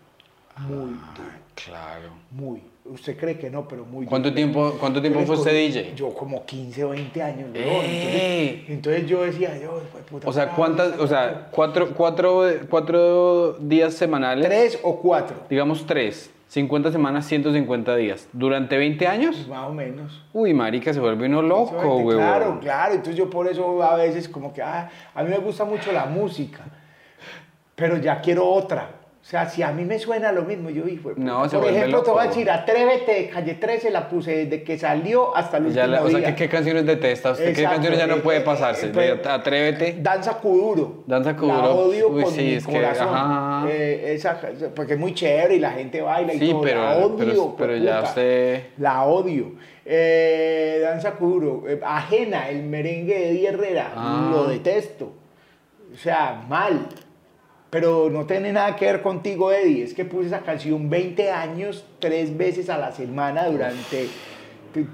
Muy 0.59 0.91
duro. 0.91 1.31
Claro. 1.55 2.11
Muy. 2.33 2.63
Usted 2.85 3.17
cree 3.17 3.39
que 3.39 3.49
no, 3.49 3.69
pero 3.69 3.85
muy 3.85 4.07
¿Cuánto 4.07 4.31
duro. 4.31 4.37
tiempo, 4.37 4.77
cuánto 4.81 5.01
tiempo 5.01 5.21
fue 5.21 5.37
usted 5.37 5.53
DJ? 5.53 5.95
Yo 5.95 6.13
como 6.13 6.45
15 6.45 6.85
o 6.85 6.89
20 6.89 7.23
años. 7.23 7.49
¡Eh! 7.55 8.65
Entonces, 8.67 8.71
entonces 8.71 9.07
yo 9.07 9.23
decía, 9.23 9.57
yo, 9.59 9.81
puta 10.11 10.29
O 10.29 10.33
sea, 10.33 10.49
¿cuántas, 10.51 10.99
o 10.99 11.07
sea, 11.07 11.49
cuatro, 11.53 11.95
cuatro, 11.95 12.43
cuatro 12.69 13.53
días 13.61 13.95
semanales? 13.95 14.45
Tres 14.45 14.81
o 14.83 14.99
cuatro. 14.99 15.37
Digamos 15.49 15.87
tres. 15.87 16.31
50 16.51 16.91
semanas, 16.91 17.27
150 17.27 17.95
días. 17.95 18.29
¿Durante 18.33 18.77
20 18.77 19.07
años? 19.07 19.47
Más 19.47 19.69
o 19.69 19.73
menos. 19.73 20.25
Uy, 20.33 20.53
marica, 20.53 20.93
se 20.93 20.99
vuelve 20.99 21.27
uno 21.27 21.43
loco, 21.43 22.01
güey. 22.01 22.17
Claro, 22.17 22.59
claro. 22.61 22.95
Entonces 22.95 23.15
yo 23.15 23.31
por 23.31 23.47
eso 23.47 23.81
a 23.85 23.95
veces 23.95 24.29
como 24.29 24.53
que, 24.53 24.61
ah, 24.61 24.91
a 25.15 25.23
mí 25.23 25.31
me 25.31 25.39
gusta 25.39 25.65
mucho 25.65 25.93
la 25.93 26.07
música, 26.07 26.65
pero 27.77 27.99
ya 27.99 28.21
quiero 28.21 28.49
otra. 28.49 29.00
O 29.23 29.25
sea, 29.31 29.47
si 29.49 29.63
a 29.63 29.71
mí 29.71 29.85
me 29.85 29.99
suena 29.99 30.33
lo 30.33 30.43
mismo, 30.45 30.71
yo 30.71 30.83
puta. 31.03 31.15
No, 31.21 31.47
Por 31.47 31.67
ejemplo, 31.69 32.03
te 32.03 32.11
voy 32.11 32.25
a 32.25 32.29
decir, 32.29 32.51
Atrévete 32.51 33.13
de 33.13 33.29
Calle 33.29 33.55
13 33.55 33.91
la 33.91 34.09
puse 34.09 34.47
desde 34.47 34.63
que 34.65 34.79
salió 34.79 35.37
hasta 35.37 35.59
el 35.59 35.67
último 35.67 35.87
la- 35.87 36.03
o 36.03 36.09
sea, 36.09 36.19
día. 36.21 36.29
¿qué, 36.35 36.45
qué 36.45 36.49
canciones 36.49 36.87
detesta 36.87 37.33
usted? 37.33 37.55
¿Qué 37.55 37.63
canciones 37.63 37.99
ya 37.99 38.07
no 38.07 38.17
eh, 38.17 38.21
puede 38.21 38.39
eh, 38.39 38.43
pasarse? 38.43 38.87
eh, 38.87 38.91
De- 38.93 39.29
Atrévete. 39.29 39.97
Danza 40.01 40.39
Kuduro. 40.39 41.05
Danza 41.07 41.33
La 41.33 41.37
Kuduro. 41.37 41.75
odio 41.77 42.09
Uy, 42.09 42.23
con 42.25 42.33
sí, 42.33 42.41
mi 42.43 42.55
es 42.55 42.67
que- 42.67 42.73
corazón. 42.73 43.09
ajá. 43.13 43.67
Eh, 43.71 44.15
esa, 44.15 44.41
porque 44.75 44.95
es 44.95 44.99
muy 44.99 45.13
chévere 45.13 45.57
y 45.57 45.59
la 45.61 45.73
gente 45.73 46.01
baila 46.01 46.33
y 46.33 46.39
Sí, 46.39 46.51
todo. 46.51 46.63
pero- 46.63 46.83
la 46.83 46.97
odio, 46.97 47.17
pero- 47.19 47.55
pero 47.59 47.77
ya 47.77 48.03
usted- 48.03 48.63
La 48.79 49.05
odio. 49.05 49.53
Eh, 49.85 50.79
Danza 50.83 51.13
Kuduro. 51.13 51.65
Ajena, 51.85 52.49
el 52.49 52.63
merengue 52.63 53.15
de 53.19 53.31
Eddie 53.33 53.49
Herrera. 53.49 53.93
Ah. 53.95 54.31
Lo 54.33 54.45
detesto. 54.49 55.13
O 55.93 55.97
sea, 55.97 56.43
mal. 56.49 56.87
Pero 57.71 58.11
no 58.11 58.27
tiene 58.27 58.53
nada 58.53 58.75
que 58.77 58.87
ver 58.87 59.01
contigo, 59.03 59.53
Eddie. 59.53 59.85
Es 59.85 59.95
que 59.95 60.05
puse 60.05 60.27
esa 60.27 60.41
canción 60.41 60.91
20 60.91 61.31
años, 61.31 61.85
tres 62.01 62.37
veces 62.37 62.69
a 62.69 62.77
la 62.79 62.91
semana 62.93 63.47
durante 63.47 64.09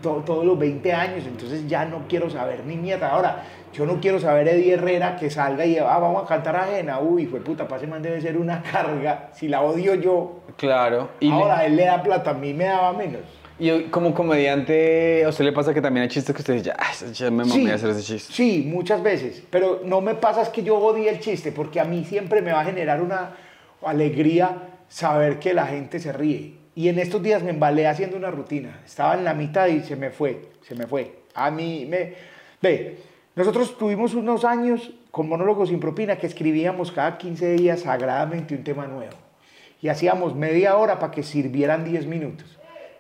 to- 0.03 0.23
todos 0.27 0.45
los 0.45 0.59
20 0.59 0.93
años. 0.93 1.25
Entonces 1.27 1.67
ya 1.67 1.87
no 1.87 2.03
quiero 2.09 2.29
saber 2.29 2.65
ni 2.67 2.77
mierda. 2.77 3.11
Ahora, 3.11 3.45
yo 3.73 3.87
no 3.87 3.99
quiero 4.01 4.21
saber 4.21 4.49
Eddie 4.49 4.75
Herrera 4.75 5.17
que 5.17 5.31
salga 5.31 5.65
y 5.65 5.79
ah, 5.79 5.99
vamos 5.99 6.25
a 6.25 6.27
cantar 6.27 6.57
ajena. 6.57 6.99
Uy, 7.01 7.27
fue 7.27 7.41
puta, 7.41 7.67
pase 7.67 7.87
man 7.87 8.03
debe 8.03 8.21
ser 8.21 8.37
una 8.37 8.63
carga. 8.73 9.31
Si 9.33 9.49
la 9.49 9.63
odio 9.63 9.95
yo, 9.95 10.41
Claro. 10.59 11.09
Y, 11.21 11.29
le- 11.29 11.33
ahora 11.33 11.65
él 11.65 11.77
le 11.77 11.85
da 11.87 12.03
plata, 12.03 12.31
a 12.31 12.35
mí 12.35 12.53
me 12.53 12.65
daba 12.65 12.93
menos. 12.93 13.23
Y 13.59 13.85
como 13.85 14.13
comediante, 14.15 15.25
¿a 15.25 15.29
usted 15.31 15.45
le 15.45 15.53
pasa 15.53 15.73
que 15.73 15.81
también 15.81 16.03
hay 16.03 16.09
chistes 16.09 16.35
que 16.35 16.43
usted 16.43 16.55
dice, 16.55 16.73
"Ah, 16.77 16.93
ya 17.13 17.31
me 17.31 17.45
mamé 17.45 17.73
a 17.73 17.75
hacer 17.77 17.91
ese 17.91 18.03
chiste? 18.03 18.33
Sí, 18.33 18.65
muchas 18.67 19.03
veces. 19.03 19.43
Pero 19.51 19.81
no 19.85 20.01
me 20.01 20.15
pasa 20.15 20.43
es 20.43 20.49
que 20.51 20.63
yo 20.63 20.77
odie 20.77 21.09
el 21.09 21.21
chiste, 21.21 21.53
porque 21.53 21.81
a 21.81 21.85
mí 21.85 22.05
siempre 22.05 22.43
me 22.43 22.53
va 22.53 22.61
a 22.61 22.65
generar 22.65 23.01
una 23.01 23.35
alegría 23.83 24.69
saber 24.89 25.39
que 25.39 25.55
la 25.55 25.67
gente 25.67 25.99
se 25.99 26.13
ríe. 26.13 26.55
Y 26.75 26.89
en 26.89 26.99
estos 26.99 27.23
días 27.23 27.43
me 27.43 27.51
embalé 27.51 27.87
haciendo 27.87 28.17
una 28.17 28.31
rutina. 28.31 28.81
Estaba 28.85 29.15
en 29.15 29.25
la 29.25 29.33
mitad 29.33 29.67
y 29.69 29.81
se 29.81 29.97
me 29.97 30.11
fue, 30.11 30.43
se 30.63 30.75
me 30.75 30.87
fue. 30.87 31.21
A 31.35 31.51
mí 31.51 31.87
me... 31.89 32.13
Ve, 32.61 32.99
nosotros 33.35 33.79
tuvimos 33.79 34.15
unos 34.15 34.45
años 34.45 34.93
con 35.11 35.29
Monólogos 35.29 35.71
sin 35.71 35.81
propina 35.81 36.17
que 36.17 36.27
escribíamos 36.27 36.93
cada 36.93 37.17
15 37.17 37.55
días 37.55 37.81
sagradamente 37.81 38.55
un 38.55 38.65
tema 38.65 38.87
nuevo. 38.87 39.15
Y 39.81 39.89
hacíamos 39.89 40.35
media 40.35 40.77
hora 40.77 40.99
para 40.99 41.13
que 41.13 41.23
sirvieran 41.23 41.85
10 41.85 42.07
minutos. 42.07 42.56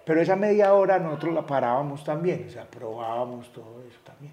Pero 0.06 0.20
esa 0.22 0.36
media 0.36 0.72
hora 0.72 1.00
nosotros 1.00 1.34
la 1.34 1.44
parábamos 1.44 2.04
también, 2.04 2.46
o 2.48 2.50
sea, 2.52 2.64
probábamos 2.64 3.52
todo 3.52 3.82
eso 3.88 3.98
también. 4.04 4.32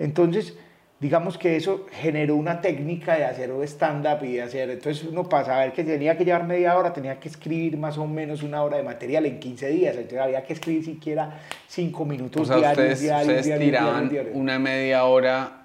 Entonces, 0.00 0.58
digamos 0.98 1.38
que 1.38 1.54
eso 1.56 1.86
generó 1.92 2.34
una 2.34 2.60
técnica 2.60 3.14
de 3.14 3.24
hacer 3.24 3.50
stand-up 3.62 4.24
y 4.24 4.32
de 4.32 4.42
hacer, 4.42 4.68
entonces 4.68 5.04
uno 5.08 5.28
para 5.28 5.44
saber 5.44 5.72
que 5.72 5.84
tenía 5.84 6.18
que 6.18 6.24
llevar 6.24 6.42
media 6.44 6.76
hora, 6.76 6.92
tenía 6.92 7.20
que 7.20 7.28
escribir 7.28 7.76
más 7.78 7.96
o 7.98 8.06
menos 8.08 8.42
una 8.42 8.62
hora 8.64 8.78
de 8.78 8.82
material 8.82 9.26
en 9.26 9.38
15 9.38 9.68
días, 9.68 9.94
entonces 9.94 10.18
había 10.18 10.42
que 10.42 10.54
escribir 10.54 10.84
siquiera 10.84 11.38
5 11.68 12.04
minutos 12.04 12.42
O 12.42 12.44
sea, 12.44 12.56
diarios, 12.56 12.78
ustedes, 12.78 13.00
diarios, 13.02 13.28
ustedes 13.28 13.44
diarios, 13.46 13.68
tiraban 13.68 14.08
diarios, 14.08 14.34
una 14.36 14.58
media 14.58 15.04
hora 15.04 15.62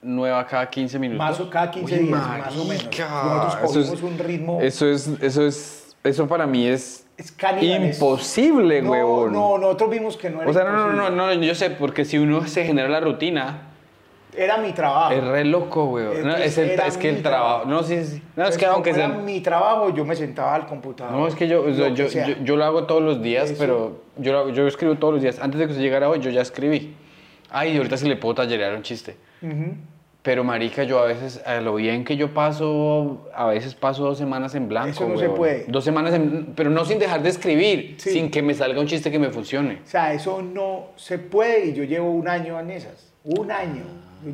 nueva 0.00 0.46
cada 0.46 0.70
15 0.70 0.98
minutos. 0.98 1.18
Más 1.18 1.38
o 1.38 1.50
cada 1.50 1.70
15 1.70 1.94
Uy, 2.00 2.06
días, 2.06 2.18
más 2.18 2.56
o 2.56 2.64
menos. 2.64 2.84
marica, 2.84 3.22
Nosotros 3.24 3.86
eso 3.86 3.92
es- 3.94 4.02
un 4.02 4.18
ritmo- 4.18 4.60
Eso 4.62 4.86
es, 4.90 5.06
eso 5.20 5.46
es, 5.46 5.94
eso 6.02 6.26
para 6.26 6.46
mí 6.46 6.66
es, 6.66 7.06
Es 7.20 7.96
imposible, 7.96 8.82
no, 8.82 8.90
huevón. 8.92 9.32
No, 9.32 9.58
nosotros 9.58 9.90
vimos 9.90 10.16
que 10.16 10.30
no 10.30 10.40
era 10.40 10.50
O 10.50 10.52
sea, 10.54 10.64
no, 10.64 10.92
no, 10.92 11.10
no, 11.10 11.10
no, 11.10 11.32
yo 11.34 11.54
sé, 11.54 11.70
porque 11.70 12.04
si 12.04 12.18
uno 12.18 12.46
se 12.46 12.64
genera 12.64 12.88
la 12.88 13.00
rutina, 13.00 13.68
Era 14.36 14.56
mi 14.58 14.72
trabajo. 14.72 15.12
es 15.12 15.22
re 15.22 15.44
loco, 15.44 15.84
weón. 15.84 16.26
No, 16.26 16.36
es, 16.36 16.56
el, 16.56 16.70
es 16.70 16.96
que 16.96 17.08
el 17.10 17.22
trabajo. 17.22 17.62
trabajo. 17.62 17.70
No, 17.70 17.82
sí, 17.82 18.04
sí. 18.04 18.22
No, 18.36 18.46
es 18.46 18.56
que 18.56 18.66
aunque 18.66 18.94
sea. 18.94 19.08
mi 19.08 19.40
trabajo, 19.40 19.92
yo 19.94 20.04
me 20.04 20.16
sentaba 20.16 20.54
al 20.54 20.66
computador. 20.66 21.12
No, 21.12 21.26
es 21.26 21.34
que 21.34 21.46
yo, 21.48 21.62
o 21.62 21.74
sea, 21.74 21.88
lo 21.88 21.94
yo, 21.94 22.08
que 22.08 22.24
yo, 22.26 22.34
yo 22.44 22.56
lo 22.56 22.64
hago 22.64 22.84
todos 22.84 23.02
los 23.02 23.20
días, 23.22 23.50
Eso. 23.50 23.58
pero 23.58 24.02
yo, 24.16 24.32
lo 24.32 24.50
yo 24.50 24.66
escribo 24.66 24.94
todos 24.96 25.14
los 25.14 25.22
días. 25.22 25.38
Antes 25.40 25.58
de 25.60 25.66
que 25.66 25.72
usted 25.72 25.82
llegara 25.84 26.08
hoy, 26.08 26.20
yo 26.20 26.30
ya 26.30 26.40
escribí. 26.42 26.94
Ay, 27.50 27.76
ahorita 27.76 27.96
sí 27.96 28.08
le 28.08 28.16
puedo 28.16 28.36
tallerear 28.36 28.74
un 28.74 28.82
chiste. 28.82 29.16
Ujú. 29.42 29.74
Pero, 30.22 30.44
marica, 30.44 30.84
yo 30.84 30.98
a 30.98 31.06
veces, 31.06 31.40
a 31.46 31.60
lo 31.62 31.76
bien 31.76 32.04
que 32.04 32.16
yo 32.16 32.34
paso, 32.34 33.30
a 33.34 33.46
veces 33.46 33.74
paso 33.74 34.04
dos 34.04 34.18
semanas 34.18 34.54
en 34.54 34.68
blanco, 34.68 34.90
Eso 34.90 35.08
no 35.08 35.14
se 35.16 35.22
huevón. 35.22 35.36
puede. 35.38 35.64
Dos 35.68 35.82
semanas, 35.82 36.12
en- 36.12 36.52
pero 36.54 36.68
no 36.68 36.84
sin 36.84 36.98
dejar 36.98 37.22
de 37.22 37.30
escribir, 37.30 37.94
Sí. 37.98 38.10
sin 38.10 38.30
que 38.30 38.42
me 38.42 38.52
salga 38.52 38.80
un 38.80 38.86
chiste 38.86 39.10
que 39.10 39.18
me 39.18 39.30
funcione. 39.30 39.80
O 39.82 39.86
sea, 39.86 40.12
eso 40.12 40.42
no 40.42 40.88
se 40.96 41.18
puede 41.18 41.66
y 41.68 41.72
yo 41.74 41.84
llevo 41.84 42.10
un 42.10 42.28
año 42.28 42.60
en 42.60 42.70
esas. 42.70 43.12
Un 43.24 43.50
año. 43.50 43.82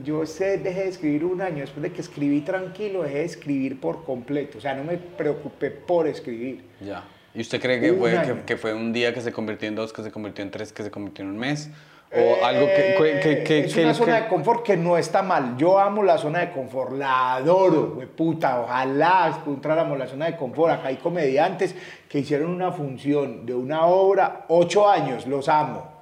Yo 0.04 0.26
sé, 0.26 0.58
dejé 0.58 0.80
de 0.82 0.88
escribir 0.88 1.24
un 1.24 1.40
año. 1.40 1.58
Después 1.58 1.80
de 1.84 1.92
que 1.92 2.00
escribí 2.00 2.40
tranquilo, 2.40 3.04
dejé 3.04 3.18
de 3.18 3.24
escribir 3.24 3.80
por 3.80 4.04
completo. 4.04 4.58
O 4.58 4.60
sea, 4.60 4.74
no 4.74 4.82
me 4.82 4.96
preocupé 4.96 5.70
por 5.70 6.08
escribir. 6.08 6.64
Ya. 6.80 7.04
¿Y 7.32 7.42
usted 7.42 7.60
cree 7.60 7.78
que 7.80 7.92
fue, 7.92 8.10
que, 8.22 8.34
que 8.44 8.56
fue 8.56 8.74
un 8.74 8.92
día 8.92 9.14
que 9.14 9.20
se 9.20 9.30
convirtió 9.30 9.68
en 9.68 9.76
dos, 9.76 9.92
que 9.92 10.02
se 10.02 10.10
convirtió 10.10 10.42
en 10.44 10.50
tres, 10.50 10.72
que 10.72 10.82
se 10.82 10.90
convirtió 10.90 11.22
en 11.24 11.30
un 11.30 11.38
mes? 11.38 11.70
¿O 12.16 12.18
Eh, 12.18 12.36
algo 12.44 12.66
que... 12.66 12.94
que, 12.98 13.20
que, 13.20 13.42
que- 13.44 13.58
es 13.66 13.74
que- 13.74 13.84
una 13.84 13.94
zona 13.94 14.20
de 14.22 14.28
confort 14.28 14.62
que 14.64 14.76
no 14.76 14.96
está 14.96 15.22
mal. 15.22 15.56
Yo 15.56 15.78
amo 15.78 16.02
la 16.02 16.16
zona 16.18 16.40
de 16.40 16.50
confort, 16.52 16.92
la 16.92 17.34
adoro, 17.34 17.92
güey, 17.94 18.06
puta. 18.08 18.60
Ojalá 18.62 19.32
encontráramos 19.38 19.98
la 19.98 20.06
zona 20.06 20.26
de 20.26 20.36
confort. 20.36 20.72
Acá 20.72 20.88
hay 20.88 20.96
comediantes 20.96 21.74
que 22.08 22.20
hicieron 22.20 22.50
una 22.50 22.72
función 22.72 23.44
de 23.46 23.54
una 23.54 23.86
obra 23.86 24.44
ocho 24.48 24.88
años, 24.88 25.26
los 25.26 25.48
amo. 25.48 25.94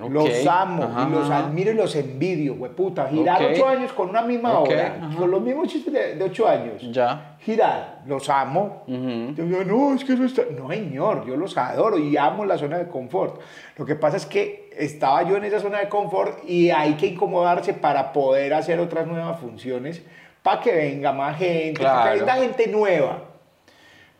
Ok, 0.00 0.08
Los 0.10 0.46
amo, 0.46 0.84
ajá, 0.84 1.06
y 1.06 1.12
los 1.12 1.28
admiro 1.30 1.70
y 1.70 1.74
los 1.74 1.94
envidio, 1.96 2.54
güey, 2.54 2.72
puta. 2.72 3.08
Girar 3.08 3.42
Ok. 3.42 3.48
ocho 3.52 3.68
años 3.68 3.92
con 3.92 4.08
una 4.08 4.22
misma 4.22 4.58
Ok, 4.58 4.68
obra, 4.68 4.96
ajá. 5.02 5.16
con 5.18 5.30
los 5.30 5.40
mismos 5.42 5.68
chistes 5.68 5.92
de, 5.92 6.14
de 6.14 6.24
ocho 6.24 6.48
años. 6.48 6.80
Ya. 6.92 7.36
Girar, 7.40 8.00
los 8.06 8.28
amo. 8.30 8.84
Ujú. 8.86 9.34
Yo 9.34 9.44
digo, 9.44 9.64
no, 9.64 9.94
es 9.94 10.02
que 10.02 10.14
eso 10.14 10.24
está... 10.24 10.42
No, 10.58 10.70
señor, 10.70 11.26
yo 11.26 11.36
los 11.36 11.58
adoro 11.58 11.98
y 11.98 12.16
amo 12.16 12.46
la 12.46 12.56
zona 12.56 12.78
de 12.78 12.88
confort. 12.88 13.38
Lo 13.76 13.84
que 13.84 13.94
pasa 13.94 14.16
es 14.16 14.24
que 14.24 14.61
estaba 14.78 15.22
yo 15.28 15.36
en 15.36 15.44
esa 15.44 15.60
zona 15.60 15.78
de 15.80 15.88
confort 15.88 16.38
y 16.48 16.70
hay 16.70 16.94
que 16.94 17.06
incomodarse 17.06 17.74
para 17.74 18.12
poder 18.12 18.54
hacer 18.54 18.78
otras 18.80 19.06
nuevas 19.06 19.40
funciones, 19.40 20.02
para 20.42 20.60
que 20.60 20.72
venga 20.72 21.12
más 21.12 21.38
gente, 21.38 21.82
para 21.82 22.12
que 22.12 22.18
Claro. 22.18 22.20
venga 22.20 22.34
gente 22.36 22.66
nueva. 22.68 23.24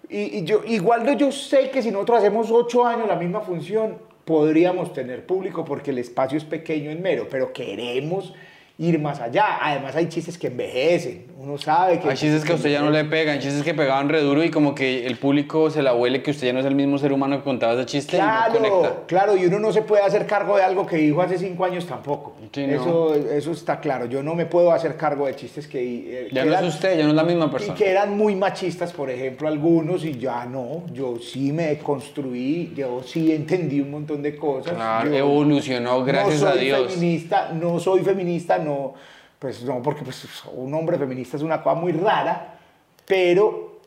Y, 0.09 0.39
y 0.39 0.45
yo, 0.45 0.63
igual 0.67 1.17
yo 1.17 1.33
sé 1.33 1.71
que 1.71 1.83
si 1.83 1.91
nosotros 1.91 2.19
hacemos 2.19 2.51
ocho 2.51 2.85
años 2.87 3.09
la 3.09 3.17
misma 3.17 3.41
función, 3.41 3.99
podríamos 4.25 4.93
tener 4.93 5.27
público 5.27 5.65
porque 5.65 5.91
el 5.91 5.99
espacio 5.99 6.39
es 6.39 6.45
pequeño 6.45 6.91
en 6.91 7.03
mero, 7.03 7.27
pero 7.31 7.53
queremos 7.53 8.35
ir 8.79 8.99
más 8.99 9.21
allá. 9.21 9.59
Además 9.61 9.95
hay 9.97 10.09
chistes 10.09 10.37
que 10.39 10.49
envejecen, 10.49 11.27
uno 11.39 11.59
sabe 11.59 11.99
que... 12.01 12.09
Hay 12.09 12.17
chistes 12.17 12.45
que 12.45 12.53
a 12.53 12.55
usted 12.57 12.71
ya 12.71 12.81
no 12.81 12.91
le 12.91 13.05
pegan, 13.05 13.39
chistes 13.41 13.63
que 13.63 13.75
pegaban 13.75 14.09
re 14.09 14.21
duro 14.23 14.43
y 14.45 14.51
como 14.51 14.75
que 14.75 15.07
el 15.07 15.17
público 15.19 15.71
se 15.71 15.83
la 15.83 15.95
huele 15.95 16.23
que 16.23 16.31
usted 16.31 16.47
ya 16.49 16.53
no 16.53 16.61
es 16.61 16.67
el 16.67 16.75
mismo 16.75 16.99
ser 16.99 17.13
humano 17.13 17.39
que 17.39 17.45
contaba 17.45 17.75
ese 17.75 17.87
chiste 17.87 18.17
y 18.17 18.21
no 18.21 18.27
Claro, 18.27 18.53
conecta. 18.55 19.03
claro, 19.07 19.37
y 19.37 19.47
uno 19.47 19.59
no 19.59 19.73
se 19.73 19.83
puede 19.83 20.03
hacer 20.03 20.27
cargo 20.27 20.57
de 20.57 20.63
algo 20.63 20.87
que 20.87 20.97
dijo 20.97 21.21
hace 21.21 21.39
cinco 21.39 21.65
años 21.65 21.87
tampoco. 21.87 22.35
Sí, 22.53 22.67
no. 22.67 22.75
eso, 22.75 23.15
eso 23.15 23.53
está 23.53 23.81
claro. 23.81 24.07
Yo 24.07 24.23
no 24.23 24.35
me 24.35 24.47
puedo 24.47 24.73
hacer 24.73 24.97
cargo 24.97 25.27
de 25.27 25.35
chistes 25.37 25.67
que, 25.67 25.81
eh, 25.81 26.29
Ya 26.33 26.43
que 26.43 26.49
no 26.49 26.53
eran- 26.55 26.65
es 26.67 26.75
usted, 26.75 26.97
ya 26.97 27.05
no 27.05 27.11
es 27.11 27.17
la 27.17 27.25
misma 27.25 27.47
y 27.47 27.49
persona. 27.51 27.75
que 27.75 27.91
eran 27.91 28.17
muy 28.17 28.35
machistas, 28.37 28.93
por 28.93 29.11
ejemplo, 29.11 29.49
algunos, 29.49 30.05
y 30.05 30.19
ya 30.19 30.45
no. 30.47 30.85
Yo 30.93 31.17
sí 31.19 31.53
me 31.53 31.79
construí, 31.79 32.73
yo 32.77 33.03
sí 33.05 33.33
entendí 33.33 33.81
un 33.81 33.91
montón 33.91 34.23
de 34.23 34.37
cosas. 34.37 34.75
Claro, 34.75 35.11
Yo 35.11 35.17
evolucionó, 35.17 36.05
gracias 36.05 36.41
no 36.43 36.49
a 36.49 36.55
Dios. 36.55 36.93
Feminista, 36.93 37.51
no 37.53 37.79
soy 37.79 38.03
feminista, 38.03 38.59
no, 38.63 38.95
pues 39.39 39.63
no, 39.65 39.83
porque 39.83 40.03
pues, 40.03 40.45
un 40.55 40.73
hombre 40.75 40.99
feminista 40.99 41.37
es 41.37 41.43
una 41.43 41.63
cosa 41.63 41.79
muy 41.79 41.93
rara, 41.93 42.59
pero 43.07 43.81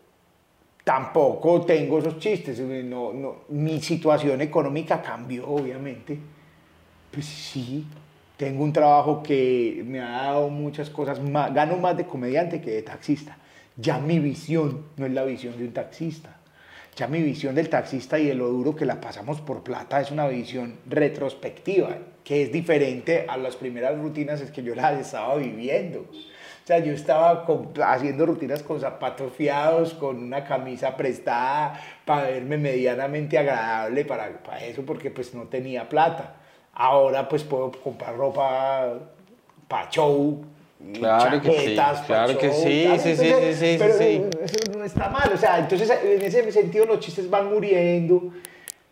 tampoco 0.84 1.62
tengo 1.62 2.00
esos 2.00 2.20
chistes. 2.20 2.60
No, 2.60 3.14
no, 3.14 3.36
mi 3.50 3.82
situación 3.82 4.42
económica 4.42 5.02
cambió, 5.02 5.50
obviamente. 5.50 6.18
Pues 7.12 7.26
sí, 7.26 7.88
tengo 8.38 8.64
un 8.64 8.74
trabajo 8.74 9.24
que 9.24 9.84
me 9.86 10.02
ha 10.02 10.10
dado 10.10 10.50
muchas 10.50 10.90
cosas, 10.90 11.22
más, 11.22 11.54
gano 11.54 11.78
más 11.78 11.96
de 11.98 12.06
comediante 12.06 12.62
que 12.62 12.72
de 12.72 12.82
taxista. 12.82 13.38
Ya 13.78 13.98
mi 13.98 14.20
visión 14.20 14.86
no 14.98 15.06
es 15.06 15.12
la 15.12 15.24
visión 15.24 15.58
de 15.58 15.66
un 15.66 15.74
taxista. 15.74 16.35
Ya 16.96 17.08
mi 17.08 17.22
visión 17.22 17.56
del 17.56 17.70
taxista 17.70 18.18
y 18.18 18.28
de 18.28 18.36
lo 18.36 18.48
duro 18.48 18.74
que 18.74 18.86
la 18.86 19.02
pasamos 19.02 19.42
por 19.42 19.64
plata 19.64 20.00
es 20.00 20.12
una 20.12 20.28
visión 20.28 20.80
retrospectiva, 20.86 21.98
que 22.24 22.44
es 22.44 22.54
diferente 22.54 23.26
a 23.28 23.36
las 23.36 23.58
primeras 23.58 23.98
rutinas 24.00 24.42
que 24.44 24.64
yo 24.64 24.74
las 24.76 24.98
estaba 25.02 25.36
viviendo. 25.36 26.06
O 26.10 26.68
sea, 26.68 26.80
yo 26.80 26.94
estaba 26.94 27.46
haciendo 27.84 28.26
rutinas 28.26 28.64
con 28.64 28.80
zapatos 28.80 29.34
fiados, 29.34 29.94
con 29.94 30.24
una 30.24 30.46
camisa 30.46 30.96
prestada 30.96 31.82
para 32.06 32.30
verme 32.30 32.58
medianamente 32.58 33.38
agradable 33.38 34.06
para, 34.06 34.42
para 34.42 34.64
eso, 34.64 34.84
porque 34.86 35.12
pues 35.12 35.34
no 35.36 35.44
tenía 35.44 35.90
plata. 35.90 36.38
Ahora 36.74 37.28
pues 37.28 37.44
puedo 37.44 37.72
comprar 37.72 38.16
ropa 38.16 39.00
para 39.68 39.90
show, 39.90 40.46
Claro 40.94 41.42
que 41.42 41.52
sí, 41.52 41.76
claro 42.06 42.38
que 42.38 42.52
sí, 42.52 42.88
sí, 43.00 43.16
sí, 43.16 43.16
sí, 43.16 43.54
sí, 43.56 43.76
pero, 43.80 43.94
Eso 44.44 44.58
no 44.78 44.84
está 44.84 45.10
mal, 45.10 45.32
o 45.34 45.38
sea, 45.38 45.60
entonces 45.60 45.90
en 45.90 46.22
ese 46.22 46.52
sentido 46.52 46.86
los 46.86 47.00
chistes 47.00 47.30
van 47.30 47.50
muriendo. 47.50 48.32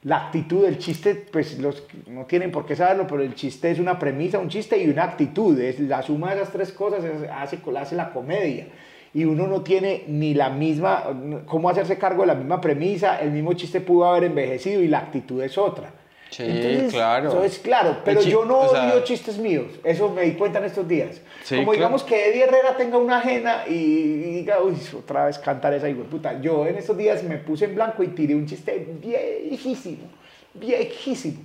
La 0.03 0.27
actitud 0.27 0.63
del 0.63 0.79
chiste, 0.79 1.15
pues 1.15 1.59
los 1.59 1.83
no 2.07 2.25
tienen 2.25 2.51
por 2.51 2.65
qué 2.65 2.75
saberlo, 2.75 3.07
pero 3.07 3.21
el 3.21 3.35
chiste 3.35 3.71
es 3.71 3.79
una 3.79 3.97
premisa, 3.97 4.37
un 4.37 4.49
chiste 4.49 4.77
y 4.77 4.89
una 4.89 5.03
actitud. 5.03 5.57
Es 5.57 5.79
la 5.79 6.01
suma 6.01 6.31
de 6.33 6.41
esas 6.41 6.51
tres 6.51 6.73
cosas 6.73 7.05
hace, 7.31 7.59
hace 7.73 7.95
la 7.95 8.11
comedia. 8.11 8.67
Y 9.13 9.23
uno 9.23 9.47
no 9.47 9.61
tiene 9.61 10.03
ni 10.07 10.33
la 10.33 10.49
misma, 10.49 11.05
cómo 11.45 11.69
hacerse 11.69 11.97
cargo 11.97 12.23
de 12.23 12.27
la 12.27 12.35
misma 12.35 12.59
premisa, 12.59 13.19
el 13.21 13.31
mismo 13.31 13.53
chiste 13.53 13.79
pudo 13.79 14.05
haber 14.05 14.25
envejecido 14.25 14.81
y 14.81 14.89
la 14.89 14.99
actitud 14.99 15.41
es 15.41 15.57
otra. 15.57 15.93
Sí, 16.35 16.87
claro. 16.89 17.29
Eso 17.29 17.43
es 17.43 17.59
claro, 17.59 17.97
pero 18.03 18.21
yo 18.21 18.43
no 18.45 18.59
o 18.61 18.69
sea- 18.69 18.91
odio 18.91 19.03
chistes 19.03 19.37
míos, 19.37 19.67
eso 19.83 20.09
me 20.09 20.23
di 20.23 20.31
cuenta 20.33 20.59
en 20.59 20.65
estos 20.65 20.87
días. 20.87 21.21
Sí, 21.43 21.55
Como 21.57 21.67
claro. 21.67 21.77
digamos 21.77 22.03
que 22.03 22.29
Eddie 22.29 22.43
Herrera 22.45 22.75
tenga 22.75 22.97
una 22.97 23.17
ajena 23.19 23.63
y, 23.67 23.73
y 23.73 24.31
diga, 24.39 24.61
uy, 24.61 24.73
otra 24.97 25.25
vez 25.27 25.37
cantar 25.37 25.73
esa 25.73 25.87
puta. 26.09 26.41
Yo 26.41 26.65
en 26.65 26.75
estos 26.77 26.97
días 26.97 27.21
me 27.23 27.37
puse 27.37 27.65
en 27.65 27.75
blanco 27.75 28.01
y 28.01 28.07
tiré 28.07 28.33
un 28.35 28.45
chiste 28.47 28.87
viejísimo, 29.01 30.07
viejísimo. 30.53 31.39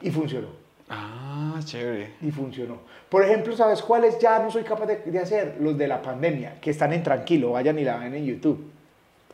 Y 0.00 0.10
funcionó, 0.10 0.48
Ah, 0.88 1.58
chévere. 1.64 2.12
y 2.22 2.30
funcionó. 2.30 2.78
Por 3.08 3.24
ejemplo, 3.24 3.56
¿sabes 3.56 3.82
cuáles 3.82 4.18
ya 4.18 4.38
no 4.38 4.50
soy 4.50 4.62
capaz 4.62 4.86
de, 4.86 4.96
de 5.04 5.18
hacer? 5.18 5.56
Los 5.60 5.76
de 5.76 5.88
la 5.88 6.00
pandemia, 6.00 6.54
que 6.60 6.70
están 6.70 6.92
en 6.92 7.02
Tranquilo, 7.02 7.52
vayan 7.52 7.78
y 7.78 7.84
la 7.84 7.96
ven 7.98 8.14
en 8.14 8.24
YouTube. 8.24 8.70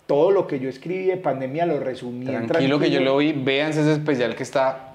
Todo 0.06 0.30
lo 0.30 0.46
que 0.46 0.60
yo 0.60 0.68
escribí 0.68 1.06
de 1.06 1.16
pandemia 1.16 1.66
lo 1.66 1.80
resumí 1.80 2.28
en 2.32 2.46
Tranquilo 2.46 2.78
que 2.78 2.90
yo 2.90 3.00
lo 3.00 3.16
vi, 3.16 3.32
véanse 3.32 3.80
ese 3.80 3.92
especial 3.94 4.36
que 4.36 4.44
está 4.44 4.85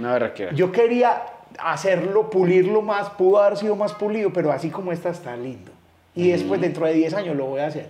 una 0.00 0.12
berraquera. 0.14 0.52
Yo 0.52 0.72
quería 0.72 1.22
hacerlo, 1.58 2.30
pulirlo 2.30 2.82
más, 2.82 3.10
pudo 3.10 3.38
haber 3.42 3.56
sido 3.58 3.76
más 3.76 3.92
pulido, 3.94 4.32
pero 4.32 4.50
así 4.52 4.70
como 4.70 4.92
está, 4.92 5.10
está 5.10 5.36
lindo. 5.36 5.72
Y 6.14 6.30
después, 6.30 6.60
dentro 6.60 6.86
de 6.86 6.92
10 6.94 7.14
años, 7.14 7.36
lo 7.36 7.46
voy 7.46 7.60
a 7.60 7.66
hacer. 7.66 7.88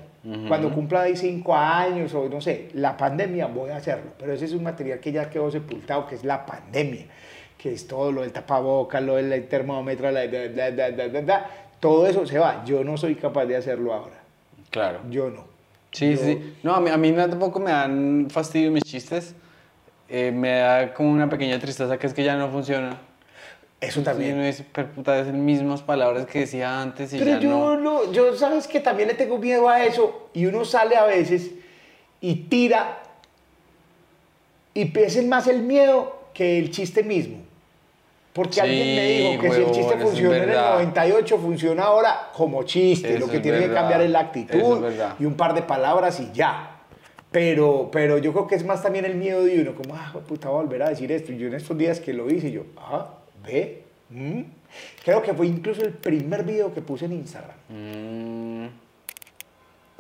Cuando 0.49 0.71
cumpla 0.71 1.05
de 1.05 1.17
5 1.17 1.55
años 1.57 2.13
o 2.13 2.29
no 2.29 2.43
sé, 2.43 2.69
la 2.75 2.95
pandemia, 2.97 3.47
voy 3.47 3.71
a 3.71 3.77
hacerlo. 3.77 4.11
Pero 4.19 4.35
ese 4.35 4.45
es 4.45 4.53
un 4.53 4.63
material 4.63 5.01
que 5.01 5.13
ya 5.13 5.31
quedó 5.31 5.51
sepultado, 5.51 6.07
que 6.07 6.15
es 6.17 6.25
la 6.25 6.45
pandemia, 6.45 7.07
que 7.57 7.73
es 7.73 7.87
todo 7.89 8.13
lo 8.13 8.21
del 8.21 8.31
tapabocas, 8.31 9.03
lo 9.03 9.17
del 9.17 9.49
termómetro, 9.49 10.11
la, 10.11 10.27
bla, 10.27 10.71
bla, 11.09 11.21
bla. 11.23 11.51
todo 11.81 12.07
eso 12.07 12.27
se 12.27 12.39
va. 12.39 12.63
Yo 12.67 12.85
no 12.85 12.99
soy 12.99 13.15
capaz 13.15 13.47
de 13.47 13.57
hacerlo 13.57 13.95
ahora. 13.95 14.17
Claro. 14.69 15.01
Yo 15.09 15.31
no. 15.31 15.45
Sí, 15.91 16.15
Yo- 16.15 16.23
sí. 16.23 16.55
No, 16.63 16.75
a 16.75 16.81
mí, 16.81 16.91
a 16.91 16.99
mí 16.99 17.13
tampoco 17.13 17.59
me 17.59 17.71
dan 17.71 18.27
fastidio 18.31 18.71
mis 18.71 18.85
chistes. 18.85 19.35
Eh, 20.11 20.33
me 20.33 20.59
da 20.59 20.93
como 20.93 21.11
una 21.11 21.29
pequeña 21.31 21.59
tristeza 21.61 21.97
que 21.97 22.07
es 22.07 22.15
que 22.15 22.25
ya 22.25 22.37
no 22.37 22.49
funciona. 22.51 22.99
Eso 23.81 24.03
también. 24.03 24.43
dice, 24.43 24.67
"Pero 24.73 24.89
puta, 24.91 25.19
es 25.19 25.29
mismas 25.29 25.81
palabras 25.83 26.27
que 26.27 26.41
decía 26.41 26.83
antes 26.83 27.15
y 27.15 27.19
Pero 27.19 27.31
ya 27.33 27.39
yo 27.39 27.49
no. 27.51 27.77
no, 27.77 28.13
yo 28.13 28.37
sabes 28.37 28.67
que 28.67 28.81
también 28.81 29.09
le 29.09 29.15
tengo 29.15 29.39
miedo 29.39 29.69
a 29.69 29.85
eso 29.85 30.29
y 30.35 30.45
uno 30.47 30.65
sale 30.67 30.97
a 30.97 31.05
veces 31.05 31.51
y 32.21 32.35
tira 32.35 32.99
y 34.75 34.85
es 34.99 35.27
más 35.27 35.47
el 35.47 35.63
miedo 35.63 36.21
que 36.35 36.59
el 36.59 36.71
chiste 36.71 37.03
mismo. 37.03 37.39
Porque 38.33 38.55
Sí, 38.55 38.61
alguien 38.61 38.97
me 38.97 39.03
dijo 39.09 39.43
que 39.43 39.51
si 39.51 39.61
el 39.63 39.71
chiste 39.73 39.95
es 39.95 40.03
funcionó 40.03 40.35
en 40.35 40.43
el 40.43 40.47
verdad. 40.51 40.73
98, 40.75 41.39
funciona 41.39 41.83
ahora 41.85 42.31
como 42.35 42.63
chiste. 42.63 43.11
Eso 43.15 43.21
Lo 43.27 43.29
que 43.31 43.39
es 43.39 43.43
tiene 43.43 43.59
que 43.59 43.67
verdad. 43.69 43.81
cambiar 43.81 44.03
es 44.03 44.11
la 44.11 44.21
actitud 44.21 44.85
es 44.87 44.95
y 45.19 45.25
un 45.25 45.35
par 45.35 45.55
de 45.55 45.63
palabras 45.63 46.21
y 46.21 46.31
ya. 46.33 46.70
Pero, 47.31 47.91
pero 47.93 48.19
yo 48.19 48.33
creo 48.33 48.47
que 48.47 48.57
es 48.57 48.65
más 48.65 48.83
también 48.83 49.05
el 49.05 49.15
miedo 49.15 49.45
de 49.45 49.61
uno, 49.61 49.75
como, 49.75 49.95
ah, 49.95 50.13
puta, 50.27 50.49
voy 50.49 50.59
a 50.59 50.63
volver 50.63 50.83
a 50.83 50.89
decir 50.89 51.13
esto. 51.13 51.33
Y 51.33 51.39
yo 51.39 51.47
en 51.49 51.55
estos 51.55 51.79
días 51.79 52.01
que 52.01 52.13
lo 52.13 52.29
hice, 52.31 52.51
yo, 52.51 52.65
ah, 52.77 53.15
ve, 53.45 53.85
mm". 54.11 54.41
Creo 55.05 55.23
que 55.23 55.35
fue 55.35 55.47
incluso 55.47 55.83
el 55.83 55.93
primer 55.93 56.45
video 56.45 56.73
que 56.73 56.81
puse 56.81 57.07
en 57.07 57.13
Instagram. 57.13 57.57
Mm. 57.69 58.50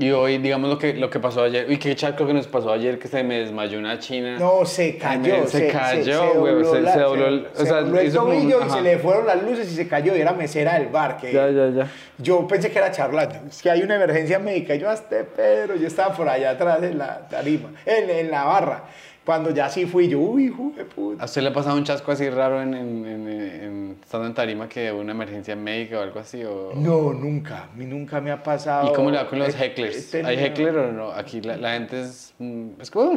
Y 0.00 0.10
hoy, 0.12 0.38
digamos 0.38 0.70
lo 0.70 0.78
que, 0.78 0.94
lo 0.94 1.10
que 1.10 1.20
pasó 1.20 1.42
ayer. 1.42 1.66
Uy, 1.68 1.78
qué 1.78 1.94
chaco 1.94 2.26
que 2.26 2.32
nos 2.32 2.46
pasó 2.46 2.72
ayer 2.72 2.98
que 2.98 3.06
se 3.06 3.22
me 3.22 3.38
desmayó 3.40 3.78
una 3.78 3.98
china. 3.98 4.38
No, 4.38 4.64
se 4.64 4.96
cayó. 4.96 5.46
se 5.46 5.68
cayó, 5.68 6.34
güey, 6.34 6.64
se- 6.64 6.90
se 6.92 6.98
dobló 6.98 7.26
el- 7.28 7.46
o 7.54 7.56
se 7.58 7.66
sea, 7.66 7.78
el 7.80 8.12
tobillo 8.12 8.66
y 8.66 8.70
se 8.70 8.80
le 8.80 8.98
fueron 8.98 9.26
las 9.26 9.42
luces 9.42 9.70
y 9.70 9.76
se 9.76 9.86
cayó 9.86 10.16
y 10.16 10.20
era 10.20 10.32
mesera 10.32 10.78
del 10.78 10.88
bar. 10.88 11.18
Que 11.18 11.32
Ya, 11.32 11.50
ya, 11.50 11.68
ya. 11.68 11.86
Yo 12.18 12.46
pensé 12.48 12.70
que 12.70 12.78
era 12.78 12.90
charlando. 12.90 13.34
Es 13.48 13.60
que 13.62 13.70
hay 13.70 13.82
una 13.82 13.96
emergencia 13.96 14.38
médica. 14.38 14.74
Yo 14.74 14.88
hasta 14.88 15.22
Pedro, 15.24 15.76
yo 15.76 15.86
estaba 15.86 16.14
por 16.16 16.28
allá 16.28 16.50
atrás 16.50 16.82
en 16.82 16.96
la 16.98 17.28
tarima, 17.28 17.70
en, 17.84 18.08
en 18.08 18.30
la 18.30 18.44
barra. 18.44 18.84
Cuando 19.24 19.50
ya 19.50 19.68
sí 19.68 19.86
fui 19.86 20.08
yo, 20.08 20.18
uy, 20.18 20.46
hijo 20.46 20.72
de 20.74 20.82
¿A 20.82 20.86
puta. 20.86 21.24
usted 21.24 21.42
le 21.42 21.48
ha 21.48 21.52
pasado 21.52 21.76
un 21.76 21.84
chasco 21.84 22.10
así 22.10 22.28
raro 22.30 22.60
en, 22.62 22.74
en, 22.74 23.06
en- 23.06 23.28
en- 23.28 23.96
estando 24.02 24.26
en 24.26 24.34
tarima 24.34 24.68
que 24.68 24.90
una 24.90 25.12
emergencia 25.12 25.54
médica 25.54 25.98
o 25.98 26.02
algo 26.02 26.18
así? 26.20 26.42
O... 26.42 26.72
No, 26.74 27.12
nunca. 27.12 27.64
A 27.64 27.76
mí 27.76 27.84
nunca 27.84 28.20
me 28.20 28.30
ha 28.30 28.42
pasado. 28.42 28.90
¿Y 28.90 28.94
cómo 28.94 29.10
le 29.10 29.18
va 29.18 29.28
con 29.28 29.38
los 29.38 29.54
He- 29.54 29.66
hecklers? 29.66 30.08
he 30.08 30.10
tenido- 30.22 30.28
¿Hay 30.30 30.38
heckler 30.44 30.76
o 30.78 30.92
no? 30.92 31.12
Aquí 31.12 31.40
la, 31.42 31.56
la 31.56 31.72
gente 31.74 32.00
es... 32.00 32.34
mm, 32.38 32.68
Es 32.80 32.90
como... 32.90 33.14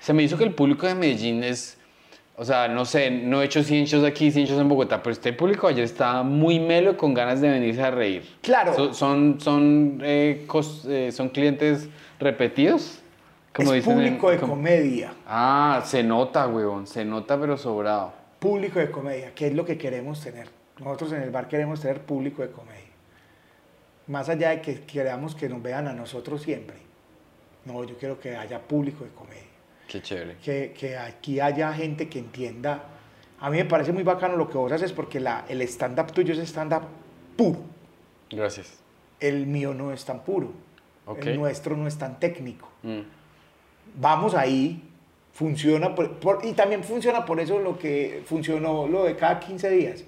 Se 0.00 0.12
me 0.12 0.22
hizo 0.22 0.36
que 0.36 0.44
el 0.44 0.54
público 0.54 0.86
de 0.86 0.94
Medellín 0.94 1.44
es... 1.44 1.76
O 2.36 2.44
sea, 2.44 2.66
no 2.66 2.84
sé, 2.84 3.10
no 3.12 3.42
he 3.42 3.44
hecho 3.44 3.62
100 3.62 3.84
shows 3.84 4.04
aquí, 4.04 4.32
100 4.32 4.46
shows 4.46 4.60
en 4.60 4.68
Bogotá, 4.68 5.00
pero 5.02 5.12
este 5.12 5.32
público 5.32 5.68
ayer 5.68 5.84
estaba 5.84 6.24
muy 6.24 6.58
melo 6.58 6.96
con 6.96 7.14
ganas 7.14 7.40
de 7.40 7.48
venirse 7.48 7.80
a 7.80 7.92
reír. 7.92 8.24
Claro. 8.40 8.74
So- 8.74 8.92
son, 8.92 9.40
son, 9.40 10.00
eh, 10.02 10.44
cos- 10.48 10.84
eh, 10.88 11.12
son 11.12 11.28
clientes 11.28 11.88
repetidos, 12.18 12.98
como 13.54 13.72
es 13.72 13.84
dicen 13.84 13.92
en- 13.92 14.04
público 14.08 14.30
de 14.30 14.38
como- 14.38 14.54
comedia. 14.54 15.14
Ah, 15.26 15.82
se 15.84 16.02
nota, 16.02 16.46
weón, 16.48 16.86
se 16.86 17.04
nota 17.04 17.38
pero 17.40 17.56
sobrado. 17.56 18.12
Público 18.38 18.78
de 18.78 18.90
comedia, 18.90 19.34
que 19.34 19.46
es 19.46 19.54
lo 19.54 19.64
que 19.64 19.78
queremos 19.78 20.20
tener. 20.20 20.48
Nosotros 20.78 21.12
en 21.12 21.22
el 21.22 21.30
bar 21.30 21.48
queremos 21.48 21.80
tener 21.80 22.00
público 22.02 22.42
de 22.42 22.50
comedia. 22.50 22.80
Más 24.08 24.28
allá 24.28 24.50
de 24.50 24.60
que 24.60 24.80
queramos 24.82 25.34
que 25.34 25.48
nos 25.48 25.62
vean 25.62 25.88
a 25.88 25.92
nosotros 25.94 26.42
siempre. 26.42 26.76
No, 27.64 27.82
yo 27.84 27.96
quiero 27.96 28.20
que 28.20 28.36
haya 28.36 28.60
público 28.60 29.04
de 29.04 29.10
comedia. 29.10 29.40
Qué 29.88 30.02
chévere. 30.02 30.36
Que, 30.44 30.74
que 30.78 30.96
aquí 30.98 31.40
haya 31.40 31.72
gente 31.72 32.08
que 32.08 32.18
entienda. 32.18 32.82
A 33.40 33.48
mí 33.50 33.56
me 33.56 33.64
parece 33.64 33.92
muy 33.92 34.02
bacano 34.02 34.36
lo 34.36 34.48
que 34.50 34.58
vos 34.58 34.70
haces 34.72 34.92
porque 34.92 35.20
la, 35.20 35.44
el 35.48 35.62
stand-up 35.62 36.12
tuyo 36.12 36.34
es 36.34 36.40
stand-up 36.40 36.82
puro. 37.36 37.60
Gracias. 38.30 38.78
El 39.20 39.46
mío 39.46 39.72
no 39.72 39.92
es 39.92 40.04
tan 40.04 40.20
puro. 40.24 40.52
Ok. 41.06 41.24
El 41.26 41.38
nuestro 41.38 41.76
no 41.76 41.86
es 41.86 41.96
tan 41.96 42.18
técnico. 42.20 42.68
Mm. 42.82 43.00
Vamos 44.00 44.34
ahí, 44.34 44.82
funciona, 45.32 45.94
por- 45.94 46.12
por- 46.18 46.44
y 46.44 46.52
también 46.52 46.84
funciona 46.84 47.24
por 47.24 47.40
eso 47.40 47.58
lo 47.58 47.78
que 47.78 48.22
funcionó 48.26 48.86
lo 48.86 49.04
de 49.04 49.16
cada 49.16 49.40
15 49.40 49.70
días. 49.70 50.04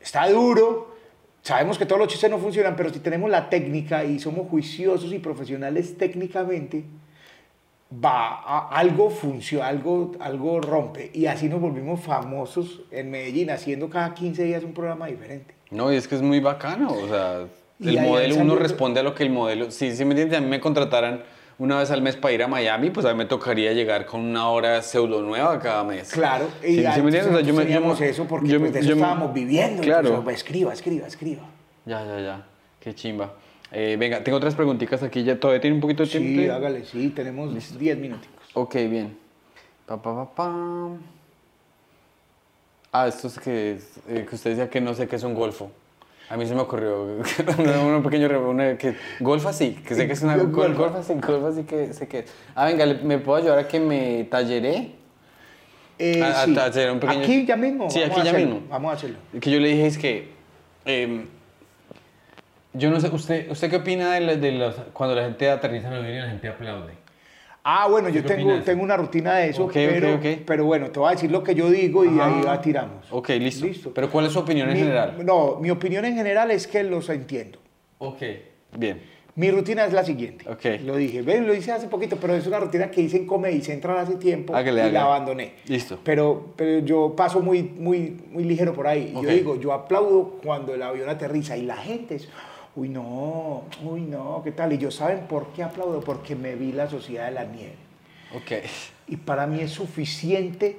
Está 0.00 0.28
duro, 0.28 0.94
sabemos 1.42 1.78
que 1.78 1.86
todos 1.86 1.98
los 2.00 2.08
chistes 2.08 2.30
no 2.30 2.38
funcionan, 2.38 2.74
pero 2.76 2.90
si 2.90 2.98
tenemos 3.00 3.30
la 3.30 3.48
técnica 3.50 4.04
y 4.04 4.18
somos 4.18 4.48
juiciosos 4.48 5.12
y 5.12 5.18
profesionales 5.18 5.96
técnicamente, 5.98 6.84
va, 7.92 8.40
a- 8.40 8.68
algo 8.70 9.10
funciona, 9.10 9.66
algo, 9.68 10.12
algo 10.20 10.60
rompe. 10.60 11.10
Y 11.12 11.26
así 11.26 11.48
nos 11.48 11.60
volvimos 11.60 12.00
famosos 12.00 12.80
en 12.90 13.10
Medellín, 13.10 13.50
haciendo 13.50 13.90
cada 13.90 14.14
15 14.14 14.44
días 14.44 14.64
un 14.64 14.72
programa 14.72 15.06
diferente. 15.08 15.54
No, 15.70 15.92
y 15.92 15.96
es 15.96 16.08
que 16.08 16.14
es 16.14 16.22
muy 16.22 16.40
bacano, 16.40 16.92
o 16.92 17.08
sea, 17.08 17.46
el 17.80 18.00
modelo, 18.00 18.36
uno 18.36 18.56
responde 18.56 19.00
a 19.00 19.02
lo 19.02 19.14
que 19.14 19.22
el 19.24 19.30
modelo, 19.30 19.70
sí, 19.70 19.94
sí 19.94 20.04
me 20.04 20.12
entiendes, 20.12 20.38
a 20.38 20.40
mí 20.40 20.48
me 20.48 20.60
contrataran 20.60 21.22
una 21.62 21.78
vez 21.78 21.92
al 21.92 22.02
mes 22.02 22.16
para 22.16 22.34
ir 22.34 22.42
a 22.42 22.48
Miami, 22.48 22.90
pues 22.90 23.06
a 23.06 23.12
mí 23.12 23.18
me 23.18 23.24
tocaría 23.24 23.72
llegar 23.72 24.04
con 24.04 24.20
una 24.20 24.48
hora 24.48 24.82
pseudo 24.82 25.22
nueva 25.22 25.60
cada 25.60 25.84
mes. 25.84 26.10
Claro, 26.10 26.48
Sí, 26.60 26.66
y 26.66 26.74
sí 26.74 26.80
me 26.82 26.86
antes 26.88 27.04
entiendes, 27.04 27.26
o 27.26 27.30
sea, 27.30 27.40
yo 27.40 27.54
me- 27.54 27.60
yo 27.60 27.62
teníamos 27.62 28.00
me- 28.00 28.08
eso 28.08 28.24
porque 28.26 28.48
yo 28.48 28.58
pues, 28.58 28.70
me- 28.70 28.74
de 28.74 28.80
eso 28.80 28.88
yo 28.88 28.96
me- 28.96 29.02
estábamos 29.02 29.32
viviendo. 29.32 29.82
Claro. 29.82 30.08
Entonces, 30.08 30.34
escriba, 30.34 30.72
escriba, 30.72 31.06
escriba. 31.06 31.42
Ya, 31.86 32.04
ya, 32.04 32.20
ya, 32.20 32.46
qué 32.80 32.92
chimba. 32.94 33.34
Eh, 33.70 33.96
venga, 33.98 34.22
tengo 34.24 34.38
otras 34.38 34.54
preguntitas 34.56 35.02
aquí, 35.04 35.22
ya 35.22 35.38
todavía 35.38 35.60
tiene 35.60 35.76
un 35.76 35.80
poquito 35.80 36.02
de 36.02 36.08
tiempo. 36.10 36.42
Sí, 36.42 36.48
hágale, 36.48 36.84
sí, 36.84 37.08
tenemos 37.10 37.54
10 37.78 37.96
minutos. 37.96 38.26
Ok, 38.54 38.74
bien. 38.74 39.16
Pa, 39.86 40.02
pa, 40.02 40.14
pa, 40.16 40.34
pa. 40.34 40.88
Ah, 42.90 43.06
esto 43.06 43.28
es 43.28 43.38
que, 43.38 43.78
eh, 44.08 44.26
que 44.28 44.34
usted 44.34 44.50
decía 44.50 44.68
que 44.68 44.80
no 44.80 44.94
sé 44.94 45.06
qué 45.06 45.16
es 45.16 45.22
un 45.22 45.34
golfo. 45.34 45.70
A 46.32 46.36
mí 46.38 46.46
se 46.46 46.54
me 46.54 46.62
ocurrió 46.62 47.18
pequeña 48.02 48.26
re- 48.26 48.38
una 48.38 48.78
que 48.78 48.94
golfa 49.20 49.52
sí, 49.52 49.78
que 49.86 49.94
sé 49.94 50.06
que 50.06 50.14
es 50.14 50.22
una 50.22 50.36
Go- 50.38 50.44
gol, 50.48 50.74
golfa. 50.74 50.98
golfa 50.98 51.02
sí, 51.02 51.14
golfa 51.20 51.52
sí 51.52 51.64
que 51.64 51.92
sé 51.92 52.08
que 52.08 52.20
es. 52.20 52.34
Ah, 52.54 52.64
venga, 52.64 52.86
¿le- 52.86 53.02
¿me 53.02 53.18
puedo 53.18 53.38
ayudar 53.38 53.58
a 53.58 53.68
que 53.68 53.78
me 53.78 54.24
talleré? 54.30 54.92
Eh, 55.98 56.22
A- 56.22 56.42
a 56.42 56.44
sí. 56.46 56.56
hacer 56.58 56.90
un 56.90 57.00
pequeño- 57.00 57.22
Aquí 57.22 57.44
ya 57.44 57.56
mismo. 57.56 57.90
Sí, 57.90 58.00
vamos 58.00 58.12
aquí 58.12 58.20
a 58.20 58.24
ya 58.24 58.30
hacerlo, 58.30 58.54
mismo. 58.54 58.68
Vamos 58.70 58.90
a 58.90 58.94
hacerlo. 58.94 59.18
Que 59.40 59.50
yo 59.50 59.60
le 59.60 59.68
dije 59.68 59.86
es 59.86 59.98
que 59.98 60.28
em, 60.86 61.26
yo 62.72 62.88
no 62.90 62.98
sé, 62.98 63.08
usted, 63.08 63.50
¿usted 63.50 63.68
qué 63.68 63.76
opina 63.76 64.14
de, 64.14 64.20
la- 64.20 64.36
de 64.36 64.52
los, 64.52 64.74
cuando 64.94 65.14
la 65.14 65.24
gente 65.24 65.50
aterriza 65.50 65.88
en 65.88 65.92
el 65.94 65.98
avión 66.04 66.16
y 66.16 66.20
la 66.20 66.28
gente 66.30 66.48
aplaude? 66.48 66.92
Ah, 67.64 67.86
bueno, 67.88 68.08
yo 68.08 68.24
tengo, 68.24 68.48
opinas? 68.48 68.64
tengo 68.64 68.82
una 68.82 68.96
rutina 68.96 69.34
de 69.36 69.50
eso, 69.50 69.70
pero, 69.72 70.18
pero 70.44 70.64
bueno, 70.64 70.90
te 70.90 70.98
voy 70.98 71.08
a 71.08 71.12
decir 71.12 71.30
lo 71.30 71.44
que 71.44 71.54
yo 71.54 71.70
digo 71.70 72.04
y 72.04 72.18
ahí 72.18 72.42
la 72.44 72.60
tiramos. 72.60 73.06
Ok, 73.10 73.28
listo. 73.30 73.66
Listo. 73.66 73.92
Pero 73.94 74.10
¿cuál 74.10 74.26
es 74.26 74.32
su 74.32 74.40
opinión 74.40 74.68
en 74.68 74.74
Mi- 74.74 74.80
general? 74.80 75.24
No, 75.24 75.58
mi 75.60 75.70
opinión 75.70 76.04
en 76.04 76.16
general 76.16 76.50
es 76.50 76.66
que 76.66 76.82
los 76.82 77.08
entiendo. 77.08 77.60
Ok, 77.98 78.20
bien. 78.76 79.00
Mi 79.34 79.50
rutina 79.50 79.86
es 79.86 79.92
la 79.94 80.04
siguiente. 80.04 80.46
Ok. 80.46 80.82
Lo 80.84 80.96
dije, 80.96 81.22
ven, 81.22 81.46
lo 81.46 81.54
hice 81.54 81.72
hace 81.72 81.86
poquito, 81.88 82.18
pero 82.20 82.34
es 82.34 82.46
una 82.46 82.58
rutina 82.60 82.90
que 82.90 83.00
hice 83.00 83.16
en 83.16 83.26
Comedy 83.26 83.62
Central 83.62 83.96
hace 83.96 84.16
tiempo 84.16 84.54
Hágale, 84.54 84.88
y 84.88 84.90
la 84.92 85.04
abandoné. 85.04 85.54
Listo. 85.68 85.98
Pero, 86.04 86.52
pero 86.54 86.80
yo 86.84 87.14
paso 87.16 87.40
muy, 87.40 87.62
muy, 87.62 88.14
muy 88.30 88.44
ligero 88.44 88.74
por 88.74 88.86
ahí. 88.88 89.12
Yo 89.14 89.22
digo, 89.30 89.58
yo 89.58 89.72
aplaudo 89.72 90.38
cuando 90.44 90.74
el 90.74 90.82
avión 90.82 91.08
aterriza 91.08 91.56
y 91.56 91.62
la 91.62 91.76
gente 91.78 92.16
es, 92.16 92.28
uy 92.76 92.88
no, 92.88 93.64
uy 93.84 94.02
no, 94.02 94.42
¿qué 94.44 94.52
tal? 94.52 94.72
Y 94.72 94.78
yo, 94.78 94.90
¿saben 94.90 95.26
por 95.28 95.48
qué 95.48 95.62
aplaudo? 95.62 96.00
Porque 96.00 96.34
me 96.34 96.54
vi 96.54 96.72
la 96.72 96.88
Sociedad 96.88 97.26
de 97.26 97.32
la 97.32 97.44
Nieve. 97.44 97.76
Ok. 98.34 98.66
Y 99.08 99.16
para 99.16 99.46
mí 99.46 99.60
es 99.60 99.72
suficiente 99.72 100.78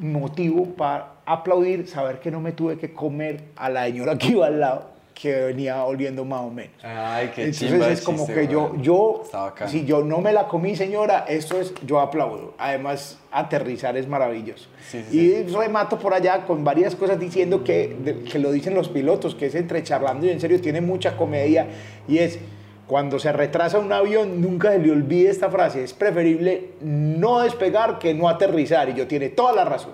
motivo 0.00 0.74
para 0.74 1.16
aplaudir, 1.26 1.86
saber 1.88 2.20
que 2.20 2.30
no 2.30 2.40
me 2.40 2.52
tuve 2.52 2.78
que 2.78 2.94
comer 2.94 3.48
a 3.56 3.68
la 3.68 3.84
señora 3.84 4.16
que 4.16 4.28
iba 4.28 4.46
al 4.46 4.60
lado, 4.60 4.90
que 5.20 5.34
venía 5.46 5.82
oliendo 5.84 6.24
más 6.26 6.42
o 6.42 6.50
menos. 6.50 6.76
Ay, 6.84 7.30
qué 7.34 7.44
Entonces 7.44 7.70
chimba 7.70 7.88
es 7.88 8.02
como 8.02 8.26
chiste, 8.26 8.34
que 8.34 8.48
yo, 8.48 8.72
yo 8.82 9.22
si 9.66 9.84
yo 9.86 10.02
no 10.04 10.20
me 10.20 10.30
la 10.32 10.46
comí, 10.46 10.76
señora, 10.76 11.24
esto 11.26 11.58
es, 11.58 11.72
yo 11.86 12.00
aplaudo. 12.00 12.52
Además, 12.58 13.18
aterrizar 13.32 13.96
es 13.96 14.06
maravilloso. 14.06 14.68
Sí, 14.86 15.02
sí, 15.10 15.18
y 15.18 15.42
remato 15.54 15.98
por 15.98 16.12
allá 16.12 16.44
con 16.44 16.62
varias 16.64 16.94
cosas 16.94 17.18
diciendo 17.18 17.64
que, 17.64 17.96
de- 17.98 18.24
que 18.24 18.38
lo 18.38 18.52
dicen 18.52 18.74
los 18.74 18.90
pilotos, 18.90 19.34
que 19.34 19.46
es 19.46 19.54
entre 19.54 19.82
charlando 19.82 20.26
y 20.26 20.30
en 20.30 20.40
serio, 20.40 20.60
tiene 20.60 20.82
mucha 20.82 21.16
comedia. 21.16 21.66
Y 22.06 22.18
es, 22.18 22.38
cuando 22.86 23.18
se 23.18 23.32
retrasa 23.32 23.78
un 23.78 23.92
avión, 23.92 24.42
nunca 24.42 24.70
se 24.72 24.78
le 24.78 24.92
olvide 24.92 25.30
esta 25.30 25.50
frase, 25.50 25.82
es 25.82 25.94
preferible 25.94 26.72
no 26.82 27.40
despegar 27.40 27.98
que 27.98 28.12
no 28.12 28.28
aterrizar. 28.28 28.90
Y 28.90 28.94
yo 28.94 29.06
tiene 29.06 29.30
toda 29.30 29.54
la 29.54 29.64
razón. 29.64 29.92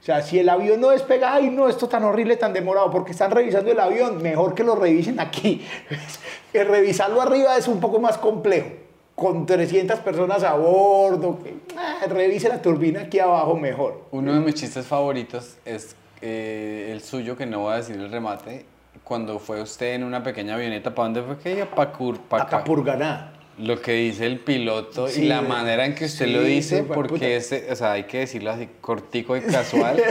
O 0.00 0.02
sea, 0.02 0.22
si 0.22 0.38
el 0.38 0.48
avión 0.48 0.80
no 0.80 0.88
despega, 0.90 1.34
ay, 1.34 1.50
no, 1.50 1.68
esto 1.68 1.86
tan 1.86 2.04
horrible, 2.04 2.36
tan 2.36 2.54
demorado, 2.54 2.90
porque 2.90 3.10
están 3.12 3.30
revisando 3.30 3.70
el 3.70 3.78
avión, 3.78 4.22
mejor 4.22 4.54
que 4.54 4.64
lo 4.64 4.74
revisen 4.74 5.20
aquí. 5.20 5.64
Que 6.52 6.64
revisarlo 6.64 7.20
arriba 7.22 7.56
es 7.56 7.68
un 7.68 7.78
poco 7.78 8.00
más 8.00 8.18
complejo. 8.18 8.70
Con 9.14 9.46
300 9.46 10.00
personas 10.00 10.42
a 10.42 10.54
bordo, 10.54 11.38
que, 11.44 11.54
ah, 11.76 12.00
revise 12.08 12.48
la 12.48 12.60
turbina 12.60 13.02
aquí 13.02 13.18
abajo 13.20 13.54
mejor. 13.54 14.02
Uno 14.10 14.32
de 14.34 14.40
mis 14.40 14.54
chistes 14.56 14.84
favoritos 14.86 15.58
es 15.64 15.94
eh, 16.22 16.88
el 16.90 17.02
suyo, 17.02 17.36
que 17.36 17.46
no 17.46 17.60
voy 17.60 17.74
a 17.74 17.76
decir 17.76 17.94
el 17.96 18.10
remate, 18.10 18.64
cuando 19.04 19.38
fue 19.38 19.60
usted 19.62 19.94
en 19.94 20.02
una 20.04 20.22
pequeña 20.24 20.54
avioneta, 20.54 20.92
¿para 20.94 21.04
dónde 21.10 21.22
fue 21.22 21.38
que 21.38 21.52
iba? 21.58 21.66
Pa' 21.66 21.92
Cur- 21.92 22.18
pa' 22.18 22.38
acá. 22.38 22.56
Acapurganá. 22.56 23.32
Lo 23.60 23.80
que 23.80 23.92
dice 23.92 24.26
el 24.26 24.38
piloto 24.40 25.08
Sí, 25.08 25.22
y 25.22 25.28
la 25.28 25.42
manera 25.42 25.84
en 25.84 25.94
que 25.94 26.06
usted 26.06 26.26
sí, 26.26 26.32
lo 26.32 26.42
dice, 26.42 26.82
porque 26.82 27.36
ese, 27.36 27.66
o 27.70 27.76
sea, 27.76 27.92
hay 27.92 28.04
que 28.04 28.20
decirlo 28.20 28.50
así, 28.50 28.68
cortico 28.80 29.36
y 29.36 29.42
casual. 29.42 30.02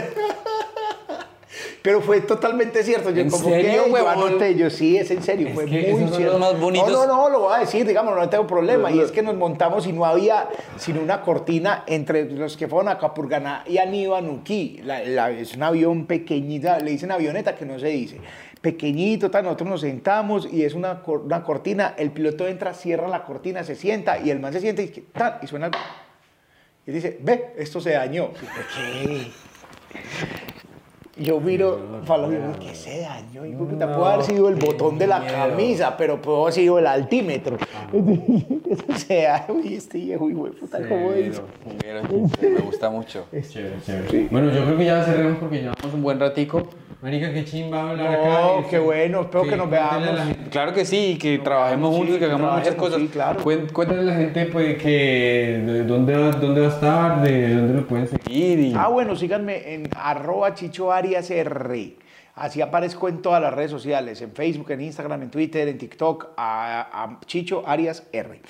Pero 1.81 2.01
fue 2.01 2.19
totalmente 2.21 2.83
cierto. 2.83 3.09
Yo 3.09 3.21
¿En 3.21 3.29
como 3.29 3.45
serio, 3.49 3.85
que 3.85 3.89
yo 3.91 4.09
anoté, 4.09 4.55
yo 4.55 4.69
sí, 4.69 4.97
es 4.97 5.09
en 5.11 5.23
serio, 5.23 5.47
Es 5.47 5.53
fue 5.55 5.65
que 5.65 5.71
muy 5.71 6.01
esos 6.03 6.09
son 6.09 6.17
cierto. 6.17 6.37
los 6.37 6.39
más 6.51 6.59
bonitos. 6.59 6.91
No, 6.91 7.07
no, 7.07 7.15
no, 7.15 7.29
lo 7.29 7.39
voy 7.39 7.55
a 7.55 7.59
decir, 7.59 7.87
digamos, 7.87 8.15
no 8.15 8.29
tengo 8.29 8.45
problema. 8.45 8.91
Y 8.91 8.99
es 8.99 9.11
que 9.11 9.21
nos 9.23 9.35
montamos 9.35 9.87
y 9.87 9.93
no 9.93 10.05
había 10.05 10.49
sino 10.77 11.01
una 11.01 11.21
cortina 11.21 11.85
entre 11.87 12.25
los 12.29 12.57
que 12.57 12.67
fueron 12.67 12.89
a 12.89 12.97
Capurganá 12.97 13.63
y 13.65 13.77
a 13.77 13.85
Nibanuquí. 13.85 14.81
La, 14.83 15.01
la- 15.05 15.31
es 15.31 15.55
un 15.55 15.63
avión 15.63 16.05
pequeñita, 16.05 16.79
le 16.79 16.91
dicen 16.91 17.11
avioneta 17.11 17.55
que 17.55 17.65
no 17.65 17.79
se 17.79 17.87
dice. 17.87 18.17
Pequeñito, 18.61 19.31
tal, 19.31 19.45
nosotros 19.45 19.69
nos 19.69 19.81
sentamos 19.81 20.51
y 20.51 20.63
es 20.63 20.73
una, 20.73 21.01
una 21.05 21.43
cortina, 21.43 21.95
el 21.97 22.11
piloto 22.11 22.47
entra, 22.47 22.73
cierra 22.73 23.07
la 23.07 23.23
cortina, 23.23 23.63
se 23.63 23.75
sienta 23.75 24.19
y 24.19 24.29
el 24.29 24.39
man 24.39 24.51
se 24.51 24.59
sienta 24.59 24.81
y, 24.81 24.87
tal, 24.87 25.39
y 25.41 25.47
suena... 25.47 25.71
Y 26.85 26.91
dice, 26.91 27.19
ve, 27.21 27.53
esto 27.57 27.79
se 27.79 27.91
dañó. 27.91 28.31
Y 28.31 28.45
yo, 28.45 29.31
¿Qué? 31.15 31.23
Yo 31.23 31.39
miro 31.41 31.77
los 32.07 32.29
digo, 32.29 32.53
¿qué 32.61 32.73
se 32.73 33.01
dañó? 33.01 33.45
Y 33.45 33.51
puta, 33.51 33.93
pudo 33.93 34.05
haber 34.05 34.25
sido 34.25 34.47
el 34.47 34.55
botón 34.55 34.97
de 34.97 35.05
la 35.05 35.19
miedo. 35.19 35.33
camisa, 35.33 35.97
pero 35.97 36.21
pudo 36.21 36.43
haber 36.43 36.53
sido 36.53 36.79
el 36.79 36.87
altímetro. 36.87 37.57
o 38.87 38.97
sea, 38.97 39.45
uy, 39.49 39.75
este 39.75 39.97
viejo, 39.97 40.29
hijo 40.29 40.45
de 40.45 40.51
puta, 40.51 40.79
¿cómo 40.87 41.11
es? 41.11 41.41
Me 42.41 42.59
gusta 42.61 42.89
mucho. 42.89 43.25
Chévere, 43.31 43.75
chévere. 43.85 44.27
Bueno, 44.31 44.51
yo 44.51 44.63
creo 44.63 44.77
que 44.77 44.85
ya 44.85 45.03
cerremos 45.03 45.37
porque 45.39 45.57
Llevamos 45.57 45.93
un 45.93 46.01
buen 46.01 46.19
ratico. 46.19 46.69
Marica, 47.01 47.31
qué 47.33 47.45
chimba 47.45 47.91
hablar 47.91 48.19
No, 48.19 48.57
acá. 48.59 48.69
qué 48.69 48.77
bueno, 48.79 49.21
espero 49.21 49.43
que 49.45 49.55
nos 49.55 49.69
veamos. 49.69 50.09
Claro 50.51 50.73
que 50.73 50.83
sí, 50.83 51.17
que 51.17 51.37
trabajemos 51.39 51.91
sí, 51.91 51.97
juntos, 51.97 52.13
que 52.15 52.19
que 52.19 52.25
hagamos 52.25 52.57
muchas 52.59 52.75
cosas. 52.75 52.99
sí, 52.99 53.07
claro. 53.07 53.41
Cuéntale 53.41 53.99
a 54.01 54.03
la 54.03 54.15
gente 54.15 54.45
pues, 54.47 54.81
que 54.83 55.63
de 55.65 55.83
dónde, 55.85 56.13
va, 56.17 56.31
dónde 56.31 56.59
va 56.61 56.67
a 56.67 56.69
estar, 56.69 57.21
de 57.21 57.55
dónde 57.55 57.73
lo 57.75 57.87
pueden 57.87 58.07
seguir. 58.07 58.59
Y, 58.59 58.73
Ah, 58.75 58.89
bueno, 58.89 59.15
síganme 59.15 59.73
en 59.75 59.89
arroba 59.95 60.53
Chicho 60.53 60.91
Arias 60.91 61.31
R. 61.31 61.95
Así 62.35 62.61
aparezco 62.61 63.07
en 63.07 63.21
todas 63.21 63.41
las 63.41 63.53
redes 63.53 63.71
sociales, 63.71 64.21
en 64.21 64.31
Facebook, 64.33 64.71
en 64.71 64.81
Instagram, 64.81 65.23
en 65.23 65.29
Twitter, 65.31 65.67
en 65.69 65.77
TikTok, 65.77 66.31
a, 66.35 67.03
a 67.03 67.19
Chicho 67.25 67.63
Arias 67.65 68.03
R. 68.11 68.41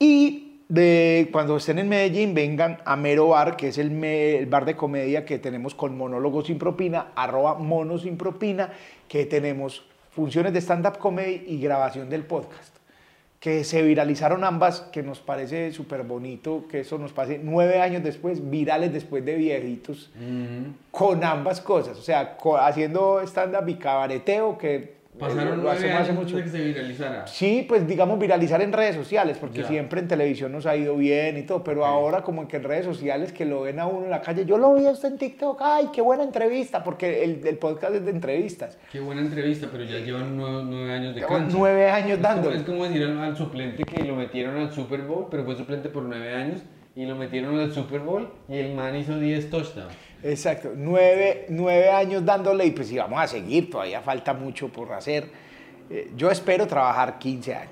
Y 0.00 0.53
de, 0.68 1.28
cuando 1.32 1.56
estén 1.56 1.78
en 1.78 1.88
Medellín, 1.88 2.34
vengan 2.34 2.78
a 2.84 2.96
Mero 2.96 3.28
Bar, 3.28 3.56
que 3.56 3.68
es 3.68 3.78
el, 3.78 3.90
me- 3.90 4.36
el 4.38 4.46
bar 4.46 4.64
de 4.64 4.76
comedia 4.76 5.24
que 5.24 5.38
tenemos 5.38 5.74
con 5.74 5.96
monólogos 5.96 6.46
sin 6.46 6.58
propina, 6.58 7.08
arroba 7.14 7.54
mono 7.54 7.98
sin 7.98 8.16
propina, 8.16 8.70
que 9.08 9.26
tenemos 9.26 9.84
funciones 10.10 10.52
de 10.52 10.60
stand-up 10.60 10.98
comedy 10.98 11.44
y 11.46 11.60
grabación 11.60 12.08
del 12.08 12.24
podcast 12.24 12.74
que 13.40 13.62
se 13.62 13.82
viralizaron 13.82 14.42
ambas, 14.42 14.80
que 14.90 15.02
nos 15.02 15.20
parece 15.20 15.70
súper 15.70 16.02
bonito 16.02 16.64
que 16.66 16.80
eso 16.80 16.96
nos 16.96 17.12
pase 17.12 17.38
nueve 17.42 17.78
años 17.78 18.02
después, 18.02 18.48
virales 18.48 18.90
después 18.90 19.22
de 19.22 19.34
viejitos, 19.34 20.10
con 20.90 21.22
ambas 21.22 21.60
cosas, 21.60 21.98
o 21.98 22.00
sea, 22.02 22.38
haciendo 22.62 23.20
stand-up 23.20 23.68
y 23.68 23.74
cabareteo, 23.74 24.56
que 24.56 24.94
Pasaron 25.18 25.62
lo 25.62 25.70
hace 25.70 25.92
años 25.92 26.12
mucho. 26.14 26.36
que 26.36 26.48
se 26.48 26.60
viralizara. 26.64 27.26
Sí, 27.26 27.64
pues 27.68 27.86
digamos 27.86 28.18
viralizar 28.18 28.60
en 28.62 28.72
redes 28.72 28.96
sociales, 28.96 29.38
porque 29.38 29.60
Ya. 29.60 29.68
siempre 29.68 30.00
en 30.00 30.08
televisión 30.08 30.50
nos 30.50 30.66
ha 30.66 30.76
ido 30.76 30.96
bien 30.96 31.38
y 31.38 31.42
todo, 31.42 31.62
pero 31.62 31.86
ahora 31.86 32.22
como 32.22 32.48
que 32.48 32.56
en 32.56 32.64
redes 32.64 32.84
sociales 32.84 33.32
que 33.32 33.44
lo 33.44 33.62
ven 33.62 33.78
a 33.78 33.86
uno 33.86 34.04
en 34.04 34.10
la 34.10 34.20
calle, 34.20 34.44
yo 34.44 34.58
lo 34.58 34.74
vi 34.74 34.86
a 34.86 34.90
usted 34.90 35.12
en 35.12 35.18
TikTok, 35.18 35.58
ay, 35.62 35.90
qué 35.92 36.00
buena 36.02 36.24
entrevista, 36.24 36.82
porque 36.82 37.22
el, 37.22 37.46
el 37.46 37.58
podcast 37.58 37.94
es 37.94 38.04
de 38.04 38.10
entrevistas. 38.10 38.76
Qué 38.90 38.98
buena 39.00 39.20
entrevista, 39.20 39.68
pero 39.70 39.84
ya 39.84 39.98
llevan 40.00 40.36
nueve, 40.36 40.62
nueve 40.66 40.92
años 40.92 41.14
de 41.14 41.20
cancha. 41.22 41.56
nueve 41.56 41.88
años 41.90 42.20
dándole. 42.20 42.56
Es 42.56 42.62
como 42.64 42.84
decir 42.84 43.04
al, 43.04 43.18
al 43.18 43.36
suplente 43.36 43.84
que 43.84 44.02
lo 44.04 44.16
metieron 44.16 44.56
al 44.56 44.72
Super 44.72 45.02
Bowl, 45.02 45.26
pero 45.30 45.44
fue 45.44 45.54
suplente 45.54 45.88
por 45.90 46.02
nueve 46.02 46.34
años, 46.34 46.60
y 46.96 47.04
lo 47.06 47.16
metieron 47.16 47.58
al 47.58 47.72
Super 47.72 48.00
Bowl 48.00 48.28
y 48.48 48.56
el 48.56 48.74
man 48.74 48.94
hizo 48.96 49.18
10 49.18 49.50
touchdowns. 49.50 49.94
Exacto, 50.22 50.72
nueve, 50.76 51.46
nueve 51.50 51.90
años 51.90 52.24
dándole 52.24 52.64
y 52.66 52.70
pues 52.70 52.88
si 52.88 52.96
vamos 52.96 53.20
a 53.20 53.26
seguir, 53.26 53.68
todavía 53.70 54.00
falta 54.00 54.32
mucho 54.32 54.68
por 54.68 54.92
hacer. 54.92 55.28
Eh, 55.90 56.12
yo 56.16 56.30
espero 56.30 56.66
trabajar 56.66 57.18
15 57.18 57.54
años. 57.54 57.70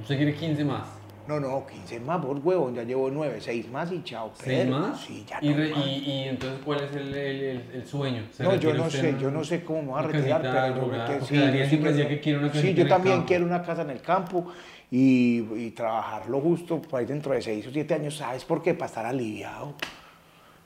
¿Usted 0.00 0.16
quiere 0.16 0.34
15 0.34 0.64
más? 0.64 0.82
No, 1.26 1.40
no, 1.40 1.66
15 1.66 2.00
más, 2.00 2.22
por 2.22 2.38
huevón, 2.38 2.74
ya 2.74 2.82
llevo 2.82 3.08
nueve, 3.10 3.38
seis 3.40 3.66
más 3.70 3.90
y 3.90 4.02
chao. 4.04 4.30
¿Seis 4.34 4.58
Pedro. 4.64 4.78
más? 4.78 5.00
Sí, 5.00 5.24
ya 5.26 5.38
y, 5.40 5.48
no 5.48 5.56
re- 5.56 5.70
más. 5.70 5.86
y, 5.86 5.90
y 5.90 6.28
entonces, 6.28 6.60
¿cuál 6.62 6.84
es 6.84 6.94
el, 6.94 7.14
el, 7.14 7.42
el, 7.42 7.62
el 7.76 7.86
sueño? 7.86 8.22
¿Se 8.30 8.42
No, 8.44 8.54
yo 8.56 8.74
no 8.74 8.90
sé, 8.90 9.08
en 9.08 9.18
yo 9.18 9.30
no 9.30 9.42
sé 9.42 9.64
cómo 9.64 9.80
me 9.82 9.88
voy 9.88 10.00
a 10.00 10.02
retirar, 10.02 10.42
casita 10.42 10.74
pero 10.74 10.84
yo 10.84 10.90
creo 11.06 11.18
que 11.20 11.24
sí. 11.24 11.34
yo 11.34 11.66
siempre 11.66 11.78
que- 11.78 11.96
decía 11.96 12.08
que 12.08 12.20
quiere 12.20 12.38
una 12.40 12.52
Sí, 12.52 12.68
en 12.68 12.76
yo 12.76 12.82
el 12.82 12.88
también 12.90 13.22
quiero 13.22 13.46
una 13.46 13.62
casa 13.62 13.82
en 13.82 13.90
el 13.90 14.02
campo 14.02 14.52
y, 14.90 15.38
y 15.56 15.70
trabajarlo 15.74 16.40
justo 16.40 16.80
por 16.82 17.00
ahí 17.00 17.06
dentro 17.06 17.32
de 17.34 17.42
seis 17.42 17.66
o 17.66 17.70
siete 17.70 17.94
años. 17.94 18.16
¿Sabes 18.16 18.44
por 18.44 18.62
qué? 18.62 18.74
Para 18.74 18.86
estar 18.86 19.06
aliviado. 19.06 19.74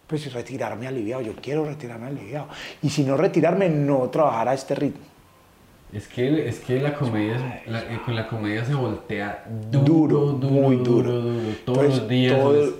Pues 0.07 0.33
retirarme 0.33 0.87
aliviado, 0.87 1.23
yo 1.23 1.35
quiero 1.35 1.65
retirarme 1.67 2.07
aliviado. 2.07 2.49
Y 2.83 2.89
si 2.89 3.05
no 3.05 3.17
retirarme, 3.17 3.69
no 3.69 4.09
trabajar 4.11 4.49
a 4.49 4.55
este 4.55 4.75
ritmo. 4.75 5.03
Es 5.93 6.07
que, 6.09 6.49
es 6.49 6.61
que 6.61 6.81
la 6.81 6.95
comedia, 6.95 7.63
la- 7.67 7.81
eh, 7.81 7.99
con 8.05 8.15
la 8.15 8.27
comedia 8.27 8.65
se 8.65 8.75
voltea 8.75 9.45
duro, 9.71 9.85
Duro, 9.85 10.19
duro, 10.33 10.51
muy 10.53 10.77
duro, 10.77 11.13
duro. 11.13 11.21
duro, 11.41 11.55
todos 11.65 11.79
Pues, 11.79 11.97
los 11.99 12.09
días. 12.09 12.39
todo- 12.39 12.75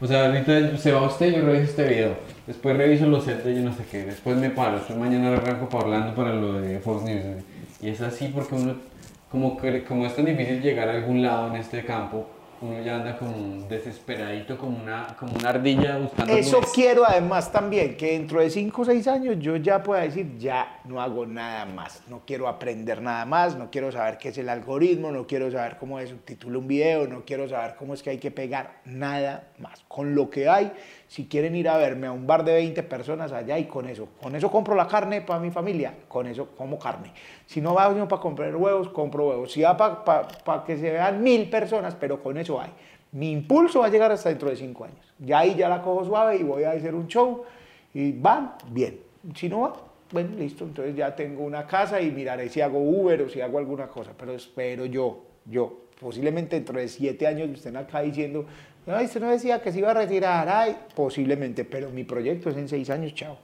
o 0.00 0.06
sea, 0.06 0.26
ahorita 0.26 0.76
se 0.78 0.92
va 0.92 1.02
usted, 1.06 1.34
yo 1.34 1.42
reviso 1.44 1.64
este 1.64 1.88
video. 1.88 2.16
Después 2.46 2.76
reviso 2.76 3.06
los 3.06 3.24
sets 3.24 3.44
de 3.44 3.54
yo 3.54 3.62
no 3.62 3.74
sé 3.74 3.84
qué. 3.90 4.04
Después 4.04 4.36
me 4.36 4.50
paro. 4.50 4.76
Después 4.76 4.98
mañana 4.98 5.32
arranco 5.34 5.68
para 5.68 5.84
Orlando 5.84 6.14
para 6.14 6.34
lo 6.34 6.54
de 6.60 6.78
Fox 6.80 7.02
News. 7.04 7.42
Y 7.80 7.88
es 7.88 8.00
así 8.02 8.28
porque 8.28 8.54
uno, 8.54 8.74
como, 9.34 9.58
como 9.88 10.06
es 10.06 10.14
tan 10.14 10.26
difícil 10.26 10.62
llegar 10.62 10.88
a 10.88 10.92
algún 10.92 11.20
lado 11.20 11.48
en 11.48 11.56
este 11.56 11.84
campo, 11.84 12.24
uno 12.60 12.80
ya 12.80 12.94
anda 12.94 13.18
como 13.18 13.66
desesperadito, 13.66 14.56
como 14.56 14.80
una, 14.80 15.08
como 15.18 15.34
una 15.34 15.48
ardilla 15.48 15.98
buscando 15.98 16.32
Eso 16.32 16.60
quiero 16.72 17.04
además 17.04 17.50
también, 17.50 17.96
que 17.96 18.12
dentro 18.12 18.40
de 18.40 18.48
5 18.48 18.82
o 18.82 18.84
6 18.84 19.08
años 19.08 19.36
yo 19.40 19.56
ya 19.56 19.82
pueda 19.82 20.02
decir, 20.02 20.38
ya 20.38 20.78
no 20.84 21.00
hago 21.00 21.26
nada 21.26 21.66
más, 21.66 22.02
no 22.08 22.22
quiero 22.24 22.46
aprender 22.46 23.02
nada 23.02 23.24
más, 23.24 23.56
no 23.56 23.72
quiero 23.72 23.90
saber 23.90 24.18
qué 24.18 24.28
es 24.28 24.38
el 24.38 24.48
algoritmo, 24.48 25.10
no 25.10 25.26
quiero 25.26 25.50
saber 25.50 25.78
cómo 25.78 25.98
se 25.98 26.06
subtitula 26.06 26.58
un 26.58 26.68
video, 26.68 27.08
no 27.08 27.24
quiero 27.24 27.48
saber 27.48 27.74
cómo 27.74 27.92
es 27.92 28.04
que 28.04 28.10
hay 28.10 28.18
que 28.18 28.30
pegar 28.30 28.82
nada 28.84 29.48
más. 29.58 29.82
Con 29.88 30.14
lo 30.14 30.30
que 30.30 30.48
hay, 30.48 30.72
si 31.08 31.26
quieren 31.26 31.54
ir 31.54 31.68
a 31.68 31.76
verme 31.76 32.06
a 32.06 32.12
un 32.12 32.26
bar 32.26 32.44
de 32.44 32.54
20 32.54 32.82
personas 32.84 33.32
allá 33.32 33.58
y 33.58 33.66
con 33.66 33.88
eso, 33.88 34.08
con 34.20 34.34
eso 34.34 34.50
compro 34.50 34.74
la 34.74 34.88
carne 34.88 35.20
para 35.20 35.40
mi 35.40 35.50
familia, 35.50 35.94
con 36.08 36.26
eso 36.26 36.48
como 36.56 36.78
carne. 36.78 37.12
Si 37.46 37.60
no 37.60 37.74
va 37.74 37.92
para 38.08 38.20
comprar 38.20 38.54
huevos, 38.56 38.88
compro 38.88 39.28
huevos. 39.28 39.52
Si 39.52 39.62
va 39.62 39.76
para 39.76 40.64
que 40.64 40.76
se 40.76 40.90
vean 40.90 41.22
mil 41.22 41.48
personas, 41.48 41.94
pero 41.94 42.22
con 42.22 42.36
eso 42.36 42.60
hay. 42.60 42.70
Mi 43.12 43.30
impulso 43.30 43.80
va 43.80 43.86
a 43.86 43.90
llegar 43.90 44.10
hasta 44.10 44.28
dentro 44.28 44.50
de 44.50 44.56
cinco 44.56 44.84
años. 44.84 45.14
Ya 45.18 45.40
ahí 45.40 45.54
ya 45.54 45.68
la 45.68 45.82
cojo 45.82 46.04
suave 46.04 46.36
y 46.36 46.42
voy 46.42 46.64
a 46.64 46.72
hacer 46.72 46.94
un 46.94 47.06
show 47.06 47.44
y 47.92 48.12
van, 48.12 48.54
bien. 48.70 48.98
Si 49.36 49.48
no 49.48 49.60
va, 49.60 49.72
bueno, 50.10 50.30
listo. 50.36 50.64
Entonces 50.64 50.96
ya 50.96 51.14
tengo 51.14 51.44
una 51.44 51.66
casa 51.66 52.00
y 52.00 52.10
miraré 52.10 52.48
si 52.48 52.60
hago 52.60 52.78
Uber 52.78 53.22
o 53.22 53.28
si 53.28 53.40
hago 53.40 53.58
alguna 53.58 53.86
cosa. 53.86 54.12
Pero 54.18 54.32
espero 54.32 54.86
yo, 54.86 55.22
yo, 55.44 55.84
posiblemente 56.00 56.56
dentro 56.56 56.78
de 56.78 56.88
siete 56.88 57.26
años 57.26 57.50
estén 57.50 57.76
acá 57.76 58.00
diciendo, 58.00 58.46
ay, 58.86 59.06
usted 59.06 59.20
no 59.20 59.30
decía 59.30 59.60
que 59.62 59.72
se 59.72 59.78
iba 59.78 59.90
a 59.90 59.94
retirar, 59.94 60.48
ay, 60.48 60.76
posiblemente, 60.94 61.64
pero 61.64 61.90
mi 61.90 62.04
proyecto 62.04 62.50
es 62.50 62.56
en 62.56 62.68
seis 62.68 62.90
años, 62.90 63.14
chao. 63.14 63.36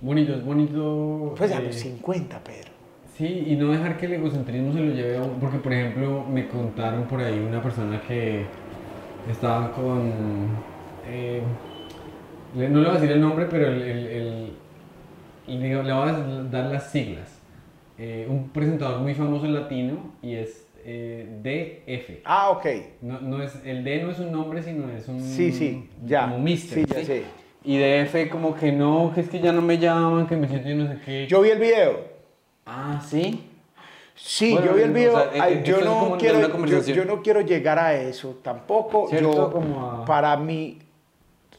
Bonito, 0.00 0.34
es 0.34 0.44
bonito. 0.44 1.34
Pues 1.36 1.52
a 1.52 1.58
eh, 1.60 1.64
los 1.66 1.74
50, 1.76 2.42
Pedro. 2.44 2.70
Sí, 3.16 3.44
y 3.46 3.56
no 3.56 3.70
dejar 3.70 3.96
que 3.96 4.06
el 4.06 4.14
egocentrismo 4.14 4.72
se 4.72 4.80
lo 4.80 4.92
lleve 4.92 5.16
a 5.18 5.22
uno, 5.22 5.34
porque 5.40 5.58
por 5.58 5.72
ejemplo 5.72 6.24
me 6.24 6.48
contaron 6.48 7.04
por 7.04 7.20
ahí 7.20 7.38
una 7.38 7.62
persona 7.62 8.00
que 8.02 8.44
estaba 9.30 9.70
con, 9.72 10.10
eh, 11.08 11.40
no 12.54 12.80
le 12.80 12.88
voy 12.88 12.88
a 12.88 13.00
decir 13.00 13.12
el 13.12 13.20
nombre, 13.20 13.46
pero 13.48 13.68
el, 13.68 13.82
el- 13.82 14.06
el- 14.06 14.52
el- 15.46 15.62
digo, 15.62 15.82
le 15.82 15.92
voy 15.92 16.08
a 16.08 16.12
dar 16.50 16.66
las 16.72 16.90
siglas. 16.90 17.40
Eh, 17.98 18.26
un 18.28 18.48
presentador 18.48 19.00
muy 19.00 19.14
famoso 19.14 19.46
latino 19.46 20.14
y 20.20 20.34
es 20.34 20.63
eh, 20.84 21.26
DF. 21.86 22.20
Ah, 22.24 22.50
ok. 22.50 22.66
No, 23.02 23.20
no 23.20 23.42
es, 23.42 23.52
el 23.64 23.84
D 23.84 24.02
no 24.02 24.10
es 24.10 24.18
un 24.18 24.30
nombre, 24.32 24.62
sino 24.62 24.90
es 24.90 25.08
un... 25.08 25.20
Sí, 25.20 25.52
sí, 25.52 25.88
ya. 26.04 26.22
Como 26.22 26.38
mister. 26.38 26.78
Sí, 26.78 26.84
ya 26.86 27.04
sé. 27.04 27.24
Y 27.64 27.78
DF 27.78 28.30
como 28.30 28.54
que 28.54 28.70
no, 28.72 29.10
que 29.14 29.22
es 29.22 29.28
que 29.28 29.40
ya 29.40 29.52
no 29.52 29.62
me 29.62 29.78
llaman, 29.78 30.26
que 30.26 30.36
me 30.36 30.46
siento 30.48 30.68
yo 30.68 30.76
no 30.76 30.86
sé 30.88 30.98
qué. 31.04 31.26
Yo 31.26 31.40
vi 31.40 31.50
el 31.50 31.58
video. 31.58 32.00
Ah, 32.66 33.02
¿sí? 33.06 33.48
Sí, 34.14 34.52
Bueno, 34.52 34.66
yo 34.68 34.74
vi 34.74 34.82
el 34.82 34.90
o 34.90 34.94
video. 34.94 35.12
sea, 35.32 35.42
Ay, 35.42 35.54
eh, 35.54 35.62
yo, 35.64 35.80
no 35.80 36.16
quiero, 36.18 36.40
yo, 36.84 37.04
no 37.04 37.22
quiero 37.22 37.40
llegar 37.40 37.78
a 37.78 37.94
eso 37.94 38.38
tampoco. 38.42 39.10
Yo, 39.10 39.50
Como 39.50 39.90
a- 39.90 40.04
Para 40.04 40.36
mí, 40.36 40.78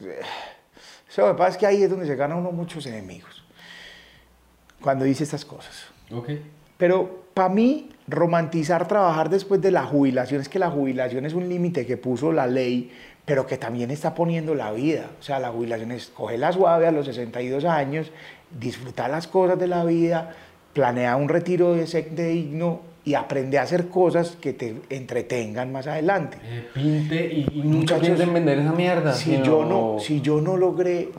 lo 0.00 1.26
que 1.28 1.34
pasa 1.34 1.48
es 1.50 1.56
que 1.56 1.66
ahí 1.66 1.82
es 1.82 1.90
donde 1.90 2.06
se 2.06 2.16
gana 2.16 2.36
uno 2.36 2.52
muchos 2.52 2.86
enemigos. 2.86 3.44
Cuando 4.80 5.04
dice 5.04 5.24
estas 5.24 5.44
cosas. 5.44 5.88
Ok. 6.12 6.30
Pero 6.78 7.24
para 7.34 7.48
mí, 7.48 7.90
romantizar 8.08 8.86
trabajar 8.88 9.30
después 9.30 9.60
de 9.60 9.70
la 9.70 9.84
jubilación 9.84 10.40
es 10.40 10.48
que 10.48 10.58
la 10.58 10.70
jubilación 10.70 11.26
es 11.26 11.34
un 11.34 11.48
límite 11.48 11.86
que 11.86 11.96
puso 11.96 12.32
la 12.32 12.46
ley, 12.46 12.90
pero 13.24 13.46
que 13.46 13.58
también 13.58 13.90
está 13.90 14.14
poniendo 14.14 14.54
la 14.54 14.72
vida. 14.72 15.10
O 15.18 15.22
sea, 15.22 15.40
la 15.40 15.50
jubilación 15.50 15.92
es 15.92 16.06
coger 16.06 16.38
la 16.38 16.52
suave 16.52 16.86
a 16.86 16.92
los 16.92 17.06
62 17.06 17.64
años, 17.64 18.12
disfrutar 18.58 19.10
las 19.10 19.26
cosas 19.26 19.58
de 19.58 19.66
la 19.66 19.84
vida, 19.84 20.34
planear 20.72 21.16
un 21.16 21.28
retiro 21.28 21.74
de 21.74 21.84
de 21.84 22.28
digno 22.28 22.80
y 23.06 23.14
aprender 23.14 23.60
a 23.60 23.62
hacer 23.62 23.88
cosas 23.88 24.32
que 24.32 24.52
te 24.52 24.82
entretengan 24.90 25.70
más 25.70 25.86
adelante. 25.86 26.38
Eh, 26.42 26.66
pinte 26.74 27.32
y, 27.32 27.46
y 27.54 27.62
nunca 27.62 27.98
piensen 27.98 28.34
vender 28.34 28.58
esa 28.58 28.72
mierda. 28.72 29.14
Si 29.14 29.40
yo, 29.42 29.64
no, 29.64 29.98
si 30.00 30.20
yo 30.20 30.40
no 30.40 30.56
logré 30.56 31.10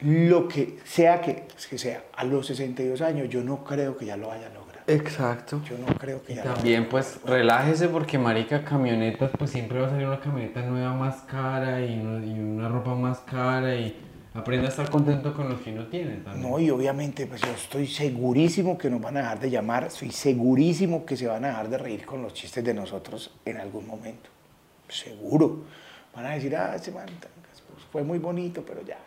lo 0.00 0.46
que 0.46 0.78
sea 0.84 1.20
que, 1.20 1.44
que 1.68 1.78
sea, 1.78 2.04
a 2.14 2.24
los 2.24 2.46
62 2.46 3.00
años, 3.00 3.28
yo 3.28 3.42
no 3.42 3.64
creo 3.64 3.96
que 3.96 4.06
ya 4.06 4.16
lo 4.16 4.28
vaya 4.28 4.46
a 4.46 4.50
lograr. 4.50 4.65
Exacto. 4.86 5.60
Yo 5.68 5.76
no 5.78 5.86
creo 5.98 6.22
que 6.22 6.34
ya 6.34 6.44
lo 6.44 6.54
También 6.54 6.88
pues 6.88 7.20
relájese 7.24 7.88
porque 7.88 8.18
marica 8.18 8.64
camionetas, 8.64 9.30
pues 9.36 9.50
siempre 9.50 9.80
va 9.80 9.88
a 9.88 9.90
salir 9.90 10.06
una 10.06 10.20
camioneta 10.20 10.62
nueva 10.62 10.94
más 10.94 11.16
cara 11.22 11.84
y 11.84 11.98
una, 11.98 12.24
y 12.24 12.38
una 12.38 12.68
ropa 12.68 12.94
más 12.94 13.18
cara 13.20 13.74
y 13.74 13.96
aprenda 14.32 14.66
a 14.66 14.70
estar 14.70 14.88
contento 14.90 15.34
con 15.34 15.48
lo 15.48 15.62
que 15.62 15.72
uno 15.72 15.86
tiene 15.86 16.16
también. 16.16 16.48
No, 16.48 16.58
y 16.58 16.70
obviamente, 16.70 17.26
pues 17.26 17.40
yo 17.40 17.50
estoy 17.50 17.86
segurísimo 17.86 18.78
que 18.78 18.88
nos 18.88 19.00
van 19.00 19.16
a 19.16 19.20
dejar 19.20 19.40
de 19.40 19.50
llamar, 19.50 19.84
estoy 19.84 20.10
segurísimo 20.12 21.04
que 21.04 21.16
se 21.16 21.26
van 21.26 21.44
a 21.44 21.48
dejar 21.48 21.68
de 21.68 21.78
reír 21.78 22.06
con 22.06 22.22
los 22.22 22.32
chistes 22.34 22.62
de 22.62 22.74
nosotros 22.74 23.32
en 23.44 23.56
algún 23.58 23.86
momento. 23.86 24.30
Seguro. 24.88 25.64
Van 26.14 26.26
a 26.26 26.30
decir, 26.30 26.54
ah, 26.56 26.74
ese 26.76 26.92
man 26.92 27.06
pues, 27.06 27.84
fue 27.90 28.02
muy 28.04 28.18
bonito, 28.18 28.62
pero 28.66 28.82
ya. 28.82 28.98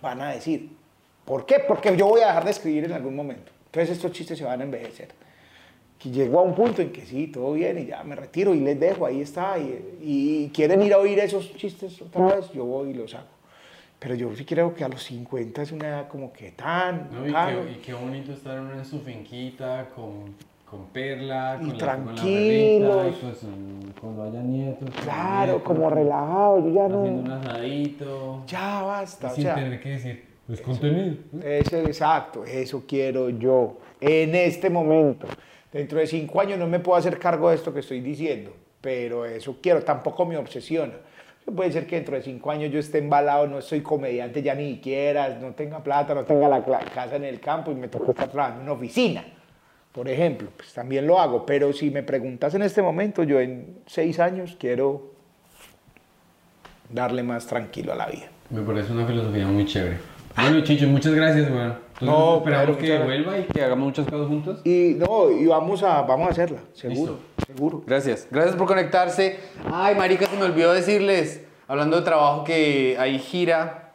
van 0.00 0.20
a 0.20 0.30
decir. 0.30 0.70
¿Por 1.24 1.46
qué? 1.46 1.56
Porque 1.66 1.96
yo 1.96 2.06
voy 2.06 2.20
a 2.20 2.26
dejar 2.26 2.44
de 2.44 2.50
escribir 2.50 2.84
en 2.84 2.92
algún 2.92 3.16
momento. 3.16 3.50
Entonces 3.74 3.96
estos 3.96 4.12
chistes 4.12 4.38
se 4.38 4.44
van 4.44 4.60
a 4.60 4.64
envejecer. 4.64 5.08
Que 5.98 6.08
llego 6.10 6.38
a 6.38 6.42
un 6.42 6.54
punto 6.54 6.80
en 6.80 6.92
que 6.92 7.00
sí, 7.04 7.26
todo 7.26 7.54
bien 7.54 7.76
y 7.76 7.86
ya 7.86 8.04
me 8.04 8.14
retiro 8.14 8.54
y 8.54 8.60
les 8.60 8.78
dejo, 8.78 9.04
ahí 9.04 9.20
está. 9.20 9.58
Y, 9.58 9.98
y 10.00 10.50
quieren 10.54 10.80
ir 10.82 10.92
a 10.94 10.98
oír 10.98 11.18
esos 11.18 11.52
chistes 11.56 12.00
otra 12.00 12.36
vez, 12.36 12.52
yo 12.52 12.64
voy 12.64 12.90
y 12.90 12.94
los 12.94 13.12
hago. 13.14 13.26
Pero 13.98 14.14
yo 14.14 14.32
sí 14.36 14.44
creo 14.44 14.74
que 14.74 14.84
a 14.84 14.88
los 14.88 15.02
50 15.02 15.62
es 15.62 15.72
una 15.72 15.88
edad 15.88 16.06
como 16.08 16.32
que 16.32 16.52
tan... 16.52 17.08
No, 17.10 17.26
y, 17.26 17.30
claro. 17.30 17.64
qué, 17.64 17.72
y 17.72 17.74
qué 17.76 17.94
bonito 17.94 18.32
estar 18.32 18.58
en 18.58 18.84
su 18.84 19.00
finquita 19.00 19.88
con, 19.96 20.36
con 20.70 20.86
Perla, 20.92 21.58
Y 21.60 21.70
con 21.70 21.78
la, 21.78 21.96
con 21.96 22.06
la 22.06 22.14
tranquilos. 22.14 22.96
perrita, 22.96 23.08
y 23.18 23.20
pues, 23.22 23.42
mm, 23.42 24.00
cuando 24.00 24.22
haya 24.22 24.40
nietos. 24.42 24.90
Claro, 25.02 25.52
nietos, 25.54 25.62
como 25.62 25.90
relajado, 25.90 26.58
yo 26.60 26.74
ya 26.74 26.84
Haciendo 26.84 27.00
un 27.02 27.24
no... 27.24 27.34
asadito. 27.34 28.44
Ya 28.46 28.82
basta, 28.82 29.32
o 29.32 29.34
sin 29.34 29.42
sea... 29.44 29.54
tener 29.56 29.80
que 29.82 29.88
decir, 29.88 30.33
pues 30.46 30.60
contenido. 30.60 31.16
Eso, 31.42 31.78
exacto, 31.78 32.44
eso 32.44 32.84
quiero 32.86 33.30
yo 33.30 33.78
en 34.00 34.34
este 34.34 34.70
momento. 34.70 35.26
Dentro 35.72 35.98
de 35.98 36.06
cinco 36.06 36.40
años 36.40 36.58
no 36.58 36.66
me 36.66 36.78
puedo 36.78 36.98
hacer 36.98 37.18
cargo 37.18 37.50
de 37.50 37.56
esto 37.56 37.72
que 37.72 37.80
estoy 37.80 38.00
diciendo, 38.00 38.54
pero 38.80 39.24
eso 39.24 39.56
quiero, 39.60 39.82
tampoco 39.82 40.24
me 40.24 40.36
obsesiona. 40.36 40.94
Puede 41.54 41.72
ser 41.72 41.86
que 41.86 41.96
dentro 41.96 42.16
de 42.16 42.22
cinco 42.22 42.50
años 42.50 42.72
yo 42.72 42.78
esté 42.78 42.98
embalado, 42.98 43.46
no 43.46 43.60
soy 43.60 43.82
comediante 43.82 44.42
ya 44.42 44.54
ni 44.54 44.74
siquiera, 44.74 45.36
no 45.40 45.52
tenga 45.52 45.82
plata, 45.82 46.14
no 46.14 46.24
tenga 46.24 46.48
la 46.48 46.62
casa 46.62 47.16
en 47.16 47.24
el 47.24 47.40
campo 47.40 47.70
y 47.70 47.74
me 47.74 47.88
toca 47.88 48.12
estar 48.12 48.28
trabajando 48.28 48.60
en 48.60 48.66
una 48.68 48.72
oficina, 48.72 49.24
por 49.92 50.08
ejemplo. 50.08 50.48
Pues 50.56 50.72
también 50.72 51.06
lo 51.06 51.18
hago, 51.18 51.44
pero 51.44 51.72
si 51.72 51.90
me 51.90 52.02
preguntas 52.02 52.54
en 52.54 52.62
este 52.62 52.80
momento, 52.80 53.24
yo 53.24 53.40
en 53.40 53.78
seis 53.86 54.20
años 54.20 54.56
quiero 54.58 55.12
darle 56.88 57.22
más 57.22 57.46
tranquilo 57.46 57.92
a 57.92 57.96
la 57.96 58.06
vida. 58.06 58.28
Me 58.48 58.62
parece 58.62 58.92
una 58.92 59.06
filosofía 59.06 59.46
muy 59.46 59.66
chévere. 59.66 60.13
Bueno, 60.36 60.60
Chicho, 60.62 60.86
muchas 60.88 61.14
gracias, 61.14 61.50
weón. 61.50 61.78
Entonces 61.94 62.08
No, 62.08 62.36
esperamos 62.38 62.76
Pedro, 62.76 62.98
que 62.98 63.04
vuelva 63.04 63.38
y 63.38 63.44
que 63.44 63.62
hagamos 63.62 63.86
muchas 63.86 64.06
cosas 64.06 64.26
juntos. 64.26 64.60
Y 64.64 64.96
no, 64.98 65.30
y 65.30 65.46
vamos 65.46 65.82
a, 65.82 66.02
vamos 66.02 66.28
a 66.28 66.30
hacerla, 66.32 66.58
seguro, 66.72 67.18
seguro. 67.46 67.82
Gracias. 67.86 68.26
Gracias 68.30 68.56
por 68.56 68.66
conectarse. 68.66 69.38
Ay, 69.72 69.94
marica, 69.94 70.26
se 70.26 70.36
me 70.36 70.44
olvidó 70.44 70.72
decirles, 70.72 71.44
hablando 71.68 71.96
de 71.96 72.02
trabajo, 72.02 72.42
que 72.44 72.96
hay 72.98 73.18
gira 73.20 73.92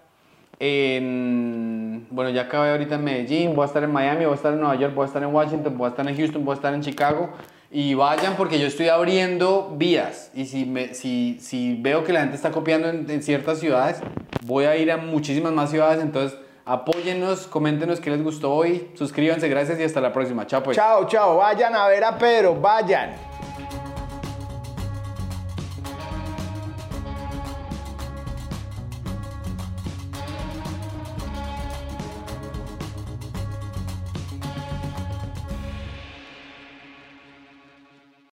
en... 0.60 2.08
Bueno, 2.10 2.32
ya 2.32 2.44
acabé 2.44 2.72
ahorita 2.72 2.96
en 2.96 3.04
Medellín, 3.04 3.56
voy 3.56 3.64
a 3.64 3.68
estar 3.68 3.84
en 3.84 3.92
Miami, 3.92 4.24
voy 4.26 4.34
a 4.34 4.36
estar 4.36 4.54
en 4.54 4.60
Nueva 4.60 4.76
York, 4.76 4.96
voy 4.96 5.04
a 5.04 5.08
estar 5.08 5.22
en 5.22 5.34
Washington, 5.34 5.78
voy 5.78 5.88
a 5.88 5.90
estar 5.90 6.08
en 6.08 6.16
Houston, 6.16 6.46
voy 6.46 6.54
a 6.54 6.56
estar 6.56 6.74
en 6.74 6.82
Chicago. 6.82 7.30
Y 7.72 7.94
vayan 7.94 8.36
porque 8.36 8.58
yo 8.60 8.66
estoy 8.66 8.90
abriendo 8.90 9.74
vías. 9.76 10.32
Y 10.34 10.46
si, 10.46 10.66
me, 10.66 10.96
si, 10.96 11.38
si 11.40 11.76
veo 11.76 12.04
que 12.04 12.14
la 12.14 12.22
gente 12.22 12.36
está 12.36 12.52
copiando 12.52 12.90
en, 12.90 13.22
ciertas 13.22 13.60
ciudades, 13.60 14.00
voy 14.46 14.66
a 14.66 14.76
ir 14.76 14.92
a 14.92 14.98
muchísimas 14.98 15.54
más 15.54 15.70
ciudades. 15.70 16.02
Entonces, 16.02 16.40
apóyennos, 16.66 17.46
coméntenos 17.46 18.00
qué 18.00 18.10
les 18.10 18.24
gustó 18.24 18.54
hoy, 18.54 18.90
suscríbanse, 18.96 19.48
gracias 19.50 19.80
y 19.80 19.84
hasta 19.84 20.02
la 20.02 20.12
próxima. 20.12 20.48
Chao 20.48 20.64
pues. 20.64 20.78
Chao, 20.78 21.06
chao, 21.06 21.38
vayan 21.38 21.76
a 21.76 21.88
ver 21.88 22.04
a 22.04 22.18
Pedro, 22.18 22.56
vayan. 22.56 23.29